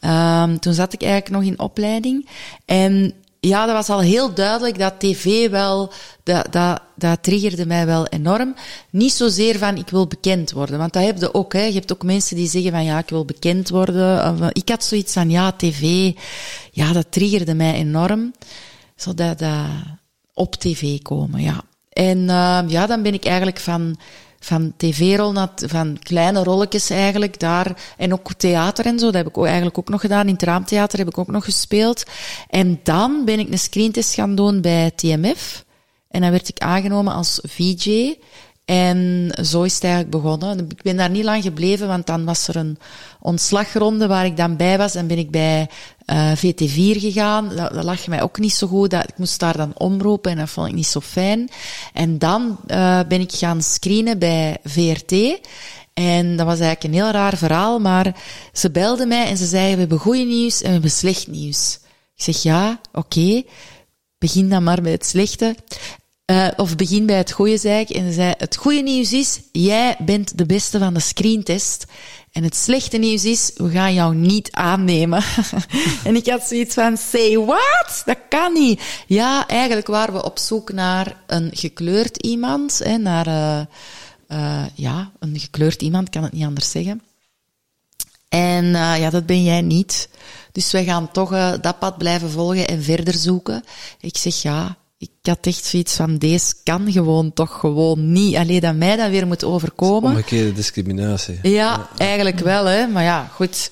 Ehm, 0.01 0.57
toen 0.57 0.75
zat 0.75 0.93
ik 0.93 1.03
eigenlijk 1.03 1.33
nog 1.33 1.43
in 1.43 1.59
opleiding. 1.59 2.29
En 2.65 3.15
ja, 3.41 3.67
dat 3.67 3.75
was 3.75 3.89
al 3.89 4.01
heel 4.01 4.35
duidelijk 4.35 4.79
dat 4.79 4.95
tv 4.99 5.51
wel, 5.51 5.93
dat, 6.23 6.53
dat, 6.53 6.81
dat 6.97 7.23
triggerde 7.23 7.67
mij 7.67 7.87
wel 7.87 8.07
enorm. 8.07 8.55
Niet 8.91 9.13
zozeer 9.13 9.59
van 9.59 9.77
ik 9.77 9.89
wil 9.89 10.07
bekend 10.07 10.51
worden, 10.51 10.79
want 10.79 10.93
dat 10.93 11.05
heb 11.05 11.19
je 11.19 11.35
ook. 11.35 11.53
Hè. 11.53 11.63
Je 11.63 11.73
hebt 11.73 11.93
ook 11.93 12.03
mensen 12.03 12.37
die 12.37 12.49
zeggen 12.49 12.71
van 12.71 12.85
ja, 12.85 12.99
ik 12.99 13.09
wil 13.09 13.25
bekend 13.25 13.69
worden. 13.69 14.23
Eh, 14.23 14.47
ik 14.53 14.69
had 14.69 14.85
zoiets 14.85 15.13
van 15.13 15.31
ja, 15.31 15.53
tv, 15.53 16.13
ja, 16.73 16.93
dat 16.93 17.07
triggerde 17.13 17.55
mij 17.55 17.75
enorm. 17.75 18.33
Zodat 18.97 19.39
dat 19.39 19.67
op 20.35 20.55
tv 20.55 21.03
komen, 21.03 21.43
ja. 21.43 21.63
En 21.93 22.19
uh, 22.19 22.61
ja, 22.67 22.87
dan 22.87 23.03
ben 23.03 23.15
ik 23.15 23.25
eigenlijk 23.25 23.59
van, 23.59 23.97
van 24.41 24.73
tv-rol 24.77 25.33
naar, 25.33 25.49
van 25.67 25.99
kleine 26.03 26.43
rolletjes 26.43 26.91
eigenlijk 26.91 27.41
daar, 27.41 27.77
en 27.97 28.13
ook 28.13 28.33
theater 28.35 28.87
en 28.87 28.99
zo, 28.99 29.05
dat 29.05 29.15
heb 29.15 29.27
ik 29.27 29.37
eigenlijk 29.37 29.79
ook 29.79 29.89
nog 29.89 30.01
gedaan. 30.01 30.27
In 30.27 30.33
het 30.33 30.43
raamtheater 30.43 30.99
heb 30.99 31.09
ik 31.09 31.19
ook 31.19 31.31
nog 31.31 31.45
gespeeld. 31.45 32.05
En 32.49 32.81
dan 32.83 33.23
ben 33.25 33.39
ik 33.39 33.51
een 33.51 33.59
screentest 33.59 34.15
gaan 34.15 34.35
doen 34.35 34.61
bij 34.61 34.91
TMF. 34.91 35.65
En 36.11 36.21
dan 36.21 36.31
werd 36.31 36.49
ik 36.49 36.59
aangenomen 36.59 37.15
als 37.15 37.41
VJ. 37.43 38.17
En 38.69 39.31
zo 39.45 39.63
is 39.63 39.75
het 39.75 39.85
eigenlijk 39.85 40.23
begonnen. 40.23 40.59
Ik 40.59 40.83
ben 40.83 40.97
daar 40.97 41.11
niet 41.11 41.25
lang 41.25 41.43
gebleven, 41.43 41.89
want 41.89 42.07
dan 42.07 42.25
was 42.25 42.49
er 42.49 42.57
een 42.57 42.79
ontslagronde 43.21 44.07
waar 44.07 44.25
ik 44.25 44.37
dan 44.37 44.57
bij 44.57 44.79
was. 44.79 44.95
En 44.95 45.07
ben 45.07 45.19
ik 45.19 45.31
bij 45.31 45.69
uh, 46.07 46.33
VT4 46.37 47.01
gegaan. 47.01 47.57
Dat, 47.57 47.85
lag 47.85 48.07
mij 48.07 48.23
ook 48.23 48.39
niet 48.39 48.55
zo 48.55 48.67
goed. 48.67 48.91
Dat, 48.91 49.09
ik 49.09 49.19
moest 49.19 49.41
daar 49.41 49.57
dan 49.57 49.73
omroepen 49.75 50.31
en 50.31 50.37
dat 50.37 50.51
vond 50.51 50.69
ik 50.69 50.75
niet 50.75 50.87
zo 50.87 51.01
fijn. 51.01 51.49
En 51.93 52.19
dan 52.19 52.59
uh, 52.67 53.01
ben 53.09 53.21
ik 53.21 53.33
gaan 53.33 53.63
screenen 53.63 54.19
bij 54.19 54.57
VRT. 54.65 55.41
En 55.95 56.37
dat 56.37 56.47
was 56.47 56.61
eigenlijk 56.61 56.85
een 56.85 57.01
heel 57.03 57.11
raar 57.11 57.37
verhaal, 57.37 57.79
maar 57.79 58.15
ze 58.53 58.71
belden 58.71 59.09
mij 59.09 59.27
en 59.27 59.37
ze 59.37 59.47
zeiden, 59.47 59.75
we 59.75 59.81
hebben 59.81 59.99
goede 59.99 60.25
nieuws 60.25 60.61
en 60.61 60.67
we 60.67 60.73
hebben 60.73 60.91
slecht 60.91 61.27
nieuws. 61.27 61.79
Ik 62.17 62.25
zeg, 62.25 62.43
ja, 62.43 62.81
oké, 62.93 63.43
begin 64.19 64.49
dan 64.49 64.63
maar 64.63 64.83
met 64.83 64.93
het 64.93 65.07
slechte. 65.07 65.57
Uh, 66.31 66.49
of 66.57 66.77
begin 66.77 67.07
bij 67.07 67.17
het 67.17 67.33
goede, 67.33 67.59
zei 67.59 67.81
ik. 67.81 67.91
En 67.91 68.07
ze 68.07 68.13
zei, 68.13 68.35
het 68.39 68.57
goede 68.57 68.83
nieuws 68.83 69.13
is, 69.13 69.41
jij 69.53 69.97
bent 69.99 70.39
de 70.39 70.47
beste 70.47 70.79
van 70.79 70.95
de 70.95 71.01
screentest. 71.01 71.85
En 72.33 72.43
het 72.43 72.57
slechte 72.57 72.97
nieuws 72.97 73.25
is, 73.25 73.51
we 73.55 73.71
gaan 73.71 73.95
jou 73.95 74.15
niet 74.15 74.53
aannemen. 74.53 75.23
en 76.05 76.17
ik 76.17 76.27
had 76.27 76.43
zoiets 76.43 76.75
van, 76.75 76.97
say 76.97 77.39
what? 77.39 78.03
Dat 78.05 78.19
kan 78.29 78.53
niet. 78.53 78.83
Ja, 79.07 79.47
eigenlijk 79.47 79.87
waren 79.87 80.15
we 80.15 80.25
op 80.25 80.39
zoek 80.39 80.73
naar 80.73 81.17
een 81.27 81.51
gekleurd 81.53 82.23
iemand. 82.23 82.81
Hè, 82.85 82.97
naar, 82.97 83.27
uh, 83.27 83.61
uh, 84.39 84.65
ja, 84.75 85.11
een 85.19 85.39
gekleurd 85.39 85.83
iemand, 85.83 86.11
kan 86.11 86.23
het 86.23 86.33
niet 86.33 86.45
anders 86.45 86.71
zeggen. 86.71 87.03
En 88.29 88.67
ja, 88.73 89.11
dat 89.11 89.27
ben 89.27 89.45
jij 89.45 89.61
niet. 89.61 90.09
Dus 90.53 90.71
wij 90.71 90.85
gaan 90.85 91.11
toch 91.13 91.59
dat 91.61 91.79
pad 91.79 91.99
blijven 91.99 92.31
volgen 92.31 92.69
en 92.69 92.83
verder 92.83 93.15
zoeken. 93.15 93.65
Ik 94.01 94.17
zeg 94.17 94.43
ja, 94.43 94.77
ik 94.99 95.11
had 95.23 95.47
echt 95.47 95.65
zoiets 95.65 95.95
van, 95.95 96.19
deze 96.19 96.55
kan 96.63 96.93
gewoon 96.93 97.33
toch 97.33 97.61
gewoon 97.61 98.13
niet. 98.13 98.37
Alleen 98.37 98.61
dat 98.61 98.75
mij 98.75 98.97
dat 98.97 99.11
weer 99.11 99.27
moet 99.27 99.45
overkomen. 99.45 100.11
Omgekeerde 100.11 100.53
discriminatie. 100.53 101.39
Ja, 101.43 101.51
ja, 101.51 101.89
eigenlijk 101.97 102.39
wel, 102.39 102.65
hè. 102.65 102.87
Maar 102.87 103.03
ja, 103.03 103.31
goed. 103.35 103.71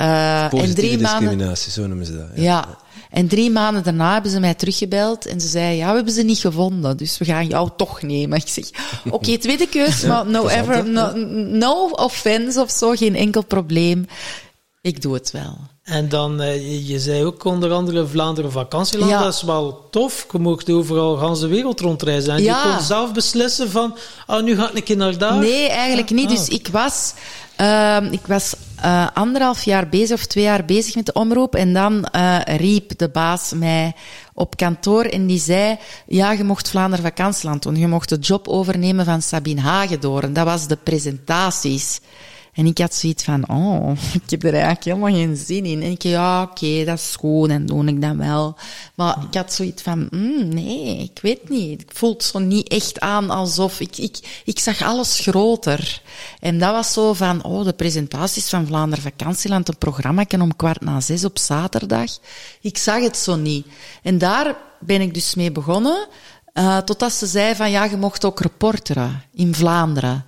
Uh, 0.00 0.42
en 0.42 0.74
drie 0.74 0.96
discriminatie, 0.96 1.36
maanden, 1.36 1.56
zo 1.56 1.86
noemen 1.86 2.06
ze 2.06 2.16
dat. 2.16 2.28
Ja. 2.34 2.42
ja. 2.42 2.78
En 3.10 3.28
drie 3.28 3.50
maanden 3.50 3.82
daarna 3.82 4.12
hebben 4.12 4.30
ze 4.30 4.40
mij 4.40 4.54
teruggebeld 4.54 5.26
en 5.26 5.40
ze 5.40 5.48
zei, 5.48 5.76
ja, 5.76 5.88
we 5.88 5.94
hebben 5.94 6.12
ze 6.12 6.22
niet 6.22 6.38
gevonden, 6.38 6.96
dus 6.96 7.18
we 7.18 7.24
gaan 7.24 7.46
jou 7.46 7.70
toch 7.76 8.02
nemen. 8.02 8.38
Ik 8.44 8.48
zeg, 8.48 8.70
oké, 9.04 9.14
okay, 9.14 9.38
tweede 9.38 9.68
keus, 9.68 10.00
ja, 10.00 10.08
maar 10.08 10.26
no 10.26 10.48
ever, 10.48 10.88
no, 10.88 11.12
no 11.36 11.88
offense 11.88 12.60
of 12.60 12.70
zo, 12.70 12.90
geen 12.94 13.16
enkel 13.16 13.44
probleem. 13.44 14.06
Ik 14.80 15.02
doe 15.02 15.14
het 15.14 15.30
wel. 15.30 15.58
En 15.84 16.08
dan, 16.08 16.42
uh, 16.42 16.88
je 16.88 17.00
zei 17.00 17.24
ook 17.24 17.44
onder 17.44 17.72
andere 17.72 18.06
Vlaanderen 18.06 18.52
vakantieland, 18.52 19.10
ja. 19.10 19.22
dat 19.22 19.34
is 19.34 19.42
wel 19.42 19.86
tof. 19.90 20.26
Je 20.32 20.38
mocht 20.38 20.70
overal 20.70 21.16
gans 21.16 21.40
de 21.40 21.46
wereld 21.46 21.80
rondreizen. 21.80 22.34
En 22.34 22.42
ja. 22.42 22.62
je 22.62 22.70
kon 22.70 22.84
zelf 22.84 23.12
beslissen 23.12 23.70
van, 23.70 23.96
oh, 24.26 24.42
nu 24.42 24.56
ga 24.56 24.68
ik 24.68 24.76
een 24.76 24.82
keer 24.82 24.96
naar 24.96 25.18
daar. 25.18 25.38
Nee, 25.38 25.68
eigenlijk 25.68 26.10
niet. 26.10 26.30
Ah. 26.30 26.36
Dus 26.36 26.48
ik 26.48 26.68
was, 26.68 27.14
uh, 27.60 27.96
ik 28.10 28.26
was 28.26 28.54
uh, 28.84 29.06
anderhalf 29.14 29.62
jaar 29.62 29.88
bezig 29.88 30.16
of 30.16 30.26
twee 30.26 30.44
jaar 30.44 30.64
bezig 30.64 30.94
met 30.94 31.06
de 31.06 31.12
omroep. 31.12 31.54
En 31.54 31.72
dan 31.72 32.08
uh, 32.16 32.38
riep 32.44 32.98
de 32.98 33.08
baas 33.08 33.52
mij 33.54 33.92
op 34.34 34.56
kantoor 34.56 35.04
en 35.04 35.26
die 35.26 35.40
zei, 35.40 35.78
ja, 36.06 36.32
je 36.32 36.44
mocht 36.44 36.68
Vlaanderen 36.68 37.04
vakantieland 37.04 37.62
doen. 37.62 37.76
Je 37.76 37.88
mocht 37.88 38.08
de 38.08 38.18
job 38.18 38.48
overnemen 38.48 39.04
van 39.04 39.22
Sabine 39.22 39.60
Hagedoorn. 39.60 40.32
Dat 40.32 40.44
was 40.44 40.66
de 40.66 40.76
presentaties. 40.76 42.00
En 42.54 42.66
ik 42.66 42.78
had 42.78 42.94
zoiets 42.94 43.24
van, 43.24 43.48
oh, 43.48 43.90
ik 44.24 44.30
heb 44.30 44.42
er 44.42 44.52
eigenlijk 44.52 44.84
helemaal 44.84 45.12
geen 45.12 45.36
zin 45.36 45.64
in. 45.64 45.82
En 45.82 45.90
ik 45.90 46.02
ja, 46.02 46.42
oké, 46.42 46.84
dat 46.84 46.98
is 46.98 47.16
goed, 47.18 47.48
en 47.48 47.66
doe 47.66 47.86
ik 47.86 48.02
dat 48.02 48.16
wel. 48.16 48.56
Maar 48.94 49.16
ik 49.28 49.34
had 49.34 49.52
zoiets 49.52 49.82
van, 49.82 50.06
mm, 50.10 50.48
nee, 50.48 50.98
ik 50.98 51.18
weet 51.22 51.48
niet. 51.48 51.80
Ik 51.80 51.90
voel 51.92 52.12
het 52.12 52.24
zo 52.24 52.38
niet 52.38 52.68
echt 52.68 53.00
aan 53.00 53.30
alsof, 53.30 53.80
ik, 53.80 53.98
ik, 53.98 54.42
ik 54.44 54.58
zag 54.58 54.82
alles 54.82 55.20
groter. 55.20 56.02
En 56.40 56.58
dat 56.58 56.72
was 56.72 56.92
zo 56.92 57.12
van, 57.12 57.44
oh, 57.44 57.64
de 57.64 57.72
presentaties 57.72 58.48
van 58.48 58.66
Vlaanderen 58.66 59.04
Vakantieland, 59.04 59.68
een 59.68 59.78
programma 59.78 60.24
om 60.40 60.56
kwart 60.56 60.80
na 60.80 61.00
zes 61.00 61.24
op 61.24 61.38
zaterdag. 61.38 62.10
Ik 62.60 62.78
zag 62.78 63.02
het 63.02 63.16
zo 63.16 63.36
niet. 63.36 63.66
En 64.02 64.18
daar 64.18 64.56
ben 64.80 65.00
ik 65.00 65.14
dus 65.14 65.34
mee 65.34 65.52
begonnen, 65.52 66.08
uh, 66.54 66.78
totdat 66.78 67.12
ze 67.12 67.26
zei 67.26 67.54
van, 67.54 67.70
ja, 67.70 67.84
je 67.84 67.96
mocht 67.96 68.24
ook 68.24 68.40
reporteren 68.40 69.22
in 69.34 69.54
Vlaanderen. 69.54 70.24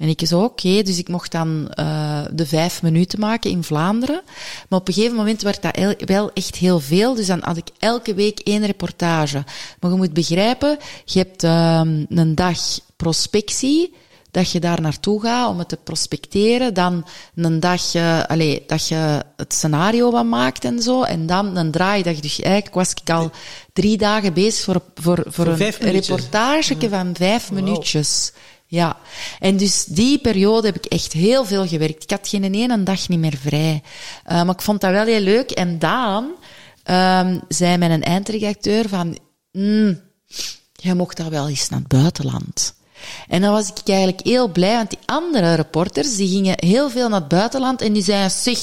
En 0.00 0.08
ik 0.08 0.20
zo, 0.26 0.42
oké, 0.42 0.66
okay, 0.66 0.82
dus 0.82 0.98
ik 0.98 1.08
mocht 1.08 1.32
dan 1.32 1.72
uh, 1.78 2.20
de 2.32 2.46
vijf 2.46 2.82
minuten 2.82 3.20
maken 3.20 3.50
in 3.50 3.62
Vlaanderen. 3.62 4.22
Maar 4.68 4.78
op 4.78 4.88
een 4.88 4.94
gegeven 4.94 5.16
moment 5.16 5.42
werd 5.42 5.62
dat 5.62 6.04
wel 6.04 6.30
echt 6.32 6.56
heel 6.56 6.80
veel. 6.80 7.14
Dus 7.14 7.26
dan 7.26 7.40
had 7.42 7.56
ik 7.56 7.68
elke 7.78 8.14
week 8.14 8.38
één 8.38 8.66
reportage. 8.66 9.44
Maar 9.80 9.90
je 9.90 9.96
moet 9.96 10.12
begrijpen, 10.12 10.78
je 11.04 11.18
hebt 11.18 11.44
uh, 11.44 11.80
een 12.08 12.34
dag 12.34 12.58
prospectie, 12.96 13.94
dat 14.30 14.50
je 14.50 14.60
daar 14.60 14.80
naartoe 14.80 15.20
gaat 15.20 15.48
om 15.48 15.58
het 15.58 15.68
te 15.68 15.78
prospecteren. 15.84 16.74
Dan 16.74 17.06
een 17.34 17.60
dag, 17.60 17.94
uh, 17.94 18.24
allez, 18.24 18.58
dat 18.66 18.88
je 18.88 19.24
het 19.36 19.54
scenario 19.54 20.10
wat 20.10 20.24
maakt 20.24 20.64
en 20.64 20.82
zo. 20.82 21.02
En 21.02 21.26
dan 21.26 21.56
een 21.56 21.70
draaidag. 21.70 22.20
Dus 22.20 22.40
eigenlijk 22.40 22.74
was 22.74 22.90
ik 22.90 23.10
al 23.10 23.30
drie 23.72 23.96
dagen 23.96 24.32
bezig 24.32 24.64
voor, 24.64 24.82
voor, 24.94 25.24
voor, 25.26 25.56
voor 25.56 25.86
een 25.86 25.90
reportage 25.90 26.76
van 26.90 27.14
vijf 27.16 27.48
wow. 27.48 27.58
minuutjes. 27.58 28.32
Ja, 28.70 28.96
en 29.38 29.56
dus 29.56 29.84
die 29.84 30.18
periode 30.18 30.66
heb 30.66 30.76
ik 30.76 30.84
echt 30.84 31.12
heel 31.12 31.44
veel 31.44 31.66
gewerkt. 31.66 32.02
Ik 32.02 32.10
had 32.10 32.28
geen 32.28 32.54
ene 32.54 32.82
dag 32.82 33.08
niet 33.08 33.18
meer 33.18 33.36
vrij. 33.36 33.82
Uh, 34.26 34.42
maar 34.42 34.54
ik 34.54 34.62
vond 34.62 34.80
dat 34.80 34.90
wel 34.90 35.04
heel 35.04 35.20
leuk. 35.20 35.50
En 35.50 35.78
Daan 35.78 36.24
um, 36.84 37.40
zei 37.48 37.76
mijn 37.76 38.02
eindredacteur 38.02 38.88
van... 38.88 39.18
Mm, 39.52 40.00
jij 40.72 40.94
mocht 40.94 41.16
daar 41.16 41.30
wel 41.30 41.48
eens 41.48 41.68
naar 41.68 41.78
het 41.78 41.88
buitenland. 41.88 42.74
En 43.28 43.40
dan 43.40 43.52
was 43.52 43.68
ik 43.68 43.88
eigenlijk 43.88 44.20
heel 44.20 44.48
blij, 44.48 44.76
want 44.76 44.90
die 44.90 44.98
andere 45.06 45.54
reporters, 45.54 46.16
die 46.16 46.28
gingen 46.28 46.54
heel 46.58 46.90
veel 46.90 47.08
naar 47.08 47.20
het 47.20 47.28
buitenland 47.28 47.80
en 47.80 47.92
die 47.92 48.02
zeiden, 48.02 48.56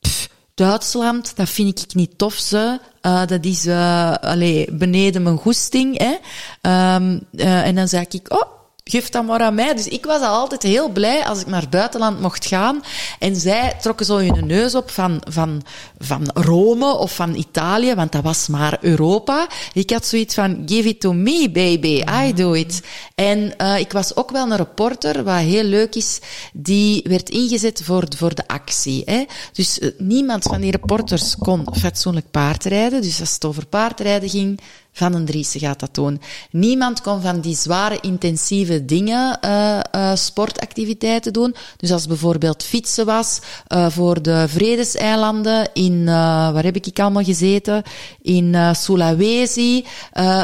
pff, 0.00 0.28
Duitsland, 0.54 1.36
dat 1.36 1.48
vind 1.48 1.82
ik 1.82 1.94
niet 1.94 2.18
tof, 2.18 2.34
ze. 2.34 2.80
Uh, 3.02 3.26
dat 3.26 3.44
is 3.44 3.66
uh, 3.66 4.14
allee, 4.14 4.72
beneden 4.72 5.22
mijn 5.22 5.38
goesting. 5.38 5.98
Hè. 5.98 6.16
Uh, 6.62 7.66
en 7.66 7.74
dan 7.74 7.88
zei 7.88 8.04
ik, 8.08 8.32
oh, 8.32 8.57
geef 8.90 9.08
dat 9.08 9.26
maar 9.26 9.40
aan 9.40 9.54
mij. 9.54 9.74
Dus 9.74 9.88
ik 9.88 10.04
was 10.04 10.20
al 10.20 10.34
altijd 10.34 10.62
heel 10.62 10.88
blij 10.88 11.24
als 11.24 11.40
ik 11.40 11.46
naar 11.46 11.60
het 11.60 11.70
buitenland 11.70 12.20
mocht 12.20 12.46
gaan. 12.46 12.82
En 13.18 13.36
zij 13.36 13.76
trokken 13.80 14.06
zo 14.06 14.16
hun 14.16 14.46
neus 14.46 14.74
op 14.74 14.90
van, 14.90 15.20
van, 15.28 15.62
van 15.98 16.30
Rome 16.34 16.92
of 16.94 17.14
van 17.14 17.34
Italië, 17.34 17.94
want 17.94 18.12
dat 18.12 18.22
was 18.22 18.48
maar 18.48 18.78
Europa. 18.80 19.46
Ik 19.72 19.90
had 19.90 20.06
zoiets 20.06 20.34
van, 20.34 20.62
give 20.66 20.88
it 20.88 21.00
to 21.00 21.12
me, 21.12 21.50
baby, 21.50 22.04
I 22.26 22.34
do 22.34 22.52
it. 22.52 22.80
En 23.14 23.54
uh, 23.58 23.78
ik 23.78 23.92
was 23.92 24.16
ook 24.16 24.30
wel 24.30 24.50
een 24.50 24.56
reporter, 24.56 25.24
wat 25.24 25.38
heel 25.38 25.64
leuk 25.64 25.94
is, 25.94 26.20
die 26.52 27.04
werd 27.08 27.30
ingezet 27.30 27.80
voor, 27.84 28.04
voor 28.16 28.34
de 28.34 28.46
actie. 28.46 29.02
Hè. 29.04 29.24
Dus 29.52 29.78
uh, 29.78 29.90
niemand 29.98 30.42
van 30.42 30.60
die 30.60 30.70
reporters 30.70 31.36
kon 31.36 31.66
fatsoenlijk 31.80 32.30
paardrijden. 32.30 33.02
Dus 33.02 33.20
als 33.20 33.34
het 33.34 33.44
over 33.44 33.66
paardrijden 33.66 34.28
ging, 34.28 34.60
van 34.92 35.14
een 35.14 35.24
Driessen 35.24 35.60
gaat 35.60 35.80
dat 35.80 35.94
doen. 35.94 36.20
Niemand 36.50 37.00
kon 37.00 37.20
van 37.20 37.40
die 37.40 37.56
zware, 37.56 37.98
intensieve 38.00 38.84
dingen 38.84 39.38
uh, 39.44 39.80
uh, 39.94 40.14
sportactiviteiten 40.14 41.32
doen. 41.32 41.54
Dus 41.76 41.92
als 41.92 42.06
bijvoorbeeld 42.06 42.64
fietsen 42.64 43.06
was 43.06 43.40
uh, 43.68 43.90
voor 43.90 44.22
de 44.22 44.48
Vredeseilanden 44.48 45.68
in, 45.72 46.04
waar 46.04 46.64
heb 46.64 46.76
ik 46.76 46.98
allemaal 46.98 47.24
gezeten? 47.24 47.82
In 48.22 48.74
Sulawesi. 48.74 49.84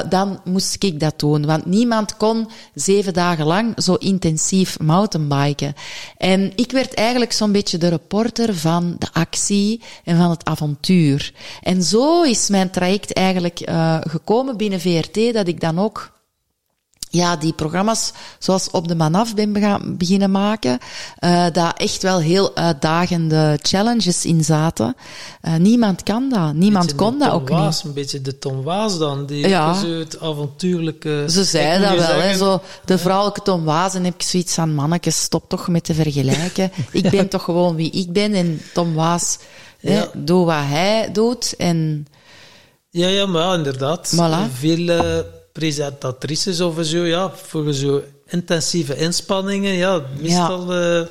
dan 0.08 0.40
moest 0.44 0.82
ik 0.84 1.00
dat 1.00 1.18
doen. 1.18 1.46
Want 1.46 1.66
niemand 1.66 2.16
kon 2.16 2.48
zeven 2.74 3.12
dagen 3.12 3.46
lang 3.46 3.82
zo 3.82 3.94
intensief 3.94 4.78
mountainbiken. 4.80 5.74
En 6.16 6.52
ik 6.54 6.72
werd 6.72 6.94
eigenlijk 6.94 7.32
zo'n 7.32 7.52
beetje 7.52 7.78
de 7.78 7.88
reporter 7.88 8.54
van 8.54 8.96
de 8.98 9.08
actie 9.12 9.82
en 10.04 10.16
van 10.16 10.30
het 10.30 10.44
avontuur. 10.44 11.32
En 11.62 11.82
zo 11.82 12.22
is 12.22 12.48
mijn 12.48 12.70
traject 12.70 13.12
eigenlijk 13.12 13.58
gekomen 14.00 14.33
binnen 14.56 14.80
VRT 14.80 15.32
dat 15.32 15.48
ik 15.48 15.60
dan 15.60 15.78
ook 15.78 16.12
ja, 17.14 17.36
die 17.36 17.52
programma's 17.52 18.12
zoals 18.38 18.70
Op 18.70 18.88
de 18.88 18.94
Man 18.94 19.14
Af 19.14 19.34
ben 19.34 19.52
beginnen 19.98 20.30
maken, 20.30 20.78
uh, 21.20 21.46
daar 21.52 21.74
echt 21.76 22.02
wel 22.02 22.20
heel 22.20 22.56
uitdagende 22.56 23.58
challenges 23.62 24.24
in 24.24 24.44
zaten. 24.44 24.96
Uh, 25.42 25.54
niemand 25.54 26.02
kan 26.02 26.28
dat. 26.28 26.54
Niemand 26.54 26.94
kon 26.94 27.18
dat 27.18 27.30
ook 27.30 27.48
Waas, 27.48 27.76
niet. 27.76 27.84
Een 27.84 28.00
beetje 28.00 28.20
de 28.20 28.38
Tom 28.38 28.62
Waas 28.62 28.98
dan, 28.98 29.26
die 29.26 29.48
ja. 29.48 29.74
zo 29.74 29.86
het 29.86 30.20
avontuurlijke... 30.20 31.24
Ze 31.28 31.44
zei 31.44 31.80
dat 31.80 32.06
wel, 32.06 32.20
hè, 32.20 32.36
zo, 32.36 32.60
de 32.84 32.98
vrouwelijke 32.98 33.42
Tom 33.42 33.64
Waas, 33.64 33.94
en 33.94 34.04
heb 34.04 34.14
ik 34.14 34.22
zoiets 34.22 34.54
van, 34.54 34.74
manneke, 34.74 35.10
stop 35.10 35.48
toch 35.48 35.68
met 35.68 35.84
te 35.84 35.94
vergelijken. 35.94 36.72
ik 36.92 37.10
ben 37.10 37.28
toch 37.28 37.44
gewoon 37.44 37.76
wie 37.76 37.90
ik 37.90 38.12
ben, 38.12 38.34
en 38.34 38.60
Tom 38.72 38.94
Waas, 38.94 39.38
ja. 39.80 39.90
hè, 39.90 40.04
doe 40.14 40.44
wat 40.44 40.64
hij 40.64 41.08
doet, 41.12 41.54
en... 41.56 42.06
Ja, 42.94 43.08
ja, 43.08 43.26
maar 43.26 43.54
inderdaad. 43.54 44.14
Voilà. 44.14 44.52
Veel 44.58 44.78
uh, 44.78 45.18
presentatrices 45.52 46.60
of 46.60 46.74
zo, 46.80 47.04
ja, 47.04 47.30
voor 47.30 47.72
zo 47.72 48.02
intensieve 48.26 48.96
inspanningen, 48.96 49.72
ja, 49.72 50.02
meestal 50.20 50.74
ja. 50.74 51.00
Uh, 51.00 51.06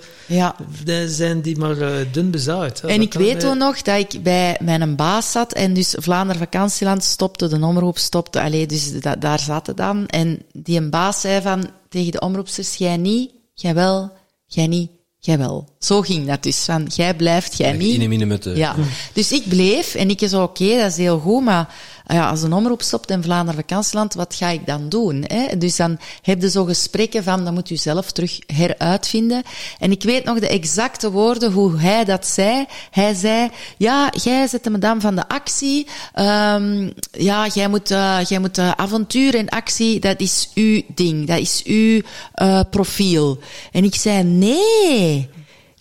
ja. 0.86 1.08
zijn 1.08 1.42
die 1.42 1.58
maar 1.58 1.78
uh, 1.78 1.96
dun 2.12 2.32
bezaaid. 2.32 2.84
En 2.84 3.02
ik 3.02 3.14
weet 3.14 3.40
toen 3.40 3.58
nog 3.58 3.82
dat 3.82 4.00
ik 4.00 4.24
bij 4.24 4.58
mijn 4.62 4.96
baas 4.96 5.32
zat 5.32 5.54
en 5.54 5.74
dus 5.74 5.96
Vlaanderen 6.00 6.42
Vakantieland 6.42 7.04
stopte, 7.04 7.48
de 7.48 7.66
omroep 7.66 7.98
stopte, 7.98 8.42
allee, 8.42 8.68
dus 8.68 9.00
da 9.00 9.16
daar 9.16 9.40
zaten 9.40 9.76
dan. 9.76 10.08
En 10.08 10.42
die 10.52 10.78
een 10.78 10.90
baas 10.90 11.22
zei 11.22 11.42
van, 11.42 11.70
tegen 11.90 12.12
de 12.12 12.20
omroepsters, 12.20 12.76
jij 12.76 12.98
niet, 12.98 13.32
jij 13.54 13.74
wel, 13.74 14.12
jij 14.46 14.68
niet, 14.68 14.92
jij 15.26 15.38
wel. 15.38 15.68
Zo 15.80 16.02
ging 16.02 16.28
dat 16.28 16.44
dus. 16.44 16.64
Van, 16.64 16.88
jij 16.96 17.14
blijft, 17.14 17.58
jij 17.58 17.72
niet. 17.72 18.02
In 18.02 18.28
met 18.28 18.44
de... 18.44 18.56
Ja. 18.56 18.76
Dus 19.14 19.32
ik 19.32 19.48
bleef 19.48 19.96
en 19.96 20.10
ik 20.10 20.20
zo, 20.28 20.44
oké, 20.44 20.64
okay, 20.64 20.78
dat 20.78 20.92
is 20.92 20.98
heel 20.98 21.20
goed, 21.20 21.44
maar 21.44 21.76
ja, 22.08 22.30
als 22.30 22.42
een 22.42 22.54
omroep 22.54 22.82
stopt 22.82 23.10
in 23.10 23.24
Vlaanderen 23.24 23.60
vakantieland, 23.60 24.14
wat 24.14 24.36
ga 24.36 24.50
ik 24.50 24.66
dan 24.66 24.90
doen? 24.90 25.24
Hè? 25.28 25.58
Dus 25.58 25.76
dan 25.76 25.98
heb 26.22 26.42
je 26.42 26.50
zo 26.50 26.64
gesprekken 26.64 27.24
van, 27.24 27.44
dan 27.44 27.54
moet 27.54 27.70
u 27.70 27.76
zelf 27.76 28.12
terug 28.12 28.40
heruitvinden. 28.54 29.44
En 29.80 29.92
ik 29.92 30.04
weet 30.04 30.24
nog 30.24 30.40
de 30.40 30.48
exacte 30.48 31.12
woorden, 31.12 31.52
hoe 31.52 31.80
hij 31.80 32.06
dat 32.06 32.28
zei. 32.28 32.66
Hij 32.92 33.14
zei, 33.14 33.50
ja, 33.78 34.12
jij 34.24 34.48
zet 34.48 34.64
de 34.64 34.70
madame 34.70 35.02
van 35.02 35.16
de 35.16 35.28
actie. 35.28 35.88
Um, 36.16 36.94
ja, 37.12 37.48
jij 37.48 37.68
moet, 37.68 37.92
uh, 37.92 38.20
jij 38.28 38.40
moet 38.40 38.58
uh, 38.58 38.72
avontuur 38.72 39.36
en 39.36 39.50
actie, 39.50 40.00
dat 40.00 40.20
is 40.20 40.50
uw 40.54 40.82
ding. 40.96 41.28
Dat 41.28 41.40
is 41.40 41.62
uw 41.66 42.02
uh, 42.42 42.60
profiel. 42.70 43.40
En 43.72 43.84
ik 43.84 43.96
zei, 43.96 44.24
nee. 44.24 45.30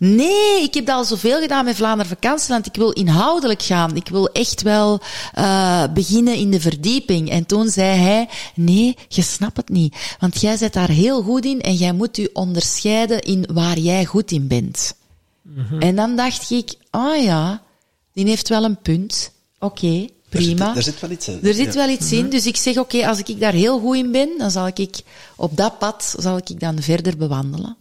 Nee, 0.05 0.63
ik 0.63 0.75
heb 0.75 0.87
dat 0.87 0.97
al 0.97 1.05
zoveel 1.05 1.41
gedaan 1.41 1.65
met 1.65 1.77
Vlaanderen 1.77 2.07
Vakantieland. 2.07 2.67
Ik 2.67 2.75
wil 2.75 2.91
inhoudelijk 2.91 3.63
gaan. 3.63 3.97
Ik 3.97 4.09
wil 4.09 4.29
echt 4.29 4.63
wel 4.63 5.01
uh, 5.39 5.85
beginnen 5.95 6.35
in 6.35 6.51
de 6.51 6.61
verdieping. 6.61 7.31
En 7.31 7.47
toen 7.47 7.69
zei 7.69 7.99
hij, 7.99 8.29
nee, 8.55 8.97
je 9.09 9.23
snapt 9.23 9.57
het 9.57 9.69
niet. 9.69 10.17
Want 10.19 10.41
jij 10.41 10.57
zit 10.57 10.73
daar 10.73 10.89
heel 10.89 11.23
goed 11.23 11.45
in 11.45 11.61
en 11.61 11.75
jij 11.75 11.93
moet 11.93 12.17
je 12.17 12.31
onderscheiden 12.33 13.21
in 13.21 13.49
waar 13.53 13.79
jij 13.79 14.05
goed 14.05 14.31
in 14.31 14.47
bent. 14.47 14.95
Mm 15.43 15.67
-hmm. 15.69 15.81
En 15.81 15.97
dan 15.97 16.17
dacht 16.17 16.51
ik, 16.51 16.75
oh 16.91 17.23
ja, 17.23 17.63
die 18.13 18.27
heeft 18.27 18.49
wel 18.49 18.65
een 18.65 18.81
punt. 18.83 19.31
Oké. 19.59 19.85
Okay. 19.85 20.11
Prima. 20.29 20.77
Er 20.77 20.83
zit, 20.83 20.95
er 20.95 21.01
zit, 21.01 21.01
wel 21.01 21.11
iets 21.11 21.29
in. 21.29 21.39
Er 21.43 21.55
zit 21.55 21.75
ja. 21.75 21.87
wel 21.87 21.89
iets 21.89 22.13
in. 22.13 22.23
Mhm. 22.23 22.31
Dus 22.31 22.47
ik 22.47 22.57
zeg, 22.57 22.77
oké, 22.77 22.97
okay, 22.97 23.09
als 23.09 23.19
ik 23.19 23.41
daar 23.41 23.53
heel 23.53 23.81
goed 23.81 23.97
in 23.97 24.13
ben, 24.13 24.29
dan 24.39 24.51
zal 24.51 24.67
ik 24.75 25.03
op 25.37 25.57
dat 25.57 25.79
pad 25.79 26.15
zal 26.19 26.37
ik 26.37 26.61
dan 26.61 26.83
verder 26.83 27.17
bewandelen. 27.17 27.77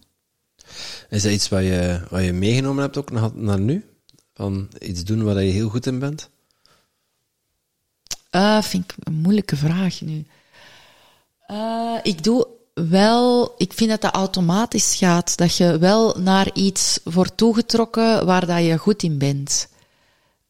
Is 1.12 1.22
dat 1.22 1.32
iets 1.32 1.48
wat 1.48 1.62
je, 1.62 2.00
wat 2.10 2.24
je 2.24 2.32
meegenomen 2.32 2.82
hebt 2.82 2.96
ook 2.96 3.10
naar, 3.10 3.30
naar 3.34 3.60
nu? 3.60 3.84
Van 4.34 4.68
iets 4.78 5.04
doen 5.04 5.22
waar 5.22 5.42
je 5.42 5.52
heel 5.52 5.68
goed 5.68 5.86
in 5.86 5.98
bent? 5.98 6.30
Uh, 8.30 8.62
vind 8.62 8.84
ik 8.84 8.94
een 9.06 9.14
moeilijke 9.14 9.56
vraag 9.56 10.00
nu. 10.00 10.24
Uh, 11.50 11.98
ik 12.02 12.24
doe 12.24 12.46
wel, 12.74 13.54
ik 13.56 13.72
vind 13.72 13.90
dat 13.90 14.00
dat 14.00 14.14
automatisch 14.14 14.94
gaat. 14.96 15.36
Dat 15.36 15.56
je 15.56 15.78
wel 15.78 16.16
naar 16.18 16.50
iets 16.52 17.00
wordt 17.04 17.36
toegetrokken 17.36 18.26
waar 18.26 18.46
dat 18.46 18.64
je 18.64 18.78
goed 18.78 19.02
in 19.02 19.18
bent. 19.18 19.68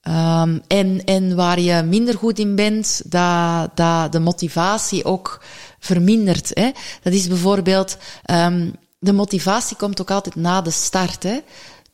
Um, 0.09 0.63
en, 0.67 1.05
en 1.05 1.37
waar 1.37 1.61
je 1.61 1.83
minder 1.83 2.17
goed 2.19 2.39
in 2.39 2.55
bent, 2.55 3.03
dat, 3.05 3.77
dat 3.77 4.13
de 4.13 4.21
motivatie 4.21 5.05
ook 5.05 5.43
vermindert. 5.79 6.51
Hè? 6.55 6.71
Dat 7.03 7.13
is 7.13 7.29
bijvoorbeeld, 7.29 7.97
um, 8.31 8.75
de 9.03 9.13
motivatie 9.13 9.77
komt 9.77 10.01
ook 10.01 10.11
altijd 10.11 10.35
na 10.35 10.61
de 10.61 10.71
start. 10.71 11.23
Hè? 11.23 11.39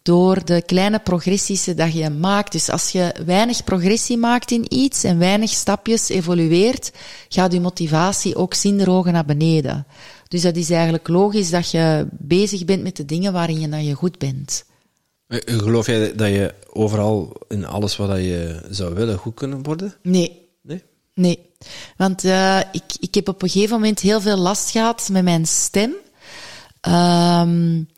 Door 0.02 0.44
de 0.44 0.62
kleine 0.62 0.98
progressies 0.98 1.64
dat 1.64 1.92
je 1.92 2.10
maakt. 2.10 2.52
Dus 2.52 2.70
als 2.70 2.90
je 2.90 3.14
weinig 3.26 3.64
progressie 3.64 4.16
maakt 4.16 4.50
in 4.50 4.64
iets 4.68 5.04
en 5.04 5.18
weinig 5.18 5.50
stapjes 5.50 6.08
evolueert, 6.08 6.92
gaat 7.28 7.52
je 7.52 7.60
motivatie 7.60 8.36
ook 8.36 8.54
zinderogen 8.54 9.12
naar 9.12 9.24
beneden. 9.24 9.86
Dus 10.28 10.42
dat 10.42 10.56
is 10.56 10.70
eigenlijk 10.70 11.08
logisch 11.08 11.50
dat 11.50 11.70
je 11.70 12.06
bezig 12.10 12.64
bent 12.64 12.82
met 12.82 12.96
de 12.96 13.04
dingen 13.04 13.32
waarin 13.32 13.60
je, 13.60 13.68
dat 13.68 13.86
je 13.86 13.94
goed 13.94 14.18
bent. 14.18 14.64
Geloof 15.28 15.86
jij 15.86 16.14
dat 16.14 16.28
je 16.28 16.54
overal 16.72 17.32
in 17.48 17.66
alles 17.66 17.96
wat 17.96 18.16
je 18.16 18.60
zou 18.70 18.94
willen 18.94 19.18
goed 19.18 19.34
kunnen 19.34 19.62
worden? 19.62 19.94
Nee. 20.02 20.48
Nee? 20.62 20.82
Nee. 21.14 21.38
Want 21.96 22.24
uh, 22.24 22.58
ik, 22.72 22.84
ik 23.00 23.14
heb 23.14 23.28
op 23.28 23.42
een 23.42 23.48
gegeven 23.48 23.74
moment 23.74 24.00
heel 24.00 24.20
veel 24.20 24.36
last 24.36 24.70
gehad 24.70 25.08
met 25.12 25.24
mijn 25.24 25.46
stem. 25.46 25.94
Um, 26.80 27.88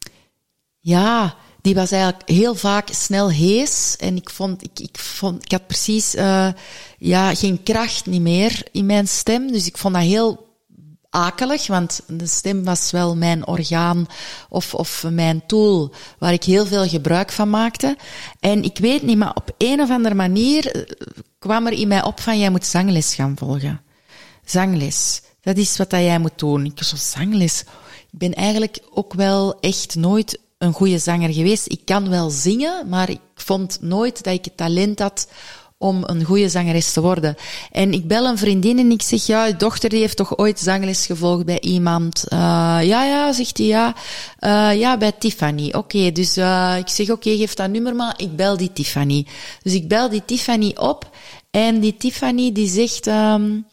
ja, 0.81 1.35
die 1.61 1.75
was 1.75 1.91
eigenlijk 1.91 2.29
heel 2.29 2.55
vaak 2.55 2.89
snel 2.91 3.31
hees. 3.31 3.97
En 3.99 4.17
ik 4.17 4.31
vond, 4.31 4.63
ik, 4.63 4.79
ik 4.81 4.99
vond, 4.99 5.45
ik 5.45 5.51
had 5.51 5.67
precies, 5.67 6.15
uh, 6.15 6.49
ja, 6.99 7.35
geen 7.35 7.63
kracht 7.63 8.07
niet 8.07 8.21
meer 8.21 8.63
in 8.73 8.87
mijn 8.87 9.09
stem. 9.09 9.53
Dus 9.53 9.67
ik 9.67 9.79
vond 9.79 9.95
dat 9.95 10.03
heel 10.03 10.49
akelig, 11.11 11.67
want 11.67 12.01
de 12.07 12.27
stem 12.27 12.65
was 12.65 12.91
wel 12.91 13.17
mijn 13.17 13.47
orgaan 13.47 14.07
of, 14.49 14.75
of 14.75 15.05
mijn 15.11 15.47
tool 15.47 15.93
waar 16.19 16.33
ik 16.33 16.45
heel 16.45 16.67
veel 16.67 16.89
gebruik 16.89 17.33
van 17.33 17.51
maakte. 17.51 17.97
En 18.41 18.63
ik 18.63 18.79
weet 18.79 19.03
niet, 19.03 19.19
maar 19.19 19.35
op 19.35 19.55
een 19.59 19.81
of 19.81 19.91
andere 19.91 20.15
manier 20.15 20.71
eh, 20.71 20.83
kwam 21.39 21.67
er 21.67 21.73
in 21.73 21.89
mij 21.89 22.05
op 22.05 22.21
van, 22.21 22.39
jij 22.39 22.51
moet 22.51 22.67
zangles 22.67 23.15
gaan 23.15 23.37
volgen. 23.39 23.81
Zangles. 24.45 25.23
Dat 25.41 25.57
is 25.57 25.77
wat 25.77 25.91
dat 25.91 26.01
jij 26.01 26.19
moet 26.19 26.39
doen. 26.39 26.65
Ik 26.65 26.83
zo, 26.83 26.97
zangles 26.97 27.65
ik 28.13 28.19
ben 28.19 28.35
eigenlijk 28.35 28.79
ook 28.95 29.15
wel 29.15 29.61
echt 29.61 29.95
nooit 29.95 30.39
een 30.59 30.73
goede 30.73 30.99
zanger 30.99 31.33
geweest. 31.33 31.71
Ik 31.71 31.81
kan 31.85 32.09
wel 32.09 32.31
zingen, 32.31 32.89
maar 32.89 33.11
ik 33.11 33.21
vond 33.35 33.79
nooit 33.81 34.25
dat 34.25 34.35
ik 34.35 34.45
het 34.45 34.57
talent 34.57 34.99
had 34.99 35.29
om 35.79 36.03
een 36.07 36.25
goede 36.25 36.49
zangeres 36.49 36.93
te 36.93 37.01
worden. 37.01 37.37
En 37.73 37.93
ik 37.93 38.07
bel 38.07 38.27
een 38.27 38.39
vriendin 38.39 38.79
en 38.79 38.91
ik 38.91 39.03
zeg, 39.03 39.27
ja, 39.27 39.47
je 39.47 39.57
dochter 39.57 39.89
die 39.89 39.99
heeft 39.99 40.17
toch 40.17 40.39
ooit 40.39 40.59
zangles 40.59 41.07
gevolgd 41.07 41.45
bij 41.45 41.61
iemand? 41.61 42.25
Uh, 42.29 42.39
ja, 42.83 43.05
ja, 43.05 43.33
zegt 43.33 43.59
hij, 43.59 43.67
ja. 43.67 43.95
Uh, 44.41 44.81
ja, 44.81 44.97
bij 44.97 45.13
Tiffany. 45.13 45.73
Oké, 45.73 46.13
dus 46.13 46.39
uh, 46.39 46.75
ik 46.79 46.89
zeg, 46.89 47.11
oké, 47.11 47.37
geef 47.37 47.55
dat 47.55 47.71
nummer 47.71 47.95
maar, 47.95 48.15
ik 48.17 48.37
bel 48.37 48.57
die 48.57 48.73
Tiffany. 48.73 49.27
Dus 49.63 49.73
ik 49.73 49.89
bel 49.89 50.09
die 50.09 50.23
Tiffany 50.25 50.75
op 50.79 51.11
en 51.51 51.81
die 51.81 51.97
Tiffany 51.97 52.53
die 52.53 52.69
zegt... 52.69 53.07
Um, 53.07 53.67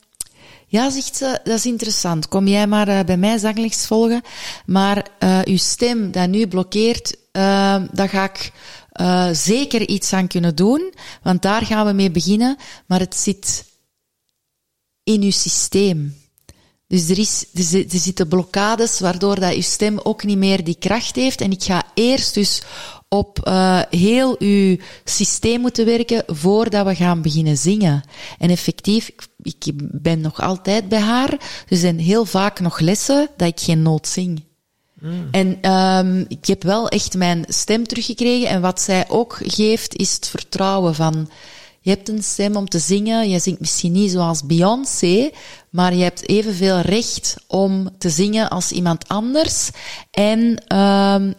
ja, 0.69 0.89
zegt 0.89 1.15
ze, 1.15 1.39
dat 1.43 1.57
is 1.57 1.65
interessant. 1.65 2.27
Kom 2.27 2.47
jij 2.47 2.67
maar 2.67 2.87
uh, 2.87 2.99
bij 3.03 3.17
mij 3.17 3.37
zangles 3.37 3.85
volgen. 3.85 4.21
Maar 4.65 5.07
uh, 5.19 5.39
uw 5.43 5.57
stem 5.57 6.11
dat 6.11 6.29
nu 6.29 6.47
blokkeert, 6.47 7.15
uh, 7.31 7.83
daar 7.91 8.09
ga 8.09 8.23
ik 8.23 8.51
zeker 9.31 9.87
iets 9.87 10.13
aan 10.13 10.27
kunnen 10.27 10.55
doen. 10.55 10.93
Want 11.21 11.41
daar 11.41 11.65
gaan 11.65 11.85
we 11.85 11.91
mee 11.91 12.11
beginnen. 12.11 12.57
Maar 12.85 12.99
het 12.99 13.15
zit 13.15 13.65
in 15.03 15.21
uw 15.21 15.31
systeem. 15.31 16.15
Dus 16.87 17.09
er, 17.09 17.17
is, 17.17 17.45
er, 17.53 17.85
er 17.93 17.99
zitten 17.99 18.27
blokkades 18.27 18.99
waardoor 18.99 19.39
dat 19.39 19.55
je 19.55 19.61
stem 19.61 19.99
ook 20.03 20.23
niet 20.23 20.37
meer 20.37 20.63
die 20.63 20.75
kracht 20.79 21.15
heeft. 21.15 21.41
En 21.41 21.51
ik 21.51 21.63
ga 21.63 21.83
eerst 21.93 22.33
dus 22.33 22.61
op 23.09 23.39
eh, 23.43 23.81
heel 23.89 24.35
uw 24.39 24.77
systeem 25.03 25.61
moeten 25.61 25.85
werken 25.85 26.23
voordat 26.27 26.85
we 26.85 26.95
gaan 26.95 27.21
beginnen 27.21 27.57
zingen. 27.57 28.03
En 28.37 28.49
effectief, 28.49 29.09
ik 29.47 29.71
ben 29.77 30.21
nog 30.21 30.41
altijd 30.41 30.89
bij 30.89 30.99
haar. 30.99 31.31
Er 31.67 31.77
zijn 31.77 31.99
heel 31.99 32.25
vaak 32.25 32.59
nog 32.59 32.79
lessen 32.79 33.29
dat 33.37 33.47
ik 33.47 33.59
geen 33.59 33.81
noot 33.81 34.07
zing. 34.07 34.45
En 35.31 35.57
ehm, 35.61 36.25
ik 36.27 36.45
heb 36.45 36.63
wel 36.63 36.89
echt 36.89 37.15
mijn 37.15 37.45
stem 37.47 37.87
teruggekregen. 37.87 38.49
En 38.49 38.61
wat 38.61 38.81
zij 38.81 39.09
ook 39.09 39.39
geeft, 39.43 39.95
is 39.95 40.13
het 40.13 40.27
vertrouwen 40.27 40.95
van... 40.95 41.29
Je 41.79 41.93
hebt 41.93 42.09
een 42.09 42.23
stem 42.23 42.55
om 42.55 42.69
te 42.69 42.79
zingen. 42.79 43.29
Je 43.29 43.39
zingt 43.39 43.59
misschien 43.59 43.91
niet 43.91 44.11
zoals 44.11 44.45
Beyoncé, 44.45 45.31
maar 45.69 45.95
je 45.95 46.03
hebt 46.03 46.29
evenveel 46.29 46.79
recht 46.79 47.35
om 47.47 47.89
te 47.97 48.09
zingen 48.09 48.49
als 48.49 48.71
iemand 48.71 49.07
anders. 49.07 49.69
En 50.11 50.63
ehm, 50.67 51.33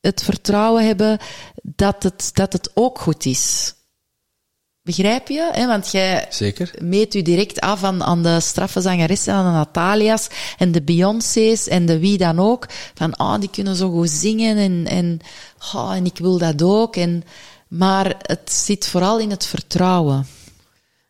het 0.00 0.22
vertrouwen 0.22 0.86
hebben 0.86 1.18
dat 1.62 2.02
het, 2.02 2.30
dat 2.32 2.52
het 2.52 2.70
ook 2.74 2.98
goed 2.98 3.24
is. 3.24 3.74
Begrijp 4.84 5.28
je? 5.28 5.48
Hè? 5.52 5.66
Want 5.66 5.90
jij 5.90 6.26
Zeker. 6.30 6.70
meet 6.80 7.14
u 7.14 7.22
direct 7.22 7.60
af 7.60 7.84
aan, 7.84 8.02
aan 8.02 8.22
de 8.22 8.40
straffe 8.40 8.80
zangeressen, 8.80 9.34
aan 9.34 9.44
de 9.44 9.50
Natalia's 9.50 10.28
en 10.58 10.72
de 10.72 10.82
Beyoncé's 10.82 11.68
en 11.68 11.86
de 11.86 11.98
wie 11.98 12.18
dan 12.18 12.38
ook. 12.38 12.66
Van, 12.94 13.14
ah, 13.16 13.40
die 13.40 13.50
kunnen 13.50 13.76
zo 13.76 13.90
goed 13.90 14.10
zingen 14.10 14.56
en, 14.56 14.86
en, 14.86 15.20
ah, 15.72 15.96
en 15.96 16.04
ik 16.04 16.18
wil 16.18 16.38
dat 16.38 16.62
ook. 16.62 16.96
En, 16.96 17.24
maar 17.68 18.14
het 18.22 18.52
zit 18.52 18.88
vooral 18.88 19.18
in 19.18 19.30
het 19.30 19.46
vertrouwen. 19.46 20.26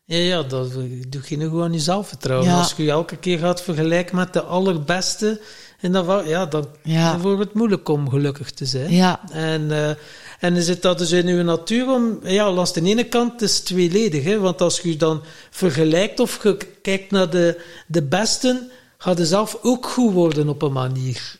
Ja, 0.05 0.17
ja, 0.17 0.43
dat 0.43 0.71
doe 1.07 1.21
je 1.27 1.37
nu 1.37 1.43
gewoon 1.43 1.63
aan 1.63 1.73
je 1.73 1.79
zelfvertrouwen. 1.79 2.49
Ja. 2.49 2.57
Als 2.57 2.73
je 2.77 2.83
je 2.83 2.91
elke 2.91 3.17
keer 3.17 3.39
gaat 3.39 3.61
vergelijken 3.61 4.15
met 4.15 4.33
de 4.33 4.41
allerbeste, 4.43 5.41
en 5.79 5.91
dan, 5.91 6.27
ja, 6.27 6.45
dan, 6.45 6.67
Ja. 6.83 7.11
dan 7.11 7.21
wordt 7.21 7.39
het 7.39 7.53
moeilijk 7.53 7.89
om 7.89 8.09
gelukkig 8.09 8.51
te 8.51 8.65
zijn. 8.65 8.91
Ja. 8.91 9.19
En, 9.31 9.71
eh, 9.71 9.95
en 10.43 10.53
dan 10.53 10.63
zit 10.63 10.81
dat 10.81 10.97
dus 10.97 11.11
in 11.11 11.27
uw 11.27 11.43
natuur 11.43 11.89
om... 11.89 12.19
Ja, 12.23 12.51
langs 12.51 12.73
de 12.73 12.81
ene 12.81 13.03
kant 13.03 13.41
is 13.41 13.55
het 13.55 13.65
tweeledig. 13.65 14.23
Hè, 14.23 14.39
want 14.39 14.61
als 14.61 14.79
je 14.79 14.95
dan 14.95 15.21
vergelijkt 15.49 16.19
of 16.19 16.43
je 16.43 16.57
kijkt 16.81 17.11
naar 17.11 17.29
de, 17.29 17.61
de 17.87 18.03
besten, 18.03 18.71
gaat 18.97 19.17
je 19.17 19.25
zelf 19.25 19.57
ook 19.61 19.85
goed 19.85 20.13
worden 20.13 20.49
op 20.49 20.61
een 20.61 20.71
manier. 20.71 21.35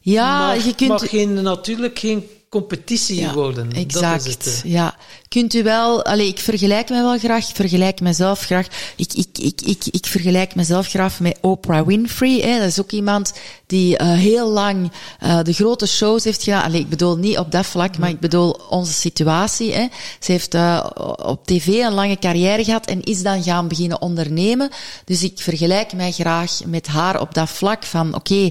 Ja, 0.00 0.46
maar, 0.46 0.66
je 0.66 0.74
kunt... 0.74 1.02
geen, 1.02 1.42
natuurlijk 1.42 1.98
geen 1.98 2.28
competitie 2.52 3.28
worden. 3.28 3.68
Dat 3.68 3.78
Exact. 3.78 4.26
is 4.26 4.32
het, 4.32 4.44
hè. 4.44 4.68
ja. 4.68 4.94
Kunt 5.28 5.54
u 5.54 5.62
wel, 5.62 6.04
allee, 6.04 6.28
ik 6.28 6.38
vergelijk 6.38 6.88
me 6.88 7.02
wel 7.02 7.18
graag, 7.18 7.48
ik 7.48 7.54
vergelijk 7.54 8.00
mezelf 8.00 8.40
graag. 8.40 8.66
Ik, 8.96 9.12
ik, 9.12 9.38
ik, 9.38 9.60
ik, 9.60 9.84
ik 9.90 10.06
vergelijk 10.06 10.54
mezelf 10.54 10.88
graag 10.88 11.20
met 11.20 11.38
Oprah 11.40 11.86
Winfrey. 11.86 12.40
Hè. 12.40 12.58
Dat 12.58 12.68
is 12.68 12.80
ook 12.80 12.90
iemand 12.90 13.32
die 13.66 13.96
eh, 13.96 14.12
heel 14.12 14.48
lang 14.48 14.92
eh, 15.18 15.42
de 15.42 15.52
grote 15.52 15.86
shows 15.86 16.24
heeft 16.24 16.42
gedaan. 16.42 16.62
Allee, 16.62 16.80
ik 16.80 16.88
bedoel 16.88 17.16
niet 17.16 17.38
op 17.38 17.52
dat 17.52 17.66
vlak, 17.66 17.98
maar 17.98 18.08
ik 18.08 18.20
bedoel 18.20 18.50
onze 18.68 18.92
situatie. 18.92 19.72
Hè. 19.72 19.86
Ze 20.20 20.32
heeft 20.32 20.54
eh, 20.54 20.86
op 21.16 21.46
tv 21.46 21.66
een 21.66 21.92
lange 21.92 22.18
carrière 22.18 22.64
gehad 22.64 22.86
en 22.86 23.02
is 23.02 23.22
dan 23.22 23.42
gaan 23.42 23.68
beginnen 23.68 24.00
ondernemen. 24.02 24.70
Dus 25.04 25.22
ik 25.22 25.40
vergelijk 25.40 25.92
mij 25.92 26.12
graag 26.12 26.60
met 26.66 26.86
haar 26.86 27.20
op 27.20 27.34
dat 27.34 27.50
vlak 27.50 27.84
van, 27.84 28.14
oké, 28.14 28.50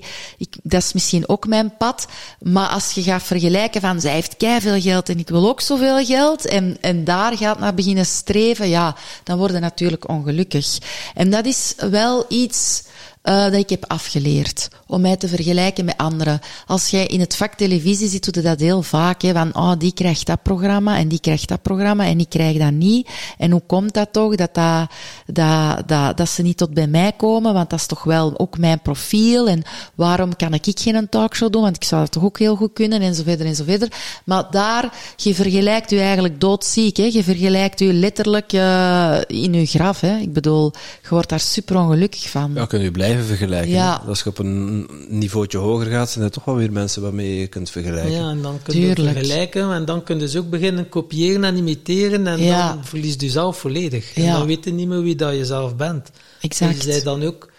dat 0.64 0.82
is 0.82 0.94
misschien 0.94 1.30
ook 1.30 1.48
mijn 1.48 1.78
pad. 1.78 2.08
Maar 2.40 2.68
als 2.68 2.92
je 2.92 3.04
gaat 3.04 3.24
vergelijken 3.24 3.82
van, 3.82 3.91
zij 4.00 4.14
heeft 4.14 4.36
veel 4.38 4.82
geld 4.82 5.10
en 5.10 5.20
ik 5.20 5.30
wil 5.30 5.50
ook 5.50 5.62
zoveel 5.62 6.06
geld. 6.06 6.46
En, 6.46 6.78
en 6.82 7.04
daar 7.04 7.38
gaat 7.38 7.60
naar 7.60 7.74
beginnen 7.74 8.06
streven, 8.06 8.70
ja, 8.70 8.96
dan 9.24 9.38
word 9.38 9.52
je 9.52 9.60
natuurlijk 9.60 10.10
ongelukkig. 10.10 10.78
En 11.14 11.30
dat 11.30 11.46
is 11.46 11.74
wel 11.90 12.26
iets 12.30 12.84
eh, 13.22 13.44
dat 13.44 13.54
ik 13.54 13.70
heb 13.70 13.86
afgeleerd. 13.88 14.68
Om 14.88 15.02
mij 15.02 15.18
te 15.18 15.28
vergelijken 15.28 15.86
met 15.86 15.98
anderen. 15.98 16.40
Als 16.66 16.90
jij 16.90 17.06
in 17.06 17.20
het 17.20 17.36
vak 17.36 17.54
televisie 17.54 18.08
zit, 18.08 18.34
doe 18.34 18.44
je 18.44 18.50
dat 18.50 18.60
heel 18.60 18.82
vaak. 18.82 19.22
Hè, 19.22 19.32
van, 19.34 19.56
oh, 19.56 19.72
die 19.78 19.94
krijgt 19.94 20.26
dat 20.26 20.42
programma 20.44 20.98
en 20.98 21.08
die 21.08 21.20
krijgt 21.20 21.48
dat 21.48 21.62
programma 21.62 22.06
en 22.06 22.20
ik 22.20 22.30
krijg 22.30 22.58
dat 22.58 22.72
niet. 22.72 23.10
En 23.38 23.52
hoe 23.52 23.62
komt 23.68 23.94
dat 23.94 24.14
toch 24.14 24.36
dat, 24.36 24.54
dat, 24.54 24.90
dat, 25.26 25.88
dat, 25.88 26.18
dat 26.18 26.30
ze 26.30 26.42
niet 26.42 26.58
tot 26.58 26.74
bij 26.74 26.88
mij 26.88 27.12
komen? 27.12 27.54
Want 27.54 27.70
dat 27.70 27.80
is 27.80 27.86
toch 27.86 28.04
wel 28.04 28.40
ook 28.40 28.58
mijn 28.58 28.82
profiel. 28.82 29.48
En 29.48 29.64
waarom 29.96 30.36
kan 30.36 30.54
ik 30.54 30.80
geen 30.80 31.10
talkshow 31.10 31.52
doen? 31.52 31.62
Want 31.62 31.76
ik 31.76 31.84
zou 31.84 32.02
dat 32.02 32.12
toch 32.12 32.24
ook 32.24 32.40
heel 32.40 32.56
goed 32.56 32.74
kunnen 32.74 33.02
en 33.02 33.16
zo 33.16 33.24
verder 33.24 33.46
en 33.46 33.56
zo 33.56 33.64
verder. 33.64 33.92
Maar 34.26 34.48
daar, 34.52 34.94
je 35.16 35.36
vergelijkt 35.36 35.92
u 35.92 35.98
eigenlijk 35.98 36.40
doodziek. 36.40 36.98
Hè? 36.98 37.10
Je 37.12 37.24
vergelijkt 37.24 37.82
u 37.82 37.94
letterlijk 37.94 38.54
uh, 38.54 39.18
in 39.28 39.54
uw 39.54 39.66
graf. 39.66 40.00
Hè? 40.00 40.18
Ik 40.18 40.34
bedoel, 40.34 40.72
je 41.02 41.10
wordt 41.10 41.30
daar 41.30 41.40
super 41.40 41.78
ongelukkig 41.78 42.30
van. 42.30 42.52
Ja, 42.54 42.66
kun 42.66 42.82
je 42.82 42.92
blijven 42.92 43.11
vergelijken. 43.20 43.70
Ja. 43.70 44.02
Als 44.08 44.22
je 44.24 44.30
op 44.30 44.38
een 44.38 44.90
niveautje 45.10 45.58
hoger 45.58 45.86
gaat, 45.86 46.10
zijn 46.10 46.26
er 46.26 46.32
toch 46.32 46.46
wel 46.46 46.56
weer 46.56 46.72
mensen 46.72 47.02
waarmee 47.02 47.40
je 47.40 47.48
kunt 47.48 47.70
vergelijken. 47.70 48.12
Ja, 48.12 48.30
en 48.30 48.42
dan 48.42 48.60
kun 48.64 48.80
je 48.80 48.96
vergelijken 48.96 49.72
en 49.74 49.86
dan 49.86 50.04
kun 50.04 50.16
je 50.16 50.22
dus 50.22 50.36
ook 50.36 50.50
beginnen 50.50 50.90
kopiëren 50.90 51.44
en 51.44 51.56
imiteren 51.58 52.28
en 52.28 52.40
Ja. 52.44 52.74
dan 52.74 52.86
verliest 52.86 53.22
je 53.22 53.30
zelf 53.30 53.58
volledig. 53.58 54.14
En 54.16 54.26
dan 54.32 54.46
weet 54.46 54.64
je 54.66 54.72
niet 54.72 54.88
meer 54.88 55.02
wie 55.02 55.16
dat 55.16 55.36
je 55.36 55.46
zelf 55.46 55.76
bent. 55.76 56.10
Exact. 56.42 56.84
Je 56.84 56.92
zei 56.92 57.04
dan 57.04 57.24
ook, 57.24 57.50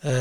eh, 0.00 0.12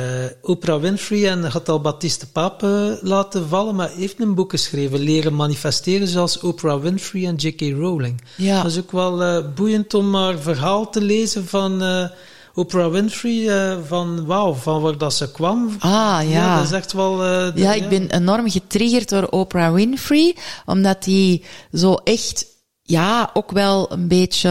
Oprah 0.42 0.82
Winfrey 0.82 1.30
en 1.30 1.44
had 1.44 1.70
al 1.70 1.82
Baptiste 1.82 2.32
Paap 2.32 2.64
eh, 2.64 2.70
laten 3.02 3.48
vallen, 3.48 3.76
maar 3.76 3.90
heeft 3.96 4.20
een 4.22 4.36
boek 4.36 4.52
geschreven, 4.52 5.00
Leren 5.00 5.36
manifesteren 5.36 6.08
zoals 6.08 6.40
Oprah 6.40 6.82
Winfrey 6.82 7.26
en 7.26 7.36
J.K. 7.36 7.62
Rowling. 7.62 8.22
Ja. 8.38 8.62
Dat 8.62 8.72
is 8.72 8.78
ook 8.80 8.92
wel 8.92 9.24
eh, 9.24 9.44
boeiend 9.56 9.94
om 9.94 10.16
haar 10.16 10.40
verhaal 10.40 10.90
te 10.90 11.02
lezen 11.02 11.48
van 11.48 11.82
eh, 11.84 12.10
Oprah 12.54 12.92
Winfrey, 12.92 13.50
eh, 13.50 13.78
van 13.88 14.26
wauw, 14.26 14.54
van 14.54 14.82
waar 14.82 14.98
dat 14.98 15.14
ze 15.14 15.32
kwam. 15.32 15.76
Ah, 15.80 16.20
ja. 16.30 16.56
dat 16.56 16.66
is 16.66 16.72
echt 16.72 16.94
wel... 16.94 17.24
eh, 17.24 17.54
de- 17.56 17.62
Ja, 17.62 17.74
ik 17.74 17.90
ben 17.90 18.10
enorm 18.10 18.50
getriggerd 18.50 19.10
door 19.10 19.24
Oprah 19.28 19.74
Winfrey, 19.74 20.36
omdat 20.66 21.04
die 21.04 21.44
zo 21.74 21.94
echt, 21.94 22.46
ja, 22.82 23.30
ook 23.34 23.52
wel 23.52 23.92
een 23.92 24.08
beetje 24.08 24.50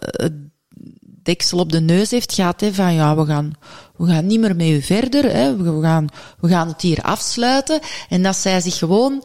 eh, 0.00 0.26
deksel 1.22 1.58
op 1.58 1.72
de 1.72 1.80
neus 1.80 2.10
heeft 2.10 2.32
gehad, 2.32 2.60
hè, 2.60 2.72
van 2.72 2.94
ja, 2.94 3.16
we 3.16 3.26
gaan, 3.26 3.52
we 3.96 4.06
gaan 4.06 4.26
niet 4.26 4.40
meer 4.40 4.56
met 4.56 4.66
u 4.66 4.82
verder, 4.82 5.32
hè, 5.32 5.56
we 5.56 5.82
gaan, 5.82 6.06
we 6.40 6.48
gaan 6.48 6.68
het 6.68 6.80
hier 6.80 7.02
afsluiten. 7.02 7.80
En 8.08 8.22
dat 8.22 8.36
zij 8.36 8.60
zich 8.60 8.78
gewoon 8.78 9.22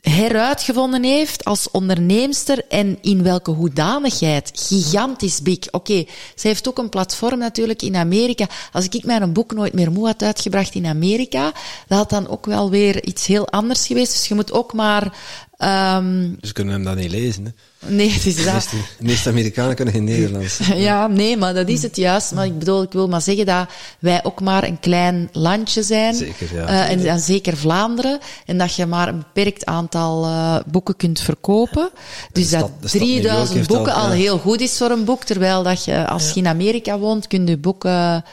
heruitgevonden 0.00 1.02
heeft 1.02 1.44
als 1.44 1.70
onderneemster 1.70 2.64
en 2.68 2.98
in 3.00 3.22
welke 3.22 3.50
hoedanigheid. 3.50 4.50
Gigantisch 4.54 5.42
big. 5.42 5.58
Oké, 5.70 6.04
zij 6.34 6.50
heeft 6.50 6.68
ook 6.68 6.78
een 6.78 6.88
platform 6.88 7.38
natuurlijk 7.38 7.82
in 7.82 7.96
Amerika. 7.96 8.46
Als 8.72 8.88
ik 8.88 9.04
mijn 9.04 9.32
boek 9.32 9.52
nooit 9.52 9.72
meer 9.72 9.92
moe 9.92 10.06
had 10.06 10.22
uitgebracht 10.22 10.74
in 10.74 10.86
Amerika, 10.86 11.52
dat 11.86 11.98
had 11.98 12.10
dan 12.10 12.28
ook 12.28 12.46
wel 12.46 12.70
weer 12.70 13.04
iets 13.04 13.26
heel 13.26 13.48
anders 13.48 13.86
geweest. 13.86 14.12
Dus 14.12 14.28
je 14.28 14.34
moet 14.34 14.52
ook 14.52 14.72
maar... 14.72 15.18
Um, 15.58 16.36
dus 16.40 16.52
kunnen 16.52 16.74
hem 16.74 16.84
dan 16.84 16.96
niet 16.96 17.10
lezen. 17.10 17.44
Hè? 17.44 17.50
Nee, 17.86 18.10
het 18.10 18.26
is 18.26 18.44
dat. 18.44 18.68
de 18.70 19.04
meeste 19.04 19.28
Amerikanen 19.28 19.74
kunnen 19.74 19.94
geen 19.94 20.04
Nederlands. 20.04 20.58
Ja, 20.74 21.06
nee, 21.06 21.36
maar 21.36 21.54
dat 21.54 21.68
is 21.68 21.82
het 21.82 21.96
juist. 21.96 22.32
Maar 22.32 22.46
ik 22.46 22.58
bedoel, 22.58 22.82
ik 22.82 22.92
wil 22.92 23.08
maar 23.08 23.22
zeggen 23.22 23.46
dat 23.46 23.66
wij 23.98 24.24
ook 24.24 24.40
maar 24.40 24.64
een 24.64 24.80
klein 24.80 25.28
landje 25.32 25.82
zijn. 25.82 26.14
Zeker, 26.14 26.54
ja. 26.54 26.68
Uh, 26.68 26.90
en, 26.90 27.06
en, 27.06 27.20
zeker 27.20 27.56
Vlaanderen. 27.56 28.18
En 28.46 28.58
dat 28.58 28.74
je 28.74 28.86
maar 28.86 29.08
een 29.08 29.18
beperkt 29.18 29.64
aantal 29.66 30.24
uh, 30.24 30.56
boeken 30.66 30.96
kunt 30.96 31.20
verkopen. 31.20 31.90
Dus 32.32 32.46
stad- 32.46 32.60
dat 32.60 32.70
de 32.80 32.88
stad 32.88 33.00
New 33.00 33.10
York 33.10 33.22
3000 33.22 33.56
heeft 33.56 33.68
boeken 33.68 33.94
al- 33.94 34.10
heel 34.10 34.38
goed 34.38 34.60
is 34.60 34.76
voor 34.76 34.90
een 34.90 35.04
boek. 35.04 35.24
Terwijl 35.24 35.62
dat 35.62 35.84
je, 35.84 36.06
als 36.06 36.30
je 36.32 36.40
in 36.40 36.46
Amerika 36.46 36.98
woont, 36.98 37.26
kun 37.26 37.46
je 37.46 37.56
boeken... 37.58 38.24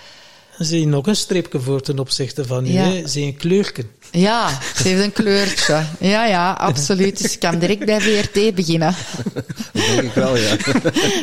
Zie 0.57 0.79
je 0.79 0.87
nog 0.87 1.07
een 1.07 1.15
streepje 1.15 1.59
voor 1.59 1.81
ten 1.81 1.99
opzichte 1.99 2.45
van 2.45 2.65
u, 2.65 2.71
Ja. 2.71 2.83
hè? 2.83 3.07
zie 3.07 3.21
je 3.21 3.27
een 3.27 3.37
kleurken. 3.37 3.89
Ja, 4.17 4.49
ze 4.75 4.87
heeft 4.87 5.03
een 5.03 5.11
kleurtje. 5.11 5.83
Ja, 5.99 6.25
ja, 6.25 6.51
absoluut. 6.51 7.21
Dus 7.21 7.33
ik 7.33 7.39
kan 7.39 7.59
direct 7.59 7.85
bij 7.85 8.01
VRT 8.01 8.55
beginnen. 8.55 8.95
Dat 9.73 9.85
denk 9.85 10.01
ik 10.01 10.11
wel, 10.13 10.37
ja. 10.37 10.55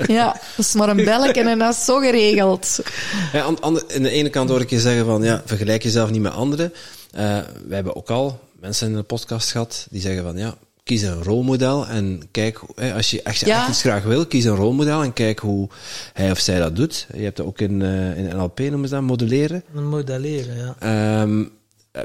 Ja, 0.07 0.27
dat 0.57 0.65
is 0.67 0.75
maar 0.75 0.89
een 0.89 1.05
belletje 1.05 1.43
en 1.43 1.59
dat 1.59 1.75
is 1.75 1.85
zo 1.85 1.99
geregeld. 1.99 2.79
ja 3.33 3.43
aan, 3.43 3.63
aan 3.63 3.75
de, 3.75 3.85
aan 3.97 4.03
de 4.03 4.11
ene 4.11 4.31
kant 4.31 4.49
hoor 4.51 4.61
ik 4.61 4.71
je 4.71 4.81
zeggen 4.81 5.05
van, 5.05 5.23
ja, 5.23 5.43
vergelijk 5.45 5.83
jezelf 5.83 6.11
niet 6.11 6.21
met 6.21 6.33
anderen. 6.33 6.73
Eh, 7.13 7.23
wij 7.67 7.75
hebben 7.75 7.97
ook 7.97 8.11
al 8.11 8.41
mensen 8.61 8.89
in 8.89 8.95
de 8.97 9.03
podcast 9.03 9.51
gehad 9.51 9.87
die 9.91 10.01
zeggen 10.01 10.23
van, 10.23 10.37
ja, 10.37 10.55
kies 10.85 11.03
een 11.03 11.23
rolmodel 11.23 11.87
en 11.87 12.23
kijk, 12.31 12.61
hè, 12.75 12.95
als 12.95 13.11
je, 13.11 13.17
Ja. 13.17 13.23
echt 13.61 13.69
iets 13.69 13.81
graag 13.81 14.03
wil, 14.03 14.27
kies 14.27 14.45
een 14.45 14.57
rolmodel 14.57 15.03
en 15.03 15.13
kijk 15.13 15.39
hoe 15.39 15.69
hij 16.13 16.31
of 16.31 16.39
zij 16.39 16.59
dat 16.59 16.77
doet. 16.77 17.07
Je 17.17 17.23
hebt 17.23 17.37
dat 17.37 17.47
ook 17.47 17.61
in, 17.61 17.83
eh, 17.83 18.19
in 18.19 18.37
NLP, 18.37 18.59
noemen 18.59 18.89
ze 18.89 18.95
dat, 18.95 19.03
modelleren. 19.05 19.63
Modelleren, 19.73 20.57
ja. 20.57 20.75
Ehm, 20.79 21.45
eh, 21.93 22.03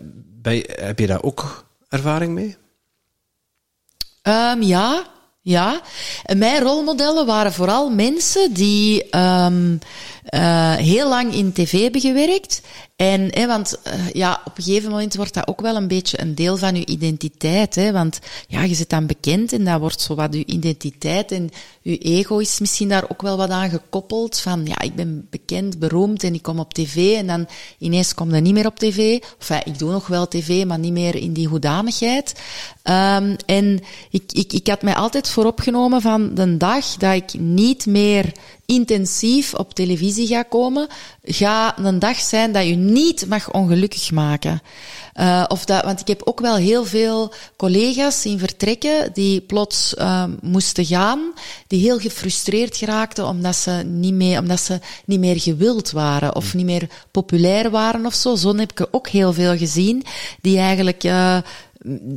heb 0.57 0.99
je 0.99 1.07
daar 1.07 1.23
ook 1.23 1.65
ervaring 1.89 2.33
mee? 2.33 2.57
Um, 4.23 4.61
ja, 4.61 5.07
Ja, 5.41 5.81
mijn 6.37 6.61
rolmodellen 6.61 7.25
waren 7.25 7.53
vooral 7.53 7.89
mensen 7.89 8.53
die 8.53 9.17
um, 9.17 9.79
uh, 10.29 10.75
heel 10.75 11.09
lang 11.09 11.33
in 11.33 11.53
tv 11.53 11.81
hebben 11.81 12.01
gewerkt. 12.01 12.61
En, 12.99 13.27
hè, 13.31 13.47
want 13.47 13.79
uh, 13.87 14.09
ja, 14.09 14.41
op 14.45 14.57
een 14.57 14.63
gegeven 14.63 14.89
moment 14.89 15.15
wordt 15.15 15.33
dat 15.33 15.47
ook 15.47 15.61
wel 15.61 15.75
een 15.75 15.87
beetje 15.87 16.21
een 16.21 16.35
deel 16.35 16.57
van 16.57 16.75
je 16.75 16.85
identiteit. 16.85 17.75
Hè, 17.75 17.91
want 17.91 18.19
ja, 18.47 18.63
je 18.63 18.75
zit 18.75 18.89
dan 18.89 19.05
bekend 19.05 19.53
en 19.53 19.63
dat 19.63 19.79
wordt 19.79 20.01
zo 20.01 20.15
wat 20.15 20.33
je 20.33 20.45
identiteit 20.45 21.31
en 21.31 21.49
je 21.81 21.97
ego 21.97 22.37
is 22.37 22.59
misschien 22.59 22.89
daar 22.89 23.09
ook 23.09 23.21
wel 23.21 23.37
wat 23.37 23.49
aan 23.49 23.69
gekoppeld. 23.69 24.39
Van 24.39 24.65
ja, 24.65 24.79
ik 24.79 24.95
ben 24.95 25.27
bekend, 25.29 25.79
beroemd 25.79 26.23
en 26.23 26.33
ik 26.33 26.41
kom 26.41 26.59
op 26.59 26.73
tv 26.73 27.15
en 27.15 27.27
dan 27.27 27.47
ineens 27.77 28.13
kom 28.13 28.35
je 28.35 28.41
niet 28.41 28.53
meer 28.53 28.65
op 28.65 28.79
tv. 28.79 29.19
Of 29.39 29.47
ja, 29.47 29.65
ik 29.65 29.79
doe 29.79 29.91
nog 29.91 30.07
wel 30.07 30.27
tv, 30.27 30.65
maar 30.65 30.79
niet 30.79 30.93
meer 30.93 31.15
in 31.15 31.33
die 31.33 31.47
hoedanigheid. 31.47 32.33
Um, 32.83 33.35
en 33.45 33.79
ik, 34.09 34.31
ik, 34.31 34.53
ik 34.53 34.67
had 34.67 34.81
mij 34.81 34.95
altijd 34.95 35.29
vooropgenomen 35.29 36.01
van 36.01 36.33
de 36.35 36.57
dag 36.57 36.85
dat 36.85 37.15
ik 37.15 37.33
niet 37.39 37.85
meer 37.85 38.31
intensief 38.69 39.53
op 39.53 39.73
televisie 39.73 40.27
ga 40.27 40.43
komen, 40.43 40.87
ga 41.23 41.77
een 41.77 41.99
dag 41.99 42.19
zijn 42.19 42.51
dat 42.51 42.65
je 42.65 42.75
niet 42.89 43.25
mag 43.27 43.51
ongelukkig 43.51 44.11
maken. 44.11 44.61
Uh, 45.15 45.45
of 45.47 45.65
dat, 45.65 45.83
want 45.83 45.99
ik 45.99 46.07
heb 46.07 46.21
ook 46.23 46.39
wel 46.39 46.55
heel 46.55 46.85
veel 46.85 47.33
collega's 47.55 48.21
zien 48.21 48.39
vertrekken 48.39 49.13
die 49.13 49.41
plots 49.41 49.93
uh, 49.97 50.23
moesten 50.41 50.85
gaan, 50.85 51.33
die 51.67 51.81
heel 51.81 51.99
gefrustreerd 51.99 52.77
geraakten 52.77 53.27
omdat 53.27 53.55
ze 53.55 53.71
niet 53.71 54.13
meer, 54.13 54.39
omdat 54.39 54.59
ze 54.59 54.79
niet 55.05 55.19
meer 55.19 55.39
gewild 55.39 55.91
waren 55.91 56.35
of 56.35 56.53
niet 56.53 56.65
meer 56.65 56.89
populair 57.11 57.69
waren 57.69 58.05
of 58.05 58.13
zo. 58.13 58.35
Zo 58.35 58.55
heb 58.55 58.71
ik 58.71 58.87
ook 58.91 59.07
heel 59.07 59.33
veel 59.33 59.57
gezien 59.57 60.03
die 60.41 60.57
eigenlijk 60.57 61.03
uh, 61.03 61.37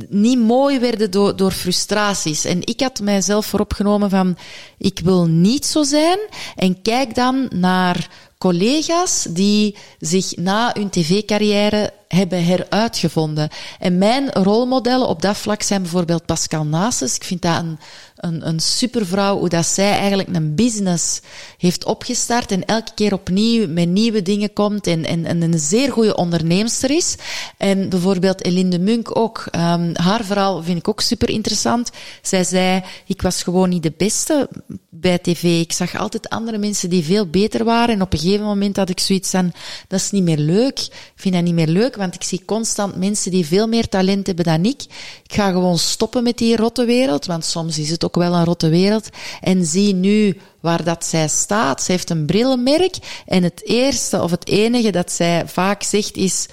niet 0.09 0.39
mooi 0.39 0.79
werden 0.79 1.11
door, 1.11 1.35
door 1.35 1.51
frustraties. 1.51 2.45
En 2.45 2.59
ik 2.61 2.79
had 2.79 2.99
mijzelf 2.99 3.45
vooropgenomen 3.45 4.09
van, 4.09 4.37
ik 4.77 4.99
wil 5.03 5.25
niet 5.25 5.65
zo 5.65 5.83
zijn. 5.83 6.19
En 6.55 6.81
kijk 6.81 7.15
dan 7.15 7.49
naar 7.49 8.09
collega's 8.37 9.27
die 9.29 9.75
zich 9.99 10.35
na 10.35 10.71
hun 10.73 10.89
tv-carrière 10.89 11.93
hebben 12.07 12.45
heruitgevonden. 12.45 13.49
En 13.79 13.97
mijn 13.97 14.31
rolmodellen 14.31 15.07
op 15.07 15.21
dat 15.21 15.37
vlak 15.37 15.61
zijn 15.61 15.81
bijvoorbeeld 15.81 16.25
Pascal 16.25 16.65
Nasus. 16.65 17.15
Ik 17.15 17.23
vind 17.23 17.41
dat 17.41 17.59
een, 17.59 17.79
een, 18.23 18.47
een 18.47 18.59
supervrouw, 18.59 19.37
hoe 19.37 19.49
dat 19.49 19.65
zij 19.65 19.91
eigenlijk 19.91 20.29
een 20.35 20.55
business 20.55 21.19
heeft 21.57 21.85
opgestart 21.85 22.51
en 22.51 22.65
elke 22.65 22.91
keer 22.95 23.13
opnieuw 23.13 23.67
met 23.67 23.89
nieuwe 23.89 24.21
dingen 24.21 24.53
komt 24.53 24.87
en, 24.87 25.05
en, 25.05 25.25
en 25.25 25.41
een 25.41 25.59
zeer 25.59 25.91
goede 25.91 26.15
onderneemster 26.15 26.89
is. 26.89 27.15
En 27.57 27.89
bijvoorbeeld 27.89 28.45
Elinde 28.45 28.79
Munk 28.79 29.17
ook. 29.17 29.45
Um, 29.55 29.91
haar 29.93 30.25
verhaal 30.25 30.63
vind 30.63 30.77
ik 30.77 30.87
ook 30.87 31.01
super 31.01 31.29
interessant. 31.29 31.91
Zij 32.21 32.43
zei, 32.43 32.83
ik 33.05 33.21
was 33.21 33.43
gewoon 33.43 33.69
niet 33.69 33.83
de 33.83 33.93
beste 33.97 34.49
bij 34.89 35.17
tv. 35.17 35.43
Ik 35.43 35.71
zag 35.71 35.97
altijd 35.97 36.29
andere 36.29 36.57
mensen 36.57 36.89
die 36.89 37.03
veel 37.03 37.27
beter 37.27 37.63
waren 37.63 37.95
en 37.95 38.01
op 38.01 38.13
een 38.13 38.19
gegeven 38.19 38.45
moment 38.45 38.75
had 38.75 38.89
ik 38.89 38.99
zoiets 38.99 39.29
van, 39.29 39.53
dat 39.87 39.99
is 39.99 40.11
niet 40.11 40.23
meer 40.23 40.37
leuk. 40.37 40.79
Ik 40.79 41.11
vind 41.15 41.33
dat 41.33 41.43
niet 41.43 41.53
meer 41.53 41.67
leuk, 41.67 41.95
want 41.95 42.15
ik 42.15 42.23
zie 42.23 42.45
constant 42.45 42.95
mensen 42.95 43.31
die 43.31 43.45
veel 43.45 43.67
meer 43.67 43.89
talent 43.89 44.27
hebben 44.27 44.45
dan 44.45 44.65
ik. 44.65 44.81
Ik 45.23 45.33
ga 45.33 45.51
gewoon 45.51 45.77
stoppen 45.77 46.23
met 46.23 46.37
die 46.37 46.55
rotte 46.55 46.85
wereld, 46.85 47.25
want 47.25 47.45
soms 47.45 47.77
is 47.79 47.89
het 47.89 48.03
ook 48.03 48.12
wel 48.15 48.33
een 48.33 48.45
rotte 48.45 48.69
wereld. 48.69 49.09
En 49.41 49.65
zie 49.65 49.93
nu 49.93 50.37
waar 50.61 50.83
dat 50.83 51.05
zij 51.05 51.27
staat. 51.27 51.83
Ze 51.83 51.91
heeft 51.91 52.09
een 52.09 52.25
brillenmerk 52.25 52.95
en 53.25 53.43
het 53.43 53.61
eerste 53.67 54.21
of 54.21 54.31
het 54.31 54.47
enige 54.47 54.91
dat 54.91 55.11
zij 55.11 55.47
vaak 55.47 55.83
zegt 55.83 56.15
is, 56.15 56.47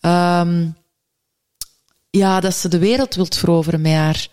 um, 0.00 0.76
ja, 2.10 2.40
dat 2.40 2.54
ze 2.54 2.68
de 2.68 2.78
wereld 2.78 3.14
wilt 3.14 3.36
veroveren 3.36 3.80
met 3.80 3.92
haar 3.92 4.28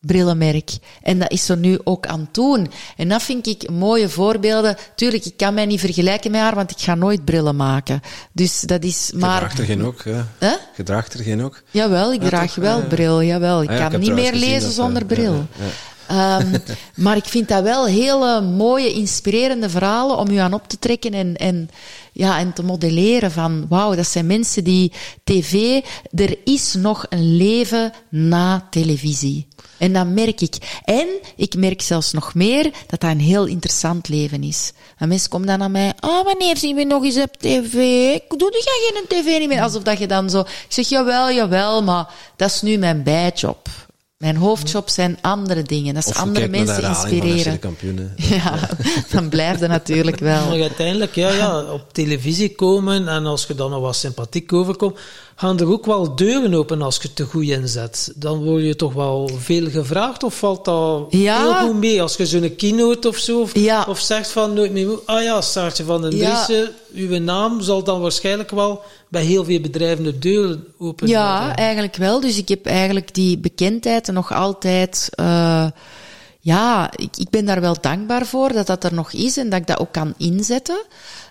brillenmerk. 0.00 0.70
En 1.02 1.18
dat 1.18 1.30
is 1.30 1.44
ze 1.44 1.56
nu 1.56 1.78
ook 1.84 2.06
aan 2.06 2.20
het 2.20 2.34
doen. 2.34 2.70
En 2.96 3.08
dat 3.08 3.22
vind 3.22 3.46
ik 3.46 3.70
mooie 3.70 4.08
voorbeelden. 4.08 4.76
Tuurlijk, 4.94 5.24
ik 5.24 5.36
kan 5.36 5.54
mij 5.54 5.66
niet 5.66 5.80
vergelijken 5.80 6.30
met 6.30 6.40
haar, 6.40 6.54
want 6.54 6.70
ik 6.70 6.78
ga 6.78 6.94
nooit 6.94 7.24
brillen 7.24 7.56
maken. 7.56 8.00
Dus 8.32 8.60
dat 8.60 8.84
is 8.84 9.12
maar... 9.14 9.32
Je 9.32 9.38
draagt 9.38 9.58
er 9.58 9.64
geen 9.64 9.84
ook, 9.84 10.02
ja. 10.04 10.26
Huh? 10.38 10.52
Je 10.76 10.82
draagt 10.82 11.14
er 11.14 11.22
geen 11.24 11.42
ook? 11.42 11.62
Jawel, 11.70 12.12
ik 12.12 12.22
Ja, 12.22 12.28
draag 12.28 12.52
toch? 12.52 12.64
wel 12.64 12.78
Ja. 12.78 12.84
bril, 12.84 13.22
jawel. 13.22 13.62
Ik 13.62 13.68
Ah 13.68 13.74
ik 13.74 13.90
kan 13.90 14.00
niet 14.00 14.12
meer 14.12 14.34
lezen 14.34 14.60
dat, 14.60 14.72
zonder 14.72 15.02
eh, 15.02 15.08
bril. 15.08 15.46
Ehm, 16.08 16.58
maar 17.04 17.16
ik 17.16 17.24
vind 17.24 17.48
dat 17.48 17.62
wel 17.62 17.86
hele 17.86 18.40
mooie, 18.40 18.92
inspirerende 18.92 19.70
verhalen 19.70 20.18
om 20.18 20.30
u 20.30 20.36
aan 20.36 20.54
op 20.54 20.68
te 20.68 20.78
trekken 20.78 21.12
en, 21.12 21.36
en, 21.36 21.70
ja, 22.12 22.38
en 22.38 22.52
te 22.52 22.62
modelleren 22.62 23.30
van 23.30 23.66
wauw, 23.68 23.94
dat 23.94 24.06
zijn 24.06 24.26
mensen 24.26 24.64
die 24.64 24.92
tv, 25.24 25.80
er 26.14 26.38
is 26.44 26.74
nog 26.74 27.06
een 27.08 27.36
leven 27.36 27.92
na 28.08 28.66
televisie. 28.70 29.46
En 29.78 29.92
dat 29.92 30.06
merk 30.06 30.40
ik. 30.40 30.56
En 30.84 31.06
ik 31.36 31.56
merk 31.56 31.82
zelfs 31.82 32.12
nog 32.12 32.34
meer 32.34 32.62
dat 32.86 33.00
dat 33.00 33.10
een 33.10 33.20
heel 33.20 33.46
interessant 33.46 34.08
leven 34.08 34.42
is. 34.42 34.72
En 34.96 35.08
mensen 35.08 35.30
komen 35.30 35.46
dan 35.46 35.58
naar 35.58 35.70
mij, 35.70 35.92
oh, 36.00 36.24
wanneer 36.24 36.56
zien 36.56 36.76
we 36.76 36.84
nog 36.84 37.04
eens 37.04 37.18
op 37.18 37.36
tv? 37.36 37.74
Ik 38.14 38.38
doe 38.38 38.50
dus 38.50 38.66
geen 38.66 39.04
tv 39.08 39.38
niet 39.38 39.48
meer. 39.48 39.62
Alsof 39.62 39.82
dat 39.82 39.98
je 39.98 40.06
dan 40.06 40.30
zo... 40.30 40.40
Ik 40.40 40.66
zeg, 40.68 40.88
jawel, 40.88 41.32
jawel, 41.32 41.82
maar 41.82 42.08
dat 42.36 42.50
is 42.50 42.62
nu 42.62 42.76
mijn 42.76 43.02
bijjob. 43.02 43.68
Mijn 44.18 44.36
hoofdjob 44.36 44.88
zijn 44.88 45.18
andere 45.20 45.62
dingen. 45.62 45.94
Dat 45.94 46.02
is 46.02 46.08
Of 46.08 46.14
je 46.16 46.20
andere 46.22 46.48
kijkt 46.50 46.66
naar 46.66 46.76
de 46.76 46.82
mensen 46.82 47.08
de 47.08 47.14
inspireren. 47.16 47.58
kampioenen. 47.58 48.14
Ja, 48.30 48.68
dan 49.12 49.28
blijft 49.28 49.60
het 49.60 49.68
natuurlijk 49.70 50.18
wel. 50.18 50.46
Maar 50.48 50.60
uiteindelijk, 50.60 51.14
ja, 51.14 51.32
ja, 51.32 51.62
op 51.72 51.92
televisie 51.92 52.54
komen 52.54 53.08
en 53.08 53.26
als 53.26 53.44
je 53.46 53.54
dan 53.54 53.70
nog 53.70 53.80
wat 53.80 53.96
sympathiek 53.96 54.52
overkomt, 54.52 54.98
gaan 55.36 55.58
er 55.60 55.70
ook 55.72 55.86
wel 55.86 56.16
deuren 56.16 56.54
open 56.54 56.82
als 56.82 56.96
je 56.96 57.02
het 57.02 57.16
te 57.16 57.24
goed 57.24 57.44
inzet. 57.44 58.12
Dan 58.16 58.44
word 58.44 58.62
je 58.62 58.76
toch 58.76 58.92
wel 58.92 59.30
veel 59.38 59.70
gevraagd 59.70 60.22
of 60.22 60.38
valt 60.38 60.64
dat 60.64 61.06
Ja. 61.10 61.42
heel 61.42 61.68
goed 61.68 61.78
mee? 61.78 62.02
Als 62.02 62.16
je 62.16 62.26
zo'n 62.26 62.54
keynote 62.56 63.08
of 63.08 63.16
zo, 63.16 63.40
of, 63.40 63.54
Ja. 63.58 63.84
of 63.88 64.00
zegt 64.00 64.30
van 64.30 64.52
nooit 64.52 64.72
meer, 64.72 64.88
ah 65.04 65.22
ja, 65.22 65.40
Saartje 65.40 65.84
van 65.84 66.02
den 66.02 66.16
Ja. 66.16 66.44
Driessen, 66.44 66.70
uw 66.94 67.18
naam 67.18 67.60
zal 67.60 67.82
dan 67.84 68.00
waarschijnlijk 68.00 68.50
wel 68.50 68.82
bij 69.08 69.22
heel 69.22 69.44
veel 69.44 69.60
bedrijven 69.60 70.04
de 70.04 70.18
deuren 70.18 70.64
open 70.78 71.08
Ja, 71.08 71.54
eigenlijk 71.56 71.96
wel. 71.96 72.20
Dus 72.20 72.38
ik 72.38 72.48
heb 72.48 72.66
eigenlijk 72.66 73.14
die 73.14 73.38
bekendheid 73.38 74.06
nog 74.12 74.32
altijd. 74.32 75.08
eh 75.14 75.66
ja, 76.40 76.90
ik, 76.96 77.16
ik 77.16 77.30
ben 77.30 77.44
daar 77.44 77.60
wel 77.60 77.80
dankbaar 77.80 78.26
voor 78.26 78.52
dat 78.52 78.66
dat 78.66 78.84
er 78.84 78.94
nog 78.94 79.12
is 79.12 79.36
en 79.36 79.48
dat 79.50 79.60
ik 79.60 79.66
dat 79.66 79.78
ook 79.78 79.92
kan 79.92 80.14
inzetten. 80.16 80.84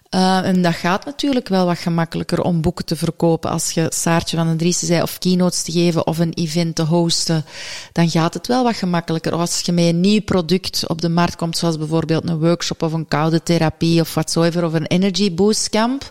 Eh, 0.09 0.45
en 0.45 0.61
dat 0.61 0.73
gaat 0.73 1.05
natuurlijk 1.05 1.47
wel 1.47 1.65
wat 1.65 1.77
gemakkelijker 1.77 2.41
om 2.41 2.61
boeken 2.61 2.85
te 2.85 2.95
verkopen 2.95 3.49
als 3.49 3.71
je 3.71 3.91
Saartje 3.95 4.37
van 4.37 4.47
den 4.47 4.57
Driessen 4.57 4.87
zei, 4.87 5.01
of 5.01 5.17
keynotes 5.17 5.61
te 5.61 5.71
geven 5.71 6.07
of 6.07 6.17
een 6.17 6.33
event 6.33 6.75
te 6.75 6.83
hosten. 6.83 7.45
Dan 7.91 8.09
gaat 8.09 8.33
het 8.33 8.47
wel 8.47 8.63
wat 8.63 8.75
gemakkelijker. 8.75 9.33
Of 9.33 9.39
als 9.39 9.59
je 9.59 9.71
met 9.71 9.85
een 9.85 9.99
nieuw 9.99 10.21
product 10.21 10.87
op 10.87 11.01
de 11.01 11.09
markt 11.09 11.35
komt, 11.35 11.57
zoals 11.57 11.77
bijvoorbeeld 11.77 12.29
een 12.29 12.39
workshop 12.39 12.81
of 12.81 12.93
een 12.93 13.07
koude 13.07 13.43
therapie 13.43 14.01
of 14.01 14.13
whatsoever, 14.13 14.65
of 14.65 14.73
een 14.73 14.85
energy 14.85 15.33
boost 15.33 15.69
camp, 15.69 16.09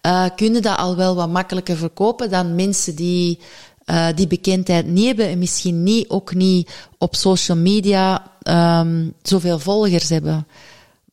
eh 0.00 0.24
kunnen 0.36 0.62
dat 0.62 0.76
al 0.76 0.96
wel 0.96 1.14
wat 1.14 1.28
makkelijker 1.28 1.76
verkopen 1.76 2.30
dan 2.30 2.54
mensen 2.54 2.94
die 2.94 3.38
eh, 3.86 4.06
die 4.14 4.26
bekendheid 4.26 4.86
niet 4.86 5.06
hebben 5.06 5.28
en 5.28 5.38
misschien 5.38 5.82
niet, 5.82 6.08
ook 6.08 6.34
niet 6.34 6.70
op 6.98 7.14
social 7.14 7.56
media 7.56 8.30
ehm 8.42 9.08
zoveel 9.22 9.58
volgers 9.58 10.08
hebben. 10.08 10.46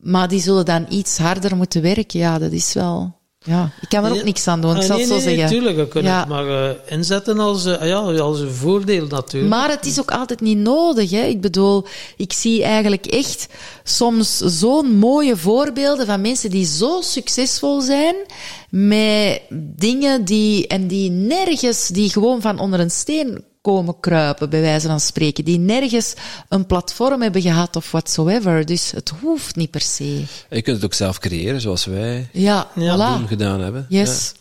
Maar 0.04 0.28
die 0.28 0.42
zullen 0.42 0.66
dan 0.66 0.86
iets 0.90 1.18
harder 1.18 1.56
moeten 1.56 1.82
werken. 1.82 2.20
Ja, 2.20 2.40
dat 2.40 2.52
is 2.52 2.74
wel... 2.74 3.22
Ja, 3.46 3.72
ik 3.82 3.90
kan 3.90 4.06
er 4.06 4.12
ook 4.12 4.24
niks 4.24 4.48
aan 4.48 4.62
doen, 4.62 4.72
ik 4.76 4.78
Ah, 4.82 4.84
zal 4.84 4.96
nee, 4.98 5.06
het 5.06 5.22
zo 5.22 5.26
nee, 5.26 5.36
zeggen. 5.36 5.56
tuurlijk, 5.56 5.78
we 5.78 5.88
kunnen 5.88 6.12
Ja. 6.12 6.20
het 6.20 6.28
maar 6.28 6.48
eh, 6.70 6.76
inzetten 6.88 7.40
als, 7.40 7.66
eh, 7.66 7.88
ja, 7.88 7.98
als 7.98 8.40
een 8.40 8.52
voordeel 8.54 9.08
natuurlijk. 9.08 9.54
Maar 9.54 9.70
het 9.70 9.86
is 9.86 10.00
ook 10.00 10.12
altijd 10.12 10.42
niet 10.42 10.58
nodig. 10.58 11.12
Hè? 11.12 11.22
Ik 11.22 11.42
bedoel, 11.42 11.86
ik 12.18 12.34
zie 12.34 12.64
eigenlijk 12.64 13.06
echt 13.06 13.48
soms 13.84 14.38
zo'n 14.38 14.98
mooie 14.98 15.38
voorbeelden 15.38 16.06
van 16.06 16.22
mensen 16.22 16.50
die 16.50 16.66
zo 16.66 17.02
succesvol 17.02 17.82
zijn 17.82 18.16
met 18.70 19.42
dingen 19.76 20.26
die, 20.26 20.68
en 20.68 20.88
die 20.88 21.10
nergens, 21.10 21.88
die 21.88 22.10
gewoon 22.10 22.42
van 22.42 22.60
onder 22.60 22.80
een 22.80 22.92
steen 22.92 23.44
komen 23.64 24.00
kruipen, 24.00 24.50
bij 24.50 24.62
wijze 24.62 24.88
van 24.88 25.00
spreken. 25.00 25.44
Die 25.44 25.60
nergens 25.60 26.14
een 26.50 26.66
platform 26.66 27.22
hebben 27.22 27.42
gehad 27.42 27.76
of 27.76 27.92
whatsoever. 27.92 28.66
Dus 28.66 28.92
het 28.92 29.12
hoeft 29.22 29.56
niet 29.56 29.72
per 29.72 29.82
se. 29.82 30.24
Je 30.50 30.62
kunt 30.62 30.76
het 30.76 30.86
ook 30.86 30.94
zelf 30.94 31.20
creëren, 31.20 31.62
zoals 31.62 31.86
wij 31.86 32.30
Ja, 32.32 32.68
Ja, 32.76 32.96
voilà. 32.96 33.18
toen 33.18 33.28
gedaan 33.28 33.62
hebben. 33.62 33.86
Yes. 33.90 34.34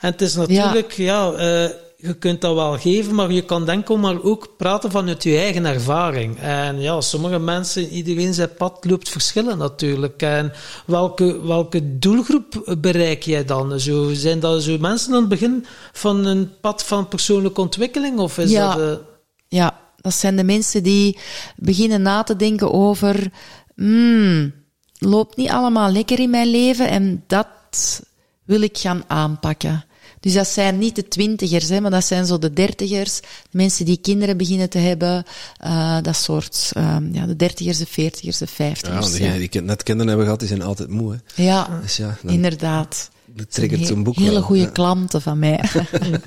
En 0.00 0.10
het 0.10 0.20
is 0.20 0.34
natuurlijk, 0.34 0.92
ja, 0.92 1.32
eh, 1.32 1.70
je 2.02 2.14
kunt 2.14 2.40
dat 2.40 2.54
wel 2.54 2.78
geven, 2.78 3.14
maar 3.14 3.32
je 3.32 3.44
kan 3.44 3.64
denken 3.64 4.00
maar 4.00 4.22
ook 4.22 4.48
praten 4.56 4.90
vanuit 4.90 5.22
je 5.22 5.36
eigen 5.38 5.64
ervaring. 5.64 6.38
En 6.38 6.80
ja, 6.80 7.00
sommige 7.00 7.38
mensen, 7.38 7.88
iedereen 7.88 8.34
zijn 8.34 8.54
pad 8.54 8.84
loopt 8.84 9.08
verschillen 9.08 9.58
natuurlijk. 9.58 10.22
En 10.22 10.52
welke, 10.86 11.46
welke 11.46 11.98
doelgroep 11.98 12.74
bereik 12.78 13.22
jij 13.22 13.44
dan? 13.44 13.80
Zo, 13.80 14.10
zijn 14.12 14.40
dat 14.40 14.62
zo 14.62 14.76
mensen 14.78 15.12
aan 15.12 15.20
het 15.20 15.28
begin 15.28 15.64
van 15.92 16.24
een 16.24 16.50
pad 16.60 16.84
van 16.84 17.08
persoonlijke 17.08 17.60
ontwikkeling? 17.60 18.18
Of 18.18 18.38
is 18.38 18.50
Ja. 18.50 18.74
dat... 18.74 18.98
eh, 18.98 19.04
Ja, 19.48 19.78
dat 20.00 20.14
zijn 20.14 20.36
de 20.36 20.44
mensen 20.44 20.82
die 20.82 21.18
beginnen 21.56 22.02
na 22.02 22.22
te 22.22 22.36
denken 22.36 22.72
over, 22.72 23.30
hmm, 23.74 24.52
loopt 24.98 25.36
niet 25.36 25.50
allemaal 25.50 25.92
lekker 25.92 26.18
in 26.18 26.30
mijn 26.30 26.48
leven 26.50 26.88
en 26.88 27.24
dat 27.26 27.46
wil 28.44 28.60
ik 28.60 28.78
gaan 28.78 29.02
aanpakken. 29.06 29.84
Dus 30.20 30.32
dat 30.32 30.48
zijn 30.48 30.78
niet 30.78 30.96
de 30.96 31.08
twintigers, 31.08 31.68
hè, 31.68 31.80
maar 31.80 31.90
dat 31.90 32.04
zijn 32.04 32.26
zo 32.26 32.38
de 32.38 32.52
dertigers, 32.52 33.20
de 33.20 33.26
mensen 33.50 33.84
die 33.84 33.96
kinderen 33.96 34.36
beginnen 34.36 34.68
te 34.70 34.78
hebben, 34.78 35.24
uh, 35.64 35.98
dat 36.02 36.16
soort, 36.16 36.70
um, 36.76 37.10
ja, 37.12 37.26
de 37.26 37.36
dertigers, 37.36 37.78
de 37.78 37.86
veertigers, 37.86 38.38
de 38.38 38.46
vijftigers. 38.46 39.06
Ja, 39.06 39.12
degenen 39.12 39.50
die 39.50 39.62
net 39.62 39.82
kinderen 39.82 40.08
hebben 40.08 40.24
gehad, 40.24 40.40
die 40.40 40.48
zijn 40.48 40.62
altijd 40.62 40.88
moe. 40.88 41.12
Hè. 41.12 41.42
Ja, 41.42 41.80
Dus 41.82 41.96
ja, 41.96 42.18
dan 42.22 42.32
inderdaad. 42.32 43.10
Triggert 43.48 43.86
zo'n 43.86 44.02
boek 44.02 44.16
Hele 44.16 44.30
wel. 44.30 44.42
goede 44.42 44.62
Ja. 44.62 44.68
klanten 44.68 45.22
van 45.22 45.38
mij. 45.38 45.58
En, 45.58 46.22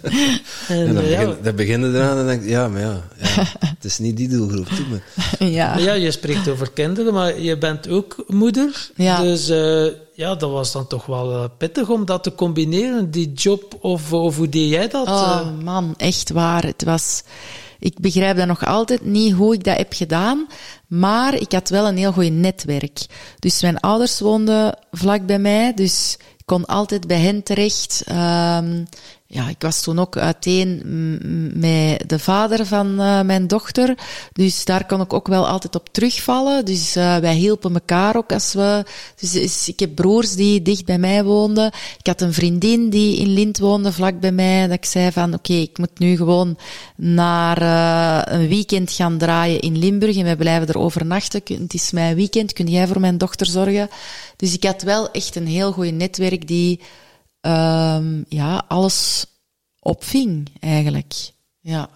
En 0.77 0.93
dan 0.93 1.03
begin, 1.03 1.35
dan 1.41 1.55
begin 1.55 1.81
je 1.81 1.87
eraan 1.87 2.17
en 2.17 2.25
denk 2.25 2.43
je, 2.43 2.49
ja, 2.49 2.67
maar 2.67 2.81
ja, 2.81 3.03
ja 3.21 3.43
het 3.59 3.83
is 3.83 3.97
niet 3.97 4.17
die 4.17 4.27
doelgroep, 4.29 4.69
doe 4.69 4.85
me. 4.89 4.99
ja. 5.59 5.77
ja, 5.77 5.93
je 5.93 6.11
spreekt 6.11 6.47
over 6.47 6.71
kinderen, 6.71 7.13
maar 7.13 7.39
je 7.39 7.57
bent 7.57 7.89
ook 7.89 8.23
moeder. 8.27 8.89
Ja. 8.95 9.21
Dus 9.21 9.49
eh, 9.49 9.85
ja, 10.13 10.35
dat 10.35 10.51
was 10.51 10.71
dan 10.71 10.87
toch 10.87 11.05
wel 11.05 11.31
eh, 11.33 11.49
pittig 11.57 11.89
om 11.89 12.05
dat 12.05 12.23
te 12.23 12.35
combineren, 12.35 13.11
die 13.11 13.31
job. 13.33 13.77
Of, 13.81 14.13
of 14.13 14.37
hoe 14.37 14.49
deed 14.49 14.69
jij 14.69 14.87
dat? 14.87 15.07
Oh 15.07 15.39
eh? 15.41 15.63
man, 15.63 15.93
echt 15.97 16.31
waar. 16.31 16.63
Het 16.63 16.83
was, 16.83 17.23
ik 17.79 17.99
begrijp 17.99 18.37
dat 18.37 18.47
nog 18.47 18.65
altijd 18.65 19.05
niet 19.05 19.33
hoe 19.33 19.53
ik 19.53 19.63
dat 19.63 19.77
heb 19.77 19.93
gedaan, 19.93 20.47
maar 20.87 21.35
ik 21.35 21.51
had 21.51 21.69
wel 21.69 21.87
een 21.87 21.97
heel 21.97 22.11
goed 22.11 22.31
netwerk. 22.31 23.05
Dus 23.39 23.61
mijn 23.61 23.79
ouders 23.79 24.19
woonden 24.19 24.77
vlak 24.91 25.25
bij 25.25 25.39
mij, 25.39 25.73
dus 25.73 26.17
ik 26.19 26.32
kon 26.45 26.65
altijd 26.65 27.07
bij 27.07 27.19
hen 27.19 27.43
terecht. 27.43 28.03
Ehm, 28.05 28.83
ja, 29.33 29.49
ik 29.49 29.61
was 29.61 29.81
toen 29.81 29.99
ook 29.99 30.17
uiteen 30.17 30.81
met 31.53 32.09
de 32.09 32.19
vader 32.19 32.65
van 32.65 32.99
eh, 32.99 33.21
mijn 33.21 33.47
dochter. 33.47 33.97
Dus 34.33 34.65
daar 34.65 34.85
kon 34.85 35.01
ik 35.01 35.13
ook 35.13 35.27
wel 35.27 35.47
altijd 35.47 35.75
op 35.75 35.89
terugvallen. 35.91 36.65
Dus 36.65 36.95
eh, 36.95 37.17
wij 37.17 37.33
hielpen 37.33 37.73
elkaar 37.73 38.15
ook 38.15 38.31
als 38.31 38.53
we... 38.53 38.83
Dus, 39.19 39.31
dus 39.31 39.67
ik 39.67 39.79
heb 39.79 39.95
broers 39.95 40.35
die 40.35 40.61
dicht 40.61 40.85
bij 40.85 40.97
mij 40.97 41.23
woonden. 41.23 41.71
Ik 41.97 42.07
had 42.07 42.21
een 42.21 42.33
vriendin 42.33 42.89
die 42.89 43.17
in 43.17 43.27
Lint 43.27 43.59
woonde, 43.59 43.91
vlak 43.91 44.19
bij 44.19 44.31
mij. 44.31 44.67
Dat 44.67 44.77
ik 44.77 44.85
zei 44.85 45.11
van, 45.11 45.33
oké, 45.33 45.53
ik 45.53 45.77
moet 45.77 45.99
nu 45.99 46.15
gewoon 46.15 46.57
naar 46.95 47.61
eh, 47.61 48.39
een 48.39 48.47
weekend 48.47 48.91
gaan 48.91 49.17
draaien 49.17 49.59
in 49.59 49.77
Limburg. 49.77 50.17
En 50.17 50.23
wij 50.23 50.35
blijven 50.35 50.67
er 50.67 50.77
overnachten. 50.77 51.41
Het 51.45 51.73
is 51.73 51.91
mijn 51.91 52.15
weekend, 52.15 52.53
kun 52.53 52.67
jij 52.67 52.87
voor 52.87 52.99
mijn 52.99 53.17
dochter 53.17 53.45
zorgen? 53.47 53.89
Dus 54.35 54.53
ik 54.53 54.63
had 54.63 54.81
wel 54.81 55.11
echt 55.11 55.35
een 55.35 55.47
heel 55.47 55.71
goed 55.71 55.93
netwerk 55.93 56.47
die 56.47 56.79
ehm, 57.43 58.23
ja, 58.27 58.63
alles 58.67 59.25
opving, 59.79 60.49
eigenlijk. 60.59 61.13
Ja, 61.59 61.89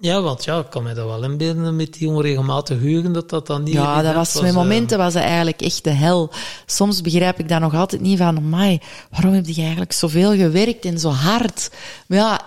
Ja, 0.00 0.20
want 0.22 0.44
ja, 0.44 0.58
ik 0.58 0.70
kan 0.70 0.82
me 0.82 0.94
dat 0.94 1.06
wel 1.06 1.22
inbeelden 1.24 1.76
met 1.76 1.92
die 1.94 2.08
onregelmatige 2.08 2.80
huren, 2.80 3.12
dat 3.12 3.30
dat 3.30 3.46
dan 3.46 3.62
niet 3.62 3.74
ja 3.74 4.02
dat 4.02 4.14
was, 4.14 4.34
met 4.34 4.44
eh. 4.50 4.54
momenten 4.54 4.98
was 4.98 5.12
dat 5.12 5.22
eigenlijk 5.22 5.62
echt 5.62 5.84
de 5.84 5.90
hel. 5.90 6.30
Soms 6.66 7.00
begrijp 7.00 7.38
ik 7.38 7.48
dat 7.48 7.60
nog 7.60 7.74
altijd 7.74 8.00
niet 8.02 8.18
van, 8.18 8.48
mai, 8.48 8.78
waarom 9.10 9.32
heb 9.32 9.46
je 9.46 9.60
eigenlijk 9.60 9.92
zoveel 9.92 10.34
gewerkt 10.34 10.84
en 10.84 10.98
zo 10.98 11.08
hard? 11.08 11.70
Maar 12.06 12.18
ja, 12.18 12.40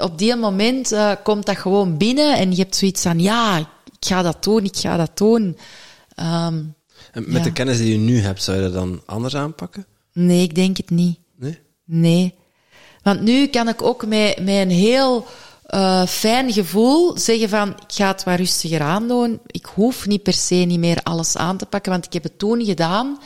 op 0.00 0.18
die 0.18 0.36
moment 0.36 0.92
eh, 0.92 1.12
komt 1.22 1.46
dat 1.46 1.56
gewoon 1.56 1.96
binnen 1.96 2.36
en 2.38 2.50
je 2.50 2.56
hebt 2.56 2.76
zoiets 2.76 3.02
van, 3.02 3.18
ja, 3.20 3.58
ik 3.58 3.66
ga 4.06 4.22
dat 4.22 4.44
doen, 4.44 4.64
ik 4.64 4.76
ga 4.76 4.96
dat 4.96 5.16
doen. 5.18 5.56
Ehm, 6.14 6.62
En 7.12 7.24
met 7.26 7.32
Ja. 7.36 7.42
de 7.42 7.52
kennis 7.52 7.78
die 7.78 7.92
je 7.92 7.98
nu 7.98 8.18
hebt, 8.20 8.42
zou 8.42 8.56
je 8.56 8.62
dat 8.62 8.72
dan 8.72 9.02
anders 9.06 9.36
aanpakken? 9.36 9.86
nee, 10.12 10.42
ik 10.42 10.54
denk 10.54 10.76
het 10.76 10.90
niet. 10.90 11.18
Nee? 11.84 12.34
Want 13.02 13.20
nu 13.20 13.46
kan 13.46 13.68
ik 13.68 13.82
ook 13.82 14.06
met, 14.06 14.38
met 14.44 14.56
een 14.56 14.70
heel 14.70 15.26
eh, 15.64 16.06
fijn 16.06 16.52
gevoel 16.52 17.18
zeggen 17.18 17.48
van, 17.48 17.68
ik 17.68 17.94
ga 17.94 18.06
het 18.06 18.24
wat 18.24 18.36
rustiger 18.36 18.80
aandoen. 18.80 19.40
Ik 19.46 19.64
hoef 19.74 20.06
niet 20.06 20.22
per 20.22 20.32
se 20.32 20.54
niet 20.54 20.78
meer 20.78 21.00
alles 21.02 21.36
aan 21.36 21.56
te 21.56 21.66
pakken, 21.66 21.92
want 21.92 22.04
ik 22.04 22.12
heb 22.12 22.22
het 22.22 22.38
toen 22.38 22.64
gedaan. 22.64 23.18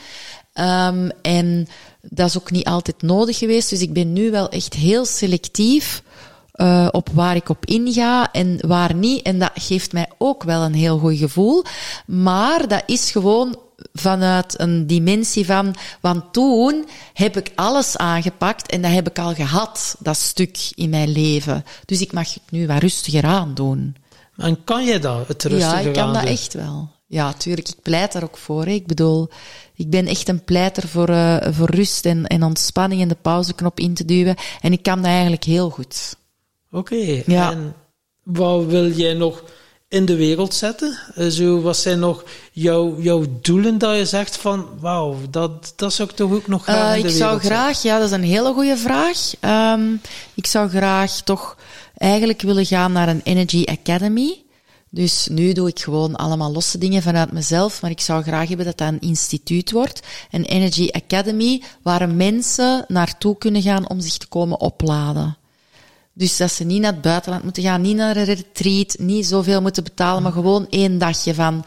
Ehm, 0.53 1.09
en 1.21 1.67
dat 2.01 2.27
is 2.27 2.37
ook 2.37 2.51
niet 2.51 2.65
altijd 2.65 3.01
nodig 3.01 3.37
geweest. 3.37 3.69
Dus 3.69 3.81
ik 3.81 3.93
ben 3.93 4.13
nu 4.13 4.31
wel 4.31 4.49
echt 4.49 4.73
heel 4.73 5.05
selectief 5.05 6.03
eh, 6.51 6.87
op 6.91 7.09
waar 7.13 7.35
ik 7.35 7.49
op 7.49 7.65
inga 7.65 8.31
en 8.31 8.57
waar 8.67 8.95
niet. 8.95 9.21
En 9.21 9.39
dat 9.39 9.51
geeft 9.53 9.93
mij 9.93 10.09
ook 10.17 10.43
wel 10.43 10.61
een 10.61 10.73
heel 10.73 10.97
goed 10.97 11.17
gevoel. 11.17 11.63
Maar 12.05 12.67
dat 12.67 12.83
is 12.85 13.11
gewoon 13.11 13.57
vanuit 13.93 14.59
een 14.59 14.87
dimensie 14.87 15.45
van, 15.45 15.75
want 16.01 16.33
toen 16.33 16.87
heb 17.13 17.37
ik 17.37 17.51
alles 17.55 17.97
aangepakt 17.97 18.71
en 18.71 18.81
dat 18.81 18.91
heb 18.91 19.09
ik 19.09 19.19
al 19.19 19.33
gehad, 19.33 19.95
dat 19.99 20.17
stuk 20.17 20.57
in 20.75 20.89
mijn 20.89 21.09
leven. 21.09 21.63
Dus 21.85 22.01
ik 22.01 22.13
mag 22.13 22.33
het 22.33 22.43
nu 22.49 22.67
wat 22.67 22.81
rustiger 22.81 23.23
aandoen. 23.23 23.95
En 24.37 24.63
kan 24.63 24.85
jij 24.85 24.99
dat, 24.99 25.27
het 25.27 25.43
rustiger 25.43 25.81
Ja, 25.81 25.87
ik 25.87 25.93
kan 25.93 26.13
dat 26.13 26.23
echt 26.23 26.53
wel. 26.53 26.89
Ja, 27.07 27.33
tuurlijk, 27.33 27.67
ik 27.67 27.81
pleit 27.81 28.11
daar 28.11 28.23
ook 28.23 28.37
voor. 28.37 28.65
Hè. 28.65 28.71
Ik 28.71 28.87
bedoel, 28.87 29.29
ik 29.75 29.89
ben 29.89 30.07
echt 30.07 30.27
een 30.27 30.43
pleiter 30.43 30.87
voor, 30.87 31.09
eh, 31.09 31.47
voor 31.51 31.69
rust 31.69 32.05
en, 32.05 32.27
en 32.27 32.43
ontspanning 32.43 33.01
en 33.01 33.07
de 33.07 33.17
pauzeknop 33.21 33.79
in 33.79 33.93
te 33.93 34.05
duwen. 34.05 34.35
En 34.61 34.71
ik 34.71 34.83
kan 34.83 34.95
dat 34.95 35.05
eigenlijk 35.05 35.43
heel 35.43 35.69
goed. 35.69 36.15
Oké, 36.71 37.21
Ja. 37.25 37.51
en 37.51 37.75
wat 38.23 38.65
wil 38.65 38.91
jij 38.91 39.13
nog 39.13 39.43
in 39.89 40.05
de 40.05 40.15
wereld 40.15 40.53
zetten? 40.53 40.99
Eh, 41.15 41.27
Zo, 41.27 41.61
wat 41.61 41.77
zijn 41.77 41.99
nog 41.99 42.23
jouw, 42.51 43.01
jouw 43.01 43.25
doelen 43.41 43.77
dat 43.77 43.95
je 43.97 44.05
zegt 44.05 44.37
van, 44.37 44.67
wauw, 44.79 45.15
dat, 45.29 45.73
dat 45.75 45.93
zou 45.93 46.09
ik 46.09 46.15
toch 46.15 46.31
ook 46.31 46.47
nog 46.47 46.63
graag 46.63 46.91
Eh, 46.91 46.95
in 46.95 47.01
de 47.01 47.07
ik 47.07 47.13
wereld 47.13 47.41
zou 47.41 47.51
graag, 47.51 47.81
ja, 47.81 47.97
dat 47.97 48.07
is 48.07 48.13
een 48.13 48.23
hele 48.23 48.53
goede 48.53 48.77
vraag. 48.77 49.31
Ehm, 49.39 49.93
ik 50.33 50.45
zou 50.45 50.69
graag 50.69 51.11
toch 51.11 51.57
eigenlijk 51.97 52.41
willen 52.41 52.65
gaan 52.65 52.91
naar 52.91 53.07
een 53.07 53.21
Energy 53.23 53.63
Academy. 53.65 54.43
Dus 54.91 55.27
nu 55.31 55.53
doe 55.53 55.67
ik 55.67 55.79
gewoon 55.79 56.15
allemaal 56.15 56.51
losse 56.51 56.77
dingen 56.77 57.01
vanuit 57.01 57.31
mezelf, 57.31 57.81
maar 57.81 57.91
ik 57.91 58.01
zou 58.01 58.23
graag 58.23 58.47
hebben 58.47 58.65
dat 58.65 58.77
dat 58.77 58.87
een 58.87 58.99
instituut 58.99 59.71
wordt. 59.71 59.99
Een 60.31 60.43
Energy 60.43 60.89
Academy, 60.91 61.61
waar 61.81 62.09
mensen 62.09 62.85
naartoe 62.87 63.37
kunnen 63.37 63.61
gaan 63.61 63.89
om 63.89 63.99
zich 63.99 64.17
te 64.17 64.27
komen 64.27 64.59
opladen. 64.59 65.37
Dus 66.19 66.37
dat 66.37 66.51
ze 66.51 66.63
niet 66.63 66.81
naar 66.81 66.91
het 66.91 67.01
buitenland 67.01 67.43
moeten 67.43 67.63
gaan, 67.63 67.81
niet 67.81 67.95
naar 67.95 68.15
een 68.15 68.23
retreat, 68.23 68.95
niet 68.97 69.25
zoveel 69.25 69.61
moeten 69.61 69.83
betalen, 69.83 70.23
maar 70.23 70.31
gewoon 70.31 70.67
één 70.69 70.97
dagje 70.97 71.33
van 71.33 71.65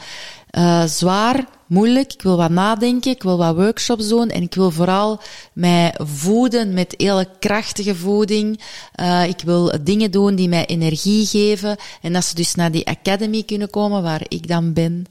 eh, 0.50 0.84
zwaar, 0.84 1.46
moeilijk. 1.66 2.12
Ik 2.12 2.22
wil 2.22 2.36
wat 2.36 2.50
nadenken, 2.50 3.10
ik 3.10 3.22
wil 3.22 3.36
wat 3.38 3.54
workshops 3.54 4.08
doen 4.08 4.28
en 4.28 4.42
ik 4.42 4.54
wil 4.54 4.70
vooral 4.70 5.20
mij 5.52 5.94
voeden 5.98 6.74
met 6.74 6.94
hele 6.96 7.28
krachtige 7.38 7.94
voeding. 7.94 8.60
Eh, 8.92 9.28
ik 9.28 9.40
wil 9.44 9.72
dingen 9.80 10.10
doen 10.10 10.34
die 10.34 10.48
mij 10.48 10.66
energie 10.66 11.26
geven 11.26 11.76
en 12.02 12.12
dat 12.12 12.24
ze 12.24 12.34
dus 12.34 12.54
naar 12.54 12.70
die 12.70 12.86
academy 12.86 13.42
kunnen 13.42 13.70
komen 13.70 14.02
waar 14.02 14.22
ik 14.28 14.48
dan 14.48 14.72
ben. 14.72 15.04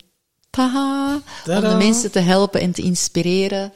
Taha, 0.50 1.22
om 1.46 1.62
de 1.62 1.76
mensen 1.78 2.12
te 2.12 2.20
helpen 2.20 2.62
en 2.62 2.72
te 2.72 2.82
inspireren. 2.82 3.74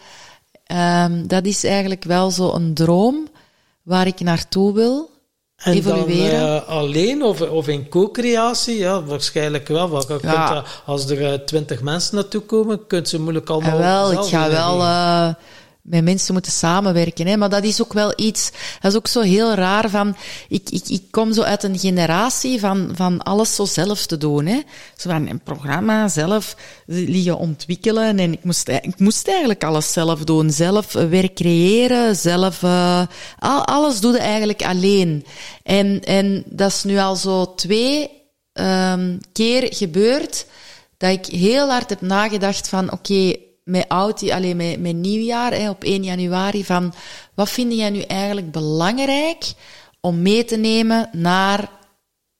Ehm, 0.66 1.28
dat 1.28 1.46
is 1.46 1.64
eigenlijk 1.64 2.04
wel 2.04 2.32
zo 2.32 2.54
een 2.54 2.74
droom 2.74 3.28
waar 3.84 4.08
ik 4.08 4.20
naartoe 4.20 4.74
wil. 4.74 5.14
En 5.56 5.74
evolueren. 5.74 6.40
dan 6.40 6.62
eh, 6.62 6.68
alleen 6.68 7.24
of, 7.24 7.42
of 7.42 7.68
in 7.68 7.90
co-creatie? 7.90 8.78
Ja, 8.78 9.04
waarschijnlijk 9.04 9.68
wel. 9.68 9.90
Want 9.90 10.08
je 10.08 10.18
Ja. 10.22 10.48
kunt, 10.48 10.64
eh, 10.64 10.72
als 10.86 11.10
er 11.10 11.26
eh, 11.34 11.40
twintig 11.40 11.82
mensen 11.82 12.16
naartoe 12.16 12.42
komen, 12.42 12.88
kunt 12.88 13.10
ze 13.10 13.20
moeilijk 13.22 13.50
allemaal 13.50 13.72
En 13.72 13.78
wel, 13.78 14.12
ik 14.12 14.20
ga 14.30 14.50
wel 14.50 14.78
doen. 14.78 15.36
Met 15.86 16.04
mensen 16.04 16.34
moeten 16.34 16.52
samenwerken. 16.52 17.28
Hè? 17.28 17.38
Maar 17.38 17.50
dat 17.50 17.64
is 17.64 17.82
ook 17.82 17.94
wel 17.94 18.14
iets, 18.16 18.52
dat 18.82 18.92
is 18.92 18.98
ook 18.98 19.08
zo 19.08 19.22
heel 19.22 19.54
raar 19.54 19.90
van, 19.90 20.16
ik, 20.48 20.70
ik, 20.70 20.88
ik 20.88 21.04
kom 21.12 21.34
zo 21.34 21.42
uit 21.42 21.64
een 21.64 21.80
generatie 21.80 22.60
van, 22.60 22.90
van 22.94 23.24
alles 23.24 23.56
zo 23.56 23.66
zelf 23.66 24.06
te 24.06 24.18
doen. 24.18 24.46
Hè? 24.46 24.62
Zo 24.98 25.10
van 25.10 25.28
een 25.28 25.40
programma 25.40 26.08
zelf 26.08 26.56
liggen 26.86 27.38
ontwikkelen 27.38 28.20
en 28.20 28.32
ik 28.32 28.44
moest, 28.44 28.68
ik 28.68 29.00
moest 29.00 29.28
eigenlijk 29.28 29.64
alles 29.64 29.94
zelf 29.94 30.24
doen. 30.24 30.52
Zelf 30.52 30.96
eh, 30.96 31.08
werk 31.08 31.36
creëren, 31.36 32.16
zelf, 32.16 32.64
eh, 32.64 33.02
al, 33.40 33.66
alles 33.66 34.00
doe 34.00 34.12
je 34.12 34.20
eigenlijk 34.20 34.64
alleen. 34.64 35.26
En, 35.64 36.04
en 36.04 36.44
dat 36.46 36.72
is 36.72 36.84
nu 36.84 36.98
al 36.98 37.16
zo 37.16 37.56
twee 37.56 38.10
ehm, 38.54 39.18
keer 39.32 39.74
gebeurd 39.74 40.46
dat 40.98 41.12
ik 41.12 41.26
heel 41.26 41.70
hard 41.70 41.90
heb 41.90 42.02
nagedacht 42.02 42.70
van, 42.70 42.92
oké, 42.92 43.36
met 43.66 43.88
oud, 43.88 44.30
alleen 44.30 44.58
met, 44.58 44.80
met 44.80 44.96
nieuwjaar, 44.96 45.54
hè, 45.54 45.70
op 45.70 45.84
1 45.84 46.04
januari, 46.04 46.66
van 46.66 46.94
wat 47.34 47.50
vind 47.50 47.74
jij 47.74 47.90
nu 47.90 48.02
eigenlijk 48.02 48.52
belangrijk 48.52 49.54
om 50.00 50.22
mee 50.22 50.46
te 50.46 50.56
nemen 50.56 51.10
naar 51.12 51.70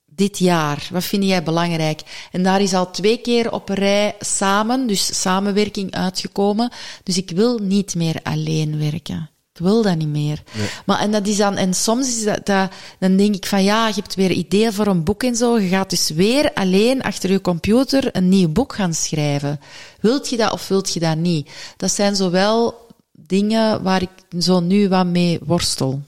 dit 0.04 0.38
jaar? 0.38 0.88
Wat 0.92 1.04
vind 1.04 1.24
jij 1.24 1.42
belangrijk? 1.42 2.28
En 2.32 2.42
daar 2.42 2.60
is 2.60 2.74
al 2.74 2.90
twee 2.90 3.16
keer 3.16 3.52
op 3.52 3.68
rij 3.68 4.14
samen, 4.18 4.86
dus 4.86 5.20
samenwerking 5.20 5.94
uitgekomen. 5.94 6.70
Dus 7.02 7.16
ik 7.16 7.30
wil 7.30 7.58
niet 7.58 7.94
meer 7.94 8.20
alleen 8.22 8.78
werken. 8.78 9.30
Ik 9.58 9.62
wil 9.62 9.82
dat 9.82 9.96
niet 9.96 10.08
meer. 10.08 10.42
Maar 10.86 10.98
en 11.00 11.10
dat 11.12 11.26
is 11.26 11.36
dan, 11.36 11.56
en 11.56 11.74
soms 11.74 12.08
is 12.08 12.24
dat, 12.24 12.46
dat, 12.46 12.70
dan 12.98 13.16
denk 13.16 13.34
ik 13.34 13.46
van 13.46 13.64
ja, 13.64 13.88
je 13.88 13.94
hebt 13.94 14.14
weer 14.14 14.30
ideeën 14.30 14.72
voor 14.72 14.86
een 14.86 15.04
boek 15.04 15.22
en 15.22 15.36
zo. 15.36 15.58
Je 15.58 15.68
gaat 15.68 15.90
dus 15.90 16.10
weer 16.10 16.52
alleen 16.54 17.02
achter 17.02 17.30
je 17.30 17.40
computer 17.40 18.16
een 18.16 18.28
nieuw 18.28 18.48
boek 18.48 18.74
gaan 18.74 18.94
schrijven. 18.94 19.60
Wilt 20.00 20.28
je 20.30 20.36
dat 20.36 20.52
of 20.52 20.68
wilt 20.68 20.92
je 20.92 21.00
dat 21.00 21.16
niet? 21.16 21.50
Dat 21.76 21.90
zijn 21.90 22.16
zowel 22.16 22.86
dingen 23.12 23.82
waar 23.82 24.02
ik 24.02 24.42
zo 24.42 24.60
nu 24.60 24.88
wat 24.88 25.06
mee 25.06 25.38
worstel. 25.42 26.02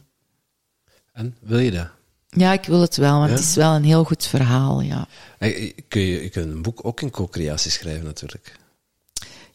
En, 1.12 1.36
wil 1.40 1.58
je 1.58 1.70
dat? 1.70 1.86
Ja, 2.28 2.52
ik 2.52 2.64
wil 2.64 2.80
het 2.80 2.96
wel, 2.96 3.18
want 3.18 3.30
Ja? 3.30 3.36
het 3.36 3.44
is 3.44 3.54
wel 3.54 3.74
een 3.74 3.84
heel 3.84 4.04
goed 4.04 4.26
verhaal, 4.26 4.80
ja. 4.80 5.06
Eh, 5.38 5.72
Kun 5.88 6.00
je, 6.00 6.22
je 6.22 6.28
kunt 6.28 6.52
een 6.52 6.62
boek 6.62 6.80
ook 6.82 7.00
in 7.00 7.10
co-creatie 7.10 7.70
schrijven, 7.70 8.04
natuurlijk. 8.04 8.57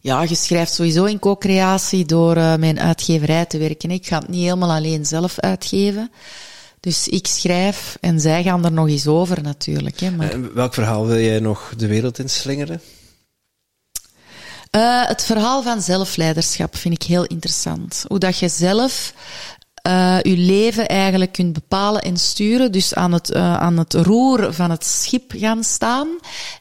Ja, 0.03 0.21
je 0.21 0.35
schrijft 0.35 0.73
sowieso 0.73 1.03
in 1.03 1.19
co-creatie 1.19 2.05
door 2.05 2.37
uh, 2.37 2.55
mijn 2.55 2.79
uitgeverij 2.79 3.45
te 3.45 3.57
werken. 3.57 3.91
Ik 3.91 4.05
ga 4.05 4.19
het 4.19 4.27
niet 4.27 4.43
helemaal 4.43 4.71
alleen 4.71 5.05
zelf 5.05 5.39
uitgeven. 5.39 6.11
Dus 6.79 7.07
ik 7.07 7.27
schrijf 7.27 7.97
en 8.01 8.19
zij 8.19 8.43
gaan 8.43 8.65
er 8.65 8.71
nog 8.71 8.87
eens 8.87 9.07
over 9.07 9.41
natuurlijk. 9.41 9.99
Hè, 9.99 10.11
maar... 10.11 10.31
En 10.31 10.53
welk 10.53 10.73
verhaal 10.73 11.05
wil 11.05 11.19
jij 11.19 11.39
nog 11.39 11.73
de 11.77 11.87
wereld 11.87 12.19
inslingeren? 12.19 12.81
Uh, 14.75 15.07
het 15.07 15.23
verhaal 15.23 15.63
van 15.63 15.81
zelfleiderschap 15.81 16.75
vind 16.75 16.93
ik 16.93 17.03
heel 17.03 17.25
interessant. 17.25 18.05
Hoe 18.07 18.19
dat 18.19 18.37
je 18.37 18.49
zelf 18.49 19.13
uh, 19.87 20.21
je 20.21 20.37
leven 20.37 20.87
eigenlijk 20.87 21.31
kunt 21.31 21.53
bepalen 21.53 22.01
en 22.01 22.17
sturen. 22.17 22.71
Dus 22.71 22.95
aan 22.95 23.11
het, 23.11 23.31
uh, 23.35 23.57
aan 23.57 23.77
het 23.77 23.93
roer 23.93 24.53
van 24.53 24.69
het 24.69 24.85
schip 24.85 25.33
gaan 25.35 25.63
staan. 25.63 26.07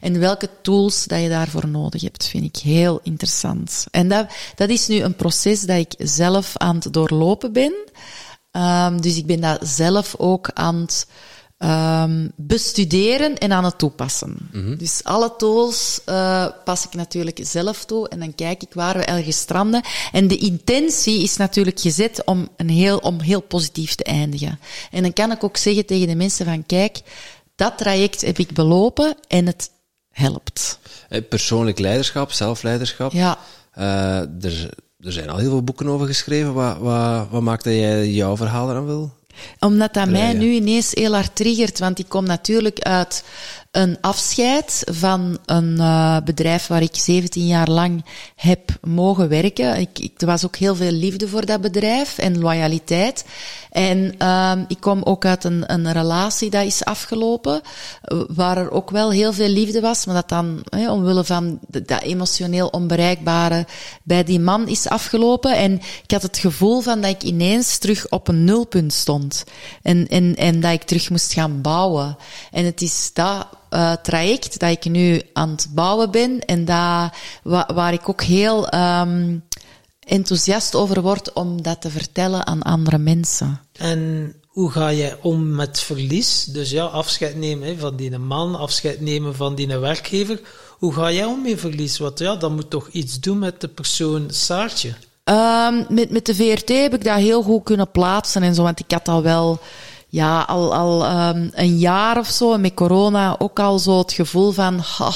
En 0.01 0.19
welke 0.19 0.49
tools 0.61 1.05
dat 1.05 1.21
je 1.21 1.29
daarvoor 1.29 1.67
nodig 1.67 2.01
hebt, 2.01 2.27
vind 2.27 2.43
ik 2.43 2.55
heel 2.55 2.99
interessant. 3.03 3.85
En 3.91 4.07
dat, 4.07 4.27
dat 4.55 4.69
is 4.69 4.87
nu 4.87 5.01
een 5.01 5.15
proces 5.15 5.61
dat 5.61 5.77
ik 5.77 5.93
zelf 5.97 6.57
aan 6.57 6.75
het 6.75 6.93
doorlopen 6.93 7.53
ben. 7.53 7.73
Um, 8.51 9.01
dus 9.01 9.17
ik 9.17 9.25
ben 9.25 9.41
dat 9.41 9.67
zelf 9.67 10.15
ook 10.17 10.49
aan 10.53 10.75
het 10.75 11.07
um, 11.63 12.31
bestuderen 12.35 13.37
en 13.37 13.51
aan 13.51 13.65
het 13.65 13.77
toepassen. 13.77 14.37
Mm-hmm. 14.51 14.77
Dus 14.77 15.03
alle 15.03 15.33
tools 15.37 16.01
uh, 16.09 16.47
pas 16.65 16.85
ik 16.85 16.93
natuurlijk 16.93 17.39
zelf 17.41 17.85
toe 17.85 18.09
en 18.09 18.19
dan 18.19 18.35
kijk 18.35 18.63
ik 18.63 18.73
waar 18.73 18.97
we 18.97 19.03
ergens 19.03 19.37
stranden. 19.37 19.81
En 20.11 20.27
de 20.27 20.37
intentie 20.37 21.23
is 21.23 21.37
natuurlijk 21.37 21.79
gezet 21.79 22.21
om, 22.25 22.47
een 22.57 22.69
heel, 22.69 22.97
om 22.97 23.19
heel 23.19 23.41
positief 23.41 23.95
te 23.95 24.03
eindigen. 24.03 24.59
En 24.91 25.01
dan 25.01 25.13
kan 25.13 25.31
ik 25.31 25.43
ook 25.43 25.57
zeggen 25.57 25.85
tegen 25.85 26.07
de 26.07 26.15
mensen 26.15 26.45
van 26.45 26.65
kijk, 26.65 27.01
dat 27.55 27.77
traject 27.77 28.21
heb 28.21 28.37
ik 28.37 28.53
belopen 28.53 29.15
en 29.27 29.45
het 29.45 29.69
helpt. 30.09 30.79
Eh, 31.09 31.21
persoonlijk 31.29 31.79
leiderschap, 31.79 32.31
zelfleiderschap. 32.31 33.11
Ja. 33.11 33.37
Uh, 33.77 34.17
er, 34.17 34.69
er 34.99 35.11
zijn 35.11 35.29
al 35.29 35.37
heel 35.37 35.49
veel 35.49 35.63
boeken 35.63 35.87
over 35.87 36.07
geschreven. 36.07 36.53
Wat, 36.53 36.77
wat, 36.77 37.27
wat 37.29 37.41
maakt 37.41 37.63
dat 37.63 37.73
jij 37.73 38.09
jouw 38.09 38.37
verhaal 38.37 38.69
eraan 38.69 38.85
wil? 38.85 39.11
Omdat 39.59 39.93
dat 39.93 40.09
mij 40.09 40.33
nu 40.33 40.51
ineens 40.51 40.91
heel 40.91 41.13
hard 41.13 41.35
triggert, 41.35 41.79
want 41.79 41.99
ik 41.99 42.09
kom 42.09 42.25
natuurlijk 42.25 42.79
uit 42.79 43.23
een 43.73 43.97
afscheid 44.01 44.83
van 44.91 45.37
een 45.45 45.75
uh, 45.77 46.17
bedrijf 46.23 46.67
waar 46.67 46.81
ik 46.81 46.95
17 46.95 47.47
jaar 47.47 47.69
lang 47.69 48.05
heb 48.35 48.71
mogen 48.81 49.29
werken. 49.29 49.79
Ik, 49.79 49.99
ik, 49.99 50.21
er 50.21 50.27
was 50.27 50.45
ook 50.45 50.55
heel 50.55 50.75
veel 50.75 50.91
liefde 50.91 51.27
voor 51.27 51.45
dat 51.45 51.61
bedrijf 51.61 52.17
en 52.17 52.39
loyaliteit. 52.39 53.25
En 53.71 54.15
uh, 54.19 54.51
ik 54.67 54.79
kom 54.79 55.03
ook 55.03 55.25
uit 55.25 55.43
een, 55.43 55.63
een 55.73 55.91
relatie 55.91 56.49
dat 56.49 56.65
is 56.65 56.85
afgelopen, 56.85 57.61
waar 58.27 58.57
er 58.57 58.71
ook 58.71 58.89
wel 58.89 59.11
heel 59.11 59.33
veel 59.33 59.47
liefde 59.47 59.81
was, 59.81 60.05
maar 60.05 60.15
dat 60.15 60.29
dan 60.29 60.63
hè, 60.69 60.91
omwille 60.91 61.23
van 61.23 61.59
dat 61.67 62.01
emotioneel 62.01 62.67
onbereikbare 62.67 63.65
bij 64.03 64.23
die 64.23 64.39
man 64.39 64.67
is 64.67 64.87
afgelopen. 64.87 65.55
En 65.55 65.73
ik 66.03 66.11
had 66.11 66.21
het 66.21 66.37
gevoel 66.37 66.81
van 66.81 67.01
dat 67.01 67.09
ik 67.09 67.23
ineens 67.23 67.77
terug 67.77 68.09
op 68.09 68.27
een 68.27 68.43
nulpunt 68.43 68.93
stond. 68.93 69.43
En, 69.81 70.07
en, 70.07 70.35
en 70.35 70.59
dat 70.59 70.71
ik 70.71 70.83
terug 70.83 71.09
moest 71.09 71.33
gaan 71.33 71.61
bouwen. 71.61 72.17
En 72.51 72.65
het 72.65 72.81
is 72.81 73.11
dat 73.13 73.47
uh, 73.73 73.93
traject 73.93 74.59
dat 74.59 74.69
ik 74.69 74.85
nu 74.85 75.21
aan 75.33 75.49
het 75.49 75.67
bouwen 75.73 76.11
ben 76.11 76.39
en 76.45 76.65
dat, 76.65 77.11
waar, 77.43 77.73
waar 77.73 77.93
ik 77.93 78.09
ook 78.09 78.23
heel 78.23 78.73
um, 78.73 79.43
enthousiast 79.99 80.75
over 80.75 81.01
word 81.01 81.33
om 81.33 81.61
dat 81.61 81.81
te 81.81 81.89
vertellen 81.89 82.47
aan 82.47 82.61
andere 82.61 82.97
mensen. 82.97 83.59
En 83.71 84.33
hoe 84.47 84.71
ga 84.71 84.87
je 84.87 85.17
om 85.21 85.55
met 85.55 85.79
verlies? 85.79 86.43
Dus 86.43 86.69
ja, 86.69 86.85
afscheid 86.85 87.35
nemen 87.35 87.79
van 87.79 87.95
die 87.95 88.17
man, 88.17 88.55
afscheid 88.55 89.01
nemen 89.01 89.35
van 89.35 89.55
die 89.55 89.77
werkgever. 89.77 90.39
Hoe 90.69 90.93
ga 90.93 91.11
jij 91.11 91.25
om 91.25 91.41
met 91.41 91.59
verlies? 91.59 91.97
Want 91.97 92.19
ja, 92.19 92.35
dat 92.35 92.51
moet 92.51 92.69
toch 92.69 92.87
iets 92.87 93.19
doen 93.19 93.39
met 93.39 93.61
de 93.61 93.67
persoon 93.67 94.25
Saartje? 94.29 94.93
Um, 95.23 95.85
met, 95.89 96.09
met 96.09 96.25
de 96.25 96.35
VRT 96.35 96.69
heb 96.69 96.93
ik 96.93 97.03
dat 97.03 97.17
heel 97.17 97.43
goed 97.43 97.63
kunnen 97.63 97.91
plaatsen 97.91 98.43
en 98.43 98.55
zo, 98.55 98.63
want 98.63 98.79
ik 98.79 98.91
had 98.91 99.07
al 99.07 99.21
wel 99.21 99.59
ja, 100.13 100.41
al, 100.41 100.75
al 100.75 101.27
um, 101.29 101.49
een 101.53 101.77
jaar 101.77 102.17
of 102.17 102.27
zo, 102.27 102.57
met 102.57 102.73
corona 102.73 103.35
ook 103.39 103.59
al 103.59 103.79
zo 103.79 103.97
het 103.97 104.13
gevoel 104.13 104.51
van, 104.51 104.79
ha, 104.79 105.11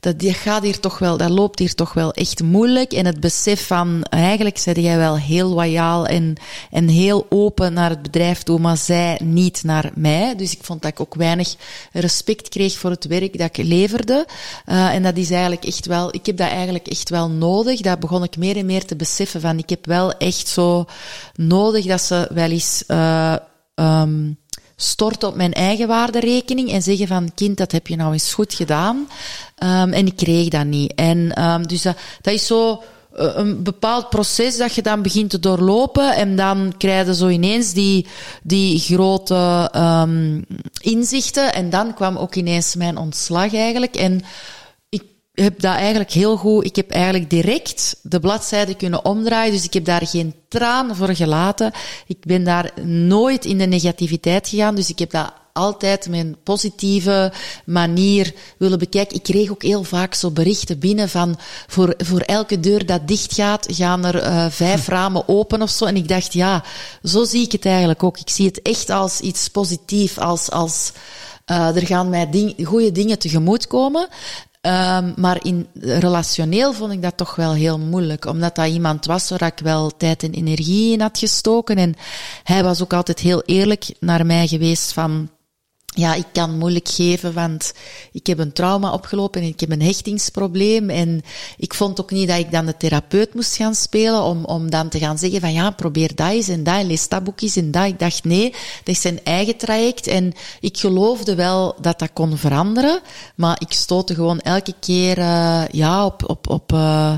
dat, 0.00 0.14
gaat 0.18 0.62
hier 0.62 0.80
toch 0.80 0.98
wel, 0.98 1.16
dat 1.16 1.30
loopt 1.30 1.58
hier 1.58 1.74
toch 1.74 1.92
wel 1.92 2.12
echt 2.12 2.42
moeilijk. 2.42 2.92
En 2.92 3.06
het 3.06 3.20
besef 3.20 3.66
van, 3.66 4.02
eigenlijk 4.10 4.58
zei 4.58 4.80
jij 4.80 4.96
wel 4.96 5.16
heel 5.16 5.48
loyaal 5.48 6.06
en, 6.06 6.34
en 6.70 6.88
heel 6.88 7.26
open 7.28 7.72
naar 7.72 7.90
het 7.90 8.02
bedrijf 8.02 8.42
toe, 8.42 8.58
maar 8.58 8.76
zij 8.76 9.20
niet 9.24 9.62
naar 9.64 9.90
mij. 9.94 10.36
Dus 10.36 10.52
ik 10.52 10.58
vond 10.62 10.82
dat 10.82 10.90
ik 10.90 11.00
ook 11.00 11.14
weinig 11.14 11.54
respect 11.92 12.48
kreeg 12.48 12.78
voor 12.78 12.90
het 12.90 13.06
werk 13.06 13.38
dat 13.38 13.56
ik 13.56 13.64
leverde. 13.64 14.26
Uh, 14.66 14.94
en 14.94 15.02
dat 15.02 15.16
is 15.16 15.30
eigenlijk 15.30 15.64
echt 15.64 15.86
wel, 15.86 16.14
ik 16.14 16.26
heb 16.26 16.36
dat 16.36 16.48
eigenlijk 16.48 16.86
echt 16.86 17.10
wel 17.10 17.28
nodig. 17.28 17.80
Dat 17.80 18.00
begon 18.00 18.22
ik 18.22 18.36
meer 18.36 18.56
en 18.56 18.66
meer 18.66 18.84
te 18.84 18.96
beseffen 18.96 19.40
van, 19.40 19.58
ik 19.58 19.70
heb 19.70 19.86
wel 19.86 20.12
echt 20.12 20.48
zo 20.48 20.84
nodig 21.34 21.84
dat 21.86 22.00
ze 22.00 22.28
wel 22.32 22.50
eens, 22.50 22.84
uh, 22.88 23.34
um, 23.74 24.38
storten 24.76 25.28
op 25.28 25.34
mijn 25.34 25.52
eigen 25.52 25.88
waarderekening 25.88 26.70
en 26.70 26.82
zeggen 26.82 27.06
van 27.06 27.34
kind, 27.34 27.56
dat 27.56 27.72
heb 27.72 27.86
je 27.86 27.96
nou 27.96 28.12
eens 28.12 28.34
goed 28.34 28.54
gedaan. 28.54 28.96
Um, 29.58 29.92
en 29.92 30.06
ik 30.06 30.16
kreeg 30.16 30.48
dat 30.48 30.64
niet. 30.64 30.94
En 30.94 31.44
um, 31.44 31.66
dus 31.66 31.82
dat, 31.82 31.96
dat 32.20 32.34
is 32.34 32.46
zo 32.46 32.82
uh, 33.16 33.30
een 33.34 33.62
bepaald 33.62 34.08
proces 34.08 34.56
dat 34.56 34.74
je 34.74 34.82
dan 34.82 35.02
begint 35.02 35.30
te 35.30 35.38
doorlopen 35.38 36.14
en 36.14 36.36
dan 36.36 36.74
krijg 36.78 37.06
je 37.06 37.14
zo 37.14 37.28
ineens 37.28 37.72
die, 37.72 38.06
die 38.42 38.78
grote 38.78 39.70
inzichten 40.80 41.54
en 41.54 41.70
dan 41.70 41.94
kwam 41.94 42.16
ook 42.16 42.34
ineens 42.34 42.74
mijn 42.74 42.96
ontslag 42.96 43.54
eigenlijk 43.54 43.96
en 43.96 44.22
heb 45.34 45.60
dat 45.60 45.74
eigenlijk 45.74 46.10
heel 46.10 46.36
goed. 46.36 46.64
Ik 46.64 46.76
heb 46.76 46.90
eigenlijk 46.90 47.30
direct 47.30 47.96
de 48.02 48.20
bladzijde 48.20 48.74
kunnen 48.74 49.04
omdraaien, 49.04 49.52
dus 49.52 49.64
ik 49.64 49.72
heb 49.72 49.84
daar 49.84 50.06
geen 50.06 50.34
traan 50.48 50.96
voor 50.96 51.14
gelaten. 51.14 51.72
Ik 52.06 52.20
ben 52.20 52.44
daar 52.44 52.72
nooit 52.84 53.44
in 53.44 53.58
de 53.58 53.66
negativiteit 53.66 54.48
gegaan, 54.48 54.74
dus 54.74 54.90
ik 54.90 54.98
heb 54.98 55.10
dat 55.10 55.32
altijd 55.52 56.08
mijn 56.08 56.36
positieve 56.42 57.32
manier 57.64 58.34
willen 58.58 58.78
bekijken. 58.78 59.16
Ik 59.16 59.22
kreeg 59.22 59.50
ook 59.50 59.62
heel 59.62 59.84
vaak 59.84 60.14
zo 60.14 60.30
berichten 60.30 60.78
binnen 60.78 61.08
van 61.08 61.38
voor, 61.66 61.94
voor 61.98 62.20
elke 62.20 62.60
deur 62.60 62.86
dat 62.86 63.08
dicht 63.08 63.34
gaat, 63.34 63.66
gaan 63.70 64.04
er 64.04 64.22
uh, 64.22 64.46
vijf 64.48 64.88
ramen 64.88 65.28
open 65.28 65.62
of 65.62 65.70
zo. 65.70 65.84
En 65.84 65.96
ik 65.96 66.08
dacht, 66.08 66.32
ja, 66.32 66.64
zo 67.02 67.24
zie 67.24 67.42
ik 67.42 67.52
het 67.52 67.66
eigenlijk 67.66 68.02
ook. 68.02 68.18
Ik 68.18 68.30
zie 68.30 68.46
het 68.46 68.62
echt 68.62 68.90
als 68.90 69.20
iets 69.20 69.48
positiefs, 69.48 70.18
als, 70.18 70.50
als 70.50 70.92
uh, 71.50 71.76
er 71.76 71.86
gaan 71.86 72.08
mij 72.08 72.30
ding, 72.30 72.66
goede 72.66 72.92
dingen 72.92 73.18
tegemoet 73.18 73.66
komen. 73.66 74.08
Um, 74.66 75.14
maar 75.16 75.44
in, 75.44 75.66
relationeel 75.80 76.72
vond 76.72 76.92
ik 76.92 77.02
dat 77.02 77.16
toch 77.16 77.34
wel 77.36 77.52
heel 77.52 77.78
moeilijk. 77.78 78.24
Omdat 78.26 78.54
dat 78.54 78.68
iemand 78.68 79.06
was 79.06 79.30
waar 79.30 79.42
ik 79.42 79.58
wel 79.62 79.96
tijd 79.96 80.22
en 80.22 80.32
energie 80.32 80.92
in 80.92 81.00
had 81.00 81.18
gestoken. 81.18 81.76
En 81.76 81.94
hij 82.42 82.62
was 82.62 82.82
ook 82.82 82.92
altijd 82.92 83.18
heel 83.18 83.42
eerlijk 83.42 83.86
naar 84.00 84.26
mij 84.26 84.46
geweest 84.46 84.92
van 84.92 85.28
ja, 85.94 86.14
ik 86.14 86.26
kan 86.32 86.58
moeilijk 86.58 86.88
geven, 86.88 87.32
want 87.32 87.72
ik 88.12 88.26
heb 88.26 88.38
een 88.38 88.52
trauma 88.52 88.92
opgelopen 88.92 89.40
en 89.40 89.46
ik 89.46 89.60
heb 89.60 89.70
een 89.70 89.82
hechtingsprobleem. 89.82 90.90
En 90.90 91.22
ik 91.56 91.74
vond 91.74 92.00
ook 92.00 92.10
niet 92.10 92.28
dat 92.28 92.38
ik 92.38 92.50
dan 92.50 92.66
de 92.66 92.76
therapeut 92.76 93.34
moest 93.34 93.56
gaan 93.56 93.74
spelen 93.74 94.22
om, 94.22 94.44
om 94.44 94.70
dan 94.70 94.88
te 94.88 94.98
gaan 94.98 95.18
zeggen 95.18 95.40
van 95.40 95.52
ja, 95.52 95.70
probeer 95.70 96.14
dat 96.14 96.30
eens 96.30 96.48
en 96.48 96.64
dat 96.64 96.74
en 96.74 96.86
lees 96.86 97.08
dat 97.08 97.24
boekjes 97.24 97.56
en 97.56 97.70
dat. 97.70 97.86
Ik 97.86 97.98
dacht 97.98 98.24
nee, 98.24 98.50
dat 98.50 98.94
is 98.94 99.00
zijn 99.00 99.20
eigen 99.24 99.56
traject. 99.56 100.06
En 100.06 100.32
ik 100.60 100.78
geloofde 100.78 101.34
wel 101.34 101.76
dat 101.80 101.98
dat 101.98 102.12
kon 102.12 102.36
veranderen, 102.36 103.00
maar 103.36 103.56
ik 103.60 103.72
stootte 103.72 104.14
gewoon 104.14 104.40
elke 104.40 104.74
keer 104.80 105.18
uh, 105.18 105.62
ja, 105.70 106.04
op, 106.04 106.28
op, 106.28 106.48
op, 106.48 106.72
uh, 106.72 107.14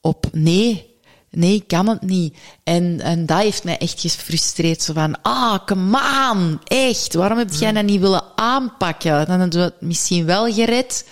op 0.00 0.26
nee 0.32 0.86
nee, 1.30 1.54
ik 1.54 1.68
kan 1.68 1.88
het 1.88 2.02
niet. 2.02 2.36
En, 2.64 3.00
en 3.00 3.26
dat 3.26 3.38
heeft 3.38 3.64
mij 3.64 3.78
echt 3.78 4.00
gefrustreerd. 4.00 4.82
Zo 4.82 4.92
van, 4.92 5.22
ah, 5.22 5.58
come 5.66 5.98
on, 6.30 6.60
echt, 6.64 7.14
waarom 7.14 7.38
heb 7.38 7.52
jij 7.52 7.72
dat 7.72 7.84
niet 7.84 8.00
willen 8.00 8.24
aanpakken? 8.36 9.26
Dan 9.26 9.40
hadden 9.40 9.60
we 9.60 9.64
het 9.64 9.80
misschien 9.80 10.24
wel 10.24 10.52
gered. 10.52 11.04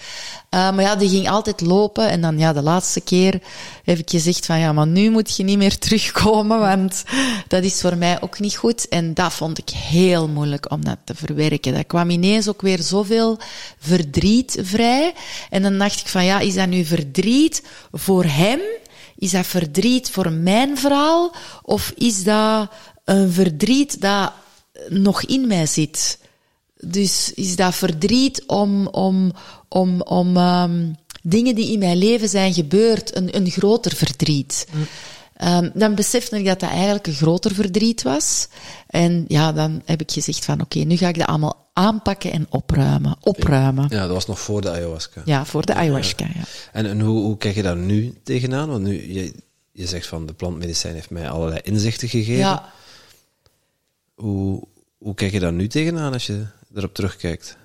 Uh, 0.51 0.73
maar 0.73 0.85
ja, 0.85 0.97
die 0.97 1.09
ging 1.09 1.29
altijd 1.29 1.61
lopen. 1.61 2.11
En 2.11 2.21
dan, 2.21 2.39
ja, 2.39 2.53
de 2.53 2.63
laatste 2.63 3.01
keer 3.01 3.41
heb 3.85 3.99
ik 3.99 4.11
gezegd 4.11 4.47
van, 4.47 4.59
ja, 4.59 4.73
maar 4.73 4.87
nu 4.87 5.11
moet 5.11 5.37
je 5.37 5.43
niet 5.43 5.59
meer 5.59 5.79
terugkomen, 5.87 6.59
want 6.59 7.05
dat 7.49 7.65
is 7.65 7.81
voor 7.81 7.97
mij 7.97 8.21
ook 8.21 8.39
niet 8.39 8.57
goed. 8.57 8.89
En 8.89 9.15
dat 9.15 9.33
vond 9.33 9.59
ik 9.59 9.69
heel 9.71 10.29
moeilijk 10.29 10.71
om 10.71 10.85
dat 10.85 10.99
te 11.05 11.15
verwerken. 11.15 11.75
Dat 11.75 11.87
kwam 11.87 12.11
ineens 12.11 12.49
ook 12.49 12.63
weer 12.63 12.83
zoveel 12.83 13.39
verdriet 13.79 14.59
vrij. 14.61 15.15
En 15.51 15.63
dan 15.63 15.79
dacht 15.79 16.01
ik 16.01 16.07
van, 16.07 16.25
ja, 16.25 16.39
is 16.39 16.55
dat 16.55 16.69
nu 16.69 16.85
verdriet 16.85 17.63
voor 17.93 18.25
hem? 18.25 18.61
Is 19.19 19.31
dat 19.31 19.47
verdriet 19.47 20.11
voor 20.11 20.33
mijn 20.33 20.79
verhaal? 20.79 21.35
Of 21.63 21.93
is 21.97 22.25
dat 22.25 22.71
een 23.05 23.33
verdriet 23.33 24.01
dat 24.01 24.33
nog 24.89 25.25
in 25.25 25.47
mij 25.47 25.67
zit? 25.67 26.19
Dus 26.81 27.33
is 27.35 27.57
dat 27.57 27.75
verdriet 27.75 28.47
om, 28.47 28.87
om, 28.87 29.33
om, 29.69 30.01
om 30.03 30.37
um, 30.37 30.97
dingen 31.23 31.55
die 31.55 31.73
in 31.73 31.79
mijn 31.79 31.97
leven 31.97 32.29
zijn 32.29 32.55
gebeurd, 32.55 33.17
een, 33.17 33.37
een 33.37 33.51
groter 33.51 33.97
verdriet? 33.97 34.67
Mm. 34.73 34.87
Ehm, 35.37 35.71
dan 35.75 35.95
besefte 35.95 36.39
ik 36.39 36.45
dat 36.45 36.61
dat 36.61 36.71
eigenlijk 36.71 37.07
een 37.07 37.15
groter 37.15 37.55
verdriet 37.55 38.03
was. 38.03 38.49
En 38.87 39.25
ja, 39.29 39.53
dan 39.53 39.83
heb 39.85 40.01
ik 40.01 40.11
gezegd 40.11 40.45
van 40.45 40.61
oké, 40.61 40.79
nu 40.79 40.97
ga 40.97 41.09
ik 41.09 41.19
dat 41.19 41.29
allemaal 41.29 41.66
aanpakken 41.77 42.33
en 42.33 42.47
opruimen. 42.49 43.17
Opruimen. 43.21 43.87
Ja, 43.89 44.01
dat 44.01 44.11
was 44.11 44.27
nog 44.27 44.41
voor 44.41 44.61
de 44.61 44.71
ayahuasca. 44.71 45.23
Ja, 45.25 45.45
voor 45.45 45.67
de 45.67 45.75
ayahuasca, 45.75 46.27
ja. 46.35 46.43
En, 46.73 46.87
en 46.87 47.01
hoe, 47.01 47.21
hoe 47.21 47.37
kijk 47.37 47.55
je 47.55 47.63
daar 47.63 47.77
nu 47.77 48.15
tegenaan? 48.23 48.69
Want 48.69 48.83
nu, 48.83 49.13
je, 49.13 49.35
je 49.73 49.87
zegt 49.87 50.07
van 50.07 50.27
de 50.27 50.33
plantmedicijn 50.33 50.95
heeft 50.95 51.11
mij 51.11 51.31
allerlei 51.31 51.61
inzichten 51.63 52.09
gegeven. 52.09 52.37
Ja, 52.37 52.73
Hoe, 54.15 54.63
hoe 54.99 55.15
kijk 55.15 55.33
je 55.33 55.41
daar 55.41 55.53
nu 55.53 55.69
tegenaan 55.69 56.13
als 56.13 56.27
je 56.27 56.47
erop 56.75 56.95
terugkijkt? 56.95 57.57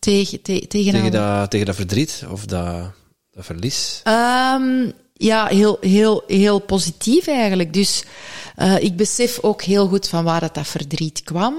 tegen, 0.00 0.42
te, 0.42 0.66
tegen, 0.68 0.92
Tegen 0.92 1.12
dat, 1.12 1.50
tegen 1.50 1.66
dat 1.66 1.74
verdriet 1.74 2.24
of 2.30 2.44
dat, 2.46 2.90
dat 3.30 3.44
verlies? 3.44 4.00
Ehm, 4.04 4.90
ja, 5.14 5.46
heel, 5.46 5.76
heel, 5.80 6.22
heel 6.26 6.58
positief 6.58 7.26
eigenlijk. 7.26 7.72
Dus 7.72 8.04
eh, 8.56 8.82
ik 8.82 8.96
besef 8.96 9.38
ook 9.40 9.62
heel 9.62 9.88
goed 9.88 10.08
van 10.08 10.24
waar 10.24 10.40
dat, 10.40 10.54
dat 10.54 10.66
verdriet 10.66 11.22
kwam. 11.22 11.54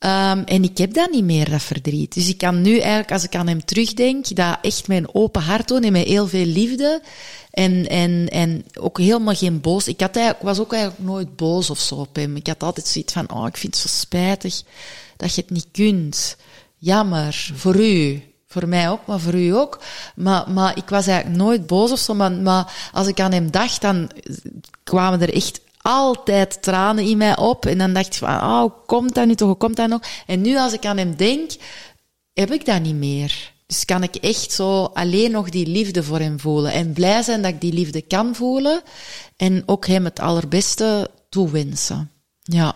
Ehm, 0.00 0.42
en 0.44 0.62
ik 0.62 0.78
heb 0.78 0.94
dat 0.94 1.10
niet 1.10 1.24
meer, 1.24 1.50
dat 1.50 1.62
verdriet. 1.62 2.14
Dus 2.14 2.28
ik 2.28 2.38
kan 2.38 2.62
nu 2.62 2.78
eigenlijk, 2.78 3.12
als 3.12 3.24
ik 3.24 3.34
aan 3.34 3.46
hem 3.46 3.64
terugdenk, 3.64 4.36
dat 4.36 4.58
echt 4.62 4.88
mijn 4.88 5.14
open 5.14 5.42
hart 5.42 5.68
doen 5.68 5.82
en 5.82 5.92
met 5.92 6.06
heel 6.06 6.26
veel 6.26 6.44
liefde. 6.44 7.02
En, 7.50 7.88
en, 7.88 8.28
en 8.28 8.64
ook 8.78 8.98
helemaal 8.98 9.34
geen 9.34 9.60
boos. 9.60 9.88
Ik 9.88 10.00
had 10.00 10.16
eigenlijk, 10.16 10.44
was 10.44 10.58
ook 10.58 10.72
eigenlijk 10.72 11.02
nooit 11.02 11.36
boos 11.36 11.70
of 11.70 11.78
zo 11.78 11.94
op 11.94 12.16
hem. 12.16 12.36
Ik 12.36 12.46
had 12.46 12.62
altijd 12.62 12.86
zoiets 12.86 13.12
van, 13.12 13.30
oh, 13.32 13.46
ik 13.46 13.56
vind 13.56 13.74
het 13.74 13.82
zo 13.82 13.98
spijtig 13.98 14.62
dat 15.16 15.34
je 15.34 15.40
het 15.40 15.50
niet 15.50 15.68
kunt. 15.72 16.36
Jammer, 16.78 17.50
voor 17.54 17.76
u. 17.76 18.22
Voor 18.46 18.68
mij 18.68 18.90
ook, 18.90 19.06
maar 19.06 19.20
voor 19.20 19.34
u 19.34 19.54
ook. 19.54 19.82
Maar, 20.14 20.50
maar 20.50 20.76
ik 20.76 20.88
was 20.88 21.06
eigenlijk 21.06 21.42
nooit 21.42 21.66
boos 21.66 21.90
of 21.90 21.98
zo. 21.98 22.14
Maar, 22.14 22.32
maar 22.32 22.90
als 22.92 23.06
ik 23.06 23.20
aan 23.20 23.32
hem 23.32 23.50
dacht, 23.50 23.80
dan 23.80 24.10
kwamen 24.82 25.20
er 25.20 25.34
echt 25.34 25.60
altijd 25.82 26.62
tranen 26.62 27.04
in 27.04 27.16
mij 27.16 27.36
op. 27.36 27.66
En 27.66 27.78
dan 27.78 27.92
dacht 27.92 28.06
ik 28.06 28.14
van, 28.14 28.28
oh, 28.28 28.60
hoe 28.60 28.72
komt 28.86 29.14
dat 29.14 29.26
nu 29.26 29.34
toch? 29.34 29.48
Hoe 29.48 29.56
komt 29.56 29.76
dat 29.76 29.88
nog? 29.88 30.00
En 30.26 30.40
nu 30.40 30.58
als 30.58 30.72
ik 30.72 30.86
aan 30.86 30.96
hem 30.96 31.16
denk, 31.16 31.50
heb 32.32 32.52
ik 32.52 32.64
dat 32.64 32.82
niet 32.82 32.94
meer. 32.94 33.52
Dus 33.66 33.84
kan 33.84 34.02
ik 34.02 34.14
echt 34.14 34.52
zo 34.52 34.84
alleen 34.84 35.30
nog 35.30 35.48
die 35.48 35.66
liefde 35.66 36.02
voor 36.02 36.18
hem 36.18 36.40
voelen. 36.40 36.72
En 36.72 36.92
blij 36.92 37.22
zijn 37.22 37.42
dat 37.42 37.52
ik 37.52 37.60
die 37.60 37.72
liefde 37.72 38.00
kan 38.00 38.34
voelen. 38.34 38.82
En 39.36 39.62
ook 39.66 39.86
hem 39.86 40.04
het 40.04 40.20
allerbeste 40.20 41.10
toewensen. 41.28 42.10
Ja. 42.42 42.74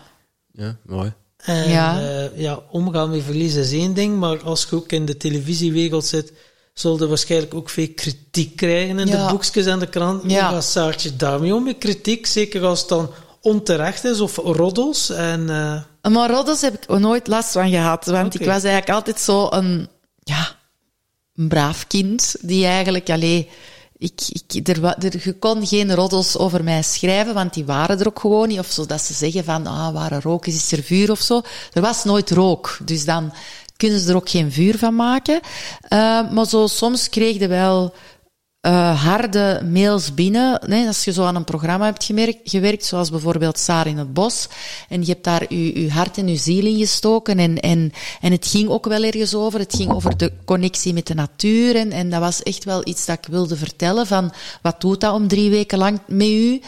Ja, 0.51 0.77
mooi. 0.85 1.13
En 1.37 1.69
Ja. 1.69 1.99
ja. 1.99 2.29
ja, 2.35 2.59
omgaan 2.71 3.09
met 3.09 3.23
verlies 3.23 3.55
is 3.55 3.71
één 3.71 3.93
ding, 3.93 4.19
maar 4.19 4.43
als 4.43 4.67
je 4.69 4.75
ook 4.75 4.91
in 4.91 5.05
de 5.05 5.17
televisiewereld 5.17 6.05
zit, 6.05 6.33
zul 6.75 6.99
je 6.99 7.07
waarschijnlijk 7.07 7.53
ook 7.53 7.69
veel 7.69 7.89
kritiek 7.95 8.55
krijgen 8.55 8.99
in 8.99 9.07
Ja. 9.07 9.25
de 9.27 9.31
boekjes 9.33 9.65
en 9.65 9.79
de 9.79 9.87
krant. 9.87 10.31
Ja. 10.31 10.47
Hoe 10.47 10.53
gaat 10.55 10.63
Saartje 10.65 11.15
daarmee 11.15 11.55
om 11.55 11.63
met 11.63 11.77
kritiek? 11.77 12.25
Zeker 12.25 12.63
als 12.65 12.79
het 12.79 12.89
dan 12.89 13.11
onterecht 13.41 14.03
is 14.03 14.19
of 14.19 14.35
roddels. 14.35 15.09
En, 15.09 15.49
eh, 15.49 16.11
Maar 16.11 16.29
roddels 16.31 16.61
heb 16.61 16.73
ik 16.73 16.99
nooit 16.99 17.27
last 17.27 17.51
van 17.51 17.69
gehad. 17.69 18.05
Want 18.05 18.33
ik 18.33 18.45
was 18.45 18.63
eigenlijk 18.63 18.89
altijd 18.89 19.19
zo 19.19 19.47
een, 19.51 19.87
ja, 20.19 20.55
een 21.35 21.47
braaf 21.47 21.87
kind. 21.87 22.35
Die 22.41 22.65
eigenlijk, 22.65 23.09
allee, 23.09 23.49
ik, 23.97 24.21
ik, 24.47 24.67
er, 24.67 24.83
er, 24.83 25.21
je 25.23 25.33
kon 25.39 25.67
geen 25.67 25.95
roddels 25.95 26.37
over 26.37 26.63
mij 26.63 26.81
schrijven, 26.83 27.33
want 27.33 27.53
die 27.53 27.65
waren 27.65 27.99
er 27.99 28.07
ook 28.07 28.19
gewoon 28.19 28.47
niet. 28.47 28.59
Of 28.59 28.71
zo 28.71 28.85
dat 28.85 29.01
ze 29.01 29.13
zeggen 29.13 29.43
van, 29.43 29.67
ah, 29.67 29.93
waar 29.93 30.11
er 30.11 30.21
rook 30.23 30.45
is, 30.45 30.55
is 30.55 30.71
er 30.71 30.83
vuur 30.83 31.11
of 31.11 31.21
zo. 31.21 31.41
Er 31.73 31.81
was 31.81 32.03
nooit 32.03 32.31
rook. 32.31 32.77
Dus 32.85 33.05
dan 33.05 33.33
kunnen 33.77 33.99
ze 33.99 34.09
er 34.09 34.15
ook 34.15 34.29
geen 34.29 34.51
vuur 34.51 34.77
van 34.77 34.95
maken. 34.95 35.39
Eh, 35.81 36.31
maar 36.31 36.45
zo, 36.47 36.67
soms 36.67 37.09
kreeg 37.09 37.39
je 37.39 37.47
wel 37.47 37.93
eh, 38.65 39.03
harde 39.03 39.61
mails 39.71 40.13
binnen. 40.13 40.61
Nee, 40.67 40.87
als 40.87 41.03
je 41.03 41.13
zo 41.13 41.23
aan 41.23 41.35
een 41.35 41.43
programma 41.43 41.85
hebt 41.85 42.11
gewerkt, 42.43 42.85
zoals 42.85 43.09
bijvoorbeeld 43.09 43.59
Saar 43.59 43.87
in 43.87 43.97
het 43.97 44.13
Bos, 44.13 44.47
en 44.89 45.01
je 45.01 45.11
hebt 45.11 45.23
daar 45.23 45.53
je 45.53 45.91
hart 45.91 46.17
en 46.17 46.27
je 46.27 46.35
ziel 46.35 46.65
in 46.65 46.77
gestoken, 46.77 47.39
en, 47.39 47.59
en, 47.59 47.91
en 48.21 48.31
het 48.31 48.47
ging 48.47 48.69
ook 48.69 48.85
wel 48.85 49.03
ergens 49.03 49.35
over. 49.35 49.59
Het 49.59 49.75
ging 49.75 49.91
over 49.91 50.17
de 50.17 50.31
connectie 50.45 50.93
met 50.93 51.07
de 51.07 51.13
natuur, 51.13 51.75
en, 51.75 51.91
en 51.91 52.09
dat 52.09 52.19
was 52.19 52.43
echt 52.43 52.63
wel 52.63 52.87
iets 52.87 53.05
dat 53.05 53.17
ik 53.17 53.25
wilde 53.25 53.55
vertellen, 53.55 54.07
van 54.07 54.33
wat 54.61 54.81
doet 54.81 55.01
dat 55.01 55.13
om 55.13 55.27
drie 55.27 55.49
weken 55.49 55.77
lang 55.77 55.99
met 56.07 56.27
u? 56.27 56.61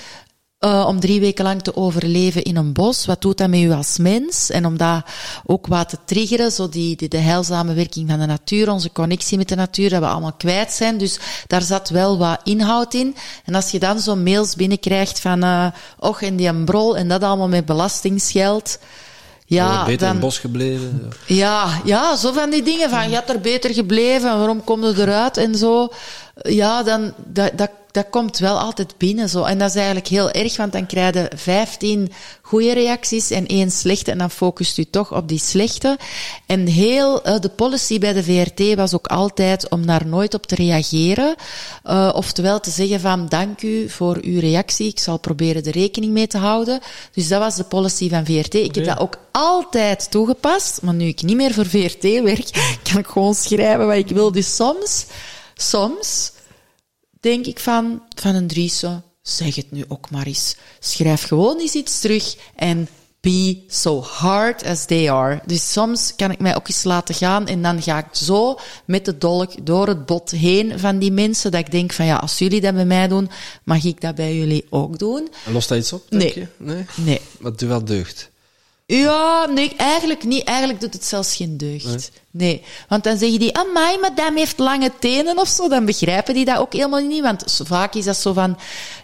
Eh, 0.59 0.85
om 0.87 0.99
drie 0.99 1.19
weken 1.19 1.43
lang 1.43 1.61
te 1.61 1.75
overleven 1.75 2.43
in 2.43 2.55
een 2.55 2.73
bos. 2.73 3.05
Wat 3.05 3.21
doet 3.21 3.37
dat 3.37 3.49
met 3.49 3.59
u 3.59 3.71
als 3.71 3.97
mens? 3.97 4.49
En 4.49 4.65
om 4.65 4.77
dat 4.77 5.05
ook 5.45 5.67
wat 5.67 5.89
te 5.89 5.97
triggeren, 6.05 6.51
zo 6.51 6.69
die, 6.69 6.95
die, 6.95 7.09
de 7.09 7.17
heilzame 7.17 7.73
werking 7.73 8.09
van 8.09 8.19
de 8.19 8.25
natuur, 8.25 8.71
onze 8.71 8.91
connectie 8.91 9.37
met 9.37 9.49
de 9.49 9.55
natuur, 9.55 9.89
dat 9.89 9.99
we 9.99 10.07
allemaal 10.07 10.33
kwijt 10.33 10.71
zijn. 10.71 10.97
Dus 10.97 11.19
daar 11.47 11.61
zat 11.61 11.89
wel 11.89 12.17
wat 12.17 12.39
inhoud 12.43 12.93
in. 12.93 13.15
En 13.45 13.55
als 13.55 13.71
je 13.71 13.79
dan 13.79 13.99
zo 13.99 14.15
mails 14.15 14.55
binnenkrijgt 14.55 15.19
van, 15.19 15.43
eh 15.43 15.67
och, 15.99 16.21
en 16.21 16.35
die 16.35 16.47
een 16.47 16.65
brol, 16.65 16.97
en 16.97 17.07
dat 17.07 17.23
allemaal 17.23 17.47
met 17.47 17.65
belastingsgeld. 17.65 18.79
Ja, 19.45 19.85
beter 19.85 19.91
in 19.91 19.97
dan, 19.97 20.09
het 20.09 20.19
bos 20.19 20.39
gebleven. 20.39 21.11
ja, 21.25 21.81
ja, 21.83 22.15
zo 22.15 22.31
van 22.31 22.49
die 22.49 22.63
dingen 22.63 22.89
van, 22.89 23.09
je 23.09 23.15
had 23.15 23.29
er 23.29 23.39
beter 23.39 23.73
gebleven, 23.73 24.37
waarom 24.37 24.63
kom 24.63 24.85
je 24.85 24.93
eruit 24.97 25.37
en 25.37 25.55
zo. 25.55 25.89
Ja, 26.41 26.83
dan, 26.83 27.13
dat, 27.25 27.57
dat, 27.57 27.69
dat 27.97 28.09
komt 28.09 28.37
wel 28.37 28.59
altijd 28.59 28.97
binnen 28.97 29.29
zo. 29.29 29.43
En 29.43 29.57
dat 29.57 29.69
is 29.69 29.75
eigenlijk 29.75 30.07
heel 30.07 30.31
erg, 30.31 30.57
want 30.57 30.71
dan 30.71 30.85
krijg 30.85 31.13
je 31.13 31.31
15 31.35 32.11
goede 32.41 32.73
reacties 32.73 33.31
en 33.31 33.47
één 33.47 33.71
slechte 33.71 34.11
en 34.11 34.17
dan 34.17 34.31
focust 34.31 34.77
u 34.77 34.83
toch 34.83 35.13
op 35.13 35.27
die 35.27 35.39
slechte. 35.39 35.97
En 36.45 36.67
heel, 36.67 37.23
eh, 37.23 37.39
de 37.39 37.49
policy 37.49 37.99
bij 37.99 38.13
de 38.13 38.23
VRT 38.23 38.75
was 38.75 38.93
ook 38.93 39.07
altijd 39.07 39.69
om 39.69 39.85
daar 39.85 40.07
nooit 40.07 40.33
op 40.33 40.45
te 40.45 40.55
reageren. 40.55 41.35
Uh, 41.85 42.11
oftewel 42.13 42.59
te 42.59 42.69
zeggen 42.69 42.99
van, 42.99 43.27
dank 43.27 43.61
u 43.61 43.89
voor 43.89 44.17
uw 44.21 44.39
reactie, 44.39 44.87
ik 44.87 44.99
zal 44.99 45.17
proberen 45.17 45.63
er 45.63 45.71
rekening 45.71 46.11
mee 46.11 46.27
te 46.27 46.37
houden. 46.37 46.79
Dus 47.11 47.27
dat 47.27 47.39
was 47.39 47.55
de 47.55 47.63
policy 47.63 48.09
van 48.09 48.25
VRT. 48.25 48.53
Ik 48.53 48.75
heb 48.75 48.85
dat 48.85 48.99
ook 48.99 49.17
altijd 49.31 50.11
toegepast, 50.11 50.81
maar 50.81 50.93
nu 50.93 51.05
ik 51.05 51.21
niet 51.21 51.35
meer 51.35 51.53
voor 51.53 51.65
VRT 51.65 52.03
werk, 52.03 52.49
kan 52.91 52.99
ik 52.99 53.07
gewoon 53.07 53.35
schrijven 53.35 53.87
wat 53.87 53.95
ik 53.95 54.07
wil. 54.07 54.31
Dus 54.31 54.55
soms, 54.55 55.05
soms 55.55 56.31
denk 57.19 57.45
ik 57.45 57.59
van, 57.59 58.01
van 58.15 58.35
een 58.35 58.47
Driese, 58.47 59.01
zeg 59.21 59.55
het 59.55 59.71
nu 59.71 59.85
ook 59.87 60.09
maar 60.09 60.25
eens. 60.25 60.55
Schrijf 60.79 61.23
gewoon 61.23 61.59
eens 61.59 61.73
iets 61.73 61.99
terug 61.99 62.35
en 62.55 62.87
be 63.21 63.63
so 63.67 64.01
hard 64.01 64.63
as 64.65 64.85
they 64.85 65.11
are. 65.11 65.41
Dus 65.45 65.71
soms 65.71 66.13
kan 66.15 66.31
ik 66.31 66.39
mij 66.39 66.55
ook 66.55 66.67
eens 66.67 66.83
laten 66.83 67.15
gaan 67.15 67.47
en 67.47 67.61
dan 67.61 67.81
ga 67.81 67.97
ik 67.97 68.05
zo 68.11 68.59
met 68.85 69.05
de 69.05 69.17
dolk 69.17 69.65
door 69.65 69.87
het 69.87 70.05
bot 70.05 70.31
heen 70.31 70.79
van 70.79 70.99
die 70.99 71.11
mensen 71.11 71.51
dat 71.51 71.59
ik 71.59 71.71
denk 71.71 71.93
van 71.93 72.05
ja, 72.05 72.15
als 72.15 72.37
jullie 72.37 72.61
dat 72.61 72.73
bij 72.73 72.85
mij 72.85 73.07
doen, 73.07 73.29
mag 73.63 73.83
ik 73.83 74.01
dat 74.01 74.15
bij 74.15 74.37
jullie 74.37 74.65
ook 74.69 74.99
doen. 74.99 75.27
En 75.45 75.53
lost 75.53 75.69
dat 75.69 75.77
iets 75.77 75.93
op, 75.93 76.03
denk 76.09 76.21
Nee. 76.21 76.33
je? 76.35 76.47
Nee. 76.57 76.85
Nee. 76.95 77.21
Maar 77.39 77.51
het 77.51 77.59
doet 77.59 77.69
wel 77.69 77.85
deugd. 77.85 78.29
Ja, 78.87 79.45
nee, 79.45 79.75
eigenlijk 79.75 80.23
niet. 80.23 80.43
Eigenlijk 80.43 80.79
doet 80.79 80.93
het 80.93 81.05
zelfs 81.05 81.35
geen 81.35 81.57
deugd. 81.57 82.11
Nee. 82.31 82.63
Want 82.87 83.03
dan 83.03 83.17
zeggen 83.17 83.39
die, 83.39 83.57
amai, 83.57 83.97
madame 83.99 84.39
heeft 84.39 84.59
lange 84.59 84.91
tenen 84.99 85.37
of 85.37 85.47
zo. 85.47 85.67
Dan 85.67 85.85
begrijpen 85.85 86.33
die 86.33 86.45
dat 86.45 86.57
ook 86.57 86.73
helemaal 86.73 87.01
niet. 87.01 87.21
Want 87.21 87.59
vaak 87.63 87.93
is 87.93 88.05
dat 88.05 88.17
zo 88.17 88.33
van, 88.33 88.57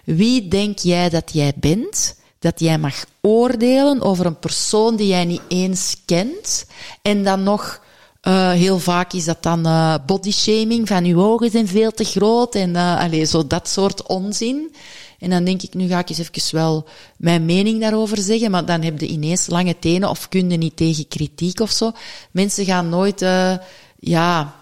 wie 0.04 0.48
denk 0.48 0.80
jij 0.80 1.10
dat 1.10 1.30
jij 1.34 1.54
bent? 1.56 2.16
Dat 2.40 2.60
jij 2.60 2.78
mag 2.78 3.06
oordelen 3.22 4.02
over 4.02 4.26
een 4.26 4.40
persoon 4.40 4.96
die 4.96 5.08
jij 5.08 5.26
niet 5.26 5.42
eens 5.48 5.98
kent. 6.06 6.66
En 7.02 7.24
dan 7.24 7.44
nog, 7.44 7.82
eh, 8.22 8.52
heel 8.52 8.80
vaak 8.80 9.14
is 9.14 9.26
dat 9.26 9.44
dan 9.44 9.66
eh 9.66 9.96
bodyshaming, 10.06 10.88
van 10.88 11.06
uw 11.06 11.22
ogen 11.22 11.52
zijn 11.52 11.68
veel 11.68 11.92
te 11.92 12.04
groot. 12.04 12.56
En 12.56 12.76
eh 12.76 13.00
allee, 13.00 13.26
zo 13.26 13.48
dat 13.48 13.68
soort 13.68 14.08
onzin. 14.08 14.76
En 15.24 15.30
dan 15.30 15.44
denk 15.44 15.62
ik, 15.62 15.74
nu 15.74 15.88
ga 15.88 16.00
ik 16.00 16.10
eens 16.10 16.20
even 16.20 16.56
wel 16.56 16.88
mijn 17.18 17.46
mening 17.46 17.82
daarover 17.82 18.18
zeggen, 18.18 18.52
maar 18.52 18.66
dan 18.66 18.82
heb 18.82 19.00
je 19.00 19.08
ineens 19.08 19.48
lange 19.48 19.80
tenen 19.80 20.10
of 20.10 20.30
kun 20.30 20.50
je 20.50 20.58
niet 20.58 20.78
tegen 20.78 21.08
kritiek 21.08 21.60
of 21.60 21.72
zo. 21.72 21.92
Mensen 22.32 22.66
gaan 22.66 22.90
nooit, 22.90 23.22
eh, 23.22 23.54
ja, 24.00 24.56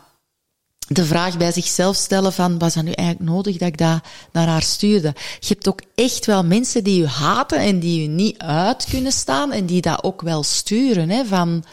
de 0.88 1.06
vraag 1.06 1.38
bij 1.38 1.52
zichzelf 1.52 1.96
stellen 1.96 2.34
van, 2.34 2.60
was 2.60 2.74
dat 2.74 2.84
nu 2.84 2.92
eigenlijk 2.92 3.30
nodig 3.30 3.58
dat 3.58 3.68
ik 3.68 3.78
dat 3.78 4.00
naar 4.32 4.48
haar 4.48 4.62
stuurde? 4.62 5.14
Je 5.40 5.48
hebt 5.48 5.68
ook 5.68 5.82
echt 5.96 6.26
wel 6.26 6.44
mensen 6.44 6.84
die 6.84 6.98
je 7.02 7.08
haten 7.08 7.60
en 7.60 7.80
die 7.80 8.02
je 8.02 8.08
niet 8.08 8.38
uit 8.38 8.86
kunnen 8.90 9.12
staan 9.12 9.52
en 9.52 9.66
die 9.66 9.82
dat 9.82 10.04
ook 10.04 10.22
wel 10.22 10.44
sturen, 10.44 11.10
hè, 11.10 11.26
van, 11.26 11.64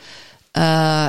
eh 0.52 1.09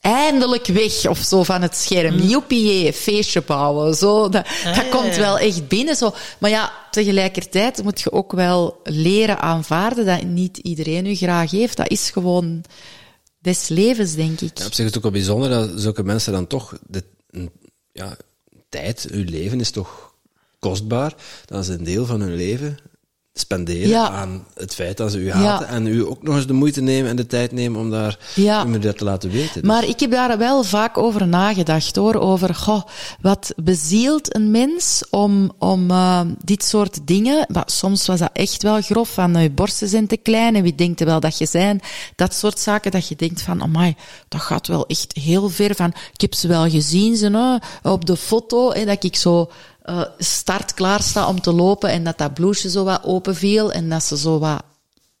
eindelijk 0.00 0.66
weg 0.66 1.06
of 1.06 1.18
zo 1.18 1.42
van 1.42 1.62
het 1.62 1.76
scherm. 1.76 2.18
Joepie, 2.18 2.92
feestje 2.92 3.42
bouwen. 3.42 3.94
Zo, 3.94 4.28
dat 4.28 4.46
dat 4.64 4.74
ja, 4.74 4.82
komt 4.90 5.14
ja. 5.14 5.20
wel 5.20 5.38
echt 5.38 5.68
binnen. 5.68 5.96
Zo. 5.96 6.14
Maar 6.38 6.50
ja, 6.50 6.72
tegelijkertijd 6.90 7.82
moet 7.82 8.00
je 8.00 8.12
ook 8.12 8.32
wel 8.32 8.80
leren 8.84 9.40
aanvaarden 9.40 10.06
dat 10.06 10.22
niet 10.22 10.58
iedereen 10.58 11.06
u 11.06 11.14
graag 11.14 11.50
heeft. 11.50 11.76
Dat 11.76 11.90
is 11.90 12.10
gewoon 12.10 12.64
des 13.38 13.68
levens, 13.68 14.14
denk 14.14 14.40
ik. 14.40 14.58
Ja, 14.58 14.66
op 14.66 14.72
zich 14.72 14.78
is 14.78 14.84
het 14.84 14.96
ook 14.96 15.02
wel 15.02 15.12
bijzonder 15.12 15.48
dat 15.48 15.70
zulke 15.76 16.02
mensen 16.02 16.32
dan 16.32 16.46
toch... 16.46 16.78
De, 16.86 17.04
ja, 17.92 18.16
tijd, 18.68 19.06
hun 19.10 19.28
leven 19.28 19.60
is 19.60 19.70
toch 19.70 20.14
kostbaar. 20.58 21.14
Dat 21.44 21.62
is 21.62 21.68
een 21.68 21.84
deel 21.84 22.06
van 22.06 22.20
hun 22.20 22.34
leven 22.34 22.78
spenderen 23.38 23.88
Ja. 23.88 24.08
aan 24.10 24.46
het 24.54 24.74
feit 24.74 24.96
dat 24.96 25.10
ze 25.12 25.18
u 25.18 25.30
haten. 25.32 25.68
En 25.68 25.86
u 25.86 26.06
ook 26.06 26.22
nog 26.22 26.34
eens 26.36 26.46
de 26.46 26.52
moeite 26.52 26.80
nemen 26.80 27.10
en 27.10 27.16
de 27.16 27.26
tijd 27.26 27.52
nemen 27.52 27.80
om 27.80 27.90
daar 27.90 28.18
Ja. 28.34 28.64
dat 28.64 28.98
te 28.98 29.04
laten 29.04 29.30
weten. 29.30 29.52
Dus- 29.60 29.62
Maar 29.70 29.84
ik 29.84 30.00
heb 30.00 30.10
daar 30.10 30.38
wel 30.38 30.62
vaak 30.64 30.98
over 30.98 31.26
nagedacht 31.26 31.96
hoor. 31.96 32.14
Over 32.14 32.54
goh, 32.54 32.82
wat 33.20 33.52
bezielt 33.56 34.34
een 34.34 34.50
mens 34.50 35.02
om, 35.10 35.52
om 35.58 35.90
eh, 35.90 36.20
dit 36.44 36.64
soort 36.64 37.06
dingen. 37.06 37.46
Maar 37.52 37.64
soms 37.66 38.06
was 38.06 38.18
dat 38.18 38.30
echt 38.32 38.62
wel 38.62 38.80
grof. 38.80 39.08
Van 39.12 39.36
eh, 39.36 39.42
je 39.42 39.50
borsten 39.50 39.88
zijn 39.88 40.06
te 40.06 40.16
klein 40.16 40.56
en 40.56 40.62
wie 40.62 40.74
denkt 40.74 41.00
er 41.00 41.06
wel 41.06 41.20
dat 41.20 41.38
je 41.38 41.46
zijn. 41.46 41.80
Dat 42.16 42.34
soort 42.34 42.58
zaken 42.58 42.90
dat 42.90 43.08
je 43.08 43.16
denkt 43.16 43.42
van, 43.42 43.62
amai, 43.62 43.94
dat 44.28 44.40
gaat 44.40 44.66
wel 44.66 44.86
echt 44.86 45.16
heel 45.20 45.48
ver. 45.48 45.74
Van, 45.74 45.92
ik 46.12 46.20
heb 46.20 46.34
ze 46.34 46.48
wel 46.48 46.70
gezien 46.70 47.16
ze, 47.16 47.60
op 47.82 48.04
de 48.06 48.16
foto. 48.16 48.72
Hè, 48.72 48.84
dat 48.84 49.04
ik 49.04 49.16
zo 49.16 49.50
eh 49.84 50.02
start 50.18 50.74
klaar 50.74 51.02
sta 51.02 51.28
om 51.28 51.40
te 51.40 51.52
lopen 51.52 51.90
en 51.90 52.04
dat 52.04 52.18
dat 52.18 52.34
blouseje 52.34 52.70
zo 52.70 52.84
wat 52.84 53.04
open 53.04 53.36
viel 53.36 53.72
en 53.72 53.88
dat 53.88 54.04
ze 54.04 54.18
zo 54.18 54.38
wat 54.38 54.62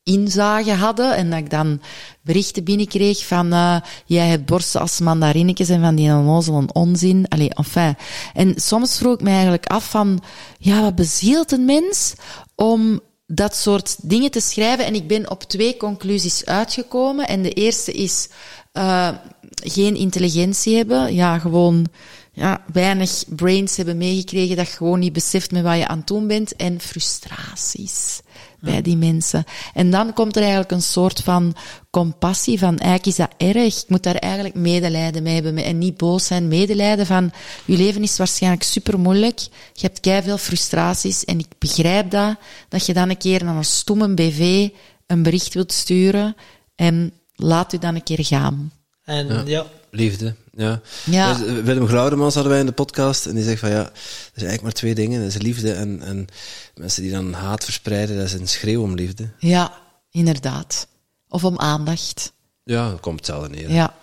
inzage 0.04 0.72
hadden 0.72 1.16
en 1.16 1.30
dat 1.30 1.38
ik 1.38 1.50
dan 1.50 1.80
berichten 2.20 2.64
binnenkreeg 2.64 3.26
van 3.26 3.52
eh, 3.52 3.76
jij 4.06 4.26
hebt 4.26 4.46
borsten 4.46 4.80
als 4.80 5.00
mandarinetjes 5.00 5.68
en 5.68 5.80
van 5.80 5.94
die 5.94 6.12
onnozel 6.12 6.54
een 6.54 6.74
onzin. 6.74 7.28
Allee, 7.28 7.54
enfin. 7.54 7.96
En 8.34 8.54
soms 8.56 8.96
vroeg 8.96 9.14
ik 9.14 9.20
me 9.20 9.30
eigenlijk 9.30 9.66
af 9.66 9.90
van, 9.90 10.22
ja, 10.58 10.82
wat 10.82 10.94
bezielt 10.94 11.52
een 11.52 11.64
mens 11.64 12.14
om 12.54 13.00
dat 13.26 13.56
soort 13.56 13.96
dingen 14.02 14.30
te 14.30 14.40
schrijven? 14.40 14.84
En 14.84 14.94
ik 14.94 15.06
ben 15.06 15.30
op 15.30 15.42
twee 15.42 15.76
conclusies 15.76 16.44
uitgekomen. 16.44 17.28
En 17.28 17.42
de 17.42 17.52
eerste 17.52 17.92
is 17.92 18.28
eh, 18.72 19.08
geen 19.54 19.96
intelligentie 19.96 20.76
hebben. 20.76 21.14
Ja, 21.14 21.38
gewoon 21.38 21.86
ja, 22.34 22.64
weinig 22.72 23.24
brains 23.28 23.76
hebben 23.76 23.96
meegekregen 23.96 24.56
dat 24.56 24.66
je 24.66 24.76
gewoon 24.76 24.98
niet 24.98 25.12
beseft 25.12 25.50
met 25.50 25.62
wat 25.62 25.76
je 25.76 25.88
aan 25.88 25.98
het 25.98 26.06
doen 26.06 26.26
bent. 26.26 26.56
En 26.56 26.80
frustraties 26.80 28.20
bij 28.60 28.82
die 28.82 28.96
mensen. 28.96 29.44
En 29.74 29.90
dan 29.90 30.12
komt 30.12 30.36
er 30.36 30.42
eigenlijk 30.42 30.72
een 30.72 30.82
soort 30.82 31.20
van 31.20 31.56
compassie 31.90 32.58
van, 32.58 32.78
eigenlijk 32.78 33.06
is 33.06 33.16
dat 33.16 33.34
erg. 33.36 33.82
Ik 33.82 33.88
moet 33.88 34.02
daar 34.02 34.14
eigenlijk 34.14 34.54
medelijden 34.54 35.22
mee 35.22 35.34
hebben 35.34 35.56
en 35.56 35.78
niet 35.78 35.96
boos 35.96 36.26
zijn. 36.26 36.48
Medelijden 36.48 37.06
van, 37.06 37.32
je 37.64 37.76
leven 37.76 38.02
is 38.02 38.16
waarschijnlijk 38.16 38.62
super 38.62 39.00
moeilijk. 39.00 39.40
Je 39.72 39.86
hebt 39.86 40.00
kei 40.00 40.22
veel 40.22 40.38
frustraties 40.38 41.24
en 41.24 41.38
ik 41.38 41.48
begrijp 41.58 42.10
dat, 42.10 42.36
dat 42.68 42.86
je 42.86 42.94
dan 42.94 43.10
een 43.10 43.16
keer 43.16 43.44
naar 43.44 43.56
een 43.56 43.64
stomme 43.64 44.14
BV 44.14 44.68
een 45.06 45.22
bericht 45.22 45.54
wilt 45.54 45.72
sturen 45.72 46.36
en 46.74 47.12
laat 47.34 47.72
u 47.72 47.78
dan 47.78 47.94
een 47.94 48.02
keer 48.02 48.24
gaan. 48.24 48.72
En 49.04 49.46
ja, 49.46 49.66
Liefde, 49.90 50.34
ja. 50.56 50.80
Ja. 51.04 51.34
Dus, 51.34 51.46
eh, 51.46 51.54
Willem 51.64 51.86
Glaudemans 51.86 52.34
hadden 52.34 52.52
wij 52.52 52.60
in 52.60 52.66
de 52.66 52.72
podcast 52.72 53.26
en 53.26 53.34
die 53.34 53.44
zegt 53.44 53.60
van 53.60 53.70
ja, 53.70 53.80
er 53.80 53.90
zijn 54.34 54.48
eigenlijk 54.48 54.62
maar 54.62 54.72
twee 54.72 54.94
dingen. 54.94 55.20
Dat 55.20 55.28
is 55.28 55.42
liefde 55.42 55.72
en, 55.72 56.02
en 56.02 56.26
mensen 56.74 57.02
die 57.02 57.12
dan 57.12 57.32
haat 57.32 57.64
verspreiden, 57.64 58.16
dat 58.16 58.26
is 58.26 58.32
een 58.32 58.48
schreeuw 58.48 58.82
om 58.82 58.94
liefde. 58.94 59.28
Ja, 59.38 59.72
inderdaad. 60.10 60.86
Of 61.28 61.44
om 61.44 61.58
aandacht. 61.58 62.32
Ja, 62.64 62.90
dat 62.90 63.00
komt 63.00 63.16
hetzelfde 63.16 63.48
neer. 63.48 63.70
Ja. 63.70 63.94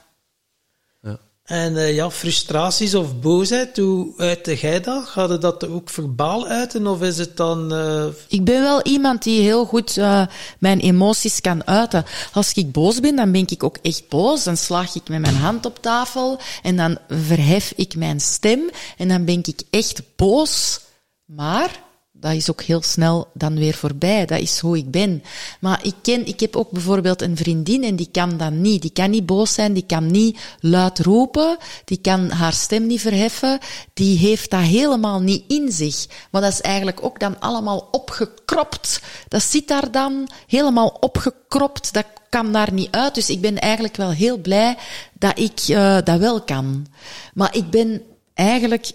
En 1.52 1.78
eh, 1.78 1.96
ja, 1.96 2.12
frustraties 2.12 2.96
of 2.96 3.20
boosheid, 3.20 3.78
hoe 3.78 4.14
uitte 4.18 4.56
jij 4.56 4.82
dat? 4.82 5.06
Gaat 5.06 5.42
dat 5.42 5.68
ook 5.68 5.90
verbaal 5.90 6.48
uiten 6.48 6.88
of 6.88 7.02
is 7.02 7.18
het 7.18 7.38
dan... 7.38 7.74
eh, 7.74 8.06
Ik 8.28 8.44
ben 8.44 8.62
wel 8.62 8.82
iemand 8.84 9.24
die 9.24 9.42
heel 9.42 9.66
goed 9.66 9.98
uh, 9.98 10.26
mijn 10.60 10.80
emoties 10.80 11.42
kan 11.42 11.68
uiten. 11.68 12.06
Als 12.34 12.54
ik 12.54 12.72
boos 12.72 13.00
ben, 13.00 13.16
dan 13.16 13.32
ben 13.32 13.46
ik 13.48 13.64
ook 13.64 13.78
echt 13.82 14.10
boos. 14.10 14.44
Dan 14.44 14.58
slaag 14.58 14.96
ik 14.96 15.10
met 15.10 15.22
mijn 15.22 15.36
hand 15.36 15.66
op 15.66 15.82
tafel 15.82 16.40
en 16.64 16.78
dan 16.78 16.98
verhef 17.10 17.74
ik 17.76 17.96
mijn 17.96 18.20
stem 18.20 18.70
en 18.98 19.08
dan 19.08 19.26
ben 19.26 19.40
ik 19.44 19.62
echt 19.70 20.02
boos. 20.16 20.80
Maar 21.26 21.84
dat 22.22 22.34
is 22.34 22.52
ook 22.52 22.62
heel 22.62 22.82
snel 22.82 23.28
dan 23.34 23.56
weer 23.56 23.74
voorbij. 23.74 24.26
Dat 24.26 24.40
is 24.40 24.60
hoe 24.60 24.78
ik 24.78 24.92
ben. 24.92 25.24
Maar 25.60 25.80
ik 25.84 25.94
ken, 26.02 26.26
ik 26.26 26.40
heb 26.40 26.56
ook 26.56 26.72
bijvoorbeeld 26.72 27.22
een 27.22 27.38
vriendin 27.38 27.84
en 27.84 27.96
die 27.96 28.10
kan 28.12 28.38
dat 28.38 28.52
niet. 28.52 28.82
Die 28.82 28.92
kan 28.92 29.10
niet 29.10 29.26
boos 29.26 29.54
zijn, 29.54 29.74
die 29.74 29.86
kan 29.86 30.12
niet 30.12 30.40
luid 30.60 31.00
roepen, 31.00 31.58
die 31.86 31.98
kan 31.98 32.30
haar 32.30 32.54
stem 32.54 32.88
niet 32.88 33.02
verheffen. 33.02 33.60
Die 33.94 34.18
heeft 34.18 34.50
dat 34.50 34.62
helemaal 34.62 35.20
niet 35.20 35.44
in 35.48 35.72
zich. 35.72 36.06
Maar 36.32 36.42
dat 36.42 36.52
is 36.52 36.62
eigenlijk 36.62 37.04
ook 37.04 37.20
dan 37.20 37.40
allemaal 37.40 37.88
opgekropt. 37.92 39.02
Dat 39.28 39.44
zit 39.44 39.68
daar 39.68 39.92
dan 39.92 40.30
helemaal 40.48 40.98
opgekropt. 41.00 41.94
Dat 41.94 42.06
kan 42.30 42.52
daar 42.52 42.74
niet 42.74 42.92
uit. 42.92 43.16
Dus 43.16 43.30
ik 43.30 43.42
ben 43.42 43.60
eigenlijk 43.60 43.96
wel 43.96 44.12
heel 44.12 44.38
blij 44.38 44.78
dat 45.14 45.40
ik 45.40 45.68
uh, 45.68 45.98
dat 46.04 46.20
wel 46.20 46.42
kan. 46.42 46.88
Maar 47.34 47.56
ik 47.56 47.70
ben 47.70 48.02
eigenlijk 48.34 48.92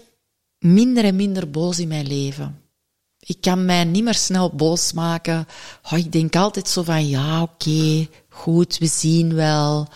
minder 0.59 1.03
en 1.03 1.15
minder 1.15 1.49
boos 1.49 1.79
in 1.79 1.87
mijn 1.87 2.07
leven. 2.07 2.61
Ik 3.27 3.41
kan 3.41 3.65
mij 3.65 3.83
niet 3.83 4.03
meer 4.03 4.13
snel 4.13 4.49
boos 4.49 4.93
maken. 4.93 5.47
Oh, 5.91 5.97
ik 5.97 6.11
denk 6.11 6.35
altijd 6.35 6.67
zo 6.67 6.83
van, 6.83 7.07
ja, 7.07 7.41
oké, 7.41 8.07
goed, 8.29 8.77
we 8.77 8.85
zien 8.85 9.33
wel. 9.33 9.87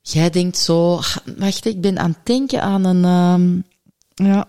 Jij 0.00 0.30
denkt 0.30 0.58
zo, 0.58 1.00
wacht, 1.36 1.64
ik 1.64 1.80
ben 1.80 1.98
aan 1.98 2.10
het 2.10 2.26
denken 2.26 2.62
aan 2.62 2.84
een, 2.84 3.04
um, 3.04 3.64
ja, 4.14 4.48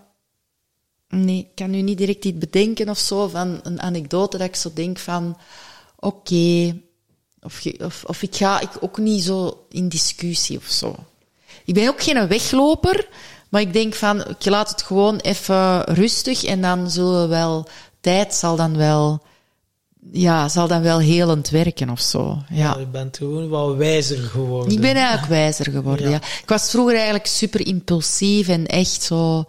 nee, 1.07 1.40
ik 1.40 1.56
kan 1.56 1.69
nu 1.69 1.81
niet 1.81 1.98
direct 1.98 2.26
iets 2.26 2.38
bedenken 2.38 2.90
of 2.90 2.98
zo, 2.98 3.27
van 3.27 3.60
een 3.64 3.81
anekdote 3.81 4.38
dat 4.38 4.48
ik 4.48 4.56
zo 4.56 4.72
denk 4.73 4.98
van, 4.98 5.38
oké, 5.95 6.76
of, 7.41 7.65
of, 7.77 8.03
of 8.03 8.22
ik 8.22 8.36
ga 8.36 8.60
ik 8.60 8.69
ook 8.80 8.98
niet 8.98 9.23
zo 9.23 9.65
in 9.69 9.90
discussie 9.90 10.57
of 10.57 10.68
zo. 10.68 10.95
Ik 11.65 11.73
ben 11.73 11.88
ook 11.88 12.02
geen 12.02 12.27
wegloper, 12.27 13.07
maar 13.49 13.61
ik 13.61 13.73
denk 13.73 13.93
van, 13.93 14.26
ik 14.27 14.45
laat 14.45 14.69
het 14.69 14.81
gewoon 14.81 15.17
even 15.17 15.84
rustig 15.84 16.43
en 16.43 16.61
dan 16.61 16.91
zullen 16.91 17.21
we 17.21 17.27
wel, 17.27 17.67
tijd 18.01 18.34
zal 18.34 18.55
dan 18.55 18.77
wel, 18.77 19.21
ja, 20.11 20.49
zal 20.49 20.67
dan 20.67 20.81
wel 20.81 20.99
helend 20.99 21.49
werken 21.49 21.89
of 21.89 21.99
zo. 21.99 22.38
Ja. 22.49 22.55
ja 22.73 22.80
je 22.80 22.85
bent 22.85 23.17
gewoon 23.17 23.49
wat 23.49 23.76
wijzer 23.76 24.17
geworden. 24.17 24.73
Ik 24.73 24.81
ben 24.81 24.95
eigenlijk 24.95 25.27
wijzer 25.27 25.71
geworden, 25.71 26.05
ja. 26.05 26.11
ja. 26.11 26.21
Ik 26.41 26.49
was 26.49 26.69
vroeger 26.69 26.95
eigenlijk 26.95 27.27
super 27.27 27.67
impulsief 27.67 28.47
en 28.47 28.65
echt 28.65 29.01
zo, 29.01 29.45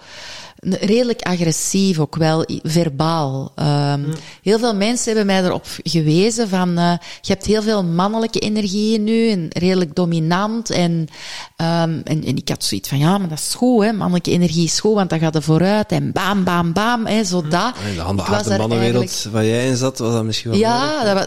redelijk 0.61 1.23
agressief 1.23 1.99
ook 1.99 2.17
wel, 2.17 2.45
verbaal. 2.63 3.53
Um, 3.57 3.67
mm. 3.67 4.13
Heel 4.43 4.59
veel 4.59 4.75
mensen 4.75 5.07
hebben 5.07 5.27
mij 5.27 5.45
erop 5.45 5.67
gewezen 5.83 6.49
van, 6.49 6.79
uh, 6.79 6.93
je 7.21 7.33
hebt 7.33 7.47
heel 7.47 7.63
veel 7.63 7.85
mannelijke 7.85 8.39
energieën 8.39 9.05
nu 9.05 9.31
en 9.31 9.47
redelijk 9.49 9.95
dominant 9.95 10.71
en, 10.71 10.91
um, 10.91 12.01
en, 12.05 12.05
en 12.05 12.37
ik 12.37 12.49
had 12.49 12.65
zoiets 12.65 12.89
van, 12.89 12.99
ja, 12.99 13.19
maar 13.19 13.29
dat 13.29 13.39
is 13.39 13.55
goed, 13.55 13.85
hè, 13.85 13.93
mannelijke 13.93 14.31
energie 14.31 14.65
is 14.65 14.81
goed, 14.81 14.95
want 14.95 15.11
dan 15.11 15.19
gaat 15.19 15.35
er 15.35 15.43
vooruit 15.43 15.93
en 15.93 16.13
bam, 16.13 16.45
bam, 16.45 16.73
bam, 16.73 17.07
hè, 17.07 17.25
zo 17.25 17.49
dat. 17.49 17.75
In 17.89 17.95
de 17.95 18.01
handbehaarde 18.01 18.57
mannenwereld 18.57 19.27
waar 19.33 19.45
jij 19.45 19.67
in 19.67 19.77
zat, 19.77 19.99
was 19.99 20.13
dat 20.13 20.25
misschien 20.25 20.51
wel 20.51 20.61
Ja, 20.61 21.05
dat 21.05 21.15
was, 21.15 21.27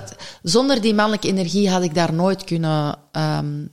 zonder 0.52 0.82
die 0.82 0.94
mannelijke 0.94 1.28
energie 1.28 1.70
had 1.70 1.84
ik 1.84 1.96
daar 1.96 2.14
nooit 2.14 2.44
kunnen... 2.44 2.98
Um, 3.12 3.70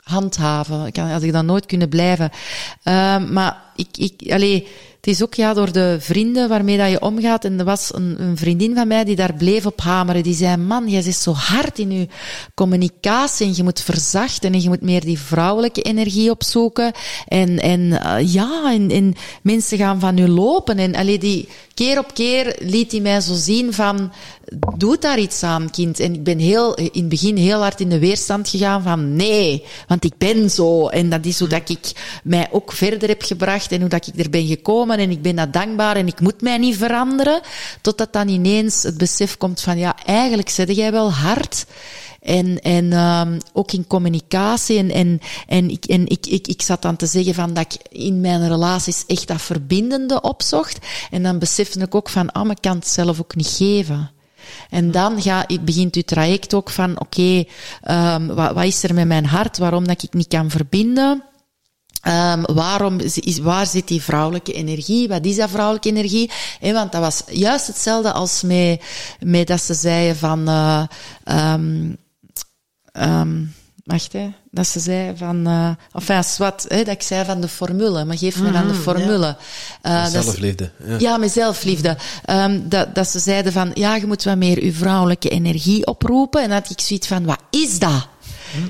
handhaven. 0.00 0.86
Ik 0.86 0.96
had 0.96 1.22
ik 1.22 1.32
dan 1.32 1.46
nooit 1.46 1.66
kunnen 1.66 1.88
blijven. 1.88 2.30
Maar 3.30 3.62
ik, 3.76 3.88
ik, 3.96 4.32
allee, 4.32 4.66
het 5.00 5.08
is 5.08 5.22
ook 5.22 5.34
ja, 5.34 5.54
door 5.54 5.72
de 5.72 5.96
vrienden 6.00 6.48
waarmee 6.48 6.76
dat 6.76 6.90
je 6.90 7.00
omgaat. 7.00 7.44
En 7.44 7.58
er 7.58 7.64
was 7.64 7.94
een, 7.94 8.16
een 8.18 8.36
vriendin 8.36 8.74
van 8.74 8.88
mij 8.88 9.04
die 9.04 9.16
daar 9.16 9.34
bleef 9.34 9.66
op 9.66 9.80
hameren. 9.80 10.22
Die 10.22 10.34
zei, 10.34 10.56
man, 10.56 10.88
jij 10.88 11.02
zit 11.02 11.14
zo 11.14 11.32
hard 11.32 11.78
in 11.78 11.90
je 11.90 12.08
communicatie 12.54 13.46
en 13.46 13.56
je 13.56 13.62
moet 13.62 13.80
verzachten 13.80 14.52
en 14.52 14.62
je 14.62 14.68
moet 14.68 14.80
meer 14.80 15.00
die 15.00 15.18
vrouwelijke 15.18 15.82
energie 15.82 16.30
opzoeken. 16.30 16.92
En, 17.28 17.58
en 17.58 17.80
uh, 17.80 18.32
ja, 18.32 18.72
en, 18.72 18.90
en 18.90 19.14
mensen 19.42 19.78
gaan 19.78 20.00
van 20.00 20.16
je 20.16 20.28
lopen. 20.28 20.78
En 20.78 20.94
allee, 20.94 21.18
die, 21.18 21.48
keer 21.74 21.98
op 21.98 22.14
keer 22.14 22.56
liet 22.58 22.92
hij 22.92 23.00
mij 23.00 23.20
zo 23.20 23.34
zien 23.34 23.72
van, 23.72 24.12
doe 24.76 24.98
daar 24.98 25.18
iets 25.18 25.42
aan, 25.42 25.70
kind. 25.70 26.00
En 26.00 26.14
ik 26.14 26.24
ben 26.24 26.38
heel, 26.38 26.74
in 26.74 26.90
het 26.92 27.08
begin 27.08 27.36
heel 27.36 27.60
hard 27.60 27.80
in 27.80 27.88
de 27.88 27.98
weerstand 27.98 28.48
gegaan 28.48 28.82
van, 28.82 29.16
nee, 29.16 29.64
want 29.86 30.04
ik 30.04 30.12
ben 30.18 30.50
zo. 30.50 30.88
En 30.88 31.10
dat 31.10 31.24
is 31.24 31.38
hoe 31.38 31.48
dat 31.48 31.68
ik 31.68 31.92
mij 32.24 32.48
ook 32.50 32.72
verder 32.72 33.08
heb 33.08 33.22
gebracht 33.22 33.72
en 33.72 33.80
hoe 33.80 33.88
dat 33.88 34.06
ik 34.06 34.18
er 34.18 34.30
ben 34.30 34.46
gekomen. 34.46 34.89
En 34.98 35.10
ik 35.10 35.22
ben 35.22 35.36
dat 35.36 35.52
dankbaar 35.52 35.96
en 35.96 36.06
ik 36.06 36.20
moet 36.20 36.40
mij 36.40 36.58
niet 36.58 36.76
veranderen. 36.76 37.40
Totdat 37.80 38.12
dan 38.12 38.28
ineens 38.28 38.82
het 38.82 38.98
besef 38.98 39.36
komt 39.36 39.60
van, 39.60 39.78
ja, 39.78 39.96
eigenlijk 40.06 40.48
zet 40.48 40.76
jij 40.76 40.92
wel 40.92 41.12
hard. 41.12 41.66
En, 42.20 42.60
en 42.60 42.92
um, 42.92 43.38
ook 43.52 43.72
in 43.72 43.86
communicatie. 43.86 44.78
En, 44.78 44.90
en, 44.90 45.20
en, 45.46 45.70
ik, 45.70 45.84
en 45.84 46.06
ik, 46.06 46.26
ik, 46.26 46.46
ik 46.46 46.62
zat 46.62 46.82
dan 46.82 46.96
te 46.96 47.06
zeggen 47.06 47.34
van 47.34 47.54
dat 47.54 47.64
ik 47.64 47.98
in 47.98 48.20
mijn 48.20 48.48
relaties 48.48 49.04
echt 49.06 49.28
dat 49.28 49.42
verbindende 49.42 50.20
opzocht. 50.20 50.78
En 51.10 51.22
dan 51.22 51.38
besefte 51.38 51.80
ik 51.80 51.94
ook 51.94 52.08
van, 52.08 52.32
ah, 52.32 52.42
maar 52.42 52.56
ik 52.56 52.62
kan 52.62 52.76
het 52.76 52.88
zelf 52.88 53.20
ook 53.20 53.34
niet 53.34 53.54
geven. 53.56 54.10
En 54.70 54.90
dan 54.90 55.22
ga, 55.22 55.46
begint 55.60 55.94
uw 55.94 56.02
traject 56.02 56.54
ook 56.54 56.70
van, 56.70 57.00
oké, 57.00 57.44
um, 57.90 58.26
wat, 58.26 58.52
wat 58.52 58.64
is 58.64 58.82
er 58.82 58.94
met 58.94 59.06
mijn 59.06 59.26
hart? 59.26 59.58
Waarom 59.58 59.86
dat 59.86 60.02
ik 60.02 60.12
niet 60.12 60.28
kan 60.28 60.50
verbinden? 60.50 61.22
Um, 62.08 62.44
waarom 62.44 62.98
is, 62.98 63.38
waar 63.38 63.66
zit 63.66 63.88
die 63.88 64.02
vrouwelijke 64.02 64.52
energie? 64.52 65.08
Wat 65.08 65.24
is 65.24 65.36
dat 65.36 65.50
vrouwelijke 65.50 65.88
energie? 65.88 66.30
En 66.60 66.74
want 66.74 66.92
dat 66.92 67.00
was 67.00 67.22
juist 67.26 67.66
hetzelfde 67.66 68.12
als 68.12 68.42
met, 68.42 68.82
met 69.20 69.46
dat 69.46 69.62
ze 69.62 69.74
zeiden 69.74 70.16
van, 70.16 70.48
uh, 70.48 70.82
um, 71.54 71.96
um, 72.92 73.54
Wacht, 73.90 74.12
hè. 74.12 74.32
Dat 74.50 74.66
ze 74.66 74.80
zei 74.80 75.16
van... 75.16 75.48
Uh, 75.48 75.70
enfin, 75.92 76.22
wat, 76.38 76.64
hè, 76.68 76.76
dat 76.76 76.94
ik 76.94 77.02
zei 77.02 77.24
van 77.24 77.40
de 77.40 77.48
formule. 77.48 78.04
Maar 78.04 78.18
geef 78.18 78.40
me 78.40 78.50
dan 78.50 78.68
de 78.68 78.74
formule. 78.74 79.36
Ja. 79.82 80.04
Uh, 80.04 80.10
zelfliefde. 80.10 80.70
Ja, 80.86 80.96
ja 80.98 81.16
met 81.16 81.32
zelfliefde. 81.32 81.96
Um, 82.30 82.68
dat, 82.68 82.94
dat 82.94 83.08
ze 83.08 83.18
zeiden 83.18 83.52
van... 83.52 83.70
Ja, 83.74 83.96
je 83.96 84.06
moet 84.06 84.24
wat 84.24 84.36
meer 84.36 84.64
je 84.64 84.72
vrouwelijke 84.72 85.28
energie 85.28 85.86
oproepen. 85.86 86.42
En 86.42 86.48
dat 86.48 86.62
had 86.62 86.70
ik 86.70 86.80
zoiets 86.80 87.06
van... 87.06 87.24
Wat 87.24 87.40
is 87.50 87.78
dat? 87.78 88.08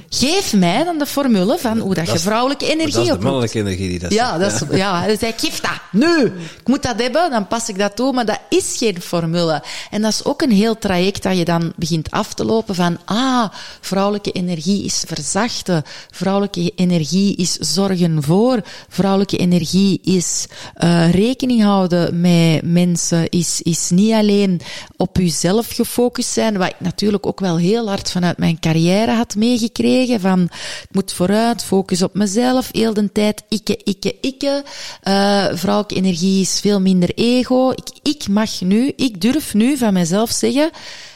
Geef 0.08 0.54
mij 0.54 0.84
dan 0.84 0.98
de 0.98 1.06
formule 1.06 1.58
van 1.58 1.78
hoe 1.78 1.94
dat, 1.94 2.10
je 2.10 2.18
vrouwelijke 2.18 2.66
energie 2.66 2.92
Dat 2.92 3.02
is 3.02 3.08
de 3.08 3.18
mannelijke 3.18 3.58
energie 3.58 3.88
die 3.88 3.98
dat 3.98 4.12
Ja, 4.12 4.38
dat 4.38 4.52
is, 4.52 4.60
ja. 4.70 4.76
ja. 4.76 5.00
Hij 5.00 5.16
zei, 5.18 5.32
geef 5.36 5.60
dat. 5.60 5.70
Nu. 5.92 6.24
Ik 6.58 6.66
moet 6.66 6.82
dat 6.82 7.00
hebben, 7.00 7.30
dan 7.30 7.46
pas 7.46 7.68
ik 7.68 7.78
dat 7.78 7.96
toe. 7.96 8.12
Maar 8.12 8.24
dat 8.24 8.40
is 8.48 8.76
geen 8.76 9.00
formule. 9.00 9.62
En 9.90 10.02
dat 10.02 10.12
is 10.12 10.24
ook 10.24 10.42
een 10.42 10.50
heel 10.50 10.78
traject 10.78 11.22
dat 11.22 11.36
je 11.36 11.44
dan 11.44 11.72
begint 11.76 12.10
af 12.10 12.34
te 12.34 12.44
lopen 12.44 12.74
van, 12.74 12.98
ah, 13.04 13.48
vrouwelijke 13.80 14.30
energie 14.30 14.84
is 14.84 15.04
verzachten. 15.06 15.82
Vrouwelijke 16.10 16.72
energie 16.76 17.36
is 17.36 17.52
zorgen 17.52 18.22
voor. 18.22 18.60
Vrouwelijke 18.88 19.36
energie 19.36 20.00
is 20.04 20.46
uh, 20.84 21.10
rekening 21.10 21.62
houden 21.62 22.20
met 22.20 22.60
mensen. 22.62 23.28
Is, 23.28 23.62
is 23.62 23.90
niet 23.90 24.12
alleen 24.12 24.60
op 24.96 25.16
jezelf 25.16 25.70
gefocust 25.70 26.28
zijn, 26.28 26.58
wat 26.58 26.68
ik 26.68 26.74
natuurlijk 26.78 27.26
ook 27.26 27.40
wel 27.40 27.56
heel 27.56 27.88
hard 27.88 28.10
vanuit 28.10 28.38
mijn 28.38 28.60
carrière 28.60 29.12
had 29.12 29.34
meegekregen 29.34 29.68
gekregen 29.74 30.20
van 30.20 30.42
ik 30.82 30.88
moet 30.90 31.12
vooruit, 31.12 31.62
focus 31.62 32.02
op 32.02 32.14
mezelf, 32.14 32.68
heel 32.72 32.94
de 32.94 33.12
tijd 33.12 33.42
ikke, 33.48 33.80
ikke, 33.84 34.16
ikke. 34.20 34.64
Uh, 35.04 35.46
vrouwelijke 35.52 35.94
energie 35.94 36.40
is 36.40 36.60
veel 36.60 36.80
minder 36.80 37.10
ego. 37.14 37.70
Ik, 37.70 37.90
ik 38.02 38.28
mag 38.28 38.60
nu, 38.60 38.92
ik 38.96 39.20
durf 39.20 39.54
nu 39.54 39.76
van 39.76 39.92
mezelf 39.92 40.30
zeggen 40.30 40.70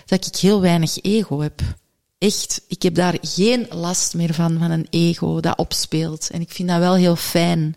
dat 0.07 0.27
ik 0.27 0.37
heel 0.37 0.61
weinig 0.61 0.99
ego 1.03 1.41
heb. 1.41 1.61
Echt, 2.19 2.61
ik 2.69 2.83
heb 2.83 2.95
daar 2.95 3.17
geen 3.21 3.67
last 3.71 4.15
meer 4.15 4.35
van, 4.35 4.59
van 4.59 4.71
een 4.71 4.87
ego 4.91 5.41
dat 5.41 5.59
opspeelt. 5.59 6.31
En 6.31 6.41
ik 6.41 6.51
vind 6.51 6.69
dat 6.69 6.79
wel 6.79 6.95
heel 6.95 7.17
fijn. 7.17 7.77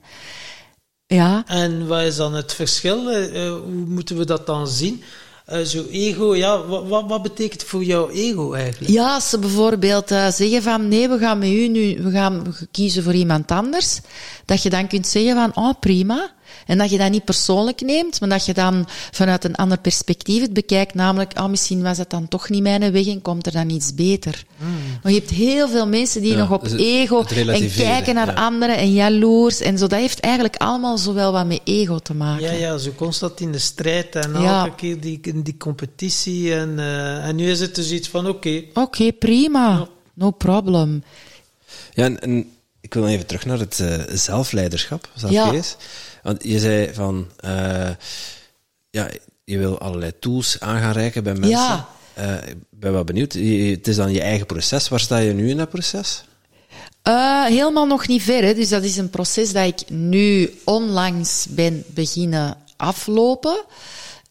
Ja. 1.06 1.44
En 1.48 1.88
wat 1.88 2.02
is 2.02 2.16
dan 2.16 2.34
het 2.34 2.54
verschil? 2.54 3.12
Uh, 3.12 3.50
hoe 3.50 3.86
moeten 3.88 4.18
we 4.18 4.26
dat 4.26 4.46
dan 4.46 4.68
zien? 4.68 5.04
Uh, 5.52 5.60
zo 5.60 5.86
ego, 5.92 6.36
ja, 6.36 6.66
wat, 6.66 7.04
wat 7.08 7.22
betekent 7.22 7.64
voor 7.64 7.84
jou 7.84 8.12
ego 8.12 8.54
eigenlijk? 8.54 8.94
Ja, 8.94 9.14
als 9.14 9.30
ze 9.30 9.40
bijvoorbeeld 9.40 10.12
uh, 10.12 10.28
zeggen 10.28 10.62
van 10.62 10.88
nee, 10.88 11.10
we 11.10 11.18
gaan 11.18 11.38
met 11.38 11.50
u 11.50 11.68
nu, 11.68 12.04
we 12.04 12.12
gaan 12.12 12.56
kiezen 12.72 13.04
voor 13.04 13.14
iemand 13.14 13.52
anders, 13.52 14.00
dat 14.46 14.64
je 14.64 14.70
dan 14.70 14.88
kunt 14.88 15.08
zeggen 15.08 15.36
van 15.36 15.64
oh 15.66 15.74
prima, 15.80 16.32
en 16.66 16.78
dat 16.78 16.90
je 16.90 16.98
dat 16.98 17.12
niet 17.12 17.26
persoonlijk 17.26 17.82
neemt, 17.82 18.20
maar 18.20 18.30
dat 18.30 18.46
je 18.46 18.54
dan 18.54 18.88
vanuit 19.12 19.44
een 19.44 19.56
ander 19.56 19.80
perspectief 19.80 20.42
het 20.42 20.54
bekijkt, 20.54 20.94
namelijk, 20.94 21.40
oh, 21.40 21.48
misschien 21.48 21.82
was 21.82 21.98
het 21.98 22.10
dan 22.10 22.28
toch 22.28 22.50
niet 22.50 22.62
mijn 22.62 22.92
weg 22.92 23.08
en 23.08 23.22
komt 23.22 23.46
er 23.46 23.52
dan 23.52 23.70
iets 23.70 23.94
beter. 23.94 24.46
Mm. 24.58 24.68
Maar 25.04 25.12
je 25.12 25.18
hebt 25.18 25.32
heel 25.32 25.70
veel 25.70 25.88
mensen 25.88 26.22
die 26.22 26.36
nog 26.36 26.52
op 26.52 26.64
dus 26.64 26.80
ego 26.80 27.24
en 27.24 27.72
kijken 27.72 28.16
naar 28.16 28.34
anderen 28.34 28.78
en 28.78 28.94
jaloers 28.94 29.60
en 29.60 29.78
zo. 29.78 29.88
Dat 29.88 30.00
heeft 30.00 30.20
eigenlijk 30.20 30.56
allemaal 30.56 30.98
zowel 30.98 31.32
wat 31.32 31.46
met 31.46 31.62
ego 31.64 31.98
te 31.98 32.14
maken. 32.14 32.46
Ja, 32.46 32.52
ja, 32.52 32.78
zo 32.78 32.92
constant 32.96 33.40
in 33.40 33.52
de 33.52 33.60
strijd 33.60 34.16
en 34.16 34.36
elke 34.36 34.76
keer 34.76 35.00
die, 35.00 35.42
die 35.44 35.58
competitie. 35.58 36.54
En, 36.54 36.74
uh, 36.78 37.28
en 37.28 37.36
nu 37.36 37.50
is 37.50 37.60
het 37.60 37.76
dus 37.76 37.92
iets 37.92 38.08
van, 38.08 38.28
oké. 38.28 38.64
Oké, 38.74 39.12
prima. 39.12 39.88
No 40.14 40.32
problem. 40.32 41.04
Ja, 41.94 42.04
en, 42.04 42.22
en, 42.22 42.52
ik 42.82 42.94
wil 42.94 43.08
even 43.08 43.26
terug 43.26 43.46
naar 43.46 43.60
het 43.60 43.80
uh, 43.80 44.04
zelfleiderschap, 44.14 45.10
als 45.14 45.22
dat 45.22 45.32
ja. 45.32 45.52
Want 46.28 46.44
je 46.44 46.60
zei 46.60 46.94
van, 46.94 47.28
uh, 47.46 47.90
ja, 48.90 49.10
je 49.44 49.58
wil 49.58 49.80
allerlei 49.80 50.12
tools 50.20 50.60
aan 50.60 50.80
gaan 50.80 50.92
reiken 50.92 51.24
bij 51.24 51.34
mensen. 51.34 51.50
Ja. 51.50 51.88
Uh, 52.20 52.36
ik 52.50 52.56
ben 52.70 52.92
wel 52.92 53.04
benieuwd. 53.04 53.34
het 53.34 53.88
is 53.88 53.96
dan 53.96 54.12
je 54.12 54.22
eigen 54.22 54.46
proces. 54.46 54.90
Waar 54.90 55.00
sta 55.00 55.18
je 55.18 55.34
nu 55.34 55.50
in 55.50 55.58
dat 55.58 55.70
proces? 55.70 56.24
Uh, 57.08 57.46
helemaal 57.46 57.86
nog 57.86 58.08
niet 58.08 58.22
ver. 58.22 58.44
Hè. 58.44 58.54
Dus 58.54 58.70
dat 58.70 58.84
is 58.84 58.98
een 58.98 59.10
proces 59.10 59.52
dat 59.54 59.66
ik 59.66 59.90
nu 59.90 60.54
onlangs 60.64 61.48
ben 61.50 61.84
beginnen 61.88 62.58
aflopen. 62.78 63.66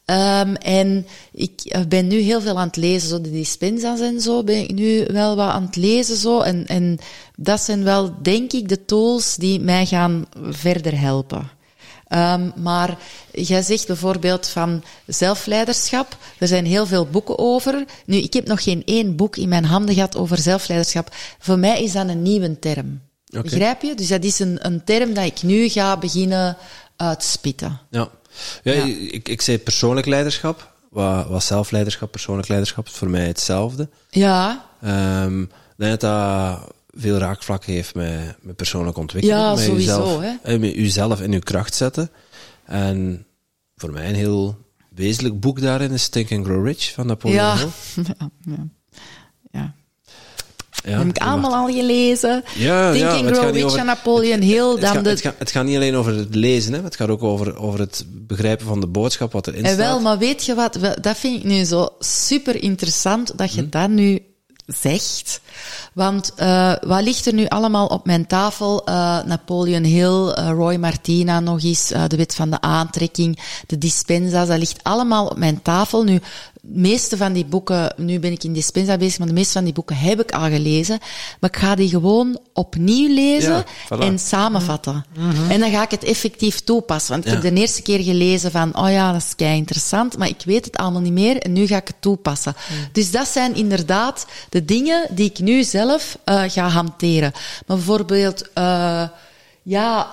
Um, 0.05 0.55
en 0.57 1.07
ik 1.33 1.77
ben 1.89 2.07
nu 2.07 2.19
heel 2.19 2.41
veel 2.41 2.59
aan 2.59 2.67
het 2.67 2.77
lezen, 2.77 3.09
zo 3.09 3.21
de 3.21 3.31
dispensas 3.31 4.01
en 4.01 4.21
zo 4.21 4.45
ben 4.45 4.59
ik 4.59 4.73
nu 4.73 5.05
wel 5.13 5.37
wat 5.37 5.51
aan 5.51 5.65
het 5.65 5.77
lezen 5.77 6.17
zo. 6.17 6.41
En, 6.41 6.67
en 6.67 6.99
dat 7.37 7.61
zijn 7.61 7.85
wel, 7.85 8.15
denk 8.23 8.53
ik, 8.53 8.69
de 8.69 8.85
tools 8.85 9.37
die 9.37 9.61
mij 9.61 9.87
gaan 9.87 10.27
verder 10.51 10.99
helpen. 11.01 11.56
Um, 12.09 12.53
maar 12.57 12.99
jij 13.33 13.63
zegt 13.63 13.87
bijvoorbeeld 13.87 14.49
van 14.49 14.85
zelfleiderschap. 15.07 16.17
Er 16.39 16.49
zijn 16.49 16.67
heel 16.67 16.87
veel 16.87 17.07
boeken 17.07 17.39
over. 17.39 17.85
Nu, 18.05 18.17
ik 18.17 18.33
heb 18.33 18.47
nog 18.47 18.63
geen 18.63 18.83
één 18.85 19.17
boek 19.17 19.37
in 19.37 19.49
mijn 19.49 19.65
handen 19.65 19.95
gehad 19.95 20.17
over 20.17 20.39
zelfleiderschap. 20.39 21.15
Voor 21.39 21.59
mij 21.59 21.83
is 21.83 21.93
dat 21.93 22.09
een 22.09 22.23
nieuwe 22.23 22.59
term. 22.59 23.01
Okay. 23.29 23.43
Begrijp 23.43 23.83
je? 23.83 23.95
Dus 23.95 24.09
dat 24.09 24.25
is 24.25 24.39
een, 24.39 24.67
een 24.67 24.85
term 24.85 25.15
dat 25.15 25.25
ik 25.25 25.43
nu 25.43 25.69
ga 25.69 25.97
beginnen 25.97 26.57
uitspitten. 26.97 27.81
Ja, 27.91 28.09
ja, 28.63 28.73
ja. 28.73 28.85
Ik, 28.85 29.29
ik 29.29 29.43
zei 29.43 29.59
persoonlijk 29.59 30.07
leiderschap. 30.07 30.73
Wat, 30.91 31.27
wat 31.27 31.45
zelfleiderschap, 31.45 32.11
persoonlijk 32.11 32.49
leiderschap 32.49 32.87
is 32.87 32.93
voor 32.93 33.11
mij 33.11 33.27
hetzelfde. 33.27 33.89
Ja. 34.11 34.65
Um, 34.85 35.43
ik 35.43 35.49
denk 35.77 36.01
dat 36.01 36.01
dat 36.01 36.75
veel 36.97 37.19
raakvlak 37.19 37.65
heeft 37.65 37.95
met, 37.95 38.37
met 38.41 38.57
persoonlijke 38.57 39.01
ontwikkeling. 39.01 39.41
Ja, 39.41 39.55
met 39.55 39.65
sowieso. 39.65 40.01
Uzelf, 40.01 40.39
hè? 40.43 40.59
Met 40.59 40.75
jezelf 40.75 41.21
in 41.21 41.33
uw 41.33 41.41
kracht 41.41 41.75
zetten. 41.75 42.11
En 42.65 43.27
voor 43.77 43.93
mij 43.93 44.09
een 44.09 44.15
heel 44.15 44.59
wezenlijk 44.89 45.41
boek 45.41 45.61
daarin 45.61 45.91
is 45.91 46.09
Think 46.09 46.33
and 46.33 46.45
Grow 46.45 46.67
Rich 46.67 46.93
van 46.93 47.07
Napoleon 47.07 47.39
ja. 47.39 47.57
Hill. 47.57 47.69
Ja, 48.19 48.31
ja. 48.41 48.67
ja. 49.51 49.75
Ja, 50.85 50.99
heb 50.99 51.09
ik 51.09 51.19
allemaal 51.19 51.55
al 51.55 51.67
gelezen. 51.67 52.45
Ja, 52.55 52.93
Think 52.93 53.05
ja, 53.05 53.17
and 53.17 53.37
Grow 53.37 53.55
Rich 53.55 53.75
van 53.75 53.87
Napoleon 53.87 54.41
Hill. 54.41 54.71
Het, 54.71 54.81
dan 54.81 54.95
gaat, 54.95 55.05
de... 55.05 55.11
het, 55.11 55.21
gaat, 55.21 55.35
het 55.39 55.51
gaat 55.51 55.65
niet 55.65 55.77
alleen 55.77 55.95
over 55.95 56.15
het 56.15 56.35
lezen, 56.35 56.73
hè. 56.73 56.83
het 56.83 56.97
gaat 56.97 57.09
ook 57.09 57.23
over, 57.23 57.57
over 57.57 57.81
het 57.81 58.05
begrijpen 58.09 58.67
van 58.67 58.81
de 58.81 58.87
boodschap, 58.87 59.33
wat 59.33 59.47
erin 59.47 59.65
en 59.65 59.73
staat. 59.73 59.87
wel, 59.87 60.01
maar 60.01 60.19
weet 60.19 60.45
je 60.45 60.55
wat, 60.55 60.79
dat 61.01 61.17
vind 61.17 61.39
ik 61.39 61.45
nu 61.45 61.65
zo 61.65 61.89
super 61.99 62.63
interessant, 62.63 63.39
dat 63.39 63.53
je 63.53 63.61
hm. 63.61 63.69
dat 63.71 63.89
nu 63.89 64.23
zegt. 64.67 65.41
Want 65.93 66.33
uh, 66.39 66.73
wat 66.81 67.03
ligt 67.03 67.27
er 67.27 67.35
nu 67.35 67.47
allemaal 67.47 67.87
op 67.87 68.07
mijn 68.07 68.27
tafel? 68.27 68.83
Uh, 68.89 69.23
Napoleon 69.25 69.85
Hill, 69.85 70.35
uh, 70.39 70.51
Roy 70.51 70.77
Martina 70.77 71.41
nog 71.41 71.63
eens, 71.63 71.89
de 71.89 72.17
wet 72.17 72.35
van 72.35 72.51
de 72.51 72.61
aantrekking, 72.61 73.39
de 73.67 73.79
dispensa's, 73.79 74.49
dat 74.49 74.59
ligt 74.59 74.83
allemaal 74.83 75.27
op 75.27 75.37
mijn 75.37 75.63
tafel. 75.63 76.05
Nu, 76.05 76.21
meeste 76.69 77.17
van 77.17 77.33
die 77.33 77.45
boeken, 77.45 77.95
nu 77.97 78.19
ben 78.19 78.33
ik 78.33 78.45
in 78.45 78.53
dispensa 78.53 78.97
bezig, 78.97 79.19
maar 79.19 79.27
de 79.27 79.33
meeste 79.33 79.53
van 79.53 79.65
die 79.65 79.73
boeken 79.73 79.97
heb 79.97 80.21
ik 80.21 80.33
al 80.33 80.49
gelezen. 80.51 80.99
Maar 81.41 81.51
ik 81.51 81.57
ga 81.57 81.75
die 81.75 81.89
gewoon 81.89 82.39
opnieuw 82.53 83.15
lezen 83.15 83.53
ja, 83.53 83.65
voilà. 83.95 83.99
en 83.99 84.19
samenvatten. 84.19 85.05
Mm 85.17 85.31
-hmm. 85.31 85.51
En 85.51 85.61
dan 85.61 85.71
ga 85.71 85.83
ik 85.83 85.91
het 85.91 86.05
effectief 86.05 86.61
toepassen. 86.61 87.13
Want 87.13 87.25
ik 87.25 87.33
ja. 87.33 87.41
heb 87.41 87.55
de 87.55 87.61
eerste 87.61 87.83
keer 87.83 88.03
gelezen 88.03 88.51
van, 88.51 88.77
oh 88.77 88.91
ja, 88.91 89.13
dat 89.13 89.23
is 89.23 89.37
kei 89.37 89.57
interessant, 89.57 90.19
maar 90.19 90.29
ik 90.29 90.43
weet 90.45 90.65
het 90.65 90.77
allemaal 90.77 91.01
niet 91.01 91.13
meer 91.13 91.39
en 91.39 91.53
nu 91.53 91.67
ga 91.67 91.77
ik 91.77 91.87
het 91.87 92.01
toepassen. 92.01 92.55
Mm. 92.71 92.77
Dus 92.93 93.11
dat 93.11 93.29
zijn 93.29 93.55
inderdaad 93.55 94.27
de 94.49 94.65
dingen 94.65 95.07
die 95.11 95.31
ik 95.31 95.39
nu 95.39 95.63
zelf 95.63 96.19
uh, 96.25 96.43
ga 96.47 96.69
hanteren. 96.69 97.33
Maar 97.67 97.77
bijvoorbeeld, 97.77 98.49
uh, 98.59 99.03
ja, 99.69 100.09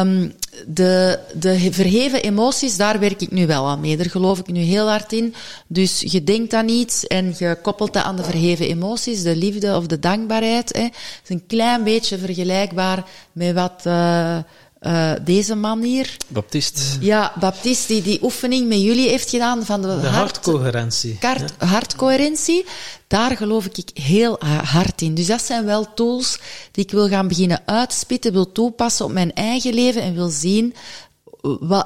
um, 0.00 0.34
de, 0.66 1.18
de 1.34 1.72
verheven 1.72 2.22
emoties, 2.22 2.76
daar 2.76 2.98
werk 2.98 3.20
ik 3.20 3.30
nu 3.30 3.46
wel 3.46 3.66
aan 3.66 3.80
mee. 3.80 3.96
Daar 3.96 4.10
geloof 4.10 4.38
ik 4.38 4.46
nu 4.46 4.60
heel 4.60 4.88
hard 4.88 5.12
in. 5.12 5.34
Dus 5.66 6.00
je 6.00 6.24
denkt 6.24 6.52
aan 6.52 6.68
iets 6.68 7.06
en 7.06 7.34
je 7.38 7.58
koppelt 7.62 7.92
dat 7.92 8.02
aan 8.02 8.16
de 8.16 8.24
verheven 8.24 8.66
emoties, 8.68 9.22
de 9.22 9.36
liefde 9.36 9.76
of 9.76 9.86
de 9.86 9.98
dankbaarheid. 9.98 10.72
Dat 10.72 10.90
is 11.22 11.28
een 11.28 11.46
klein 11.46 11.84
beetje 11.84 12.18
vergelijkbaar 12.18 13.04
met 13.32 13.54
wat 13.54 13.82
uh, 13.86 14.38
uh, 14.80 15.12
deze 15.24 15.54
man 15.54 15.82
hier... 15.82 16.16
Baptist. 16.28 16.96
Ja, 17.00 17.32
Baptist, 17.40 17.88
die 17.88 18.02
die 18.02 18.22
oefening 18.22 18.68
met 18.68 18.80
jullie 18.80 19.08
heeft 19.08 19.30
gedaan 19.30 19.64
van 19.64 19.82
de, 19.82 20.00
de 20.00 20.06
hartcoherentie. 20.06 21.16
Hart, 21.20 21.54
ja. 21.58 21.66
Hartcoherentie. 21.66 22.64
Daar 23.06 23.36
geloof 23.36 23.66
ik 23.66 23.90
heel 23.94 24.38
hard 24.62 25.02
in. 25.02 25.14
Dus 25.14 25.26
dat 25.26 25.42
zijn 25.42 25.64
wel 25.64 25.94
tools 25.94 26.38
die 26.70 26.84
ik 26.84 26.90
wil 26.90 27.08
gaan 27.08 27.28
beginnen 27.28 27.62
uitspitten, 27.64 28.32
wil 28.32 28.52
toepassen 28.52 29.04
op 29.04 29.12
mijn 29.12 29.34
eigen 29.34 29.74
leven 29.74 30.02
en 30.02 30.14
wil 30.14 30.28
zien 30.28 30.74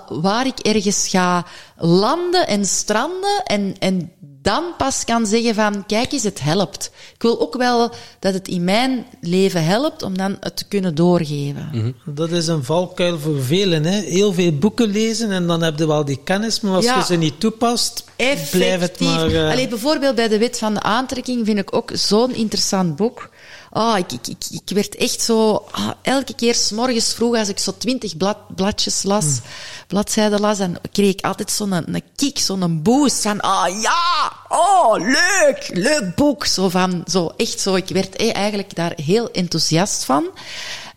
waar 0.08 0.46
ik 0.46 0.58
ergens 0.58 1.08
ga 1.08 1.46
landen 1.76 2.46
en 2.46 2.64
stranden 2.64 3.42
en, 3.44 3.74
en 3.78 4.12
dan 4.42 4.64
pas 4.76 5.04
kan 5.04 5.26
zeggen 5.26 5.54
van, 5.54 5.86
kijk 5.86 6.12
eens, 6.12 6.22
het 6.22 6.40
helpt. 6.40 6.90
Ik 7.14 7.22
wil 7.22 7.40
ook 7.40 7.56
wel 7.56 7.90
dat 8.18 8.34
het 8.34 8.48
in 8.48 8.64
mijn 8.64 9.06
leven 9.20 9.64
helpt 9.64 10.02
om 10.02 10.16
dan 10.16 10.36
het 10.40 10.56
te 10.56 10.64
kunnen 10.68 10.94
doorgeven. 10.94 11.68
Mm 11.72 11.80
-hmm. 11.80 12.14
Dat 12.14 12.30
is 12.30 12.46
een 12.46 12.64
valkuil 12.64 13.18
voor 13.18 13.42
velen. 13.42 13.84
Hè? 13.84 14.00
Heel 14.00 14.32
veel 14.32 14.52
boeken 14.52 14.88
lezen 14.88 15.30
en 15.30 15.46
dan 15.46 15.62
heb 15.62 15.78
je 15.78 15.86
wel 15.86 16.04
die 16.04 16.20
kennis, 16.24 16.60
maar 16.60 16.74
als 16.74 16.84
ja. 16.84 16.96
je 16.96 17.04
ze 17.04 17.14
niet 17.14 17.40
toepast, 17.40 18.04
Effectief. 18.16 18.50
blijft 18.50 18.82
het 18.82 19.00
maar... 19.00 19.30
Uh... 19.30 19.50
Allee, 19.50 19.68
bijvoorbeeld 19.68 20.14
bij 20.14 20.28
de 20.28 20.38
wet 20.38 20.58
van 20.58 20.74
de 20.74 20.82
aantrekking 20.82 21.46
vind 21.46 21.58
ik 21.58 21.74
ook 21.74 21.90
zo'n 21.94 22.34
interessant 22.34 22.96
boek. 22.96 23.30
Oh, 23.72 23.98
ik, 23.98 24.12
ik, 24.12 24.26
ik, 24.26 24.44
ik 24.50 24.74
werd 24.74 24.96
echt 24.96 25.20
zo... 25.20 25.50
Oh, 25.50 25.90
elke 26.02 26.34
keer 26.34 26.54
s 26.54 26.70
morgens 26.70 27.14
vroeg, 27.14 27.36
als 27.36 27.48
ik 27.48 27.58
zo 27.58 27.72
twintig 27.78 28.16
blad, 28.16 28.36
bladjes 28.54 29.02
las, 29.02 29.24
mm. 29.24 29.40
bladzijden 29.86 30.40
las, 30.40 30.58
dan 30.58 30.78
kreeg 30.92 31.12
ik 31.12 31.24
altijd 31.24 31.50
zo'n 31.50 31.72
een, 31.72 31.94
een 31.94 32.02
kick, 32.16 32.38
zo'n 32.38 32.82
boost 32.82 33.22
van... 33.22 33.44
Oh 33.44 33.66
ja, 33.82 34.32
oh, 34.48 34.98
leuk, 34.98 35.70
leuk 35.72 36.14
boek. 36.14 36.46
Zo 36.46 36.68
van, 36.68 37.02
zo 37.06 37.32
echt 37.36 37.60
zo. 37.60 37.74
Ik 37.74 37.88
werd 37.88 38.16
eh, 38.16 38.34
eigenlijk 38.34 38.74
daar 38.74 38.92
heel 38.96 39.30
enthousiast 39.30 40.04
van. 40.04 40.24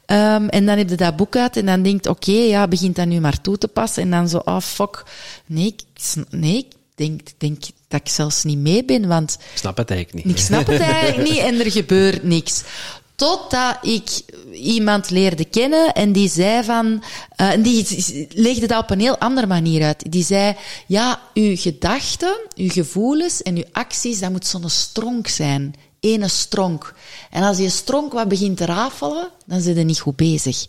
Um, 0.05 0.49
en 0.49 0.65
dan 0.65 0.77
heb 0.77 0.89
je 0.89 0.95
dat 0.95 1.15
boek 1.15 1.35
uit 1.35 1.57
en 1.57 1.65
dan 1.65 1.81
denkt, 1.81 2.07
oké, 2.07 2.29
okay, 2.29 2.47
ja, 2.47 2.67
begint 2.67 2.95
dat 2.95 3.05
nu 3.05 3.19
maar 3.19 3.41
toe 3.41 3.57
te 3.57 3.67
passen. 3.67 4.03
En 4.03 4.11
dan 4.11 4.29
zo, 4.29 4.41
oh 4.45 4.59
fuck, 4.59 5.03
nee, 5.45 5.65
ik, 5.65 5.83
nee, 6.29 6.57
ik 6.57 6.73
denk, 6.95 7.21
denk 7.37 7.63
dat 7.87 7.99
ik 7.99 8.09
zelfs 8.09 8.43
niet 8.43 8.57
mee 8.57 8.85
ben, 8.85 9.07
want... 9.07 9.37
Ik 9.51 9.57
snap 9.57 9.77
het 9.77 9.91
eigenlijk 9.91 10.25
niet. 10.25 10.37
Ik 10.37 10.43
snap 10.43 10.67
het 10.67 10.81
eigenlijk 10.81 11.29
niet 11.29 11.39
en 11.39 11.59
er 11.59 11.71
gebeurt 11.71 12.23
niks. 12.23 12.63
Totdat 13.15 13.77
ik 13.81 14.21
iemand 14.53 15.09
leerde 15.09 15.45
kennen 15.45 15.93
en 15.93 16.11
die 16.11 16.29
zei 16.29 16.63
van, 16.63 17.03
uh, 17.41 17.51
en 17.51 17.61
die 17.61 18.27
legde 18.29 18.67
dat 18.67 18.83
op 18.83 18.89
een 18.89 18.99
heel 18.99 19.17
andere 19.17 19.47
manier 19.47 19.83
uit. 19.83 20.11
Die 20.11 20.23
zei, 20.23 20.55
ja, 20.87 21.21
uw 21.33 21.55
gedachten, 21.57 22.37
uw 22.55 22.69
gevoelens 22.69 23.41
en 23.41 23.55
uw 23.55 23.63
acties, 23.71 24.19
dat 24.19 24.31
moet 24.31 24.45
zo'n 24.45 24.69
stronk 24.69 25.27
zijn. 25.27 25.75
Ene 25.99 26.27
stronk. 26.27 26.95
En 27.29 27.43
als 27.43 27.57
die 27.57 27.69
stronk 27.69 28.13
wat 28.13 28.27
begint 28.27 28.57
te 28.57 28.65
rafelen, 28.65 29.29
dan 29.45 29.61
zit 29.61 29.77
je 29.77 29.83
niet 29.83 29.99
goed 29.99 30.15
bezig. 30.15 30.65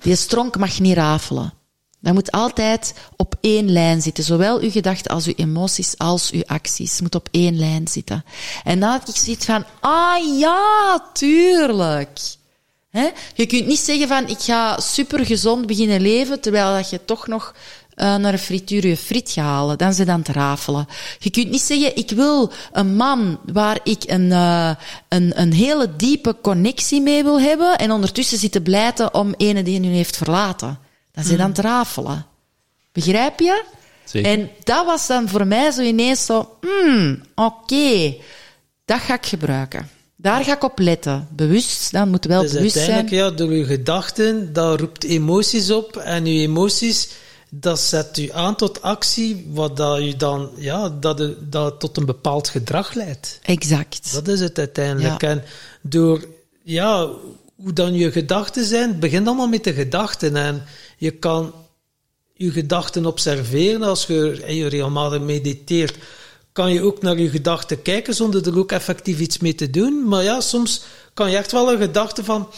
Die 0.00 0.16
stronk 0.16 0.58
mag 0.58 0.80
niet 0.80 0.96
rafelen. 0.96 1.52
Dat 2.00 2.14
moet 2.14 2.30
altijd 2.30 2.94
op 3.16 3.34
één 3.40 3.72
lijn 3.72 4.02
zitten. 4.02 4.24
Zowel 4.24 4.60
uw 4.60 4.70
gedachten 4.70 5.10
als 5.10 5.26
uw 5.26 5.32
emoties 5.36 5.98
als 5.98 6.30
uw 6.30 6.42
acties. 6.46 7.00
moet 7.00 7.14
op 7.14 7.28
één 7.30 7.58
lijn 7.58 7.88
zitten. 7.88 8.24
En 8.64 8.80
dan 8.80 8.90
had 8.90 9.08
ik 9.08 9.16
zoiets 9.16 9.44
van, 9.44 9.64
ah 9.80 10.38
ja, 10.38 11.10
tuurlijk. 11.12 12.18
Je 13.34 13.46
kunt 13.46 13.66
niet 13.66 13.78
zeggen 13.78 14.08
van, 14.08 14.28
ik 14.28 14.38
ga 14.38 14.80
super 14.80 15.26
gezond 15.26 15.66
beginnen 15.66 16.00
leven, 16.00 16.40
terwijl 16.40 16.72
dat 16.74 16.90
je 16.90 17.04
toch 17.04 17.26
nog 17.26 17.54
uh, 17.96 18.16
naar 18.16 18.32
een 18.32 18.38
frituur 18.38 18.86
je 18.86 18.96
friet 18.96 19.30
gaat 19.30 19.44
halen. 19.44 19.78
Dan 19.78 19.94
ze 19.94 20.04
dan 20.04 20.22
te 20.22 20.32
rafelen. 20.32 20.86
Je 21.18 21.30
kunt 21.30 21.50
niet 21.50 21.60
zeggen, 21.60 21.96
ik 21.96 22.10
wil 22.10 22.52
een 22.72 22.96
man 22.96 23.38
waar 23.52 23.80
ik 23.82 24.02
een, 24.06 24.30
uh, 24.30 24.70
een, 25.08 25.40
een 25.40 25.52
hele 25.52 25.96
diepe 25.96 26.36
connectie 26.42 27.00
mee 27.00 27.22
wil 27.22 27.40
hebben 27.40 27.78
en 27.78 27.90
ondertussen 27.90 28.38
zitten 28.38 28.62
blijten 28.62 29.14
om 29.14 29.34
ene 29.36 29.62
die 29.62 29.78
nu 29.78 29.88
heeft 29.88 30.16
verlaten. 30.16 30.78
Dan 31.18 31.26
zit 31.26 31.40
aan 31.40 31.50
het 31.50 31.58
rafelen. 31.58 32.26
Begrijp 32.92 33.40
je? 33.40 33.64
Zeker. 34.04 34.30
En 34.30 34.50
dat 34.64 34.86
was 34.86 35.06
dan 35.06 35.28
voor 35.28 35.46
mij 35.46 35.70
zo 35.70 35.82
ineens 35.82 36.24
zo, 36.24 36.56
hmm, 36.60 37.22
oké, 37.34 38.16
dat 38.84 39.00
ga 39.00 39.14
ik 39.14 39.26
gebruiken. 39.26 39.88
Daar 40.16 40.44
ga 40.44 40.54
ik 40.54 40.64
op 40.64 40.78
letten. 40.78 41.28
Bewust, 41.30 41.92
dan 41.92 42.08
moet 42.08 42.24
wel 42.24 42.42
dus 42.42 42.52
bewust 42.52 42.74
zijn. 42.74 42.90
uiteindelijk, 42.90 43.30
ja, 43.30 43.44
door 43.44 43.54
je 43.54 43.64
gedachten, 43.64 44.52
dat 44.52 44.80
roept 44.80 45.04
emoties 45.04 45.70
op. 45.70 45.96
En 45.96 46.26
je 46.26 46.40
emoties, 46.40 47.08
dat 47.50 47.80
zet 47.80 48.18
u 48.18 48.32
aan 48.32 48.56
tot 48.56 48.82
actie, 48.82 49.46
wat 49.50 49.76
dat 49.76 50.00
u 50.00 50.16
dan, 50.16 50.50
ja, 50.56 50.88
dat, 50.88 51.34
dat 51.50 51.80
tot 51.80 51.96
een 51.96 52.06
bepaald 52.06 52.48
gedrag 52.48 52.94
leidt. 52.94 53.38
Exact. 53.42 54.12
Dat 54.12 54.28
is 54.28 54.40
het 54.40 54.58
uiteindelijk. 54.58 55.22
En 55.22 55.42
door, 55.82 56.24
ja, 56.62 57.08
hoe 57.56 57.72
dan 57.72 57.94
je 57.94 58.12
gedachten 58.12 58.64
zijn, 58.64 58.88
het 58.88 59.00
begint 59.00 59.26
allemaal 59.26 59.48
met 59.48 59.64
de 59.64 59.72
gedachten. 59.72 60.36
En 60.36 60.64
je 60.98 61.10
kan 61.10 61.52
je 62.34 62.50
gedachten 62.50 63.06
observeren 63.06 63.82
als 63.82 64.06
je, 64.06 64.42
je 64.46 64.66
regelmatig 64.66 65.20
mediteert. 65.20 65.96
Kan 66.52 66.72
je 66.72 66.82
ook 66.82 67.02
naar 67.02 67.18
je 67.18 67.28
gedachten 67.28 67.82
kijken 67.82 68.14
zonder 68.14 68.46
er 68.46 68.58
ook 68.58 68.72
effectief 68.72 69.20
iets 69.20 69.38
mee 69.38 69.54
te 69.54 69.70
doen. 69.70 70.08
Maar 70.08 70.22
ja, 70.22 70.40
soms 70.40 70.82
kan 71.14 71.30
je 71.30 71.36
echt 71.36 71.52
wel 71.52 71.72
een 71.72 71.78
gedachte 71.78 72.24
van: 72.24 72.48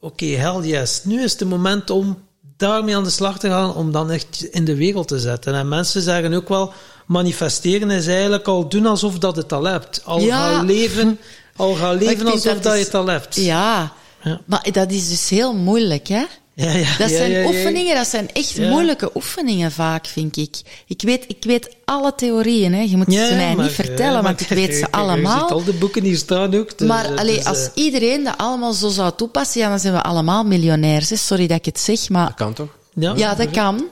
oké, 0.00 0.26
hell 0.26 0.60
yes, 0.60 1.04
nu 1.04 1.22
is 1.22 1.32
het 1.32 1.48
moment 1.48 1.90
om 1.90 2.18
daarmee 2.56 2.96
aan 2.96 3.04
de 3.04 3.10
slag 3.10 3.38
te 3.38 3.48
gaan, 3.48 3.74
om 3.74 3.92
dan 3.92 4.10
echt 4.10 4.44
in 4.50 4.64
de 4.64 4.76
wereld 4.76 5.08
te 5.08 5.18
zetten. 5.18 5.54
En 5.54 5.68
mensen 5.68 6.02
zeggen 6.02 6.34
ook 6.34 6.48
wel: 6.48 6.72
manifesteren 7.06 7.90
is 7.90 8.06
eigenlijk 8.06 8.48
al 8.48 8.68
doen 8.68 8.86
alsof 8.86 9.18
dat 9.18 9.36
het 9.36 9.52
al 9.52 9.64
hebt. 9.64 10.00
Al 10.04 10.20
gaan 10.20 10.66
leven, 10.66 11.18
al 11.56 11.74
gaan 11.74 11.96
leven 12.04 12.26
alsof 12.26 12.54
dat, 12.54 12.62
dat 12.62 12.78
je 12.78 12.84
het 12.84 12.94
al 12.94 13.06
hebt. 13.06 13.34
Ja. 13.34 13.92
ja, 14.22 14.40
maar 14.44 14.68
dat 14.72 14.90
is 14.90 15.08
dus 15.08 15.28
heel 15.28 15.54
moeilijk, 15.54 16.08
hè? 16.08 16.24
Ja, 16.60 16.72
ja, 16.72 16.96
dat 16.96 17.10
zijn 17.10 17.30
ja, 17.30 17.46
oefeningen, 17.46 17.94
dat 17.94 18.06
zijn 18.06 18.32
echt 18.32 18.58
moeilijke 18.58 19.10
oefeningen 19.14 19.72
vaak, 19.72 20.06
vind 20.06 20.36
ik. 20.36 20.56
Ik 20.86 21.02
weet, 21.02 21.24
ik 21.28 21.44
weet 21.44 21.76
alle 21.84 22.14
theorieën, 22.14 22.74
hè. 22.74 22.80
je 22.80 22.96
moet 22.96 23.12
ze 23.12 23.34
mij 23.36 23.54
niet 23.54 23.70
vertellen, 23.70 24.22
want 24.22 24.40
ik 24.40 24.48
weet 24.48 24.74
ze 24.74 24.90
allemaal. 25.00 25.34
Je 25.34 25.40
ziet 25.40 25.50
al 25.50 25.64
de 25.64 25.72
boeken 25.72 26.02
hier 26.02 26.16
staan 26.16 26.54
ook. 26.54 26.78
Dus, 26.78 26.88
maar 26.88 27.16
allee, 27.16 27.46
als 27.46 27.58
uh... 27.58 27.84
iedereen 27.84 28.24
dat 28.24 28.36
allemaal 28.36 28.72
zo 28.72 28.88
zou 28.88 29.12
toepassen, 29.16 29.60
ja, 29.60 29.68
dan 29.68 29.78
zijn 29.78 29.92
we 29.92 30.02
allemaal 30.02 30.44
miljonairs. 30.44 31.10
Hè. 31.10 31.16
Sorry 31.16 31.46
dat 31.46 31.58
ik 31.58 31.64
het 31.64 31.80
zeg, 31.80 32.08
maar... 32.08 32.26
Dat 32.26 32.36
kan 32.36 32.52
toch? 32.52 32.76
Ja, 32.94 33.12
ja 33.16 33.34
dat 33.34 33.50
kan. 33.50 33.84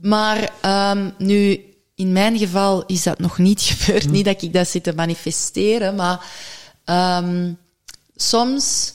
Maar 0.00 0.50
um, 0.96 1.12
nu, 1.18 1.64
in 1.94 2.12
mijn 2.12 2.38
geval 2.38 2.84
is 2.86 3.02
dat 3.02 3.18
nog 3.18 3.38
niet 3.38 3.60
gebeurd. 3.70 4.04
Hm. 4.04 4.10
Niet 4.10 4.24
dat 4.24 4.42
ik 4.42 4.52
dat 4.52 4.68
zit 4.68 4.82
te 4.82 4.92
manifesteren, 4.94 5.94
maar 5.94 6.24
um, 7.22 7.58
soms 8.16 8.92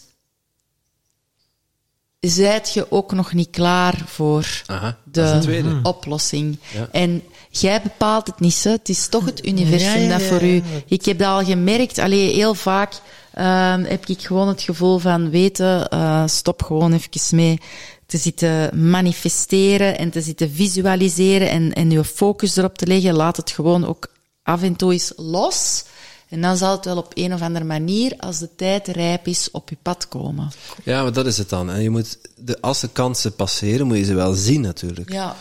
zijt 2.30 2.74
je 2.74 2.92
ook 2.92 3.12
nog 3.12 3.34
niet 3.34 3.50
klaar 3.50 4.02
voor 4.06 4.62
Aha, 4.66 4.98
de 5.04 5.80
oplossing. 5.84 6.60
En 6.92 7.24
jij 7.50 7.82
bepaalt 7.82 8.28
het 8.28 8.40
niet, 8.40 8.64
hè. 8.64 8.72
het 8.72 8.90
is 8.90 9.08
toch 9.08 9.26
het 9.26 9.46
universum 9.46 10.02
ja, 10.02 10.08
ja, 10.08 10.18
dat 10.18 10.22
voor 10.22 10.44
u. 10.44 10.64
Ik 10.88 11.06
heb 11.06 11.20
dat 11.20 11.28
al 11.28 11.44
gemerkt, 11.44 11.98
alleen 11.98 12.30
heel 12.30 12.54
vaak 12.54 12.94
uh, 13.38 13.76
heb 13.84 14.06
ik 14.06 14.22
gewoon 14.22 14.48
het 14.48 14.62
gevoel 14.62 14.98
van 14.98 15.30
weten, 15.30 15.88
uh, 15.94 16.24
stop 16.26 16.64
gewoon 16.64 16.94
even 16.94 17.36
mee 17.36 17.60
te 18.06 18.18
zitten 18.18 18.90
manifesteren 18.90 19.98
en 19.98 20.10
te 20.10 20.22
zitten 20.22 20.52
visualiseren 20.52 21.50
en, 21.50 21.74
en 21.74 21.92
je 21.92 22.04
focus 22.04 22.56
erop 22.56 22.78
te 22.78 22.88
leggen. 22.88 23.14
Laat 23.14 23.38
het 23.38 23.52
gewoon 23.52 23.86
ook 23.86 24.08
af 24.44 24.62
en 24.62 24.76
toe 24.76 24.92
eens 24.92 25.14
los. 25.16 25.84
En 26.30 26.42
dan 26.42 26.58
zal 26.58 26.72
het 26.72 26.86
wel 26.86 26.98
op 26.98 27.12
een 27.14 27.34
of 27.34 27.42
andere 27.42 27.66
manier, 27.66 28.14
als 28.18 28.40
de 28.40 28.56
tijd 28.56 28.88
rijp 28.88 29.28
is, 29.28 29.52
op 29.52 29.70
je 29.70 29.78
pad 29.82 30.08
komen. 30.08 30.52
Ja, 30.84 31.02
maar 31.02 31.14
dat 31.14 31.26
is 31.26 31.38
het 31.38 31.50
dan. 31.50 31.70
En 31.70 31.82
je 31.82 31.90
moet 31.90 32.18
de, 32.36 32.62
als 32.62 32.80
de 32.80 32.90
kansen 32.90 33.36
passeren, 33.36 33.88
moet 33.88 33.98
je 33.98 34.04
ze 34.04 34.14
wel 34.14 34.34
zien 34.34 34.62
natuurlijk. 34.62 35.12
Ja. 35.12 35.36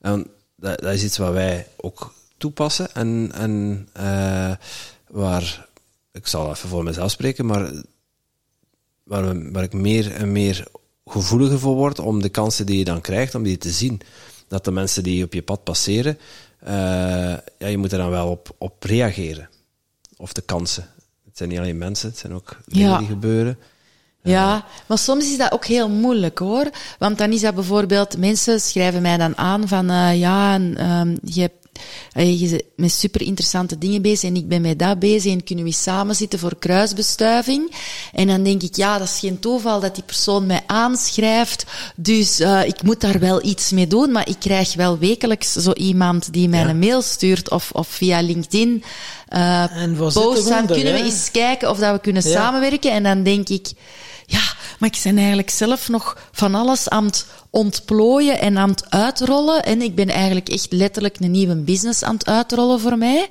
En 0.00 0.26
dat, 0.56 0.80
dat 0.80 0.92
is 0.92 1.04
iets 1.04 1.16
wat 1.16 1.32
wij 1.32 1.66
ook 1.76 2.14
toepassen. 2.36 2.94
En, 2.94 3.30
en 3.34 3.88
uh, 3.96 4.52
waar, 5.08 5.68
ik 6.12 6.26
zal 6.26 6.50
even 6.50 6.68
voor 6.68 6.84
mezelf 6.84 7.10
spreken, 7.10 7.46
maar 7.46 7.72
waar, 9.02 9.28
we, 9.28 9.50
waar 9.50 9.62
ik 9.62 9.72
meer 9.72 10.12
en 10.12 10.32
meer 10.32 10.66
gevoeliger 11.06 11.58
voor 11.58 11.74
word 11.74 11.98
om 11.98 12.22
de 12.22 12.28
kansen 12.28 12.66
die 12.66 12.78
je 12.78 12.84
dan 12.84 13.00
krijgt, 13.00 13.34
om 13.34 13.42
die 13.42 13.58
te 13.58 13.70
zien. 13.70 14.00
Dat 14.48 14.64
de 14.64 14.70
mensen 14.70 15.02
die 15.02 15.24
op 15.24 15.32
je 15.32 15.42
pad 15.42 15.64
passeren, 15.64 16.18
uh, 16.64 16.70
ja, 17.58 17.66
je 17.66 17.78
moet 17.78 17.92
er 17.92 17.98
dan 17.98 18.10
wel 18.10 18.30
op, 18.30 18.54
op 18.58 18.82
reageren 18.82 19.48
of 20.16 20.32
de 20.32 20.40
kansen. 20.42 20.86
Het 21.24 21.36
zijn 21.36 21.48
niet 21.48 21.58
alleen 21.58 21.78
mensen, 21.78 22.08
het 22.08 22.18
zijn 22.18 22.34
ook 22.34 22.56
dingen 22.66 22.98
die 22.98 23.06
gebeuren. 23.06 23.58
Ja, 24.22 24.64
maar 24.86 24.98
soms 24.98 25.30
is 25.30 25.38
dat 25.38 25.52
ook 25.52 25.64
heel 25.64 25.88
moeilijk 25.88 26.38
hoor. 26.38 26.70
Want 26.98 27.18
dan 27.18 27.32
is 27.32 27.40
dat 27.40 27.54
bijvoorbeeld, 27.54 28.18
mensen 28.18 28.60
schrijven 28.60 29.02
mij 29.02 29.16
dan 29.16 29.36
aan 29.36 29.68
van 29.68 29.90
uh, 29.90 30.18
ja, 30.18 30.54
um, 30.54 31.18
je 31.22 31.40
hebt 31.40 31.65
je 32.14 32.48
bent 32.48 32.62
met 32.76 32.92
super 32.92 33.22
interessante 33.22 33.78
dingen 33.78 34.02
bezig 34.02 34.28
en 34.28 34.36
ik 34.36 34.48
ben 34.48 34.60
met 34.60 34.78
dat 34.78 34.98
bezig 34.98 35.32
en 35.32 35.44
kunnen 35.44 35.64
we 35.64 35.72
samen 35.72 36.14
zitten 36.14 36.38
voor 36.38 36.56
kruisbestuiving. 36.58 37.72
En 38.12 38.26
dan 38.26 38.42
denk 38.42 38.62
ik, 38.62 38.76
ja, 38.76 38.98
dat 38.98 39.08
is 39.08 39.18
geen 39.18 39.38
toeval 39.38 39.80
dat 39.80 39.94
die 39.94 40.04
persoon 40.04 40.46
mij 40.46 40.62
aanschrijft, 40.66 41.64
dus 41.96 42.40
uh, 42.40 42.64
ik 42.64 42.82
moet 42.82 43.00
daar 43.00 43.18
wel 43.18 43.44
iets 43.44 43.70
mee 43.70 43.86
doen, 43.86 44.12
maar 44.12 44.28
ik 44.28 44.38
krijg 44.38 44.74
wel 44.74 44.98
wekelijks 44.98 45.52
zo 45.52 45.72
iemand 45.72 46.32
die 46.32 46.48
mij 46.48 46.64
een 46.64 46.78
mail 46.78 47.02
stuurt 47.02 47.50
of, 47.50 47.70
of 47.72 47.88
via 47.88 48.20
LinkedIn 48.20 48.84
uh, 49.32 49.76
en 49.76 49.96
post 49.96 50.50
aan, 50.50 50.66
kunnen 50.66 50.92
we 50.92 51.02
eens 51.02 51.30
kijken 51.30 51.70
of 51.70 51.78
dat 51.78 51.92
we 51.92 52.00
kunnen 52.00 52.22
samenwerken? 52.22 52.92
En 52.92 53.02
dan 53.02 53.22
denk 53.22 53.48
ik, 53.48 53.68
ja, 54.26 54.40
maar 54.78 54.88
ik 54.88 55.00
ben 55.02 55.16
eigenlijk 55.16 55.50
zelf 55.50 55.88
nog 55.88 56.16
van 56.32 56.54
alles 56.54 56.88
aan 56.88 57.04
het 57.04 57.26
ontplooien 57.50 58.40
en 58.40 58.58
aan 58.58 58.70
het 58.70 58.90
uitrollen. 58.90 59.64
En 59.64 59.82
ik 59.82 59.94
ben 59.94 60.08
eigenlijk 60.08 60.48
echt 60.48 60.72
letterlijk 60.72 61.16
een 61.20 61.30
nieuwe 61.30 61.54
business 61.54 62.02
aan 62.02 62.14
het 62.14 62.26
uitrollen 62.26 62.80
voor 62.80 62.98
mij. 62.98 63.28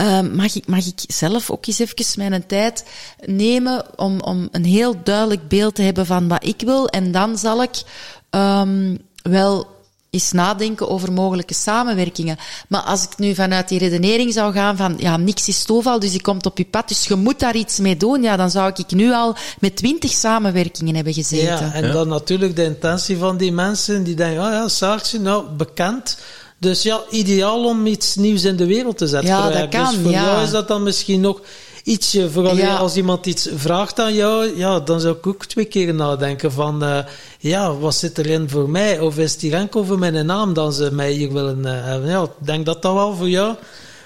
Uh, 0.00 0.20
mag, 0.20 0.54
ik, 0.54 0.66
mag 0.66 0.86
ik 0.86 1.00
zelf 1.06 1.50
ook 1.50 1.66
eens 1.66 1.78
even 1.78 2.28
mijn 2.30 2.46
tijd 2.46 2.84
nemen 3.24 3.98
om, 3.98 4.20
om 4.20 4.48
een 4.50 4.64
heel 4.64 5.02
duidelijk 5.02 5.48
beeld 5.48 5.74
te 5.74 5.82
hebben 5.82 6.06
van 6.06 6.28
wat 6.28 6.46
ik 6.46 6.60
wil. 6.60 6.88
En 6.88 7.12
dan 7.12 7.38
zal 7.38 7.62
ik 7.62 7.82
um, 8.30 8.98
wel 9.22 9.66
eens 10.12 10.32
nadenken 10.32 10.88
over 10.88 11.12
mogelijke 11.12 11.54
samenwerkingen. 11.54 12.36
Maar 12.68 12.80
als 12.80 13.02
ik 13.02 13.18
nu 13.18 13.34
vanuit 13.34 13.68
die 13.68 13.78
redenering 13.78 14.32
zou 14.32 14.52
gaan 14.52 14.76
van, 14.76 14.94
ja, 14.98 15.16
niks 15.16 15.48
is 15.48 15.64
toeval, 15.64 15.98
dus 15.98 16.12
je 16.12 16.20
komt 16.20 16.46
op 16.46 16.58
je 16.58 16.64
pad, 16.64 16.88
dus 16.88 17.06
je 17.06 17.14
moet 17.14 17.38
daar 17.38 17.56
iets 17.56 17.78
mee 17.78 17.96
doen, 17.96 18.22
ja, 18.22 18.36
dan 18.36 18.50
zou 18.50 18.72
ik 18.76 18.90
nu 18.90 19.12
al 19.12 19.36
met 19.60 19.76
twintig 19.76 20.10
samenwerkingen 20.10 20.94
hebben 20.94 21.12
gezeten. 21.12 21.66
Ja, 21.66 21.72
en 21.72 21.92
dan 21.92 22.08
natuurlijk 22.08 22.56
de 22.56 22.64
intentie 22.64 23.16
van 23.16 23.36
die 23.36 23.52
mensen 23.52 24.04
die 24.04 24.14
denken, 24.14 24.44
oh 24.44 24.50
ja, 24.50 24.68
Saartje, 24.68 25.20
nou, 25.20 25.44
bekend, 25.56 26.18
dus 26.58 26.82
ja, 26.82 27.00
ideaal 27.10 27.64
om 27.64 27.86
iets 27.86 28.14
nieuws 28.14 28.44
in 28.44 28.56
de 28.56 28.66
wereld 28.66 28.98
te 28.98 29.06
zetten. 29.06 29.30
Ja, 29.30 29.50
dat 29.50 29.68
kan, 29.68 29.90
dus 29.90 30.02
voor 30.02 30.10
ja. 30.10 30.24
jou 30.24 30.42
is 30.42 30.50
dat 30.50 30.68
dan 30.68 30.82
misschien 30.82 31.20
nog 31.20 31.40
ietsje, 31.84 32.30
vooral 32.30 32.56
Ja. 32.56 32.76
als 32.76 32.96
iemand 32.96 33.26
iets 33.26 33.48
vraagt 33.54 34.00
aan 34.00 34.14
jou, 34.14 34.56
ja, 34.56 34.80
dan 34.80 35.00
zou 35.00 35.16
ik 35.16 35.26
ook 35.26 35.44
twee 35.44 35.64
keer 35.64 35.94
nadenken 35.94 36.52
van, 36.52 36.82
eh, 36.84 36.98
ja, 37.38 37.74
wat 37.76 37.94
zit 37.94 38.18
erin 38.18 38.48
voor 38.48 38.70
mij? 38.70 39.00
Of 39.00 39.18
is 39.18 39.36
hier 39.40 39.54
enkel 39.54 39.84
voor 39.84 39.98
mijn 39.98 40.26
naam 40.26 40.54
dan 40.54 40.72
ze 40.72 40.88
mij 40.92 41.12
hier 41.12 41.32
willen 41.32 41.64
eh, 41.64 41.84
hebben? 41.84 42.10
Ja, 42.10 42.22
ik 42.22 42.46
denk 42.46 42.66
dat 42.66 42.82
dat 42.82 42.94
wel 42.94 43.14
voor 43.16 43.28
jou 43.28 43.54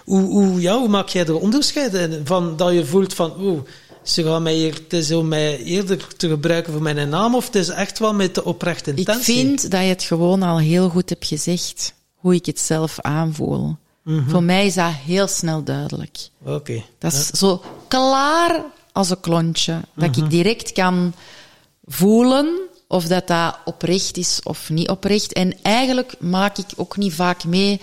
hoe, 0.04 0.22
hoe, 0.22 0.60
ja, 0.60 0.78
hoe 0.78 0.88
maak 0.88 1.08
jij 1.08 1.24
er 1.26 1.38
onderscheid 1.40 1.94
in? 1.94 2.20
Van 2.24 2.56
dat 2.56 2.72
je 2.72 2.84
voelt 2.84 3.14
van, 3.14 3.32
oeh, 3.40 3.60
ze 4.02 4.22
gaan 4.22 4.42
mij 4.42 4.54
hier, 4.54 4.74
het 4.74 4.92
is 4.92 5.12
om 5.12 5.28
mij 5.28 5.58
eerder 5.62 6.06
te 6.16 6.28
gebruiken 6.28 6.72
voor 6.72 6.82
mijn 6.82 7.08
naam, 7.08 7.34
of 7.34 7.46
het 7.46 7.54
is 7.54 7.68
echt 7.68 7.98
wel 7.98 8.14
met 8.14 8.34
de 8.34 8.44
oprechte 8.44 8.90
Ik 8.90 8.98
intentie? 8.98 9.34
vind 9.34 9.70
dat 9.70 9.80
je 9.80 9.86
het 9.86 10.02
gewoon 10.02 10.42
al 10.42 10.58
heel 10.58 10.88
goed 10.88 11.08
hebt 11.08 11.26
gezegd, 11.26 11.92
hoe 12.14 12.34
ik 12.34 12.46
het 12.46 12.60
zelf 12.60 13.00
aanvoel. 13.00 13.76
Mhm. 14.06 14.30
Voor 14.30 14.42
mij 14.42 14.66
is 14.66 14.74
dat 14.74 14.92
heel 15.04 15.26
snel 15.26 15.62
duidelijk. 15.62 16.18
Oké. 16.44 16.82
Dat 16.98 17.12
is 17.12 17.26
zo 17.26 17.62
klaar 17.88 18.64
als 18.92 19.10
een 19.10 19.20
klontje. 19.20 19.80
Dat 19.94 20.16
Mhm. 20.16 20.24
ik 20.24 20.30
direct 20.30 20.72
kan 20.72 21.14
voelen 21.86 22.60
of 22.88 23.04
dat, 23.06 23.26
dat 23.26 23.58
oprecht 23.64 24.16
is 24.16 24.40
of 24.42 24.70
niet 24.70 24.88
oprecht. 24.88 25.32
En 25.32 25.54
eigenlijk 25.62 26.14
maak 26.20 26.58
ik 26.58 26.66
ook 26.76 26.96
niet 26.96 27.14
vaak 27.14 27.44
mee 27.44 27.80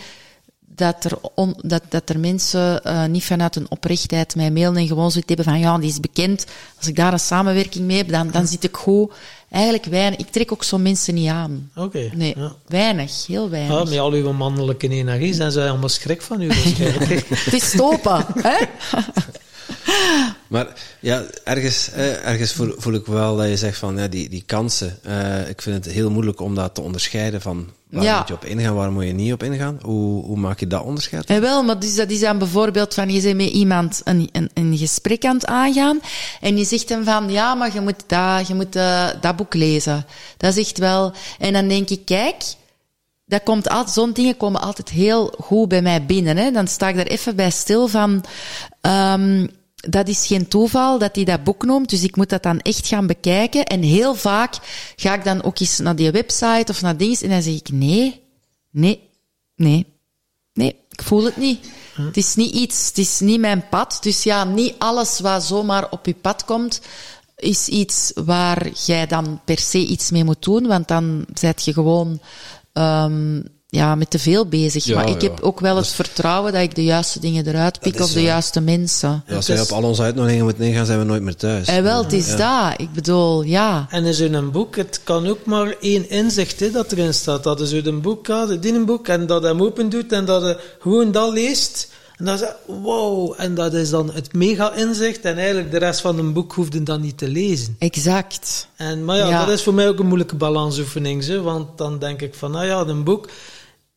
dat 0.59 1.03
er, 1.03 1.11
on- 1.35 1.57
dat, 1.61 1.83
dat 1.89 2.09
er 2.09 2.19
mensen 2.19 2.83
eh, 2.83 3.05
niet 3.05 3.23
vanuit 3.23 3.55
een 3.55 3.71
oprechtheid 3.71 4.35
mij 4.35 4.51
mailen 4.51 4.75
en 4.77 4.87
gewoon 4.87 5.11
zoiets 5.11 5.27
hebben 5.27 5.45
van 5.45 5.59
ja, 5.59 5.77
die 5.77 5.89
is 5.89 5.99
bekend. 5.99 6.45
Als 6.77 6.87
ik 6.87 6.95
daar 6.95 7.13
een 7.13 7.19
samenwerking 7.19 7.85
mee 7.85 7.97
heb, 7.97 8.09
dan, 8.09 8.31
dan 8.31 8.47
zit 8.47 8.63
ik 8.63 8.75
goed. 8.75 9.13
Eigenlijk 9.53 9.85
weinig. 9.85 10.19
Ik 10.19 10.29
trek 10.31 10.51
ook 10.51 10.63
zo 10.63 10.77
mensen 10.77 11.13
niet 11.13 11.29
aan. 11.29 11.71
Oké. 11.75 12.09
Nee, 12.13 12.33
Ja. 12.37 12.55
weinig. 12.67 13.27
Heel 13.27 13.49
weinig. 13.49 13.77
Ah, 13.77 13.89
met 13.89 13.97
al 13.99 14.11
uw 14.11 14.31
mannelijke 14.31 14.87
energie 14.87 15.33
zijn 15.33 15.51
ze 15.51 15.67
allemaal 15.69 15.89
schrik 15.89 16.21
van 16.21 16.41
u 16.41 16.47
waarschijnlijk. 16.47 17.27
Het 17.45 17.53
is 17.53 17.69
stoppen, 17.69 18.25
hè? 18.41 18.65
Maar 20.47 20.67
ja, 20.99 21.23
ergens, 21.43 21.91
eh, 21.91 22.25
ergens 22.27 22.53
voel, 22.53 22.73
voel 22.77 22.93
ik 22.93 23.05
wel 23.05 23.35
dat 23.35 23.47
je 23.47 23.57
zegt 23.57 23.77
van 23.77 23.97
ja, 23.97 24.07
die, 24.07 24.29
die 24.29 24.43
kansen. 24.45 24.99
eh, 25.03 25.49
ik 25.49 25.61
vind 25.61 25.85
het 25.85 25.93
heel 25.93 26.09
moeilijk 26.11 26.39
om 26.41 26.55
dat 26.55 26.75
te 26.75 26.81
onderscheiden 26.81 27.41
van 27.41 27.69
waar 27.93 28.03
Ja. 28.03 28.17
moet 28.17 28.27
je 28.27 28.33
op 28.33 28.45
ingaan, 28.45 28.75
waar 28.75 28.91
moet 28.91 29.05
je 29.05 29.13
niet 29.13 29.33
op 29.33 29.43
ingaan. 29.43 29.79
Hoe, 29.81 30.23
hoe 30.25 30.37
maak 30.37 30.59
je 30.59 30.67
dat 30.67 30.83
onderscheid? 30.83 31.25
En 31.25 31.41
wel, 31.41 31.63
maar 31.63 31.79
dus 31.79 31.95
dat 31.95 32.09
is 32.09 32.19
dan 32.19 32.37
bijvoorbeeld 32.37 32.93
van, 32.93 33.09
je 33.09 33.21
bent 33.21 33.35
met 33.37 33.49
iemand 33.49 34.01
een, 34.03 34.29
een, 34.31 34.49
een 34.53 34.77
gesprek 34.77 35.25
aan 35.25 35.35
het 35.35 35.45
aangaan 35.45 35.99
en 36.41 36.57
je 36.57 36.65
zegt 36.65 36.89
hem 36.89 37.03
van, 37.03 37.31
ja, 37.31 37.53
maar 37.53 37.73
je 37.73 37.81
moet 37.81 38.03
dat, 38.07 38.47
je 38.47 38.55
moet 38.55 38.75
eh, 38.75 39.07
dat 39.21 39.35
boek 39.35 39.53
lezen. 39.53 40.05
Dat 40.37 40.55
is 40.55 40.65
echt 40.67 40.77
wel... 40.77 41.13
En 41.39 41.53
dan 41.53 41.67
denk 41.67 41.89
ik, 41.89 42.05
kijk, 42.05 42.43
dat 43.25 43.43
komt 43.43 43.69
altijd, 43.69 43.95
zo'n 43.95 44.13
dingen 44.13 44.37
komen 44.37 44.61
altijd 44.61 44.89
heel 44.89 45.33
goed 45.39 45.67
bij 45.67 45.81
mij 45.81 46.05
binnen. 46.05 46.37
Hè. 46.37 46.51
Dan 46.51 46.67
sta 46.67 46.87
ik 46.87 46.95
daar 46.95 47.05
even 47.05 47.35
bij 47.35 47.49
stil 47.51 47.87
van, 47.87 48.23
ehm, 48.81 49.47
dat 49.89 50.07
is 50.07 50.27
geen 50.27 50.47
toeval 50.47 50.99
dat 50.99 51.15
hij 51.15 51.23
dat 51.23 51.43
boek 51.43 51.65
noemt, 51.65 51.89
dus 51.89 52.03
ik 52.03 52.15
moet 52.15 52.29
dat 52.29 52.43
dan 52.43 52.59
echt 52.59 52.87
gaan 52.87 53.07
bekijken. 53.07 53.65
En 53.65 53.81
heel 53.81 54.15
vaak 54.15 54.55
ga 54.95 55.13
ik 55.13 55.23
dan 55.23 55.43
ook 55.43 55.59
eens 55.59 55.79
naar 55.79 55.95
die 55.95 56.11
website 56.11 56.71
of 56.71 56.81
naar 56.81 56.97
dingen 56.97 57.21
en 57.21 57.29
dan 57.29 57.41
zeg 57.41 57.53
ik, 57.53 57.69
nee, 57.71 58.21
nee, 58.71 59.09
nee, 59.55 59.85
nee, 60.53 60.75
ik 60.89 61.01
voel 61.03 61.23
het 61.23 61.37
niet. 61.37 61.69
Het 61.93 62.17
is 62.17 62.35
niet 62.35 62.53
iets, 62.53 62.87
het 62.87 62.97
is 62.97 63.19
niet 63.19 63.39
mijn 63.39 63.69
pad. 63.69 63.97
Dus 64.01 64.23
ja, 64.23 64.43
niet 64.43 64.75
alles 64.77 65.19
wat 65.19 65.43
zomaar 65.43 65.89
op 65.89 66.05
je 66.05 66.15
pad 66.15 66.45
komt, 66.45 66.81
is 67.35 67.67
iets 67.67 68.11
waar 68.25 68.69
jij 68.69 69.07
dan 69.07 69.41
per 69.45 69.59
se 69.59 69.85
iets 69.85 70.11
mee 70.11 70.23
moet 70.23 70.43
doen, 70.43 70.67
want 70.67 70.87
dan 70.87 71.25
zet 71.33 71.65
je 71.65 71.73
gewoon 71.73 72.19
ehm, 72.73 73.41
ja, 73.73 73.95
met 73.95 74.09
te 74.09 74.19
veel 74.19 74.45
bezig. 74.45 74.83
Ja, 74.83 74.95
maar 74.95 75.09
ik 75.09 75.21
ja. 75.21 75.27
heb 75.29 75.41
ook 75.41 75.59
wel 75.59 75.75
het 75.75 75.87
vertrouwen 75.87 76.53
dat 76.53 76.61
ik 76.61 76.75
de 76.75 76.83
juiste 76.83 77.19
dingen 77.19 77.47
eruit 77.47 77.79
pik 77.79 77.99
of 77.99 78.11
de 78.11 78.21
juiste 78.21 78.61
mensen. 78.61 79.23
Ja, 79.27 79.35
als 79.35 79.47
Het 79.47 79.57
wij 79.57 79.65
op 79.65 79.83
al 79.83 79.89
onze 79.89 80.01
uitnodigingen 80.01 80.43
moeten 80.43 80.63
ingaan, 80.63 80.85
zijn 80.85 80.99
we 80.99 81.05
nooit 81.05 81.21
meer 81.21 81.35
thuis. 81.35 81.67
En 81.67 81.83
wel, 81.83 82.03
het 82.03 82.13
is 82.13 82.35
dat. 82.35 82.73
Ik 82.77 82.93
bedoel, 82.93 83.43
ja. 83.43 83.87
En 83.89 84.05
is 84.05 84.19
in 84.19 84.33
een 84.33 84.51
boek, 84.51 84.75
het 84.75 84.99
kan 85.03 85.27
ook 85.27 85.45
maar 85.45 85.75
één 85.79 86.09
inzicht 86.09 86.59
hè, 86.59 86.71
dat 86.71 86.91
erin 86.91 87.13
staat. 87.13 87.43
Dat 87.43 87.61
is 87.61 87.73
uit 87.73 87.85
een 87.85 88.01
boek 88.01 88.27
gaat, 88.27 88.61
dit 88.61 88.65
een 88.65 88.85
boek, 88.85 89.07
en 89.07 89.25
dat 89.25 89.41
hij 89.41 89.51
hem 89.51 89.61
open 89.61 89.89
doet 89.89 90.11
en 90.11 90.25
dat 90.25 90.41
hij 90.41 90.57
gewoon 90.79 91.11
dat 91.11 91.33
leest. 91.33 91.91
En 92.17 92.25
dan 92.25 92.37
zegt 92.37 92.55
wow, 92.65 93.33
en 93.37 93.55
dat 93.55 93.73
is 93.73 93.89
dan 93.89 94.11
het 94.13 94.33
mega 94.33 94.73
inzicht. 94.73 95.21
En 95.21 95.37
eigenlijk 95.37 95.71
de 95.71 95.77
rest 95.77 96.01
van 96.01 96.17
een 96.19 96.33
boek 96.33 96.53
hoefde 96.53 96.83
dan 96.83 97.01
niet 97.01 97.17
te 97.17 97.27
lezen. 97.27 97.75
Exact. 97.79 98.67
En, 98.75 99.05
maar 99.05 99.17
ja, 99.17 99.29
Ja. 99.29 99.45
dat 99.45 99.55
is 99.55 99.63
voor 99.63 99.73
mij 99.73 99.87
ook 99.87 99.99
een 99.99 100.05
moeilijke 100.05 100.35
balansoefening. 100.35 101.23
Zo, 101.23 101.41
want 101.41 101.77
dan 101.77 101.99
denk 101.99 102.21
ik 102.21 102.33
van, 102.35 102.51
nou 102.51 102.65
ja, 102.65 102.79
een 102.79 103.03
boek, 103.03 103.29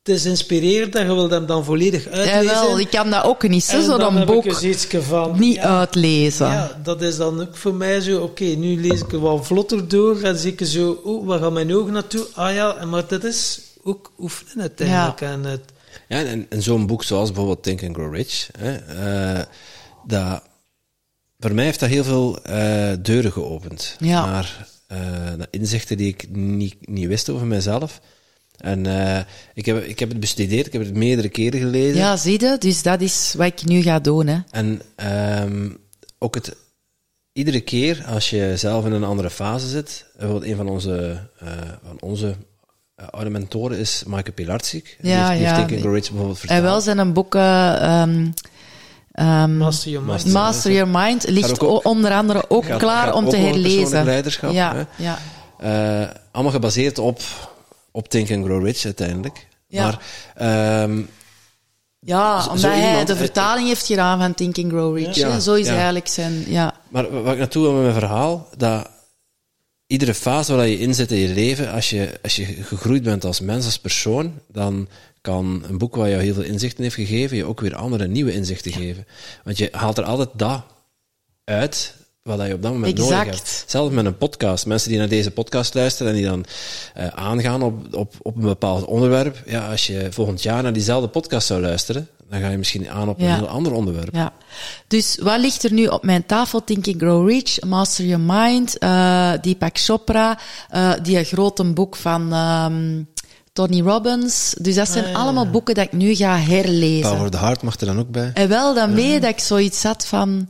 het 0.07 0.17
is 0.17 0.25
inspirerend 0.25 0.95
en 0.95 1.07
je 1.07 1.15
wilt 1.15 1.31
hem 1.31 1.47
dan 1.47 1.65
volledig 1.65 2.05
Ja, 2.05 2.11
uitlezen. 2.11 2.47
wel, 2.61 2.79
ik 2.81 2.91
kan 2.91 3.11
dat 3.11 3.25
ook 3.25 3.49
niet, 3.49 3.71
dan 3.71 3.83
zo'n 4.01 4.25
boek 4.27 4.45
ik 4.45 5.03
van... 5.03 5.39
niet 5.39 5.55
ja, 5.55 5.79
uitlezen. 5.79 6.47
ja, 6.47 6.81
dat 6.83 7.03
is 7.03 7.17
dan 7.17 7.41
ook 7.41 7.57
voor 7.57 7.75
mij 7.75 8.01
zo, 8.01 8.23
oké, 8.23 8.45
nu 8.45 8.81
lees 8.81 9.01
ik 9.01 9.13
er 9.13 9.21
wat 9.21 9.47
vlotter 9.47 9.89
door 9.89 10.21
en 10.23 10.37
zie 10.39 10.53
ik 10.53 10.67
zo, 10.67 11.01
oh, 11.05 11.27
waar 11.27 11.39
gaan 11.39 11.53
mijn 11.53 11.75
ogen 11.75 11.93
naartoe? 11.93 12.27
Ah 12.35 12.55
ja, 12.55 12.77
en 12.77 12.89
maar 12.89 13.07
dat 13.09 13.25
is 13.25 13.61
ook 13.83 14.13
oefenen 14.19 14.61
uiteindelijk. 14.61 15.21
En 15.21 15.45
het, 15.45 15.61
Ja, 16.09 16.25
en, 16.25 16.47
en 16.49 16.63
zo'n 16.63 16.87
boek 16.87 17.03
zoals 17.05 17.29
bijvoorbeeld 17.29 17.63
Think 17.63 17.83
and 17.83 17.95
Grow 17.95 18.15
Rich, 18.15 18.49
hè, 18.59 18.75
eh, 18.77 19.45
dat, 20.07 20.43
voor 21.39 21.53
mij 21.55 21.65
heeft 21.65 21.81
dat 21.81 21.89
heel 21.89 22.05
veel 22.05 22.43
eh, 22.43 22.93
deuren 23.03 23.33
geopend. 23.33 23.97
Ja. 23.99 24.27
Naar, 24.27 24.67
eh, 24.87 24.99
inzichten 25.51 25.97
die 25.97 26.09
ik 26.09 26.29
niet, 26.31 26.89
niet 26.89 27.07
wist 27.07 27.29
over 27.31 27.47
mezelf. 27.47 28.01
En 28.59 28.87
eh, 28.87 29.21
ik, 29.55 29.67
heb, 29.67 29.85
ik 29.85 29.99
heb 29.99 30.09
het 30.09 30.21
bestudeerd, 30.21 30.67
ik 30.67 30.73
heb 30.73 30.83
het 30.83 30.95
meerdere 30.95 31.29
keren 31.29 31.61
gelezen. 31.61 31.97
Ja, 31.97 32.17
zie 32.17 32.41
je? 32.41 32.57
Dus 32.59 32.83
dat 32.83 33.01
is 33.01 33.35
wat 33.37 33.47
ik 33.47 33.65
nu 33.65 33.83
ga 33.83 33.99
doen, 33.99 34.27
hè. 34.27 34.39
En 34.51 34.81
ehm, 34.97 35.69
ook 36.19 36.35
het, 36.35 36.57
iedere 37.33 37.61
keer 37.61 38.05
als 38.15 38.31
je 38.31 38.53
zelf 38.57 38.85
in 38.87 38.93
een 38.93 39.05
andere 39.05 39.31
fase 39.31 39.69
zit, 39.69 40.07
bijvoorbeeld 40.19 40.51
een 40.51 40.57
van 40.57 40.69
onze, 40.69 41.21
eh, 41.39 41.49
van 41.87 41.97
onze 42.01 42.35
eh, 42.95 43.07
oude 43.11 43.31
mentoren 43.31 43.79
is 43.79 44.03
Michael 44.07 44.33
Pilarczyk. 44.35 44.97
Die 45.01 45.11
Ja, 45.11 45.17
heeft, 45.29 45.39
die 45.39 45.41
ja. 45.49 45.55
heeft 45.57 45.69
Think 45.69 45.83
Rich 45.85 46.09
bijvoorbeeld 46.09 46.31
En 46.41 46.47
vertaald. 46.47 46.63
wel 46.63 46.81
zijn 46.81 46.99
een 46.99 47.13
boek, 47.13 47.35
eh, 47.35 47.75
ehm, 48.03 48.27
ehm, 49.13 49.57
Master 49.57 49.91
Your 49.91 50.07
Mind. 50.07 50.33
Master- 50.33 50.73
Your 50.73 50.89
Mind, 50.91 51.29
ligt 51.29 51.61
ook- 51.61 51.85
onder 51.85 52.13
andere 52.13 52.51
ook 52.51 52.65
gaat- 52.65 52.79
klaar 52.79 53.05
gaat 53.07 53.15
om 53.15 53.25
ook 53.25 53.31
te 53.31 53.37
herlezen. 53.37 54.05
leiderschap, 54.05 54.53
ja, 54.53 54.75
hè? 54.75 55.05
ja. 55.05 55.19
Eh, 55.59 56.09
allemaal 56.33 56.53
gebaseerd 56.53 56.99
op, 56.99 57.21
op 57.97 58.09
Think 58.09 58.31
and 58.31 58.45
Grow 58.45 58.65
Rich 58.65 58.85
uiteindelijk. 58.85 59.47
Ja. 59.69 59.85
Maar 59.85 60.01
ehm, 60.35 61.03
ja, 61.99 62.47
omdat 62.49 62.63
hij 62.63 63.05
de 63.05 63.17
vertaling 63.17 63.69
heeft 63.69 63.87
gedaan 63.87 64.19
van 64.19 64.35
Think 64.35 64.59
and 64.59 64.69
Grow 64.73 64.97
Rich. 64.97 65.15
Ja. 65.15 65.41
Zo 65.41 65.55
is 65.55 65.67
Ja. 65.67 65.75
eigenlijk 65.75 66.07
zijn... 66.09 66.45
Ja. 66.47 66.75
Maar 66.89 67.11
wa- 67.11 67.21
wat 67.21 67.33
ik 67.33 67.39
naartoe 67.39 67.63
wil 67.63 67.73
met 67.73 67.83
mijn 67.83 67.95
verhaal, 67.95 68.49
dat 68.57 68.91
iedere 69.87 70.15
fase 70.15 70.55
waar 70.55 70.67
je 70.67 70.79
in 70.79 70.95
zit 70.95 71.11
in 71.13 71.19
je 71.19 71.29
leven, 71.29 71.73
als 71.73 71.91
je, 71.91 72.19
als 72.23 72.37
je 72.37 72.45
gegroeid 72.45 73.03
bent 73.03 73.25
als 73.25 73.41
mens, 73.41 73.65
als 73.65 73.79
persoon, 73.79 74.35
dan 74.49 74.89
kan 75.21 75.65
een 75.69 75.79
boek 75.79 75.97
waar 75.97 76.09
jou 76.11 76.23
heel 76.23 76.35
veel 76.35 76.43
inzichten 76.43 76.83
heeft 76.83 76.95
gegeven, 76.95 77.37
je 77.37 77.45
ook 77.45 77.61
weer 77.61 77.75
andere 77.77 78.07
nieuwe 78.09 78.33
inzichten 78.33 78.73
geven. 78.73 79.07
Want 79.45 79.59
je 79.59 79.69
haalt 79.73 79.99
er 79.99 80.05
altijd 80.05 80.29
dat 80.33 80.63
uit 81.45 81.95
wat 82.27 82.47
je 82.47 82.55
op 82.55 82.63
dat 82.63 82.73
moment 82.73 82.99
nodig 82.99 83.13
Exact. 83.13 83.37
hebt. 83.37 83.65
Zelfs 83.67 83.95
met 83.95 84.05
een 84.05 84.17
podcast. 84.17 84.67
Mensen 84.67 84.89
die 84.91 84.99
naar 84.99 85.09
deze 85.09 85.31
podcast 85.31 85.75
luisteren 85.75 86.13
en 86.13 86.19
die 86.19 86.27
dan 86.27 86.45
eh, 86.95 87.07
aangaan 87.07 87.63
op, 87.63 87.95
op, 87.95 88.15
op 88.23 88.37
een 88.37 88.43
bepaald 88.43 88.85
onderwerp. 88.85 89.43
Ja, 89.47 89.71
als 89.71 89.87
je 89.87 90.07
volgend 90.11 90.43
jaar 90.43 90.63
naar 90.63 90.73
diezelfde 90.73 91.09
podcast 91.09 91.47
zou 91.47 91.61
luisteren, 91.61 92.09
dan 92.31 92.41
ga 92.41 92.49
je 92.49 92.57
misschien 92.59 92.91
aan 92.91 93.09
op 93.09 93.21
een 93.21 93.35
heel 93.35 93.49
ander 93.49 93.73
onderwerp. 93.73 94.15
Ja. 94.15 94.33
Dus 94.87 95.19
wat 95.23 95.41
ligt 95.41 95.63
er 95.65 95.73
nu 95.73 95.87
op 95.87 96.05
mijn 96.05 96.27
tafel? 96.27 96.65
Think 96.65 96.87
and 96.87 96.97
Grow 96.97 97.29
Rich, 97.29 97.61
Master 97.61 98.05
Your 98.05 98.25
Mind, 98.25 98.79
eh 98.79 99.33
Deepak 99.41 99.79
Chopra, 99.79 100.39
eh 100.71 100.93
die 101.03 101.25
grote 101.25 101.65
boek 101.65 101.97
van 101.97 102.33
ehm, 102.33 103.03
Tony 103.53 103.81
Robbins. 103.81 104.55
Dus 104.61 104.75
dat 104.75 104.89
zijn 104.89 105.05
Ah, 105.05 105.11
ja. 105.11 105.17
allemaal 105.17 105.51
boeken 105.51 105.75
dat 105.75 105.85
ik 105.85 105.93
nu 105.93 106.15
ga 106.15 106.39
herlezen. 106.39 107.11
Power 107.11 107.25
of 107.25 107.31
the 107.31 107.39
Heart 107.39 107.63
mag 107.63 107.81
er 107.81 107.87
dan 107.87 107.99
ook 107.99 108.11
bij. 108.11 108.31
En 108.35 108.49
wel 108.49 108.75
daarmee 108.75 109.21
dat 109.21 109.31
ik 109.31 109.39
zoiets 109.39 109.83
had 109.83 110.07
van... 110.07 110.49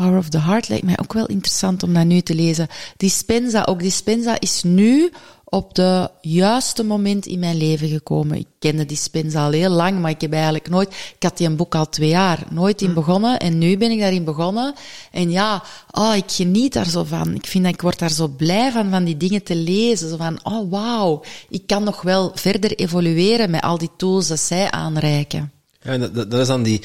Power 0.00 0.18
of 0.18 0.28
the 0.28 0.40
Heart 0.40 0.68
lijkt 0.68 0.84
mij 0.84 0.98
ook 0.98 1.12
wel 1.12 1.26
interessant 1.26 1.82
om 1.82 1.94
dat 1.94 2.04
nu 2.04 2.20
te 2.20 2.34
lezen. 2.34 2.68
Dispenza, 2.96 3.64
ook 3.64 3.80
Dispenza 3.80 4.40
is 4.40 4.62
nu 4.62 5.10
op 5.44 5.74
de 5.74 6.10
juiste 6.20 6.84
moment 6.84 7.26
in 7.26 7.38
mijn 7.38 7.56
leven 7.56 7.88
gekomen. 7.88 8.38
Ik 8.38 8.46
kende 8.58 8.86
Dispenza 8.86 9.44
al 9.44 9.50
heel 9.50 9.70
lang, 9.70 10.00
maar 10.00 10.10
ik 10.10 10.20
heb 10.20 10.32
eigenlijk 10.32 10.68
nooit... 10.68 10.88
Ik 10.88 11.22
had 11.22 11.36
die 11.36 11.46
een 11.46 11.56
boek 11.56 11.74
al 11.74 11.88
twee 11.88 12.08
jaar, 12.08 12.46
nooit 12.50 12.82
in 12.82 12.94
begonnen. 12.94 13.38
En 13.38 13.58
nu 13.58 13.76
ben 13.76 13.90
ik 13.90 14.00
daarin 14.00 14.24
begonnen. 14.24 14.74
En 15.10 15.30
ja, 15.30 15.62
oh, 15.90 16.16
ik 16.16 16.30
geniet 16.30 16.72
daar 16.72 16.88
zo 16.88 17.04
van. 17.04 17.34
Ik 17.34 17.46
vind 17.46 17.64
dat 17.64 17.72
ik 17.72 17.80
word 17.82 17.98
daar 17.98 18.10
zo 18.10 18.28
blij 18.28 18.72
van, 18.72 18.90
van 18.90 19.04
die 19.04 19.16
dingen 19.16 19.42
te 19.42 19.56
lezen. 19.56 20.08
Zo 20.08 20.16
van, 20.16 20.38
oh 20.42 20.70
wauw, 20.70 21.22
ik 21.48 21.66
kan 21.66 21.84
nog 21.84 22.02
wel 22.02 22.30
verder 22.34 22.74
evolueren 22.78 23.50
met 23.50 23.62
al 23.62 23.78
die 23.78 23.90
tools 23.96 24.28
dat 24.28 24.40
zij 24.40 24.70
aanreiken. 24.70 25.59
Ja, 25.82 25.90
en 25.92 26.00
dat, 26.00 26.30
dat 26.30 26.40
is 26.40 26.46
dan 26.46 26.62
die 26.62 26.80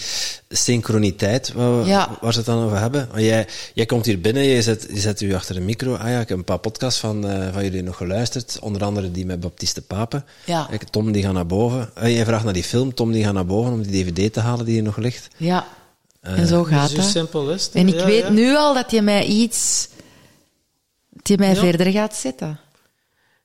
synchroniteit 0.49 1.53
waar, 1.53 1.80
we, 1.81 1.85
Ja. 1.88 2.17
waar 2.22 2.31
ze 2.31 2.38
het 2.38 2.47
dan 2.47 2.63
over 2.65 2.80
hebben. 2.80 3.07
Want 3.11 3.22
jij, 3.23 3.47
jij 3.73 3.85
komt 3.85 4.05
hier 4.05 4.22
binnen, 4.22 4.43
je 4.43 4.61
zet, 4.61 4.88
je 4.93 4.99
zet 4.99 5.22
u 5.22 5.34
achter 5.34 5.55
een 5.55 5.65
micro. 5.65 5.95
Ah 5.95 6.09
ja, 6.09 6.19
ik 6.19 6.30
heb 6.30 6.38
een 6.38 6.43
paar 6.43 6.59
podcasts 6.59 6.99
van, 6.99 7.27
eh, 7.27 7.53
van 7.53 7.63
jullie 7.63 7.84
nog 7.84 7.97
geluisterd. 7.97 8.57
Onder 8.61 8.84
andere 8.84 9.11
die 9.11 9.26
met 9.26 9.39
Baptiste 9.39 9.81
Papen. 9.81 10.26
Ja. 10.45 10.65
Kijk, 10.69 10.84
Tom 10.84 11.11
die 11.11 11.23
gaat 11.23 11.34
naar 11.34 11.45
boven. 11.45 11.89
Eh, 11.95 12.15
jij 12.15 12.26
vraagt 12.26 12.43
naar 12.43 12.53
die 12.53 12.63
film, 12.63 12.93
Tom 12.93 13.11
die 13.11 13.23
gaat 13.23 13.34
naar 13.34 13.45
boven 13.45 13.72
om 13.73 13.81
die 13.84 14.03
dvd 14.13 14.34
te 14.34 14.39
halen 14.39 14.65
die 14.65 14.73
hier 14.73 14.84
nog 14.84 14.97
ligt. 14.97 15.27
Ja, 15.38 15.67
en 16.22 16.47
zo 16.47 16.63
gaat 16.63 16.89
zo 16.89 16.95
het. 16.97 17.05
simpel 17.05 17.49
is 17.51 17.65
het. 17.65 17.73
En 17.76 17.88
ik 17.88 17.93
Ja, 17.99 18.05
weet 18.05 18.23
ja. 18.23 18.30
nu 18.30 18.55
al 18.55 18.73
dat 18.73 18.91
je 18.91 19.01
mij 19.01 19.26
iets... 19.26 19.88
Dat 21.09 21.27
je 21.27 21.38
mij 21.38 21.53
Ja. 21.53 21.59
verder 21.59 21.91
gaat 21.91 22.15
zetten. 22.15 22.59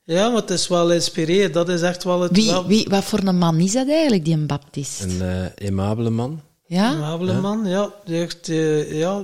Ja, 0.05 0.29
maar 0.29 0.41
het 0.41 0.51
is 0.51 0.69
wel 0.69 0.93
inspirerend. 0.93 1.55
Dat 1.55 1.69
is 1.69 1.81
echt 1.83 2.05
wel 2.05 2.21
het... 2.21 2.33
Wie, 2.37 2.47
wel- 2.51 2.67
wie, 2.67 2.87
wat 2.89 3.05
voor 3.05 3.19
een 3.25 3.39
man 3.39 3.59
is 3.59 3.73
dat 3.73 3.89
eigenlijk, 3.89 4.25
die 4.25 4.35
een 4.35 4.47
baptist? 4.47 5.01
Een 5.03 5.23
eh 5.23 5.67
aimabele 5.67 6.11
man. 6.11 6.41
Ja? 6.67 6.89
Amabele 6.89 7.41
man, 7.41 7.67
ja. 7.67 7.91
Echt, 8.07 8.49
eh, 8.49 8.99
ja. 8.99 9.23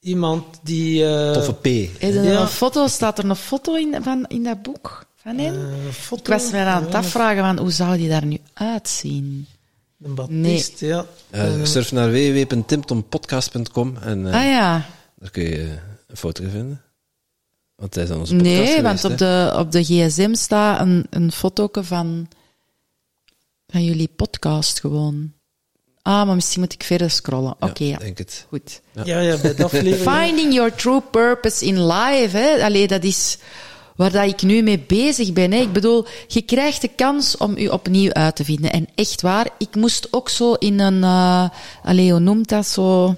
Iemand 0.00 0.44
die... 0.62 1.06
eh, 1.06 1.32
Toffe 1.32 1.52
P. 1.54 1.66
Is 1.66 2.14
er 2.14 2.24
Ja. 2.24 2.40
een 2.40 2.46
foto, 2.48 2.86
staat 2.86 3.18
er 3.18 3.24
een 3.24 3.36
foto 3.36 3.74
in, 3.74 3.96
van, 4.02 4.24
in 4.28 4.42
dat 4.42 4.62
boek 4.62 5.06
van 5.16 5.38
hem? 5.38 5.54
foto, 5.92 6.22
ik 6.22 6.28
was 6.40 6.50
me 6.50 6.58
aan 6.58 6.82
het 6.82 6.92
ja, 6.92 6.98
afvragen 6.98 7.44
van 7.44 7.58
hoe 7.58 7.70
zou 7.70 7.96
die 7.96 8.08
daar 8.08 8.26
nu 8.26 8.38
uitzien? 8.52 9.46
Een 10.02 10.14
Baptiste, 10.14 10.86
ja. 10.86 11.06
Eh, 11.30 11.64
surf 11.64 11.92
naar 11.92 12.10
www.timtompodcast.com 12.10 13.96
en 14.00 14.26
eh, 14.26 14.34
ah 14.34 14.44
ja. 14.44 14.86
daar 15.18 15.30
kun 15.30 15.42
je 15.42 15.78
een 16.06 16.16
foto 16.16 16.42
vinden. 16.50 16.80
Want 17.80 17.94
hij 17.94 18.04
is 18.04 18.10
aan 18.10 18.18
onze 18.18 18.34
podcast 18.34 18.54
Nee, 18.56 18.66
geweest, 18.66 18.82
want 18.82 19.02
hè. 19.02 19.08
op 19.08 19.18
de, 19.18 19.52
op 19.58 19.72
de 19.72 19.84
gsm 19.84 20.34
staat 20.34 20.80
een, 20.80 21.06
een 21.10 21.32
foto 21.32 21.68
van, 21.72 22.28
van 23.66 23.84
jullie 23.84 24.08
podcast 24.16 24.80
gewoon. 24.80 25.32
Ah, 26.02 26.26
maar 26.26 26.34
misschien 26.34 26.60
moet 26.60 26.72
ik 26.72 26.82
verder 26.82 27.10
scrollen. 27.10 27.56
Ja, 27.60 27.66
Oké, 27.66 27.84
ja. 27.84 27.98
denk 27.98 28.18
het. 28.18 28.46
Goed. 28.48 28.80
Ja, 29.04 29.18
ja, 29.18 29.36
bij. 29.36 29.94
Finding 29.94 30.54
your 30.54 30.74
true 30.74 31.00
purpose 31.10 31.64
in 31.66 31.86
life, 31.86 32.36
hè. 32.36 32.64
Allee, 32.64 32.86
dat 32.86 33.04
is 33.04 33.38
waar 33.96 34.12
dat 34.12 34.26
ik 34.28 34.42
nu 34.42 34.62
mee 34.62 34.78
bezig 34.78 35.32
ben. 35.32 35.52
Hè. 35.52 35.58
Ik 35.58 35.72
bedoel, 35.72 36.06
je 36.26 36.42
krijgt 36.42 36.80
de 36.80 36.88
kans 36.88 37.36
om 37.36 37.58
je 37.58 37.72
opnieuw 37.72 38.12
uit 38.12 38.36
te 38.36 38.44
vinden. 38.44 38.72
En 38.72 38.88
echt 38.94 39.20
waar, 39.20 39.48
ik 39.58 39.74
moest 39.74 40.08
ook 40.10 40.28
zo 40.28 40.52
in 40.52 40.80
een... 40.80 41.02
eh 41.04 41.48
allee, 41.82 42.10
hoe 42.10 42.20
noemt 42.20 42.48
dat 42.48 42.66
zo? 42.66 43.16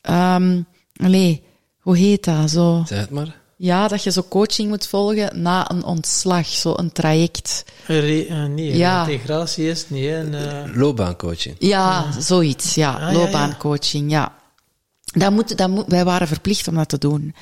Ehm 0.00 0.60
allee, 0.96 1.42
hoe 1.80 1.96
heet 1.96 2.24
dat? 2.24 2.50
Zo... 2.50 2.82
Zeg 2.86 3.00
het 3.00 3.10
maar. 3.10 3.42
Ja, 3.64 3.88
dat 3.88 4.02
je 4.02 4.10
zo 4.10 4.22
coaching 4.28 4.68
moet 4.68 4.86
volgen 4.86 5.42
na 5.42 5.70
een 5.70 5.84
ontslag, 5.84 6.46
zo 6.46 6.72
een 6.76 6.92
traject. 6.92 7.64
Re- 7.86 8.26
eh, 8.28 8.44
nee, 8.44 8.76
Ja. 8.76 9.06
integratie 9.06 9.68
is 9.68 9.88
niet. 9.88 10.04
hè. 10.04 10.18
En, 10.18 10.34
eh, 10.64 10.76
Loopbaancoaching. 10.76 11.56
Ja, 11.58 12.04
zoiets, 12.20 12.74
ja. 12.74 12.92
Ah, 12.94 13.00
ja, 13.00 13.12
Loopbaancoaching, 13.12 14.10
ja. 14.10 14.32
Dat 15.04 15.32
moet, 15.32 15.56
dat 15.56 15.68
moet, 15.68 15.84
wij 15.88 16.04
waren 16.04 16.26
verplicht 16.28 16.68
om 16.68 16.74
dat 16.74 16.88
te 16.88 16.98
doen. 16.98 17.34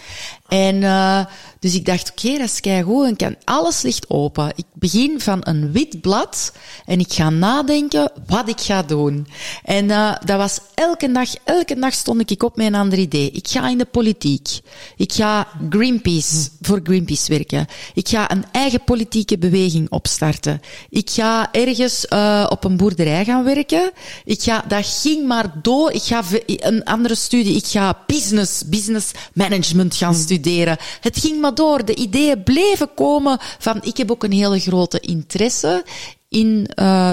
En 0.48 0.76
uh, 0.82 1.24
dus 1.62 1.74
ik 1.74 1.84
dacht, 1.84 2.10
oké, 2.10 2.26
okay, 2.26 2.39
dat 2.39 2.48
is 2.48 2.60
keigoed. 2.60 3.06
En 3.06 3.16
kan, 3.16 3.36
alles 3.44 3.82
ligt 3.82 4.10
open. 4.10 4.52
Ik 4.56 4.64
begin 4.72 5.20
van 5.20 5.39
een 5.43 5.72
wit 5.72 6.01
blad 6.01 6.52
en 6.84 6.98
ik 6.98 7.12
ga 7.12 7.30
nadenken 7.30 8.12
wat 8.26 8.48
ik 8.48 8.60
ga 8.60 8.82
doen. 8.82 9.26
En 9.64 9.84
uh, 9.84 10.14
dat 10.24 10.36
was 10.36 10.59
elke 10.74 11.12
dag, 11.12 11.28
elke 11.44 11.78
dag 11.78 11.93
stond 11.93 12.30
ik 12.30 12.43
op 12.43 12.56
met 12.56 12.66
een 12.66 12.74
ander 12.74 12.98
idee. 12.98 13.30
Ik 13.30 13.48
ga 13.48 13.68
in 13.68 13.78
de 13.78 13.84
politiek. 13.84 14.48
Ik 14.97 15.12
ga 15.12 15.48
Greenpeace, 15.70 16.48
voor 16.60 16.80
Greenpeace 16.82 17.28
werken. 17.28 17.66
Ik 17.94 18.09
ga 18.09 18.30
een 18.30 18.44
eigen 18.52 18.84
politieke 18.84 19.39
beweging 19.39 19.90
opstarten. 19.90 20.60
Ik 20.89 21.10
ga 21.10 21.52
ergens 21.52 22.06
uh, 22.09 22.47
op 22.48 22.64
een 22.64 22.76
boerderij 22.76 23.24
gaan 23.24 23.44
werken. 23.44 23.90
Ik 24.24 24.43
ga, 24.43 24.64
dat 24.68 24.86
ging 24.86 25.26
maar 25.26 25.52
door. 25.62 25.93
Ik 25.93 26.02
ga 26.02 26.22
een 26.47 26.84
andere 26.84 27.14
studie. 27.14 27.56
Ik 27.56 27.66
ga 27.66 28.02
business, 28.06 28.64
business 28.66 29.12
management 29.34 29.97
gaan 29.97 30.14
studeren. 30.14 30.76
Het 31.01 31.18
ging 31.18 31.40
maar 31.40 31.51
door. 31.54 31.84
De 31.84 31.94
ideeën 31.94 32.42
bleven 32.42 32.94
komen 32.94 33.38
van, 33.58 33.78
ik 33.82 33.96
heb 33.96 34.10
ook 34.10 34.24
een 34.24 34.32
hele 34.32 34.60
grote 34.60 35.00
interesse 35.00 35.84
in, 36.28 36.70
uh, 36.80 37.12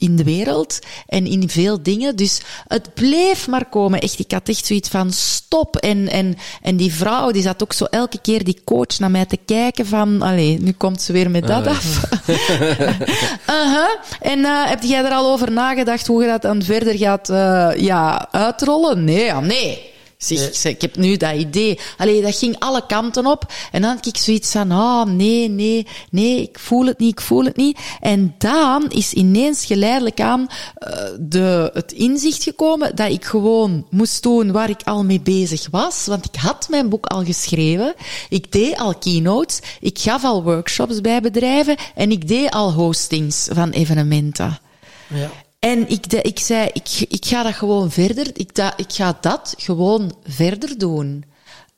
in 0.00 0.16
de 0.16 0.24
wereld 0.24 0.78
en 1.06 1.26
in 1.26 1.48
veel 1.48 1.82
dingen. 1.82 2.16
Dus 2.16 2.40
het 2.66 2.94
bleef 2.94 3.48
maar 3.48 3.68
komen. 3.68 4.00
Echt, 4.00 4.18
ik 4.18 4.32
had 4.32 4.48
echt 4.48 4.66
zoiets 4.66 4.88
van 4.88 5.12
stop. 5.12 5.76
En, 5.76 6.08
en, 6.08 6.36
en 6.62 6.76
die 6.76 6.92
vrouw, 6.92 7.30
die 7.30 7.42
zat 7.42 7.62
ook 7.62 7.72
zo 7.72 7.84
elke 7.84 8.20
keer 8.20 8.44
die 8.44 8.60
coach 8.64 8.98
naar 8.98 9.10
mij 9.10 9.26
te 9.26 9.38
kijken 9.44 9.86
van, 9.86 10.22
allee, 10.22 10.60
nu 10.60 10.72
komt 10.72 11.02
ze 11.02 11.12
weer 11.12 11.30
met 11.30 11.46
dat 11.46 11.66
Ah, 11.66 11.72
af. 11.72 12.02
uh 12.26 13.74
-huh. 13.74 13.88
En 14.20 14.38
uh, 14.38 14.68
heb 14.68 14.82
jij 14.82 15.04
er 15.04 15.12
al 15.12 15.32
over 15.32 15.52
nagedacht 15.52 16.06
hoe 16.06 16.22
je 16.22 16.28
dat 16.28 16.42
dan 16.42 16.62
verder 16.62 16.96
gaat 16.96 17.30
uh, 17.30 17.70
ja, 17.76 18.28
uitrollen? 18.30 19.04
Nee, 19.04 19.24
ja, 19.24 19.40
nee. 19.40 19.90
Zeg, 20.20 20.64
ik 20.64 20.80
heb 20.80 20.96
nu 20.96 21.16
dat 21.16 21.34
idee. 21.34 21.78
Allee, 21.96 22.22
dat 22.22 22.36
ging 22.36 22.58
alle 22.58 22.86
kanten 22.86 23.26
op. 23.26 23.52
En 23.72 23.82
dan 23.82 23.94
had 23.94 24.06
ik 24.06 24.16
zoiets 24.16 24.50
van, 24.50 24.70
ah, 24.70 24.78
oh, 24.78 25.04
nee, 25.04 25.48
nee, 25.48 25.86
nee, 26.10 26.42
ik 26.42 26.58
voel 26.58 26.86
het 26.86 26.98
niet, 26.98 27.10
ik 27.10 27.20
voel 27.20 27.44
het 27.44 27.56
niet. 27.56 27.78
En 28.00 28.34
dan 28.38 28.90
is 28.90 29.12
ineens 29.12 29.64
geleidelijk 29.64 30.20
aan 30.20 30.40
uh, 30.40 30.98
de, 31.20 31.70
het 31.74 31.92
inzicht 31.92 32.42
gekomen 32.42 32.96
dat 32.96 33.10
ik 33.10 33.24
gewoon 33.24 33.86
moest 33.90 34.22
doen 34.22 34.52
waar 34.52 34.70
ik 34.70 34.82
al 34.84 35.04
mee 35.04 35.20
bezig 35.20 35.66
was. 35.70 36.06
Want 36.06 36.24
ik 36.24 36.40
had 36.40 36.68
mijn 36.68 36.88
boek 36.88 37.06
al 37.06 37.24
geschreven. 37.24 37.94
Ik 38.28 38.52
deed 38.52 38.78
al 38.78 38.94
keynotes. 38.94 39.60
Ik 39.80 39.98
gaf 39.98 40.24
al 40.24 40.42
workshops 40.42 41.00
bij 41.00 41.20
bedrijven. 41.20 41.76
En 41.94 42.10
ik 42.10 42.28
deed 42.28 42.50
al 42.50 42.72
hostings 42.72 43.48
van 43.50 43.70
evenementen. 43.70 44.58
Ja. 45.06 45.30
En 45.60 45.88
ik, 45.88 46.10
de, 46.10 46.22
ik 46.22 46.38
zei, 46.38 46.68
ik, 46.72 46.88
ik 47.08 47.24
ga 47.24 47.42
dat 47.42 47.54
gewoon 47.54 47.90
verder, 47.90 48.30
ik, 48.32 48.54
da, 48.54 48.76
ik 48.76 48.92
ga 48.92 49.18
dat 49.20 49.54
gewoon 49.58 50.14
verder 50.24 50.78
doen. 50.78 51.24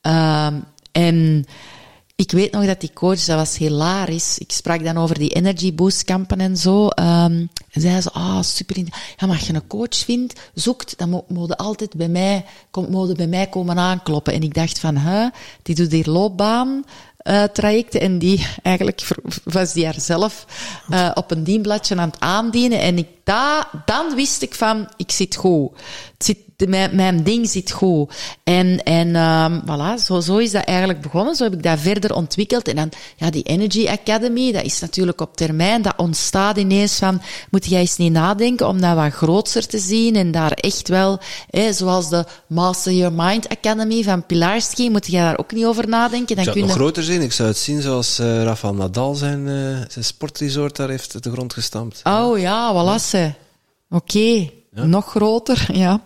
Um, 0.03 0.65
en 0.93 1.47
ik 2.17 2.31
weet 2.31 2.53
nog 2.53 2.67
dat 2.67 2.81
die 2.81 2.93
coach, 2.93 3.25
dat 3.25 3.37
was 3.37 3.57
hilarisch. 3.57 4.39
Ik 4.39 4.53
sprak 4.53 4.85
dan 4.85 4.99
over 4.99 5.19
die 5.19 5.29
energy 5.29 5.75
boost 5.75 6.05
kampen 6.05 6.41
en 6.41 6.57
zo. 6.57 6.85
Um, 6.85 7.51
en 7.71 7.81
zei 7.81 8.01
ze, 8.01 8.13
ah, 8.13 8.43
super. 8.43 8.77
Ja, 8.77 9.27
maar 9.27 9.37
als 9.37 9.47
je 9.47 9.55
een 9.55 9.67
coach 9.67 9.97
vindt, 9.97 10.41
zoekt, 10.55 10.99
dan 10.99 11.11
moet 11.11 11.31
mo 11.31 11.47
altijd 11.47 11.95
bij 11.95 12.09
mij, 12.09 12.45
mode 12.89 13.15
bij 13.15 13.27
mij 13.27 13.47
komen 13.47 13.79
aankloppen. 13.79 14.33
En 14.33 14.43
ik 14.43 14.55
dacht 14.55 14.79
van, 14.79 14.97
hè, 14.97 15.29
die 15.63 15.75
doet 15.75 15.93
hier 15.93 16.11
loopbaan. 16.11 16.85
Uh, 17.25 17.43
trajecten 17.43 18.01
en 18.01 18.19
die 18.19 18.47
eigenlijk 18.63 19.09
was 19.45 19.73
die 19.73 19.85
haar 19.85 20.01
zelf 20.01 20.47
uh, 20.91 21.11
op 21.15 21.31
een 21.31 21.45
dienbladje 21.45 21.97
aan 21.97 22.09
het 22.11 22.21
aandienen. 22.21 22.81
En 22.81 22.99
ik 22.99 23.09
da, 23.25 23.69
dan 23.85 24.15
wist 24.15 24.43
ik 24.43 24.55
van 24.55 24.89
ik 24.97 25.11
zit 25.11 25.37
goed. 25.37 25.71
Het 26.13 26.25
zit, 26.25 26.39
mijn, 26.69 26.97
mijn 26.97 27.23
ding 27.23 27.49
zit 27.49 27.71
goed 27.71 28.15
en 28.45 28.83
en 28.83 29.17
um, 29.17 29.63
voilà 29.63 30.03
zo, 30.05 30.21
zo 30.21 30.37
is 30.37 30.51
dat 30.51 30.65
eigenlijk 30.65 31.01
begonnen 31.01 31.35
zo 31.35 31.45
heb 31.45 31.53
ik 31.53 31.63
dat 31.63 31.79
verder 31.79 32.15
ontwikkeld 32.15 32.69
en 32.69 32.77
dan 32.77 32.91
ja 33.17 33.31
die 33.31 33.43
Energy 33.43 33.89
Academy 33.89 34.53
dat 34.53 34.65
is 34.65 34.81
natuurlijk 34.81 35.21
op 35.21 35.37
termijn 35.37 35.83
dat 35.83 35.95
ontstaat 35.97 36.57
ineens 36.57 36.99
van 36.99 37.23
moet 37.51 37.67
jij 37.67 37.81
eens 37.81 37.97
niet 37.97 38.13
nadenken 38.13 38.69
om 38.69 38.81
dat 38.81 38.95
wat 38.95 39.13
groter 39.13 39.67
te 39.67 39.79
zien 39.79 40.17
en 40.17 40.31
daar 40.31 40.53
echt 40.53 40.89
wel 40.89 41.21
hè, 41.51 41.73
zoals 41.73 42.09
de 42.09 42.25
Master 42.47 42.93
Your 42.93 43.15
Mind 43.15 43.49
Academy 43.49 44.03
van 44.03 44.27
Pilarski 44.27 44.91
moet 44.91 45.07
jij 45.07 45.23
daar 45.23 45.39
ook 45.39 45.53
niet 45.53 45.65
over 45.65 45.89
nadenken 45.89 46.37
dan 46.37 46.45
Zou 46.45 46.57
kun 46.57 46.67
het 46.67 46.73
je 46.73 46.79
nog 46.79 46.87
groter 46.87 47.03
zijn? 47.03 47.23
Ik 47.23 47.33
zou 47.33 47.49
het 47.49 47.59
zien 47.59 47.83
zoals 47.83 48.21
uh, 48.21 48.43
Rafael 48.43 48.75
Nadal 48.75 49.15
zijn, 49.15 49.47
uh, 49.47 49.77
zijn 49.89 50.05
sportresort 50.05 50.77
daar 50.77 50.89
heeft 50.89 51.23
de 51.23 51.31
grond 51.31 51.53
gestampt. 51.53 52.01
Oh 52.05 52.39
ja, 52.39 52.73
voilà 52.75 53.03
ze. 53.03 53.33
Oké. 53.91 54.05
Okay. 54.05 54.62
Ja. 54.75 54.85
Nog 54.85 55.11
groter, 55.11 55.67
ja. 55.73 56.01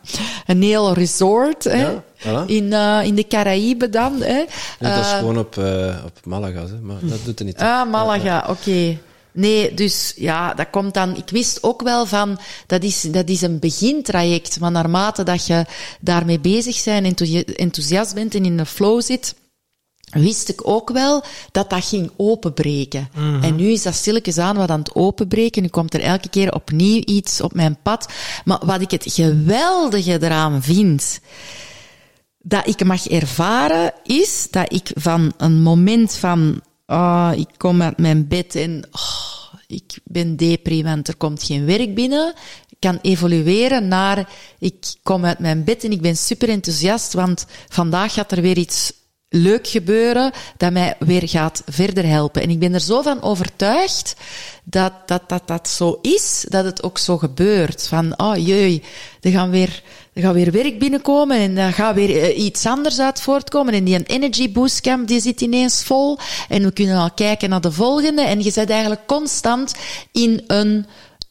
Een 0.46 0.62
heel 0.62 0.92
resort 0.92 1.64
hè. 1.64 1.90
Ja, 1.90 2.02
voilà. 2.18 2.46
in, 2.46 2.64
uh, 2.64 3.00
in 3.04 3.14
de 3.14 3.26
Caraïben 3.26 3.90
dan. 3.90 4.22
Hè. 4.22 4.44
Dat 4.78 5.04
is 5.04 5.12
gewoon 5.12 5.38
op, 5.38 5.56
uh, 5.56 5.96
op 6.04 6.12
Malaga, 6.24 6.66
hè. 6.66 6.80
maar 6.80 6.96
dat 7.02 7.24
doet 7.24 7.38
er 7.38 7.44
niet 7.44 7.58
toe. 7.58 7.66
Ah, 7.66 7.90
Malaga, 7.90 8.38
oké. 8.38 8.50
Okay. 8.50 8.98
Nee, 9.32 9.74
dus 9.74 10.12
ja, 10.16 10.54
dat 10.54 10.70
komt 10.70 10.94
dan. 10.94 11.16
Ik 11.16 11.30
wist 11.30 11.62
ook 11.62 11.82
wel 11.82 12.06
van 12.06 12.38
dat 12.66 12.82
is, 12.82 13.00
dat 13.00 13.28
is 13.28 13.42
een 13.42 13.58
begintraject. 13.58 14.60
Maar 14.60 14.70
naarmate 14.70 15.22
dat 15.22 15.46
je 15.46 15.64
daarmee 16.00 16.40
bezig 16.40 16.84
bent, 16.84 17.20
enthousiast 17.56 18.14
bent 18.14 18.34
en 18.34 18.44
in 18.44 18.56
de 18.56 18.66
flow 18.66 19.02
zit, 19.02 19.34
wist 20.10 20.48
ik 20.48 20.68
ook 20.68 20.90
wel 20.90 21.24
dat 21.52 21.70
dat 21.70 21.84
ging 21.84 22.10
openbreken. 22.16 23.08
Mm 23.14 23.22
-hmm. 23.22 23.42
En 23.42 23.56
nu 23.56 23.68
is 23.68 23.82
dat 23.82 23.94
stilletjes 23.94 24.38
aan 24.38 24.56
wat 24.56 24.70
aan 24.70 24.78
het 24.78 24.94
openbreken. 24.94 25.62
Nu 25.62 25.68
komt 25.68 25.94
er 25.94 26.00
elke 26.00 26.28
keer 26.28 26.54
opnieuw 26.54 27.02
iets 27.04 27.40
op 27.40 27.54
mijn 27.54 27.78
pad. 27.82 28.12
Maar 28.44 28.60
wat 28.66 28.80
ik 28.80 28.90
het 28.90 29.04
geweldige 29.12 30.22
eraan 30.22 30.62
vind, 30.62 31.20
dat 32.38 32.66
ik 32.66 32.84
mag 32.84 33.06
ervaren, 33.06 33.92
is 34.02 34.48
dat 34.50 34.72
ik 34.72 34.90
van 34.94 35.32
een 35.36 35.62
moment 35.62 36.14
van, 36.14 36.60
oh, 36.86 37.32
ik 37.36 37.48
kom 37.56 37.82
uit 37.82 37.98
mijn 37.98 38.28
bed 38.28 38.54
en 38.54 38.88
oh, 38.90 39.54
ik 39.66 39.98
ben 40.04 40.36
depri, 40.36 40.82
want 40.82 41.08
er 41.08 41.16
komt 41.16 41.42
geen 41.42 41.64
werk 41.64 41.94
binnen, 41.94 42.34
kan 42.78 42.98
evolueren 43.02 43.88
naar, 43.88 44.28
ik 44.58 44.94
kom 45.02 45.24
uit 45.24 45.38
mijn 45.38 45.64
bed 45.64 45.84
en 45.84 45.90
ik 45.90 46.00
ben 46.00 46.16
super 46.16 46.48
enthousiast, 46.48 47.12
want 47.12 47.46
vandaag 47.68 48.12
gaat 48.12 48.32
er 48.32 48.42
weer 48.42 48.58
iets 48.58 48.92
leuk 49.28 49.66
gebeuren 49.66 50.32
dat 50.56 50.72
mij 50.72 50.96
weer 50.98 51.28
gaat 51.28 51.62
verder 51.66 52.06
helpen. 52.06 52.42
En 52.42 52.50
ik 52.50 52.58
ben 52.58 52.74
er 52.74 52.80
zo 52.80 53.02
van 53.02 53.22
overtuigd 53.22 54.16
dat 54.64 54.92
dat, 55.06 55.22
dat, 55.26 55.42
dat 55.46 55.68
zo 55.68 55.98
is, 56.02 56.44
dat 56.48 56.64
het 56.64 56.82
ook 56.82 56.98
zo 56.98 57.18
gebeurt. 57.18 57.88
Van, 57.88 58.18
oh 58.18 58.36
jee, 58.36 58.82
er 59.20 59.30
gaan 59.30 59.50
weer, 59.50 59.82
er 60.12 60.22
gaat 60.22 60.34
weer 60.34 60.52
werk 60.52 60.78
binnenkomen 60.78 61.38
en 61.38 61.56
er 61.56 61.72
gaat 61.72 61.94
weer 61.94 62.10
uh, 62.10 62.38
iets 62.44 62.66
anders 62.66 63.00
uit 63.00 63.20
voortkomen. 63.20 63.74
En 63.74 63.84
die 63.84 64.02
Energy 64.02 64.52
Boost 64.52 64.80
Camp, 64.80 65.08
die 65.08 65.20
zit 65.20 65.40
ineens 65.40 65.82
vol. 65.82 66.18
En 66.48 66.62
we 66.62 66.72
kunnen 66.72 66.96
al 66.96 67.10
kijken 67.10 67.50
naar 67.50 67.60
de 67.60 67.72
volgende. 67.72 68.22
En 68.22 68.42
je 68.42 68.50
zit 68.50 68.70
eigenlijk 68.70 69.06
constant 69.06 69.74
in 70.12 70.44
een 70.46 70.86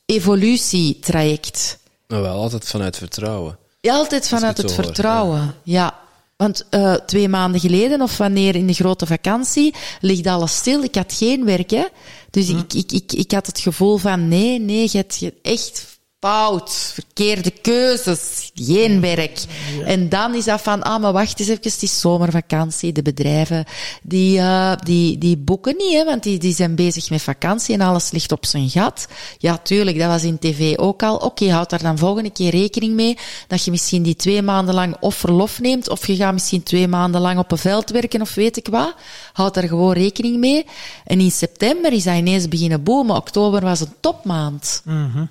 evolutietraject. 0.05 1.77
Maar 2.07 2.21
wel 2.21 2.35
altijd 2.35 2.67
vanuit 2.67 2.97
vertrouwen. 2.97 3.57
Ja, 3.81 3.93
altijd 3.93 4.27
vanuit 4.27 4.57
het, 4.57 4.65
het 4.65 4.85
vertrouwen, 4.85 5.55
ja. 5.63 6.03
Want 6.37 6.65
uh, 6.71 6.93
twee 6.93 7.27
maanden 7.27 7.59
geleden, 7.59 8.01
of 8.01 8.17
wanneer 8.17 8.55
in 8.55 8.67
de 8.67 8.73
grote 8.73 9.05
vakantie, 9.05 9.73
ligt 10.01 10.27
alles 10.27 10.55
stil. 10.55 10.83
Ik 10.83 10.95
had 10.95 11.13
geen 11.13 11.45
werk, 11.45 11.69
hè. 11.69 11.85
Dus 12.29 12.47
hm. 12.47 12.57
ik, 12.57 12.73
ik, 12.73 12.91
ik, 12.91 13.13
ik 13.13 13.31
had 13.31 13.45
het 13.45 13.59
gevoel 13.59 13.97
van, 13.97 14.27
nee, 14.27 14.59
nee, 14.59 14.89
je 14.91 14.97
hebt 14.97 15.23
echt 15.41 15.94
fout, 16.25 16.91
verkeerde 16.93 17.51
keuzes, 17.51 18.51
geen 18.53 19.01
werk. 19.01 19.43
En 19.85 20.09
dan 20.09 20.35
is 20.35 20.45
dat 20.45 20.61
van, 20.61 20.83
ah, 20.83 21.01
maar 21.01 21.13
wacht 21.13 21.39
eens 21.39 21.49
even, 21.49 21.63
is 21.63 21.99
zomervakantie. 21.99 22.91
De 22.91 23.01
bedrijven, 23.01 23.65
die, 24.03 24.37
uh, 24.37 24.71
die, 24.83 25.17
die 25.17 25.37
boeken 25.37 25.75
niet, 25.77 25.93
hè, 25.93 26.05
want 26.05 26.23
die, 26.23 26.39
die 26.39 26.53
zijn 26.53 26.75
bezig 26.75 27.09
met 27.09 27.21
vakantie 27.21 27.73
en 27.73 27.81
alles 27.81 28.11
ligt 28.11 28.31
op 28.31 28.45
zijn 28.45 28.69
gat. 28.69 29.07
Ja, 29.37 29.57
tuurlijk, 29.57 29.99
dat 29.99 30.07
was 30.07 30.23
in 30.23 30.39
tv 30.39 30.77
ook 30.77 31.03
al. 31.03 31.15
Oké, 31.15 31.25
okay, 31.25 31.47
houd 31.47 31.69
daar 31.69 31.81
dan 31.81 31.97
volgende 31.97 32.31
keer 32.31 32.51
rekening 32.51 32.93
mee 32.93 33.17
dat 33.47 33.65
je 33.65 33.71
misschien 33.71 34.03
die 34.03 34.15
twee 34.15 34.41
maanden 34.41 34.75
lang 34.75 34.95
of 34.99 35.15
verlof 35.15 35.59
neemt, 35.59 35.89
of 35.89 36.07
je 36.07 36.15
gaat 36.15 36.33
misschien 36.33 36.63
twee 36.63 36.87
maanden 36.87 37.21
lang 37.21 37.39
op 37.39 37.51
een 37.51 37.57
veld 37.57 37.89
werken, 37.89 38.21
of 38.21 38.33
weet 38.33 38.57
ik 38.57 38.67
wat. 38.67 38.95
Houd 39.33 39.53
daar 39.53 39.67
gewoon 39.67 39.93
rekening 39.93 40.37
mee. 40.37 40.65
En 41.03 41.19
in 41.19 41.31
september 41.31 41.93
is 41.93 42.03
dat 42.03 42.15
ineens 42.15 42.47
beginnen 42.47 42.83
boomen. 42.83 43.15
Oktober 43.15 43.61
was 43.61 43.79
een 43.79 43.93
topmaand. 43.99 44.81
Mm 44.85 45.11
-hmm. 45.13 45.29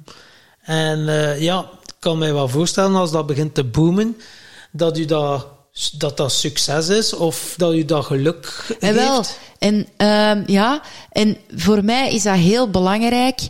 En 0.64 0.98
uh, 0.98 1.40
ja, 1.40 1.60
ik 1.84 1.94
kan 1.98 2.18
mij 2.18 2.32
wel 2.32 2.48
voorstellen 2.48 2.94
als 2.94 3.10
dat 3.10 3.26
begint 3.26 3.54
te 3.54 3.64
boomen, 3.64 4.16
dat 4.70 4.98
u 4.98 5.04
dat 5.04 5.46
dat 5.92 6.16
dat 6.16 6.32
succes 6.32 6.88
is 6.88 7.12
of 7.12 7.54
dat 7.56 7.72
u 7.72 7.84
dat 7.84 8.04
geluk 8.04 8.76
en 8.80 8.94
heeft. 8.94 9.08
Wel, 9.08 9.24
en 9.58 9.88
uh, 9.98 10.46
ja, 10.46 10.82
en 11.10 11.36
voor 11.48 11.84
mij 11.84 12.14
is 12.14 12.22
dat 12.22 12.36
heel 12.36 12.70
belangrijk. 12.70 13.40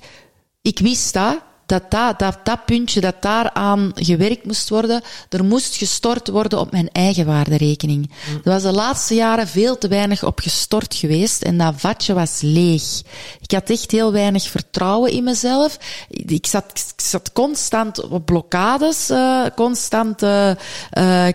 Ik 0.63 0.79
wist 0.79 1.13
dat, 1.13 1.39
dat 1.67 1.91
dat, 1.91 2.39
dat, 2.45 2.65
puntje, 2.65 3.01
dat 3.01 3.15
daaraan 3.21 3.93
gewerkt 3.95 4.45
moest 4.45 4.69
worden, 4.69 5.03
er 5.29 5.45
moest 5.45 5.77
gestort 5.77 6.29
worden 6.29 6.59
op 6.59 6.71
mijn 6.71 6.89
eigen 6.93 7.27
waarderekening. 7.27 8.11
Er 8.45 8.51
was 8.51 8.63
de 8.63 8.73
laatste 8.73 9.15
jaren 9.15 9.49
veel 9.49 9.79
te 9.79 9.89
weinig 9.89 10.25
op 10.25 10.39
gestort 10.39 10.95
geweest 10.95 11.43
en 11.43 11.59
dat 11.59 11.75
vatje 11.77 12.15
was 12.15 12.39
leeg. 12.41 13.03
Ik 13.41 13.51
had 13.51 13.71
echt 13.71 13.91
heel 13.91 14.13
weinig 14.13 14.49
vertrouwen 14.49 15.11
in 15.11 15.25
mezelf. 15.25 15.79
Ik 16.09 16.47
zat, 16.47 17.31
constant 17.33 18.09
op 18.09 18.27
blokkades, 18.27 19.11
uh, 19.11 19.47
constant 19.55 20.23
uh, 20.23 20.51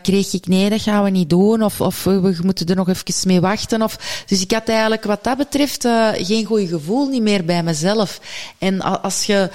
kreeg 0.01 0.33
ik, 0.33 0.47
nee, 0.47 0.69
dat 0.69 0.81
gaan 0.81 1.03
we 1.03 1.09
niet 1.09 1.29
doen, 1.29 1.63
of, 1.63 1.81
of 1.81 2.03
we 2.03 2.37
moeten 2.43 2.65
er 2.65 2.75
nog 2.75 2.89
even 2.89 3.27
mee 3.27 3.41
wachten. 3.41 3.81
Of, 3.81 4.23
dus 4.25 4.41
ik 4.41 4.51
had 4.51 4.67
eigenlijk 4.67 5.03
wat 5.03 5.23
dat 5.23 5.37
betreft 5.37 5.87
geen 6.13 6.45
goed 6.45 6.69
gevoel 6.69 7.07
niet 7.07 7.21
meer 7.21 7.45
bij 7.45 7.63
mezelf. 7.63 8.19
En 8.57 8.81
als 9.01 9.23
je 9.23 9.49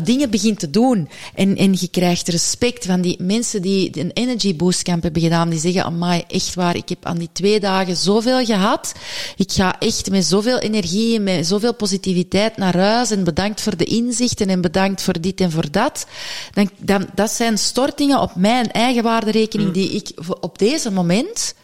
dingen 0.00 0.17
dingen 0.18 0.32
begint 0.32 0.58
te 0.58 0.70
doen 0.70 1.08
en, 1.34 1.56
en 1.56 1.76
je 1.78 1.88
krijgt 1.88 2.28
respect 2.28 2.86
van 2.86 3.00
die 3.00 3.16
mensen 3.22 3.62
die 3.62 4.00
een 4.00 4.10
energy 4.12 4.56
boost 4.56 4.82
camp 4.82 5.02
hebben 5.02 5.22
gedaan, 5.22 5.48
die 5.48 5.58
zeggen, 5.58 5.84
amai, 5.84 6.24
echt 6.28 6.54
waar, 6.54 6.76
ik 6.76 6.88
heb 6.88 7.04
aan 7.04 7.18
die 7.18 7.28
twee 7.32 7.60
dagen 7.60 7.96
zoveel 7.96 8.44
gehad. 8.44 8.92
Ik 9.36 9.52
ga 9.52 9.78
echt 9.78 10.10
met 10.10 10.24
zoveel 10.24 10.58
energie 10.58 11.16
en 11.16 11.22
met 11.22 11.46
zoveel 11.46 11.74
positiviteit 11.74 12.56
naar 12.56 12.76
huis 12.76 13.10
en 13.10 13.24
bedankt 13.24 13.60
voor 13.60 13.76
de 13.76 13.84
inzichten 13.84 14.48
en 14.48 14.60
bedankt 14.60 15.02
voor 15.02 15.20
dit 15.20 15.40
en 15.40 15.50
voor 15.50 15.70
dat. 15.70 16.06
Dan, 16.52 16.70
dan, 16.78 17.06
dat 17.14 17.30
zijn 17.30 17.58
stortingen 17.58 18.20
op 18.20 18.34
mijn 18.34 18.70
eigen 18.70 19.02
waarderekening 19.02 19.72
die 19.72 19.90
ik 19.90 20.10
op 20.40 20.58
deze 20.58 20.90
moment 20.90 21.54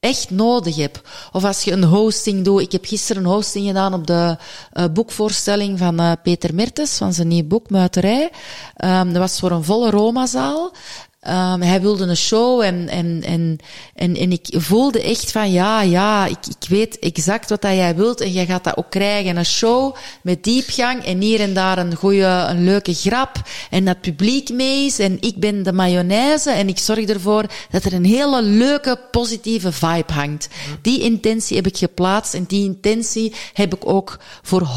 echt 0.00 0.30
nodig 0.30 0.76
heb. 0.76 1.08
Of 1.32 1.44
als 1.44 1.62
je 1.62 1.72
een 1.72 1.84
hosting 1.84 2.44
doet. 2.44 2.60
Ik 2.60 2.72
heb 2.72 2.84
gisteren 2.84 3.24
een 3.24 3.30
hosting 3.30 3.66
gedaan 3.66 3.94
op 3.94 4.06
de 4.06 4.36
uh, 4.72 4.84
boekvoorstelling 4.92 5.78
van 5.78 6.00
uh, 6.00 6.12
Peter 6.22 6.54
Mertens, 6.54 6.96
van 6.96 7.12
zijn 7.12 7.28
nieuw 7.28 7.46
boek 7.46 7.70
Muiterij. 7.70 8.30
Um, 8.84 9.12
dat 9.12 9.22
was 9.22 9.38
voor 9.38 9.50
een 9.50 9.64
volle 9.64 9.90
Roma-zaal. 9.90 10.72
Um, 11.26 11.62
hij 11.62 11.80
wilde 11.80 12.04
een 12.04 12.16
show 12.16 12.60
en, 12.60 12.88
en, 12.88 13.22
en, 13.26 13.58
en, 13.94 14.16
en 14.16 14.32
ik 14.32 14.46
voelde 14.50 15.02
echt 15.02 15.30
van 15.30 15.52
ja, 15.52 15.82
ja, 15.82 16.26
ik, 16.26 16.38
ik 16.46 16.68
weet 16.68 16.98
exact 16.98 17.50
wat 17.50 17.62
dat 17.62 17.72
jij 17.72 17.96
wilt 17.96 18.20
en 18.20 18.32
jij 18.32 18.46
gaat 18.46 18.64
dat 18.64 18.76
ook 18.76 18.90
krijgen. 18.90 19.36
Een 19.36 19.44
show 19.44 19.96
met 20.22 20.44
diepgang 20.44 21.04
en 21.04 21.20
hier 21.20 21.40
en 21.40 21.54
daar 21.54 21.78
een 21.78 21.94
goede, 21.94 22.46
een 22.48 22.64
leuke 22.64 22.94
grap 22.94 23.42
en 23.70 23.84
dat 23.84 24.00
publiek 24.00 24.48
mee 24.48 24.84
is 24.84 24.98
en 24.98 25.16
ik 25.20 25.36
ben 25.36 25.62
de 25.62 25.72
mayonaise 25.72 26.50
en 26.50 26.68
ik 26.68 26.78
zorg 26.78 27.04
ervoor 27.04 27.44
dat 27.70 27.84
er 27.84 27.92
een 27.92 28.04
hele 28.04 28.42
leuke, 28.42 28.98
positieve 29.10 29.72
vibe 29.72 30.12
hangt. 30.12 30.48
Die 30.82 31.00
intentie 31.00 31.56
heb 31.56 31.66
ik 31.66 31.76
geplaatst 31.76 32.34
en 32.34 32.44
die 32.44 32.64
intentie 32.64 33.34
heb 33.52 33.74
ik 33.74 33.88
ook 33.88 34.18
voor 34.42 34.68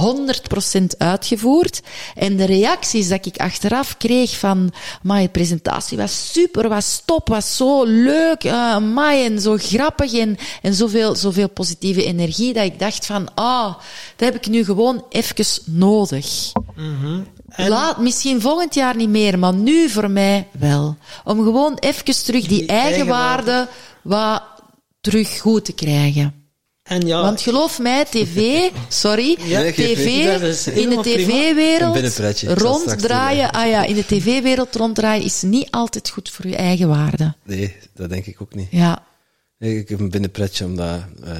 100% 0.71 0.83
uitgevoerd. 0.97 1.81
En 2.15 2.37
de 2.37 2.45
reacties 2.45 3.07
dat 3.07 3.25
ik 3.25 3.37
achteraf 3.37 3.97
kreeg 3.97 4.37
van, 4.37 4.73
mijn 5.01 5.31
presentatie 5.31 5.97
was 5.97 6.29
super, 6.31 6.39
was 6.51 7.01
top, 7.05 7.27
was 7.27 7.57
zo 7.57 7.83
leuk, 7.83 8.43
uh, 8.43 8.53
amai, 8.53 9.25
en 9.25 9.41
zo 9.41 9.57
grappig 9.57 10.13
en, 10.13 10.37
en 10.61 10.73
zoveel, 10.73 11.15
zoveel 11.15 11.49
positieve 11.49 12.03
energie 12.03 12.53
dat 12.53 12.63
ik 12.63 12.79
dacht 12.79 13.05
van, 13.05 13.33
ah, 13.33 13.45
oh, 13.45 13.73
dat 14.15 14.33
heb 14.33 14.35
ik 14.35 14.47
nu 14.47 14.63
gewoon 14.63 15.05
even 15.09 15.45
nodig. 15.65 16.51
Mm 16.75 17.25
Laat, 17.55 17.97
misschien 17.97 18.41
volgend 18.41 18.73
jaar 18.73 18.95
niet 18.95 19.09
meer, 19.09 19.39
maar 19.39 19.53
nu 19.53 19.89
voor 19.89 20.09
mij 20.09 20.47
wel. 20.59 20.97
Om 21.23 21.43
gewoon 21.43 21.77
even 21.79 22.23
terug 22.23 22.47
die, 22.47 22.65
eigen 22.65 23.07
waarde 23.07 23.67
wat 24.01 24.43
terug 25.01 25.39
goed 25.39 25.65
te 25.65 25.73
krijgen. 25.73 26.40
En 26.91 27.07
ja, 27.07 27.21
Want 27.21 27.41
geloof 27.41 27.79
mij, 27.79 28.05
tv, 28.05 28.69
sorry, 28.87 29.37
Ja, 29.43 29.61
tv, 29.71 30.05
in 30.73 30.89
de 30.89 30.99
tv-wereld 31.01 32.17
ronddraaien, 32.59 33.51
ah 33.51 33.69
ja, 33.69 33.85
in 33.85 33.95
de 33.95 34.05
tv-wereld 34.05 34.75
ronddraaien 34.75 35.23
is 35.23 35.41
niet 35.41 35.67
altijd 35.69 36.09
goed 36.09 36.29
voor 36.29 36.47
je 36.47 36.55
eigen 36.55 36.87
waarde. 36.87 37.33
Nee, 37.43 37.75
dat 37.95 38.09
denk 38.09 38.25
ik 38.25 38.41
ook 38.41 38.55
niet. 38.55 38.67
Ja. 38.71 39.03
Ik 39.59 39.89
heb 39.89 39.99
een 39.99 40.09
binnenpretje 40.09 40.65
omdat 40.65 40.99
uh, 41.23 41.31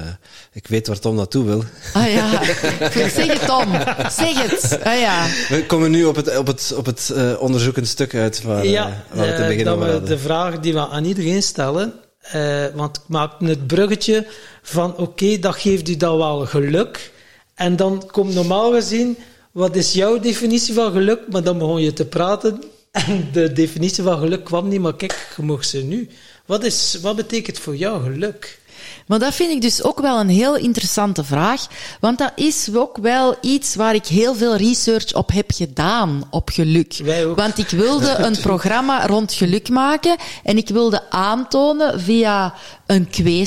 ik 0.52 0.66
weet 0.66 0.86
waar 0.86 0.98
Tom 0.98 1.14
naartoe 1.14 1.44
wil. 1.44 1.64
Ah 1.92 2.12
ja. 2.12 2.44
Zeg 3.08 3.26
het, 3.26 3.46
Tom. 3.46 3.72
Zeg 4.10 4.50
het. 4.50 4.78
Ah 4.84 4.98
ja. 4.98 5.26
We 5.48 5.64
komen 5.66 5.90
nu 5.90 6.04
op 6.04 6.16
het, 6.16 6.36
op 6.38 6.46
het, 6.46 6.72
op 6.76 6.86
het 6.86 7.10
uh, 7.12 7.32
onderzoekend 7.40 7.88
stuk 7.88 8.14
uit 8.14 8.42
waar, 8.42 8.66
ja, 8.66 8.88
uh, 8.88 9.16
waar 9.16 9.26
we 9.26 9.34
te 9.34 9.42
eh, 9.42 9.48
beginnen 9.48 9.78
dat 9.78 10.00
we 10.00 10.06
de 10.06 10.18
vraag 10.18 10.60
die 10.60 10.72
we 10.72 10.88
aan 10.88 11.04
iedereen 11.04 11.42
stellen, 11.42 11.94
eh, 12.22 12.64
want 12.74 12.96
ik 12.96 13.02
maak 13.06 13.40
het 13.40 13.66
bruggetje 13.66 14.26
van 14.62 14.96
oké, 14.96 15.38
dat 15.38 15.54
geeft 15.54 15.88
u 15.88 15.96
dan 15.96 16.16
wel 16.16 16.46
geluk. 16.46 17.12
En 17.54 17.76
dan 17.76 18.10
komt 18.10 18.34
normaal 18.34 18.72
gezien, 18.72 19.16
wat 19.52 19.76
is 19.76 19.92
jouw 19.92 20.18
definitie 20.18 20.74
van 20.74 20.92
geluk? 20.92 21.20
Maar 21.30 21.42
dan 21.42 21.58
begon 21.58 21.80
je 21.80 21.92
te 21.92 22.06
praten 22.06 22.62
en 22.90 23.28
de 23.32 23.52
definitie 23.52 24.02
van 24.02 24.18
geluk 24.18 24.44
kwam 24.44 24.68
niet, 24.68 24.80
maar 24.80 24.96
kijk, 24.96 25.34
je 25.36 25.42
mag 25.42 25.64
ze 25.64 25.78
nu. 25.78 26.08
Wat, 26.46 26.64
is, 26.64 26.98
wat 27.02 27.16
betekent 27.16 27.58
voor 27.58 27.76
jou 27.76 28.02
geluk? 28.02 28.58
Maar 29.06 29.18
dat 29.18 29.34
vind 29.34 29.50
ik 29.50 29.60
dus 29.60 29.82
ook 29.82 30.00
wel 30.00 30.20
een 30.20 30.28
heel 30.28 30.56
interessante 30.56 31.24
vraag. 31.24 31.66
Want 32.00 32.18
dat 32.18 32.32
is 32.34 32.68
ook 32.74 32.96
wel 32.96 33.36
iets 33.40 33.74
waar 33.74 33.94
ik 33.94 34.06
heel 34.06 34.34
veel 34.34 34.56
research 34.56 35.14
op 35.14 35.32
heb 35.32 35.50
gedaan, 35.54 36.24
op 36.30 36.50
geluk. 36.50 37.00
Wij 37.04 37.26
ook. 37.26 37.36
Want 37.36 37.58
ik 37.58 37.68
wilde 37.68 38.14
een 38.16 38.40
programma 38.40 39.06
rond 39.06 39.32
geluk 39.32 39.68
maken 39.68 40.16
en 40.42 40.56
ik 40.56 40.68
wilde 40.68 41.10
aantonen 41.10 42.00
via 42.00 42.54
een 42.86 43.10
kwestie 43.10 43.40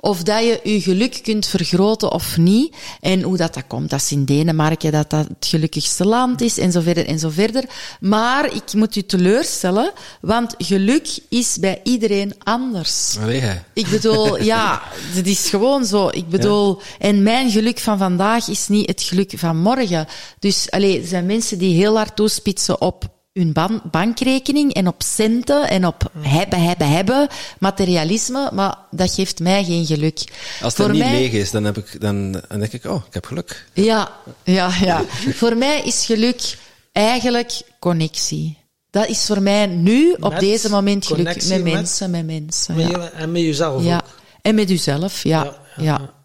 of 0.00 0.22
dat 0.22 0.42
je 0.42 0.60
je 0.62 0.80
geluk 0.80 1.20
kunt 1.22 1.46
vergroten 1.46 2.12
of 2.12 2.36
niet. 2.36 2.76
En 3.00 3.22
hoe 3.22 3.36
dat, 3.36 3.54
dat 3.54 3.66
komt, 3.66 3.90
dat 3.90 4.00
is 4.00 4.12
in 4.12 4.24
Denemarken 4.24 4.92
dat 4.92 5.10
dat 5.10 5.28
het 5.28 5.46
gelukkigste 5.46 6.06
land 6.06 6.40
is 6.40 6.58
en 6.58 6.72
zo 6.72 6.80
verder 6.80 7.06
en 7.06 7.18
zo 7.18 7.28
verder. 7.28 7.64
Maar 8.00 8.54
ik 8.54 8.72
moet 8.72 8.96
u 8.96 9.02
teleurstellen, 9.02 9.92
want 10.20 10.54
geluk 10.58 11.18
is 11.28 11.58
bij 11.58 11.80
iedereen 11.82 12.34
anders. 12.42 13.16
Allee, 13.20 13.40
hè. 13.40 13.54
Ik 13.72 13.88
bedoel, 13.88 14.42
ja, 14.52 14.82
het 14.92 15.26
is 15.26 15.48
gewoon 15.48 15.84
zo. 15.84 16.08
Ik 16.08 16.28
bedoel, 16.28 16.80
en 16.98 17.22
mijn 17.22 17.50
geluk 17.50 17.78
van 17.78 17.98
vandaag 17.98 18.48
is 18.48 18.68
niet 18.68 18.88
het 18.88 19.02
geluk 19.02 19.32
van 19.36 19.56
morgen. 19.56 20.06
Dus, 20.38 20.70
allee, 20.70 21.00
er 21.00 21.06
zijn 21.06 21.26
mensen 21.26 21.58
die 21.58 21.74
heel 21.74 21.96
hard 21.96 22.16
toespitsen 22.16 22.80
op 22.80 23.17
hun 23.38 23.52
ban- 23.52 23.82
bankrekening 23.90 24.74
en 24.74 24.86
op 24.86 25.02
centen 25.02 25.68
en 25.68 25.86
op 25.86 26.10
hebben, 26.20 26.62
hebben, 26.62 26.88
hebben, 26.90 27.28
materialisme, 27.58 28.50
maar 28.52 28.76
dat 28.90 29.14
geeft 29.14 29.40
mij 29.40 29.64
geen 29.64 29.86
geluk. 29.86 30.18
Als 30.62 30.72
het 30.76 30.82
Voor 30.82 30.90
niet 30.90 31.02
mij- 31.02 31.12
leeg 31.12 31.32
is, 31.32 31.50
dan, 31.50 31.64
heb 31.64 31.76
ik, 31.78 32.00
dan, 32.00 32.32
dan 32.32 32.58
denk 32.58 32.72
ik, 32.72 32.84
oh, 32.84 33.02
ik 33.06 33.14
heb 33.14 33.26
geluk. 33.26 33.66
Ja, 33.72 34.12
ja, 34.44 34.70
ja. 34.80 35.04
voor 35.32 35.56
mij 35.56 35.80
is 35.84 36.06
geluk 36.06 36.58
eigenlijk 36.92 37.60
connectie. 37.78 38.58
Dat 38.90 39.08
is 39.08 39.26
voor 39.26 39.42
mij 39.42 39.66
nu, 39.66 40.12
op 40.20 40.30
Met 40.32 40.40
deze 40.40 40.70
moment, 40.70 41.06
geluk 41.06 41.24
met 41.24 41.48
met- 41.48 41.62
mensen, 41.62 42.10
met 42.10 42.26
mensen. 42.26 42.74
Met 42.76 42.88
Ja. 42.90 43.02
je- 43.02 43.10
en 43.10 43.32
met 43.32 43.42
jezelf 43.42 43.84
Ja, 43.84 43.96
ook. 43.96 44.02
en 44.42 44.54
met 44.54 44.70
uzelf, 44.70 45.22
ja. 45.22 45.44
Ja, 45.44 45.54
Ja, 45.76 45.82
ja, 45.84 45.98
ja. 46.00 46.16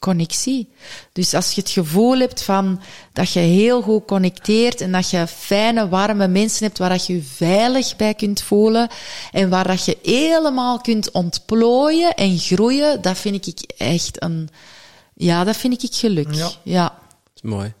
Connectie. 0.00 0.68
Dus 1.12 1.34
als 1.34 1.52
je 1.52 1.60
het 1.60 1.70
gevoel 1.70 2.18
hebt 2.18 2.42
van 2.42 2.80
dat 3.12 3.32
je 3.32 3.40
heel 3.40 3.82
goed 3.82 4.04
connecteert 4.04 4.80
en 4.80 4.92
dat 4.92 5.10
je 5.10 5.26
fijne, 5.26 5.88
warme 5.88 6.28
mensen 6.28 6.66
hebt 6.66 6.78
waar 6.78 6.88
dat 6.88 7.06
je 7.06 7.14
je 7.14 7.22
veilig 7.22 7.96
bij 7.96 8.14
kunt 8.14 8.42
voelen 8.42 8.88
en 9.32 9.48
waar 9.48 9.66
dat 9.66 9.84
je 9.84 9.98
helemaal 10.02 10.80
kunt 10.80 11.10
ontplooien 11.10 12.14
en 12.14 12.38
groeien, 12.38 13.02
dat 13.02 13.18
vind 13.18 13.46
ik 13.46 13.60
echt 13.76 14.22
een, 14.22 14.48
ja, 15.14 15.44
dat 15.44 15.56
vind 15.56 15.82
ik 15.82 15.94
geluk. 15.94 16.32
Ja. 16.32 16.50
Ja. 16.62 16.84
Dat 16.84 17.32
is 17.34 17.42
mooi. 17.42 17.72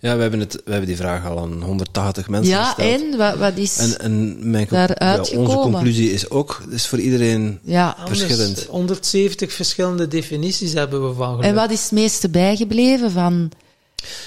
Ja, 0.00 0.16
we 0.16 0.22
hebben, 0.22 0.40
het, 0.40 0.52
we 0.54 0.70
hebben 0.70 0.86
die 0.88 0.96
vraag 0.96 1.26
al 1.26 1.38
aan 1.38 1.62
180 1.62 2.28
mensen 2.28 2.52
Ja, 2.52 2.64
gesteld. 2.64 3.00
en 3.00 3.16
wat, 3.18 3.36
wat 3.36 3.56
is, 3.56 3.78
En, 3.78 3.98
en 4.00 4.50
mijn 4.50 4.66
ja, 4.70 5.18
onze 5.18 5.56
conclusie 5.56 6.12
is 6.12 6.30
ook, 6.30 6.62
is 6.70 6.86
voor 6.86 6.98
iedereen 6.98 7.58
ja. 7.62 7.94
Anders, 7.98 8.20
verschillend. 8.20 8.64
170 8.64 9.52
verschillende 9.52 10.08
definities 10.08 10.72
hebben 10.72 11.08
we 11.08 11.14
van 11.14 11.30
geluk. 11.30 11.44
En 11.44 11.54
wat 11.54 11.70
is 11.70 11.82
het 11.82 11.92
meeste 11.92 12.28
bijgebleven 12.28 13.10
van, 13.10 13.50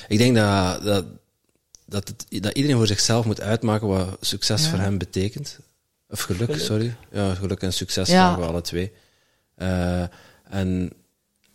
Ik 0.07 0.17
denk 0.17 0.35
dat, 0.35 0.83
dat 0.83 1.05
dat, 1.85 2.07
het, 2.07 2.43
dat 2.43 2.53
iedereen 2.55 2.77
voor 2.77 2.87
zichzelf 2.87 3.25
moet 3.25 3.41
uitmaken 3.41 3.87
wat 3.87 4.17
succes 4.21 4.63
Ja. 4.63 4.69
voor 4.69 4.79
hem 4.79 4.97
betekent. 4.97 5.57
Of 6.09 6.21
geluk, 6.21 6.49
Geluk. 6.49 6.61
sorry. 6.61 6.95
Ja, 7.11 7.33
geluk 7.33 7.61
en 7.61 7.73
succes 7.73 8.09
Ja. 8.09 8.13
vragen 8.25 8.41
we 8.41 8.47
alle 8.47 8.61
twee. 8.61 8.91
Eh, 9.55 10.01
en 10.49 10.91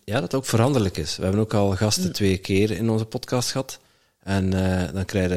ja, 0.04 0.14
dat 0.14 0.22
het 0.22 0.34
ook 0.34 0.46
veranderlijk 0.46 0.96
is. 0.96 1.16
We 1.16 1.22
hebben 1.22 1.40
ook 1.40 1.54
al 1.54 1.70
gasten 1.76 2.12
twee 2.12 2.36
keer 2.36 2.70
in 2.70 2.90
onze 2.90 3.04
podcast 3.04 3.50
gehad. 3.50 3.78
En 4.24 4.52
eh, 4.82 4.92
dan 4.94 5.04
krijgen 5.04 5.30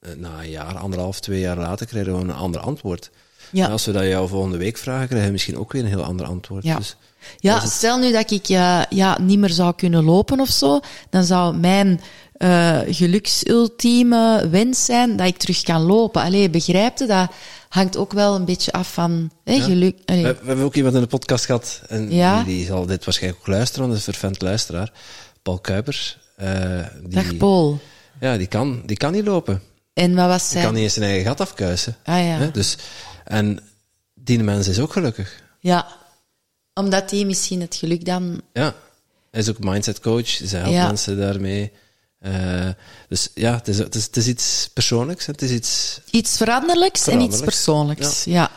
we 0.00 0.08
eh, 0.08 0.16
na 0.16 0.38
een 0.42 0.50
jaar, 0.50 0.76
anderhalf, 0.78 1.20
twee 1.20 1.40
jaar 1.40 1.56
later, 1.56 1.86
krijgen 1.86 2.12
we 2.16 2.20
een 2.20 2.32
ander 2.32 2.60
antwoord. 2.60 3.10
Ja. 3.50 3.64
En 3.66 3.70
als 3.72 3.84
we 3.84 3.92
dat 3.92 4.04
jou 4.04 4.28
volgende 4.28 4.56
week 4.56 4.76
vragen, 4.78 5.06
krijgen 5.06 5.26
we 5.26 5.32
misschien 5.32 5.58
ook 5.58 5.72
weer 5.72 5.82
een 5.82 5.88
heel 5.88 6.04
ander 6.04 6.26
antwoord. 6.26 6.64
Ja. 6.64 6.76
Dus, 6.76 6.96
Ja, 7.38 7.60
het. 7.60 7.70
stel 7.70 7.98
nu 7.98 8.12
dat 8.12 8.30
ik 8.30 8.48
eh, 8.48 8.82
ja, 8.90 9.18
niet 9.20 9.38
meer 9.38 9.50
zou 9.50 9.74
kunnen 9.74 10.04
lopen 10.04 10.40
of 10.40 10.48
zo, 10.48 10.80
dan 11.10 11.24
zou 11.24 11.56
mijn 11.56 12.00
eh 12.32 12.80
geluksultieme 12.88 14.48
wens 14.50 14.84
zijn 14.84 15.16
dat 15.16 15.26
ik 15.26 15.36
terug 15.36 15.62
kan 15.62 15.80
lopen. 15.82 16.22
Allee, 16.22 16.50
begrijp 16.50 16.98
je? 16.98 17.06
Dat 17.06 17.30
hangt 17.68 17.96
ook 17.96 18.12
wel 18.12 18.34
een 18.34 18.44
beetje 18.44 18.72
af 18.72 18.92
van 18.92 19.30
hè, 19.44 19.52
Ja. 19.52 19.62
geluk. 19.62 19.98
Allee. 20.04 20.22
we, 20.22 20.32
we 20.40 20.46
hebben 20.46 20.64
ook 20.64 20.74
iemand 20.74 20.94
in 20.94 21.00
de 21.00 21.06
podcast 21.06 21.44
gehad, 21.44 21.82
en 21.88 22.10
Ja. 22.12 22.36
die, 22.42 22.56
die 22.56 22.66
zal 22.66 22.86
dit 22.86 23.04
waarschijnlijk 23.04 23.42
ook 23.42 23.48
luisteren, 23.54 23.80
want 23.80 23.90
dat 23.92 24.00
is 24.00 24.06
een 24.06 24.12
vervent 24.20 24.42
luisteraar. 24.42 24.92
Paul 25.42 25.58
Kuipers. 25.58 26.18
die, 26.36 27.08
Dag 27.08 27.36
Paul. 27.36 27.78
Ja, 28.22 28.36
die 28.36 28.46
kan, 28.46 28.82
die 28.86 28.96
kan 28.96 29.12
niet 29.12 29.24
lopen. 29.24 29.62
En 29.92 30.14
wat 30.14 30.26
was 30.26 30.42
Die 30.42 30.50
zijn... 30.50 30.64
kan 30.64 30.74
niet 30.74 30.82
eens 30.82 30.92
zijn 30.92 31.06
eigen 31.06 31.26
gat 31.26 31.40
afkuisen. 31.40 31.96
Ah 32.04 32.18
ja. 32.18 32.36
Hè? 32.36 32.50
Dus, 32.50 32.76
en 33.24 33.60
die 34.14 34.42
mens 34.42 34.68
is 34.68 34.78
ook 34.78 34.92
gelukkig. 34.92 35.42
Ja. 35.58 35.86
Omdat 36.74 37.08
die 37.08 37.26
misschien 37.26 37.60
het 37.60 37.74
geluk 37.74 38.04
dan... 38.04 38.40
Ja. 38.52 38.74
Hij 39.30 39.40
is 39.40 39.48
ook 39.50 39.58
mindset 39.58 40.00
coach. 40.00 40.28
Zij 40.28 40.60
helpt 40.60 40.74
Ja. 40.74 40.86
mensen 40.86 41.18
daarmee. 41.18 41.72
Eh, 42.18 42.68
dus 43.08 43.28
ja, 43.34 43.54
het 43.54 43.68
is, 43.68 43.78
het, 43.78 43.94
is, 43.94 44.04
het 44.04 44.16
is 44.16 44.26
iets 44.26 44.70
persoonlijks. 44.72 45.26
Het 45.26 45.42
is 45.42 45.50
iets... 45.50 46.00
Iets 46.10 46.36
veranderlijks 46.36 47.06
en 47.06 47.20
iets 47.20 47.40
persoonlijks. 47.40 48.24
Ja. 48.24 48.50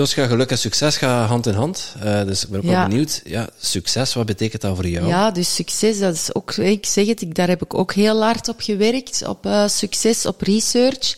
Ons 0.00 0.14
gaat 0.14 0.28
geluk 0.28 0.50
en 0.50 0.58
succes 0.58 0.96
gaan 0.96 1.26
hand 1.26 1.46
in 1.46 1.54
hand. 1.54 1.94
Eh, 2.02 2.24
dus 2.24 2.42
ik 2.44 2.48
ben 2.48 2.58
ook 2.60 2.64
Ja. 2.66 2.70
wel 2.78 2.88
benieuwd. 2.88 3.20
Ja, 3.24 3.48
succes, 3.60 4.14
wat 4.14 4.26
betekent 4.26 4.62
dat 4.62 4.74
voor 4.74 4.88
jou? 4.88 5.06
Ja, 5.06 5.30
dus 5.30 5.54
succes, 5.54 5.98
dat 5.98 6.14
is 6.14 6.34
ook, 6.34 6.52
ik 6.54 6.86
zeg 6.86 7.06
het, 7.06 7.20
ik, 7.20 7.34
daar 7.34 7.48
heb 7.48 7.62
ik 7.62 7.74
ook 7.74 7.92
heel 7.94 8.22
hard 8.22 8.48
op 8.48 8.60
gewerkt, 8.60 9.26
op 9.26 9.46
eh, 9.46 9.68
succes, 9.68 10.26
op 10.26 10.40
research, 10.40 11.16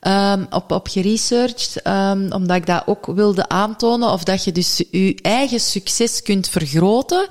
Ehm, 0.00 0.44
op, 0.50 0.70
op 0.72 0.88
geresearched, 0.88 1.82
ehm, 1.82 2.32
omdat 2.32 2.56
ik 2.56 2.66
dat 2.66 2.82
ook 2.86 3.06
wilde 3.06 3.48
aantonen, 3.48 4.10
of 4.12 4.24
dat 4.24 4.44
je 4.44 4.52
dus 4.52 4.82
je 4.90 5.18
eigen 5.22 5.60
succes 5.60 6.22
kunt 6.22 6.48
vergroten. 6.48 7.26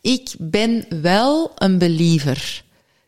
Ik 0.00 0.34
ben 0.38 0.84
wel 1.02 1.52
een 1.56 1.78
believer. 1.78 2.63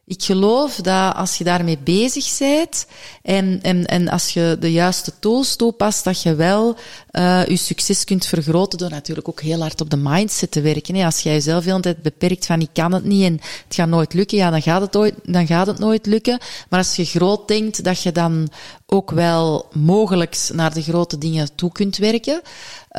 Ik 0.09 0.23
geloof 0.23 0.75
dat 0.75 1.15
als 1.15 1.39
je 1.39 1.45
daarmee 1.45 1.79
bezig 1.79 2.39
bent 2.39 2.87
en, 3.23 3.59
en, 3.63 3.87
en 3.87 4.09
als 4.09 4.33
je 4.33 4.57
de 4.61 4.73
juiste 4.73 5.13
tools 5.19 5.57
toepast, 5.57 6.05
dat 6.05 6.23
je 6.23 6.35
wel 6.35 6.77
uh, 7.11 7.47
je 7.47 7.57
succes 7.57 8.05
kunt 8.05 8.27
vergroten 8.27 8.79
door 8.79 8.91
natuurlijk 8.91 9.29
ook 9.29 9.41
heel 9.41 9.61
hard 9.61 9.81
op 9.81 9.91
de 9.91 9.97
mindset 9.97 10.51
te 10.51 10.61
werken. 10.61 11.05
Als 11.05 11.21
jij 11.21 11.33
jezelf 11.33 11.65
de 11.65 11.71
hele 11.71 11.83
tijd 11.83 12.03
beperkt 12.03 12.47
van 12.47 12.61
ik 12.61 12.69
kan 12.73 12.93
het 12.93 13.05
niet 13.05 13.25
en 13.25 13.33
het 13.33 13.75
gaat 13.75 13.89
nooit 13.89 14.15
lukken, 14.15 14.39
ja, 14.39 14.51
dan 14.51 14.63
gaat 14.63 14.81
het, 14.81 14.97
ooit, 14.97 15.15
dan 15.23 15.47
gaat 15.47 15.67
het 15.67 15.79
nooit 15.79 16.07
lukken. 16.07 16.39
Maar 16.69 16.79
als 16.79 16.97
je 16.97 17.05
groot 17.05 17.49
denkt, 17.49 17.85
dat 17.85 18.03
je 18.03 18.13
dan 18.13 18.49
ook 18.87 19.11
wel 19.11 19.69
mogelijk 19.73 20.49
naar 20.53 20.75
de 20.75 20.83
grote 20.83 21.19
dingen 21.19 21.55
toe 21.55 21.73
kunt 21.73 21.97
werken. 21.97 22.41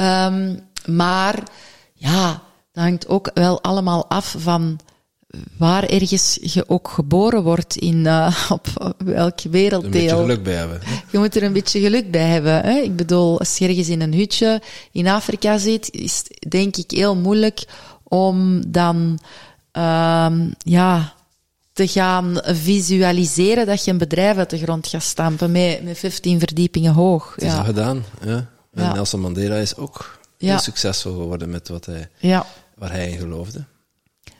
Um, 0.02 0.60
maar 0.86 1.44
ja, 1.94 2.42
dat 2.72 2.84
hangt 2.84 3.08
ook 3.08 3.32
wel 3.34 3.62
allemaal 3.62 4.08
af 4.08 4.36
van 4.38 4.80
waar 5.58 5.84
ergens 5.84 6.38
je 6.41 6.70
ook 6.70 6.88
geboren 6.88 7.44
wordt 7.44 7.76
in 7.76 8.06
uh, 8.06 8.49
op 8.49 8.95
welk 8.98 9.41
werelddeel. 9.41 9.86
Een 9.86 9.91
beetje 9.91 10.16
geluk 10.16 10.44
bij 10.44 10.54
hebben. 10.54 10.82
Je 11.12 11.18
moet 11.18 11.36
er 11.36 11.44
een 11.44 11.54
beetje 11.54 11.80
geluk 11.80 12.12
bij 12.12 12.28
hebben. 12.28 12.62
Hè? 12.62 12.78
Ik 12.78 12.95
bedoel, 12.95 13.40
als 13.40 13.58
je 13.58 13.68
ergens 13.68 13.90
in 13.90 14.02
een 14.02 14.14
hutje 14.14 14.62
in 14.91 15.08
Afrika 15.08 15.58
zit, 15.58 15.91
is 15.91 16.18
het 16.18 16.52
denk 16.52 16.78
ik 16.78 16.91
heel 16.91 17.16
moeilijk 17.16 17.66
om 18.04 18.72
dan 18.72 19.20
um, 19.72 20.54
ja, 20.58 21.14
te 21.74 21.88
gaan 21.88 22.40
visualiseren 22.44 23.66
dat 23.66 23.86
je 23.86 23.91
een 23.91 23.98
bedrijf 23.98 24.38
uit 24.38 24.49
de 24.49 24.58
grond 24.58 24.88
gaat 24.88 25.04
stampen 25.04 25.52
met, 25.52 25.84
met 25.84 25.98
15 25.98 26.40
verdiepingen 26.40 26.94
hoog. 26.94 27.36
Het 27.36 27.44
is 27.44 27.52
ja. 27.52 27.58
al 27.58 27.64
gedaan. 27.64 28.04
Ja. 28.26 28.49
En 28.74 28.84
Ja. 28.84 28.94
Nelson 28.94 29.20
Mandela 29.20 29.56
is 29.56 29.76
ook 29.76 30.20
heel 30.38 30.60
succesvol 30.60 31.12
geworden 31.12 31.49
met 31.49 31.68
wat 31.68 31.86
hij, 31.86 32.10
ja. 32.18 32.45
waar 32.76 32.91
hij 32.91 33.10
in 33.10 33.18
geloofde. 33.18 33.66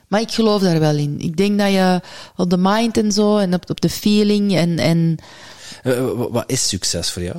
Maar 0.08 0.20
ik 0.20 0.30
geloof 0.30 0.62
daar 0.62 0.80
wel 0.80 0.96
in. 0.96 1.20
Ik 1.20 1.36
denk 1.36 1.58
dat 1.58 1.70
je 1.72 2.00
op 2.36 2.50
de 2.50 2.56
mind 2.58 2.96
en 2.96 3.12
zo 3.12 3.36
en 3.38 3.54
op, 3.54 3.70
op 3.70 3.80
de 3.80 3.88
feeling 3.90 4.56
en, 4.56 4.78
en 4.78 5.16
Eh, 5.82 6.10
wa- 6.10 6.30
Wat 6.30 6.44
is 6.50 6.68
succes 6.68 7.10
voor 7.10 7.22
jou? 7.22 7.36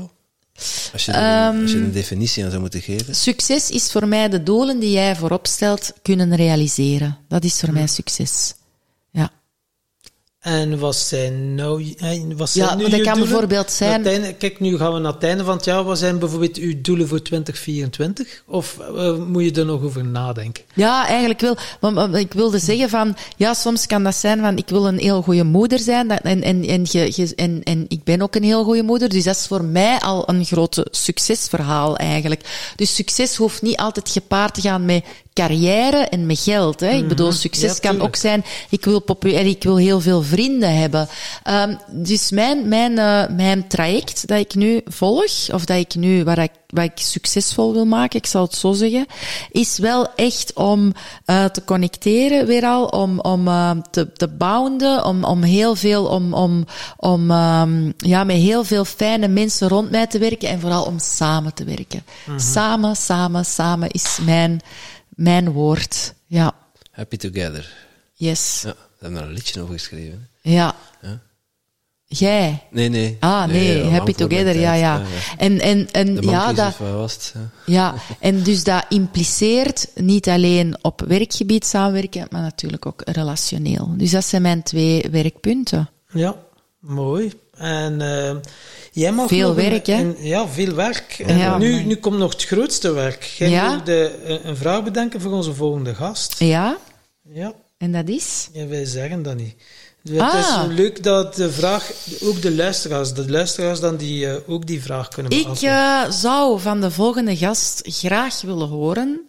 Als 0.94 1.06
je, 1.06 1.12
er 1.12 1.18
Ehm, 1.48 1.56
een, 1.56 1.62
als 1.62 1.72
je 1.72 1.78
een 1.78 1.92
definitie 1.92 2.44
aan 2.44 2.50
zou 2.50 2.62
moeten 2.62 2.82
geven. 2.82 3.16
succes 3.16 3.70
is 3.70 3.92
voor 3.92 4.08
mij 4.08 4.30
de 4.30 4.44
doelen 4.44 4.80
die 4.80 4.92
jij 4.92 5.16
voorop 5.16 5.48
stelt 5.48 5.94
kunnen 6.02 6.36
realiseren. 6.36 7.18
Dat 7.28 7.44
is 7.44 7.60
voor 7.60 7.74
mij 7.74 7.88
succes. 7.88 8.54
En 10.40 10.80
wat 10.80 10.96
zijn 10.96 11.56
nou... 11.56 11.96
Wat 12.38 12.50
zijn 12.50 12.68
Ja, 12.68 12.76
nu 12.76 12.82
dat 12.84 12.92
kan 12.92 13.02
doelen? 13.04 13.20
bijvoorbeeld 13.20 13.72
zijn- 13.72 14.06
einde- 14.06 14.34
kijk, 14.34 14.60
nu 14.60 14.78
gaan 14.78 14.94
we 14.94 15.00
naar 15.00 15.14
het 15.14 15.24
einde 15.24 15.44
van 15.44 15.56
het 15.56 15.66
jaar. 15.66 15.84
Wat 15.84 15.98
zijn 15.98 16.20
bijvoorbeeld 16.20 16.58
uw 16.58 16.82
doelen 16.82 17.08
voor 17.08 17.22
2024? 17.22 18.44
Of 18.48 18.78
eh, 18.80 19.16
moet 19.16 19.44
je 19.44 19.52
er 19.52 19.66
nog 19.66 19.84
over 19.84 20.06
nadenken? 20.06 20.64
Ja, 20.74 21.08
eigenlijk 21.08 21.40
wel. 21.40 21.58
Maar 21.92 22.20
ik 22.20 22.34
wilde 22.34 22.60
zeggen 22.60 22.90
van, 22.90 23.16
ja, 23.38 23.54
soms 23.54 23.86
kan 23.86 24.04
dat 24.04 24.16
zijn 24.16 24.40
van, 24.40 24.58
ik 24.58 24.70
wil 24.70 24.88
een 24.88 24.98
heel 24.98 25.22
goede 25.22 25.44
moeder 25.44 25.80
zijn. 25.80 26.08
dat- 26.08 26.20
En, 26.22 26.42
en, 26.42 26.64
en, 26.66 26.86
en, 27.36 27.64
en 27.64 27.86
ik 27.88 28.04
ben 28.04 28.22
ook 28.22 28.36
een 28.36 28.44
heel 28.44 28.64
goede 28.64 28.84
moeder. 28.84 29.10
Dus 29.10 29.24
dat 29.24 29.36
is 29.36 29.48
voor 29.48 29.64
mij 29.64 30.00
al 30.00 30.30
een 30.30 30.46
grote 30.46 30.88
succesverhaal 30.92 31.98
eigenlijk. 31.98 32.72
Dus 32.76 32.96
succes 32.96 33.36
hoeft 33.36 33.62
niet 33.62 33.78
altijd 33.78 34.10
gepaard 34.10 34.54
te 34.54 34.62
gaan 34.62 34.86
met 34.86 35.04
carrière 35.40 35.98
en 35.98 36.26
met 36.26 36.40
geld. 36.40 36.80
Hè. 36.80 36.90
Ik 36.90 37.08
bedoel, 37.08 37.32
succes 37.32 37.74
Ja, 37.74 37.92
kan 37.92 38.02
ook 38.02 38.16
zijn, 38.16 38.46
ik 38.70 38.86
wil, 38.86 39.02
popu- 39.02 39.34
en 39.34 39.46
ik 39.46 39.64
wil 39.64 39.78
heel 39.78 40.02
veel 40.02 40.22
vrienden 40.22 40.78
hebben. 40.78 41.08
Um, 41.50 41.78
dus 41.92 42.32
mijn, 42.32 42.68
mijn, 42.68 42.92
uh, 42.92 43.38
mijn 43.38 43.68
traject 43.68 44.28
dat 44.28 44.40
ik 44.40 44.56
nu 44.56 44.82
volg, 44.86 45.54
of 45.54 45.66
dat 45.66 45.78
ik 45.78 45.96
nu, 45.96 46.24
waar 46.24 46.38
ik, 46.38 46.52
wat 46.68 46.84
ik 46.84 46.92
succesvol 46.96 47.74
wil 47.74 47.86
maken, 47.86 48.20
ik 48.20 48.26
zal 48.26 48.44
het 48.44 48.56
zo 48.56 48.72
zeggen, 48.72 49.06
is 49.52 49.78
wel 49.78 50.08
echt 50.16 50.54
om 50.54 50.94
uh, 51.26 51.46
te 51.46 51.64
connecteren 51.64 52.46
weer 52.46 52.66
al, 52.66 52.86
om, 52.86 53.20
om 53.20 53.48
uh, 53.48 53.72
te, 53.92 54.14
te 54.14 54.28
bounden, 54.28 55.06
om, 55.06 55.24
om 55.24 55.44
heel 55.44 55.76
veel, 55.76 56.06
om, 56.06 56.34
om, 56.34 56.66
om 56.98 57.32
um, 57.32 57.94
ja, 57.98 58.24
met 58.24 58.38
heel 58.38 58.64
veel 58.64 58.86
fijne 58.86 59.28
mensen 59.28 59.68
rond 59.68 59.92
mij 59.92 60.08
te 60.08 60.20
werken 60.20 60.50
en 60.50 60.60
vooral 60.60 60.84
om 60.84 61.00
samen 61.00 61.54
te 61.54 61.64
werken. 61.64 62.04
Mm-hmm. 62.26 62.40
Samen, 62.40 62.96
samen, 62.96 63.46
samen 63.46 63.90
is 63.90 64.18
mijn, 64.22 64.62
mijn 65.20 65.52
woord. 65.52 66.14
Ja. 66.26 66.54
Happy 66.92 67.18
Together. 67.18 67.74
Yes. 68.14 68.62
Ja, 68.66 68.70
we 68.70 68.78
hebben 69.00 69.20
daar 69.20 69.30
een 69.30 69.36
liedje 69.36 69.62
over 69.62 69.74
geschreven. 69.74 70.28
Ja. 70.42 70.76
Ja. 71.02 71.20
Jij? 72.06 72.64
Nee, 72.72 72.90
nee. 72.90 73.18
Ah, 73.20 73.48
nee, 73.48 73.84
Happy 73.84 74.14
Together, 74.14 74.60
ja, 74.60 74.74
ja. 74.74 75.02
En, 75.38 75.60
en, 75.60 75.92
en 75.92 76.16
De 76.16 76.22
ja, 76.22 76.54
dat, 76.54 76.78
was 76.78 77.14
het? 77.14 77.34
Ja. 77.36 77.50
ja, 77.66 77.96
en 78.30 78.44
dus 78.44 78.64
dat 78.64 78.86
impliceert 78.90 79.88
niet 79.96 80.30
alleen 80.30 80.78
op 80.82 81.02
werkgebied 81.08 81.66
samenwerken, 81.66 82.28
maar 82.32 82.42
natuurlijk 82.42 82.86
ook 82.86 83.02
relationeel. 83.06 83.94
Dus 83.98 84.12
dat 84.12 84.26
zijn 84.26 84.42
mijn 84.42 84.64
twee 84.64 85.10
werkpunten. 85.12 85.90
Ja, 86.14 86.36
mooi. 86.80 87.34
En 87.60 88.00
uh, 88.00 88.32
jij 88.92 89.12
mag 89.12 89.28
veel 89.28 89.56
werk, 89.56 89.86
hè? 89.88 90.14
ja, 90.18 90.48
veel 90.48 90.74
werk. 90.74 91.24
En 91.26 91.38
Ja, 91.38 91.58
nu, 91.58 91.84
nu 91.84 91.96
komt 91.96 92.18
nog 92.18 92.32
het 92.34 92.44
grootste 92.46 92.92
werk. 92.92 93.24
Jij 93.24 93.50
Ja? 93.50 93.74
moet 93.76 93.86
de, 93.86 94.40
een, 94.44 94.58
vraag 94.58 94.84
bedenken 94.84 95.22
voor 95.22 95.32
onze 95.32 95.54
volgende 95.54 95.96
gast. 95.96 96.36
Ja, 96.40 96.78
Ja, 97.34 97.54
en 97.78 97.92
dat 97.92 98.08
is? 98.08 98.50
ja 98.54 98.68
wij 98.68 98.86
zeggen 98.86 99.24
dat 99.24 99.36
niet. 99.36 99.56
Het 100.04 100.20
Ah. 100.20 100.64
is 100.70 100.76
leuk 100.76 101.04
dat 101.04 101.36
de 101.36 101.52
vraag, 101.52 101.92
ook 102.24 102.42
de 102.42 102.52
luisteraars, 102.56 103.14
de 103.14 103.30
luisteraars 103.32 103.80
dan 103.80 103.96
die 103.98 104.26
uh, 104.26 104.36
ook 104.48 104.66
die 104.68 104.82
vraag 104.82 105.08
kunnen 105.08 105.32
Ik 105.32 105.62
uh, 105.62 106.10
zou 106.12 106.60
van 106.60 106.82
de 106.82 106.92
volgende 106.92 107.38
gast 107.38 107.82
graag 107.84 108.42
willen 108.42 108.68
horen 108.68 109.22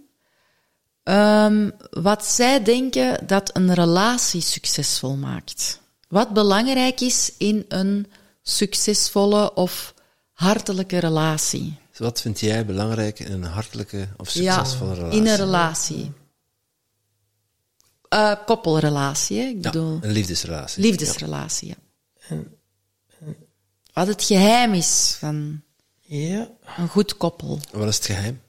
um, 1.05 1.73
wat 1.91 2.25
zij 2.27 2.63
denken 2.63 3.27
dat 3.27 3.51
een 3.53 3.75
relatie 3.75 4.41
succesvol 4.41 5.17
maakt. 5.17 5.81
Wat 6.09 6.33
belangrijk 6.33 7.01
is 7.01 7.33
in 7.39 7.65
een 7.69 8.07
succesvolle 8.43 9.55
of 9.55 9.95
hartelijke 10.33 10.99
relatie. 10.99 11.79
Dus 11.91 11.99
wat 11.99 12.21
vind 12.21 12.41
jij 12.41 12.67
belangrijk 12.67 13.19
in 13.19 13.33
een 13.33 13.43
hartelijke 13.45 14.09
of 14.17 14.29
succesvolle 14.29 14.91
ja, 14.91 14.97
relatie? 14.97 15.21
in 15.21 15.27
een 15.27 15.37
relatie. 15.37 16.13
Uh, 18.15 18.35
koppelrelatie, 18.47 19.39
hè? 19.41 19.45
ik 19.47 19.55
Ja, 19.65 19.71
bedoel. 19.71 19.99
een 20.01 20.11
liefdesrelatie. 20.13 20.83
Liefdesrelatie, 20.83 21.69
ja. 22.29 22.37
Wat 23.93 24.07
het 24.07 24.23
geheim 24.25 24.75
is 24.75 25.17
van 25.19 25.63
Ja, 26.01 26.49
een 26.77 26.89
goed 26.89 27.17
koppel. 27.17 27.59
Wat 27.73 27.89
is 27.89 27.97
het 27.97 28.07
geheim? 28.07 28.41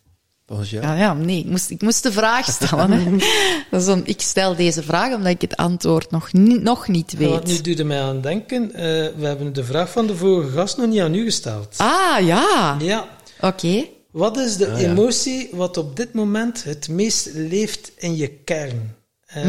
Volgens 0.51 0.69
jou? 0.69 0.85
Ja, 0.85 0.95
ja, 0.95 1.13
nee, 1.13 1.39
ik 1.39 1.45
moest, 1.45 1.69
ik 1.69 1.81
moest 1.81 2.03
de 2.03 2.11
vraag 2.11 2.45
stellen. 2.45 2.91
Hè. 2.91 3.15
Dat 3.71 3.81
is 3.81 3.87
om, 3.87 4.01
ik 4.05 4.21
stel 4.21 4.55
deze 4.55 4.83
vraag 4.83 5.13
omdat 5.15 5.31
ik 5.31 5.41
het 5.41 5.55
antwoord 5.55 6.11
nog, 6.11 6.33
niet 6.33 6.61
nog 6.63 6.87
niet 6.87 7.15
Ja, 7.17 7.27
want 7.27 7.45
nu 7.47 7.53
weet. 7.53 7.63
doet 7.63 7.79
er 7.79 7.85
mij 7.85 8.01
aan 8.01 8.21
denken, 8.21 8.73
eh, 8.73 8.81
we 9.17 9.25
hebben 9.25 9.53
de 9.53 9.63
vraag 9.63 9.91
van 9.91 10.07
de 10.07 10.15
vorige 10.15 10.49
gast 10.51 10.77
nog 10.77 10.87
niet 10.87 10.99
aan 10.99 11.13
u 11.15 11.23
gesteld. 11.23 11.75
Ah, 11.77 12.25
ja. 12.25 12.77
Ja, 12.79 13.07
Oké. 13.41 13.85
wat 14.11 14.37
is 14.37 14.57
de 14.57 14.71
Ah, 14.71 14.81
ja. 14.81 14.89
emotie 14.89 15.49
wat 15.51 15.77
op 15.77 15.95
dit 15.95 16.13
moment 16.13 16.63
het 16.63 16.89
meest 16.89 17.29
leeft 17.33 17.91
in 17.97 18.15
je 18.15 18.27
kern? 18.27 18.95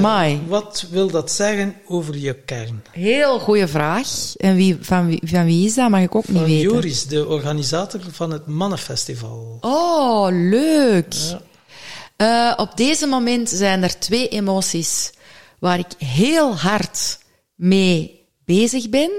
Mai. 0.01 0.41
Wat 0.47 0.87
wil 0.91 1.11
dat 1.11 1.31
zeggen 1.31 1.75
over 1.87 2.17
je 2.17 2.35
kern? 2.35 2.83
Heel 2.91 3.39
goede 3.39 3.69
vraag. 3.69 4.37
En 4.37 4.55
wie, 4.55 4.77
van, 4.81 5.07
wie, 5.07 5.21
van 5.25 5.45
wie 5.45 5.67
is 5.67 5.75
dat? 5.75 5.91
Mag 5.91 6.01
ik 6.01 6.15
ook 6.15 6.29
niet 6.29 6.39
Van 6.39 6.47
weten. 6.47 6.73
Joris, 6.73 7.07
de 7.07 7.27
organisator 7.27 8.01
van 8.11 8.31
het 8.31 8.47
Mannenfestival. 8.47 9.59
Oh, 9.61 10.27
leuk. 10.31 11.13
Ja. 11.13 11.41
Eh, 12.17 12.53
op 12.57 12.77
deze 12.77 13.07
moment 13.07 13.49
zijn 13.49 13.83
er 13.83 13.99
twee 13.99 14.29
emoties 14.29 15.13
waar 15.59 15.79
ik 15.79 16.07
heel 16.07 16.57
hard 16.57 17.19
mee 17.55 18.21
bezig 18.45 18.89
ben. 18.89 19.11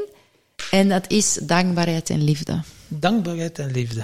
En 0.71 0.89
dat 0.89 1.05
is 1.07 1.39
dankbaarheid 1.41 2.09
en 2.09 2.23
liefde. 2.23 2.61
Dankbaarheid 2.87 3.59
en 3.59 3.71
liefde. 3.71 4.03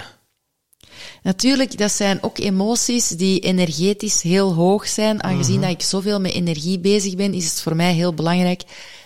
Natuurlijk, 1.22 1.78
dat 1.78 1.92
zijn 1.92 2.22
ook 2.22 2.38
emoties 2.38 3.08
die 3.08 3.40
energetisch 3.40 4.22
heel 4.22 4.54
hoog 4.54 4.88
zijn. 4.88 5.22
Aangezien 5.22 5.60
dat 5.60 5.70
ik 5.70 5.82
zoveel 5.82 6.20
met 6.20 6.32
energie 6.32 6.78
bezig 6.78 7.14
ben, 7.16 7.34
is 7.34 7.44
het 7.44 7.60
voor 7.60 7.76
mij 7.76 7.92
heel 7.92 8.14
belangrijk 8.14 8.62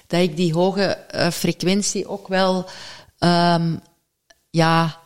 dat 0.06 0.20
ik 0.20 0.36
die 0.36 0.52
hoge 0.52 0.82
eh, 0.84 1.30
frequentie 1.30 2.08
ook 2.08 2.28
wel 2.28 2.66
ehm, 3.18 3.74
ja, 4.50 4.98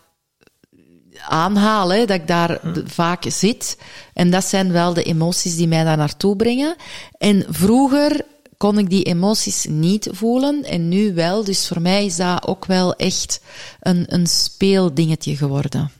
aanhaal, 1.28 1.92
hè, 1.92 2.04
dat 2.06 2.16
ik 2.20 2.26
daar 2.26 2.72
de- 2.72 2.82
vaak 2.86 3.24
zit. 3.28 3.78
En 4.14 4.30
dat 4.30 4.44
zijn 4.44 4.72
wel 4.72 4.92
de 4.94 5.02
emoties 5.02 5.56
die 5.56 5.68
mij 5.68 5.84
daar 5.84 5.96
naartoe 5.96 6.36
brengen. 6.36 6.76
En 7.18 7.44
vroeger 7.48 8.24
kon 8.56 8.78
ik 8.78 8.90
die 8.90 9.02
emoties 9.02 9.66
niet 9.68 10.08
voelen 10.12 10.64
en 10.64 10.88
nu 10.88 11.14
wel. 11.14 11.44
Dus 11.44 11.66
voor 11.66 11.80
mij 11.82 12.04
is 12.04 12.16
dat 12.16 12.46
ook 12.46 12.64
wel 12.64 12.94
echt 12.94 13.40
een, 13.80 14.04
een 14.08 14.26
speeldingetje 14.26 15.36
geworden. 15.36 15.90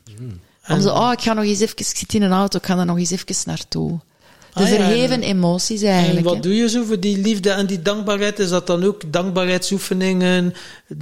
Om 0.69 0.81
zo, 0.81 0.89
oh, 0.89 1.13
ik 1.13 1.21
ga 1.21 1.33
nog 1.33 1.45
eens 1.45 1.61
even, 1.61 1.77
ik 1.79 1.87
zit 1.87 2.15
in 2.15 2.23
een 2.23 2.33
auto, 2.33 2.59
ik 2.59 2.67
ga 2.67 2.75
daar 2.75 2.87
nog 2.87 2.99
eens 2.99 3.11
even 3.11 3.35
naartoe. 3.45 3.99
De 4.55 4.65
Ah, 4.65 4.71
ja, 4.71 4.77
verheven 4.77 5.23
emoties 5.23 5.83
eigenlijk. 5.83 6.27
En 6.27 6.33
wat 6.35 6.43
doe 6.43 6.55
je 6.57 6.69
zo 6.69 6.85
voor 6.85 7.01
die 7.01 7.19
liefde 7.19 7.51
en 7.51 7.67
die 7.67 7.83
dankbaarheid? 7.83 8.39
Is 8.39 8.49
dat 8.49 8.67
dan 8.67 8.85
ook 8.85 9.13
dankbaarheidsoefeningen, 9.13 10.55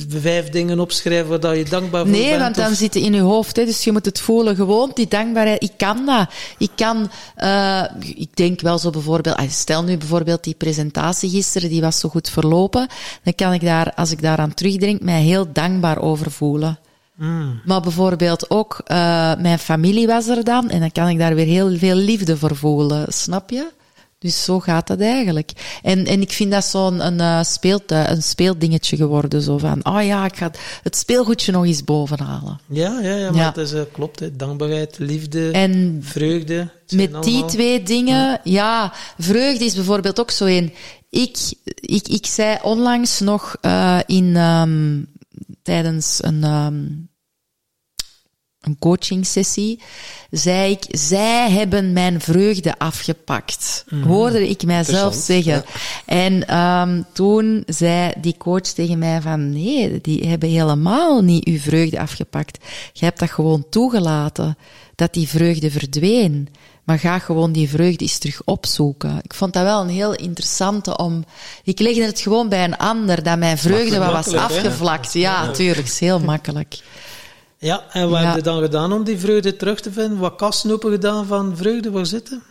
vijf 0.08 0.48
dingen 0.48 0.80
opschrijven 0.80 1.28
waar 1.28 1.40
dat 1.40 1.56
je 1.56 1.64
dankbaar 1.64 2.00
voor 2.02 2.10
Nee, 2.10 2.28
bent? 2.28 2.40
want 2.40 2.54
dan 2.54 2.70
of- 2.70 2.76
zit 2.76 2.94
het 2.94 3.02
in 3.02 3.12
je 3.14 3.20
hoofd, 3.20 3.56
hè, 3.56 3.64
dus 3.64 3.84
je 3.84 3.92
moet 3.92 4.04
het 4.04 4.20
voelen. 4.20 4.56
Gewoon 4.56 4.90
die 4.94 5.08
dankbaarheid. 5.08 5.62
Ik 5.62 5.72
kan 5.76 6.06
dat. 6.06 6.28
Ik 6.58 6.70
kan, 6.76 7.10
eh, 7.36 7.82
ik 8.14 8.36
denk 8.36 8.60
wel 8.60 8.78
zo 8.78 8.90
bijvoorbeeld, 8.90 9.36
ah, 9.36 9.48
stel 9.50 9.82
nu 9.84 9.96
bijvoorbeeld 9.96 10.44
die 10.44 10.54
presentatie 10.54 11.30
gisteren, 11.30 11.68
die 11.68 11.80
was 11.80 11.98
zo 12.00 12.08
goed 12.08 12.30
verlopen, 12.30 12.88
dan 13.22 13.34
kan 13.34 13.52
ik 13.52 13.60
daar, 13.64 13.92
als 13.94 14.10
ik 14.10 14.22
daaraan 14.22 14.54
terugdenk, 14.54 15.00
mij 15.00 15.22
heel 15.22 15.52
dankbaar 15.52 16.00
over 16.02 16.30
voelen. 16.30 16.78
Mm. 17.16 17.60
Maar 17.64 17.80
bijvoorbeeld 17.80 18.50
ook, 18.50 18.80
eh, 18.84 18.96
mijn 19.38 19.58
familie 19.58 20.06
was 20.06 20.28
er 20.28 20.44
dan, 20.44 20.70
en 20.70 20.80
dan 20.80 20.92
kan 20.92 21.08
ik 21.08 21.18
daar 21.18 21.34
weer 21.34 21.46
heel 21.46 21.76
veel 21.76 21.94
liefde 21.94 22.36
voor 22.36 22.56
voelen, 22.56 23.12
snap 23.12 23.50
je? 23.50 23.68
Dus 24.18 24.44
zo 24.44 24.60
gaat 24.60 24.86
dat 24.86 25.00
eigenlijk. 25.00 25.52
En, 25.82 26.04
en 26.06 26.20
ik 26.20 26.32
vind 26.32 26.50
dat 26.50 26.64
zo'n 26.64 27.06
een, 27.06 27.20
eh, 27.20 27.42
speeltu- 27.42 27.94
een 27.94 28.22
speeldingetje 28.22 28.96
geworden. 28.96 29.42
Zo 29.42 29.58
van, 29.58 29.84
oh 29.84 30.04
ja, 30.04 30.24
ik 30.24 30.36
ga 30.36 30.50
het 30.82 30.96
speelgoedje 30.96 31.52
nog 31.52 31.64
eens 31.64 31.84
bovenhalen. 31.84 32.60
Ja, 32.66 33.00
ja, 33.00 33.14
ja, 33.14 33.30
maar 33.30 33.40
Ja. 33.40 33.46
het 33.46 33.56
is, 33.56 33.72
eh, 33.72 33.80
klopt. 33.92 34.20
Hè. 34.20 34.36
Dankbaarheid, 34.36 34.96
liefde, 34.98 35.50
En 35.50 35.98
vreugde. 36.02 36.68
met 36.94 37.22
die 37.22 37.44
twee 37.44 37.82
dingen, 37.82 38.40
ja, 38.44 38.92
vreugde 39.18 39.64
is 39.64 39.74
bijvoorbeeld 39.74 40.20
ook 40.20 40.30
zo 40.30 40.44
een. 40.44 40.72
Ik, 41.10 41.36
ik, 41.80 42.08
ik 42.08 42.26
zei 42.26 42.58
onlangs 42.62 43.20
nog 43.20 43.56
eh, 43.60 43.98
in, 44.06 44.36
ehm, 44.36 44.98
tijdens 45.66 46.18
een, 46.22 46.44
ehm, 46.44 46.84
een 48.60 48.78
coaching 48.78 49.26
sessie, 49.26 49.80
zei 50.30 50.70
ik, 50.70 50.84
zij 50.88 51.50
hebben 51.50 51.92
mijn 51.92 52.20
vreugde 52.20 52.78
afgepakt. 52.78 53.84
Hoorde 54.04 54.48
ik 54.48 54.64
mijzelf 54.64 55.14
zeggen. 55.14 55.64
En 56.04 56.46
ehm, 56.46 57.02
toen 57.12 57.62
zei 57.66 58.12
die 58.20 58.36
coach 58.36 58.60
tegen 58.60 58.98
mij 58.98 59.20
van, 59.20 59.50
nee, 59.52 60.00
die 60.00 60.28
hebben 60.28 60.48
helemaal 60.48 61.22
niet 61.22 61.44
uw 61.44 61.58
vreugde 61.58 62.00
afgepakt. 62.00 62.64
Je 62.92 63.04
hebt 63.04 63.18
dat 63.18 63.30
gewoon 63.30 63.68
toegelaten, 63.70 64.56
dat 64.94 65.12
die 65.12 65.28
vreugde 65.28 65.70
verdween. 65.70 66.48
Maar 66.86 66.98
ga 66.98 67.18
gewoon 67.18 67.52
die 67.52 67.68
vreugde 67.68 68.04
eens 68.04 68.18
terug 68.18 68.42
opzoeken. 68.44 69.18
Ik 69.22 69.34
vond 69.34 69.52
dat 69.52 69.62
wel 69.62 69.80
een 69.80 69.88
heel 69.88 70.14
interessante 70.14 70.96
om... 70.96 71.24
Ik 71.64 71.78
legde 71.78 72.04
het 72.04 72.20
gewoon 72.20 72.48
bij 72.48 72.64
een 72.64 72.76
ander, 72.76 73.22
dat 73.22 73.38
mijn 73.38 73.58
vreugde 73.58 73.98
wat 73.98 74.12
was 74.12 74.26
hè? 74.26 74.38
afgevlakt. 74.40 75.12
Ja, 75.12 75.50
tuurlijk, 75.50 75.86
is 75.86 76.00
heel 76.00 76.18
makkelijk. 76.20 76.78
Ja, 77.58 77.84
en 77.92 78.10
wat 78.10 78.20
Ja. 78.20 78.26
heb 78.26 78.36
je 78.36 78.42
dan 78.42 78.60
gedaan 78.62 78.92
om 78.92 79.04
die 79.04 79.18
vreugde 79.18 79.56
terug 79.56 79.80
te 79.80 79.92
vinden? 79.92 80.18
Wat 80.18 80.36
kasten 80.36 80.70
open 80.70 80.90
gedaan 80.90 81.26
van 81.26 81.56
vreugde? 81.56 81.90
Waar 81.90 82.06
zitten? 82.06 82.42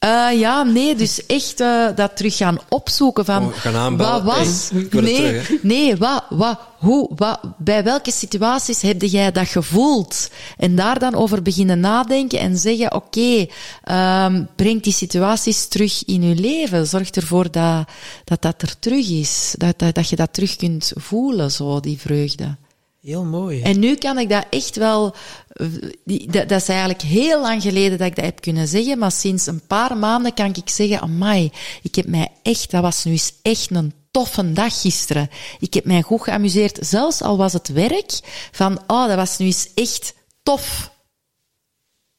Eh, 0.00 0.38
ja, 0.38 0.62
nee, 0.62 0.94
dus 0.94 1.26
echt 1.26 1.60
eh, 1.60 1.86
dat 1.94 2.16
terug 2.16 2.36
gaan 2.36 2.58
opzoeken 2.68 3.24
van... 3.24 3.46
Oh, 3.46 3.52
gaan. 3.52 3.96
Wat 3.96 4.22
was... 4.22 4.70
Hey, 4.72 4.88
nee, 4.90 5.14
terug, 5.14 5.62
nee, 5.62 5.96
wat, 5.96 6.24
wat, 6.28 6.60
hoe, 6.78 7.10
wat, 7.16 7.40
bij 7.58 7.84
welke 7.84 8.10
situaties 8.12 8.82
heb 8.82 9.02
jij 9.02 9.32
dat 9.32 9.48
gevoeld? 9.48 10.30
En 10.56 10.76
daar 10.76 10.98
dan 10.98 11.14
over 11.14 11.42
beginnen 11.42 11.80
nadenken 11.80 12.38
en 12.38 12.58
zeggen, 12.58 12.94
oké, 12.94 13.46
ehm, 13.82 14.44
breng 14.56 14.82
die 14.82 14.92
situaties 14.92 15.66
terug 15.66 16.04
in 16.04 16.22
je 16.22 16.34
leven. 16.34 16.86
Zorg 16.86 17.10
ervoor 17.10 17.50
dat 17.50 17.88
dat, 18.24 18.42
dat 18.42 18.62
er 18.62 18.78
terug 18.78 19.10
is. 19.10 19.54
Dat, 19.58 19.78
dat, 19.78 19.94
dat 19.94 20.08
je 20.08 20.16
dat 20.16 20.32
terug 20.32 20.56
kunt 20.56 20.92
voelen, 20.94 21.50
zo, 21.50 21.80
die 21.80 21.98
vreugde. 21.98 22.56
Heel 23.00 23.24
mooi. 23.24 23.62
En 23.62 23.78
nu 23.78 23.94
kan 23.94 24.18
ik 24.18 24.28
dat 24.28 24.46
echt 24.50 24.76
wel. 24.76 25.14
eh, 25.48 25.66
Dat, 26.04 26.48
dat 26.48 26.60
is 26.60 26.68
eigenlijk 26.68 27.02
heel 27.02 27.40
lang 27.40 27.62
geleden 27.62 27.98
dat 27.98 28.06
ik 28.06 28.16
dat 28.16 28.24
heb 28.24 28.40
kunnen 28.40 28.68
zeggen, 28.68 28.98
maar 28.98 29.12
sinds 29.12 29.46
een 29.46 29.66
paar 29.66 29.96
maanden 29.96 30.34
kan 30.34 30.54
ik 30.54 30.68
zeggen: 30.68 31.00
Amai, 31.00 31.52
ik 31.82 31.94
heb 31.94 32.06
mij 32.06 32.28
echt, 32.42 32.70
dat 32.70 32.82
was 32.82 33.04
nu 33.04 33.12
eens 33.12 33.32
echt 33.42 33.70
een 33.70 33.92
toffe 34.10 34.52
dag 34.52 34.80
gisteren. 34.80 35.30
Ik 35.58 35.74
heb 35.74 35.84
mij 35.84 36.02
goed 36.02 36.22
geamuseerd, 36.22 36.78
zelfs 36.80 37.22
al 37.22 37.36
was 37.36 37.52
het 37.52 37.68
werk, 37.68 38.20
van 38.52 38.80
oh, 38.86 39.06
dat 39.06 39.16
was 39.16 39.38
nu 39.38 39.46
eens 39.46 39.68
echt 39.74 40.14
tof. 40.42 40.90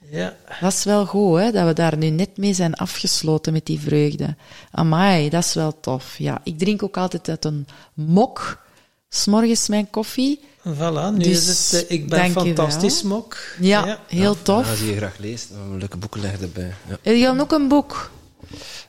Ja. 0.10 0.36
Dat 0.60 0.74
is 0.74 0.84
wel 0.84 1.06
goed, 1.06 1.38
hè, 1.40 1.52
dat 1.52 1.66
we 1.66 1.74
daar 1.74 1.98
nu 1.98 2.10
net 2.10 2.38
mee 2.38 2.54
zijn 2.54 2.74
afgesloten 2.74 3.54
met 3.54 3.66
die 3.66 3.80
vreugde. 3.80 4.36
Amai, 4.72 5.30
dat 5.30 5.44
is 5.44 5.54
wel 5.54 5.80
tof. 5.80 6.18
Ja, 6.18 6.42
ik 6.44 6.60
drink 6.60 6.84
ook 6.84 6.98
altijd 6.98 7.30
uit 7.30 7.46
een 7.46 7.68
mok, 7.94 8.62
s'morgens 9.10 9.68
mijn 9.68 9.90
koffie. 9.90 10.40
Voilà, 10.74 11.14
nu 11.14 11.24
Dus, 11.24 11.48
is 11.48 11.72
het 11.72 11.88
eh, 11.88 11.96
Ik 11.98 12.10
ben 12.10 12.32
fantastisch, 12.32 13.02
mok. 13.02 13.38
Ja, 13.60 14.00
heel 14.08 14.42
tof. 14.42 14.70
Als 14.70 14.80
je 14.80 14.96
graag 14.96 15.18
leest, 15.18 15.50
dan 15.50 15.72
een 15.72 15.78
leuke 15.78 15.98
boeken 15.98 16.22
leggen 16.22 16.42
erbij. 16.42 16.74
Ja. 16.90 16.98
Heb 17.02 17.16
je 17.16 17.24
dan 17.24 17.40
ook 17.40 17.52
een 17.52 17.68
boek? 17.68 18.12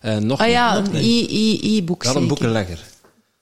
Eh, 0.01 0.17
nog 0.17 0.41
Ah 0.41 0.49
ja, 0.49 0.77
een 0.77 0.95
e- 0.95 1.27
e- 1.29 1.77
e-book 1.77 2.05
Wel 2.05 2.17
een 2.17 2.29
boekenlegger. 2.29 2.79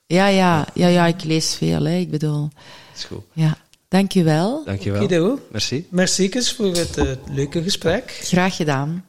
Ja, 0.06 0.26
ja, 0.26 0.66
ja, 0.74 0.86
ja, 0.86 1.06
ik 1.06 1.24
lees 1.24 1.54
veel, 1.54 1.84
hè, 1.84 1.96
ik 1.96 2.10
bedoel. 2.10 2.48
is 2.96 3.04
goed. 3.04 3.22
Ja, 3.32 3.58
dank 3.88 4.14
u 4.14 4.24
wel. 4.24 4.62
Dankjewel. 4.64 5.02
Okido. 5.02 5.38
Merci. 5.50 5.86
Merci 5.90 6.30
voor 6.56 6.74
het 6.74 6.96
eh, 6.96 7.06
leuke 7.30 7.62
gesprek. 7.62 8.20
Graag 8.22 8.56
gedaan. 8.56 9.04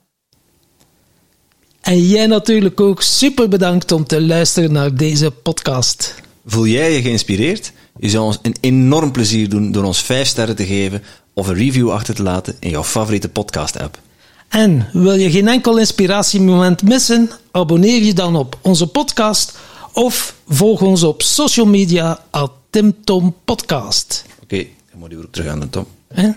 En 1.82 2.08
jij 2.08 2.28
natuurlijk 2.28 2.80
ook 2.82 3.02
super 3.02 3.50
bedankt 3.50 3.92
om 3.92 4.06
te 4.06 4.22
luisteren 4.22 4.72
naar 4.72 4.96
deze 4.96 5.32
podcast. 5.32 6.16
Voel 6.46 6.68
jij 6.68 6.94
je 6.94 7.02
geïnspireerd? 7.02 7.72
Je 8.00 8.10
zou 8.10 8.26
ons 8.26 8.40
een 8.42 8.56
enorm 8.60 9.12
plezier 9.12 9.50
doen 9.50 9.72
door 9.72 9.84
ons 9.84 10.02
5 10.02 10.28
sterren 10.28 10.56
te 10.56 10.66
geven 10.66 11.04
of 11.34 11.48
een 11.48 11.56
review 11.56 11.92
achter 11.92 12.16
te 12.16 12.24
laten 12.24 12.56
in 12.60 12.70
jouw 12.70 12.84
favoriete 12.84 13.30
podcast-app. 13.30 14.00
En 14.48 14.88
wil 14.94 15.14
je 15.14 15.32
geen 15.32 15.48
enkel 15.48 15.78
inspiratiemoment 15.78 16.84
missen? 16.84 17.30
Abonneer 17.52 18.04
je 18.04 18.14
dan 18.14 18.36
op 18.36 18.58
onze 18.62 18.88
podcast 18.88 19.58
of 19.94 20.36
volg 20.48 20.82
ons 20.82 21.04
op 21.04 21.22
social 21.22 21.66
media 21.66 22.20
at 22.30 22.52
Tim 22.70 22.96
Tom 23.04 23.36
Podcast. 23.46 24.26
Oké, 24.44 24.66
dan 24.92 25.00
moet 25.00 25.12
je 25.12 25.18
ook 25.18 25.32
terug 25.32 25.52
aan 25.52 25.60
de 25.60 25.70
Tom. 25.70 25.86
Hè? 26.08 26.30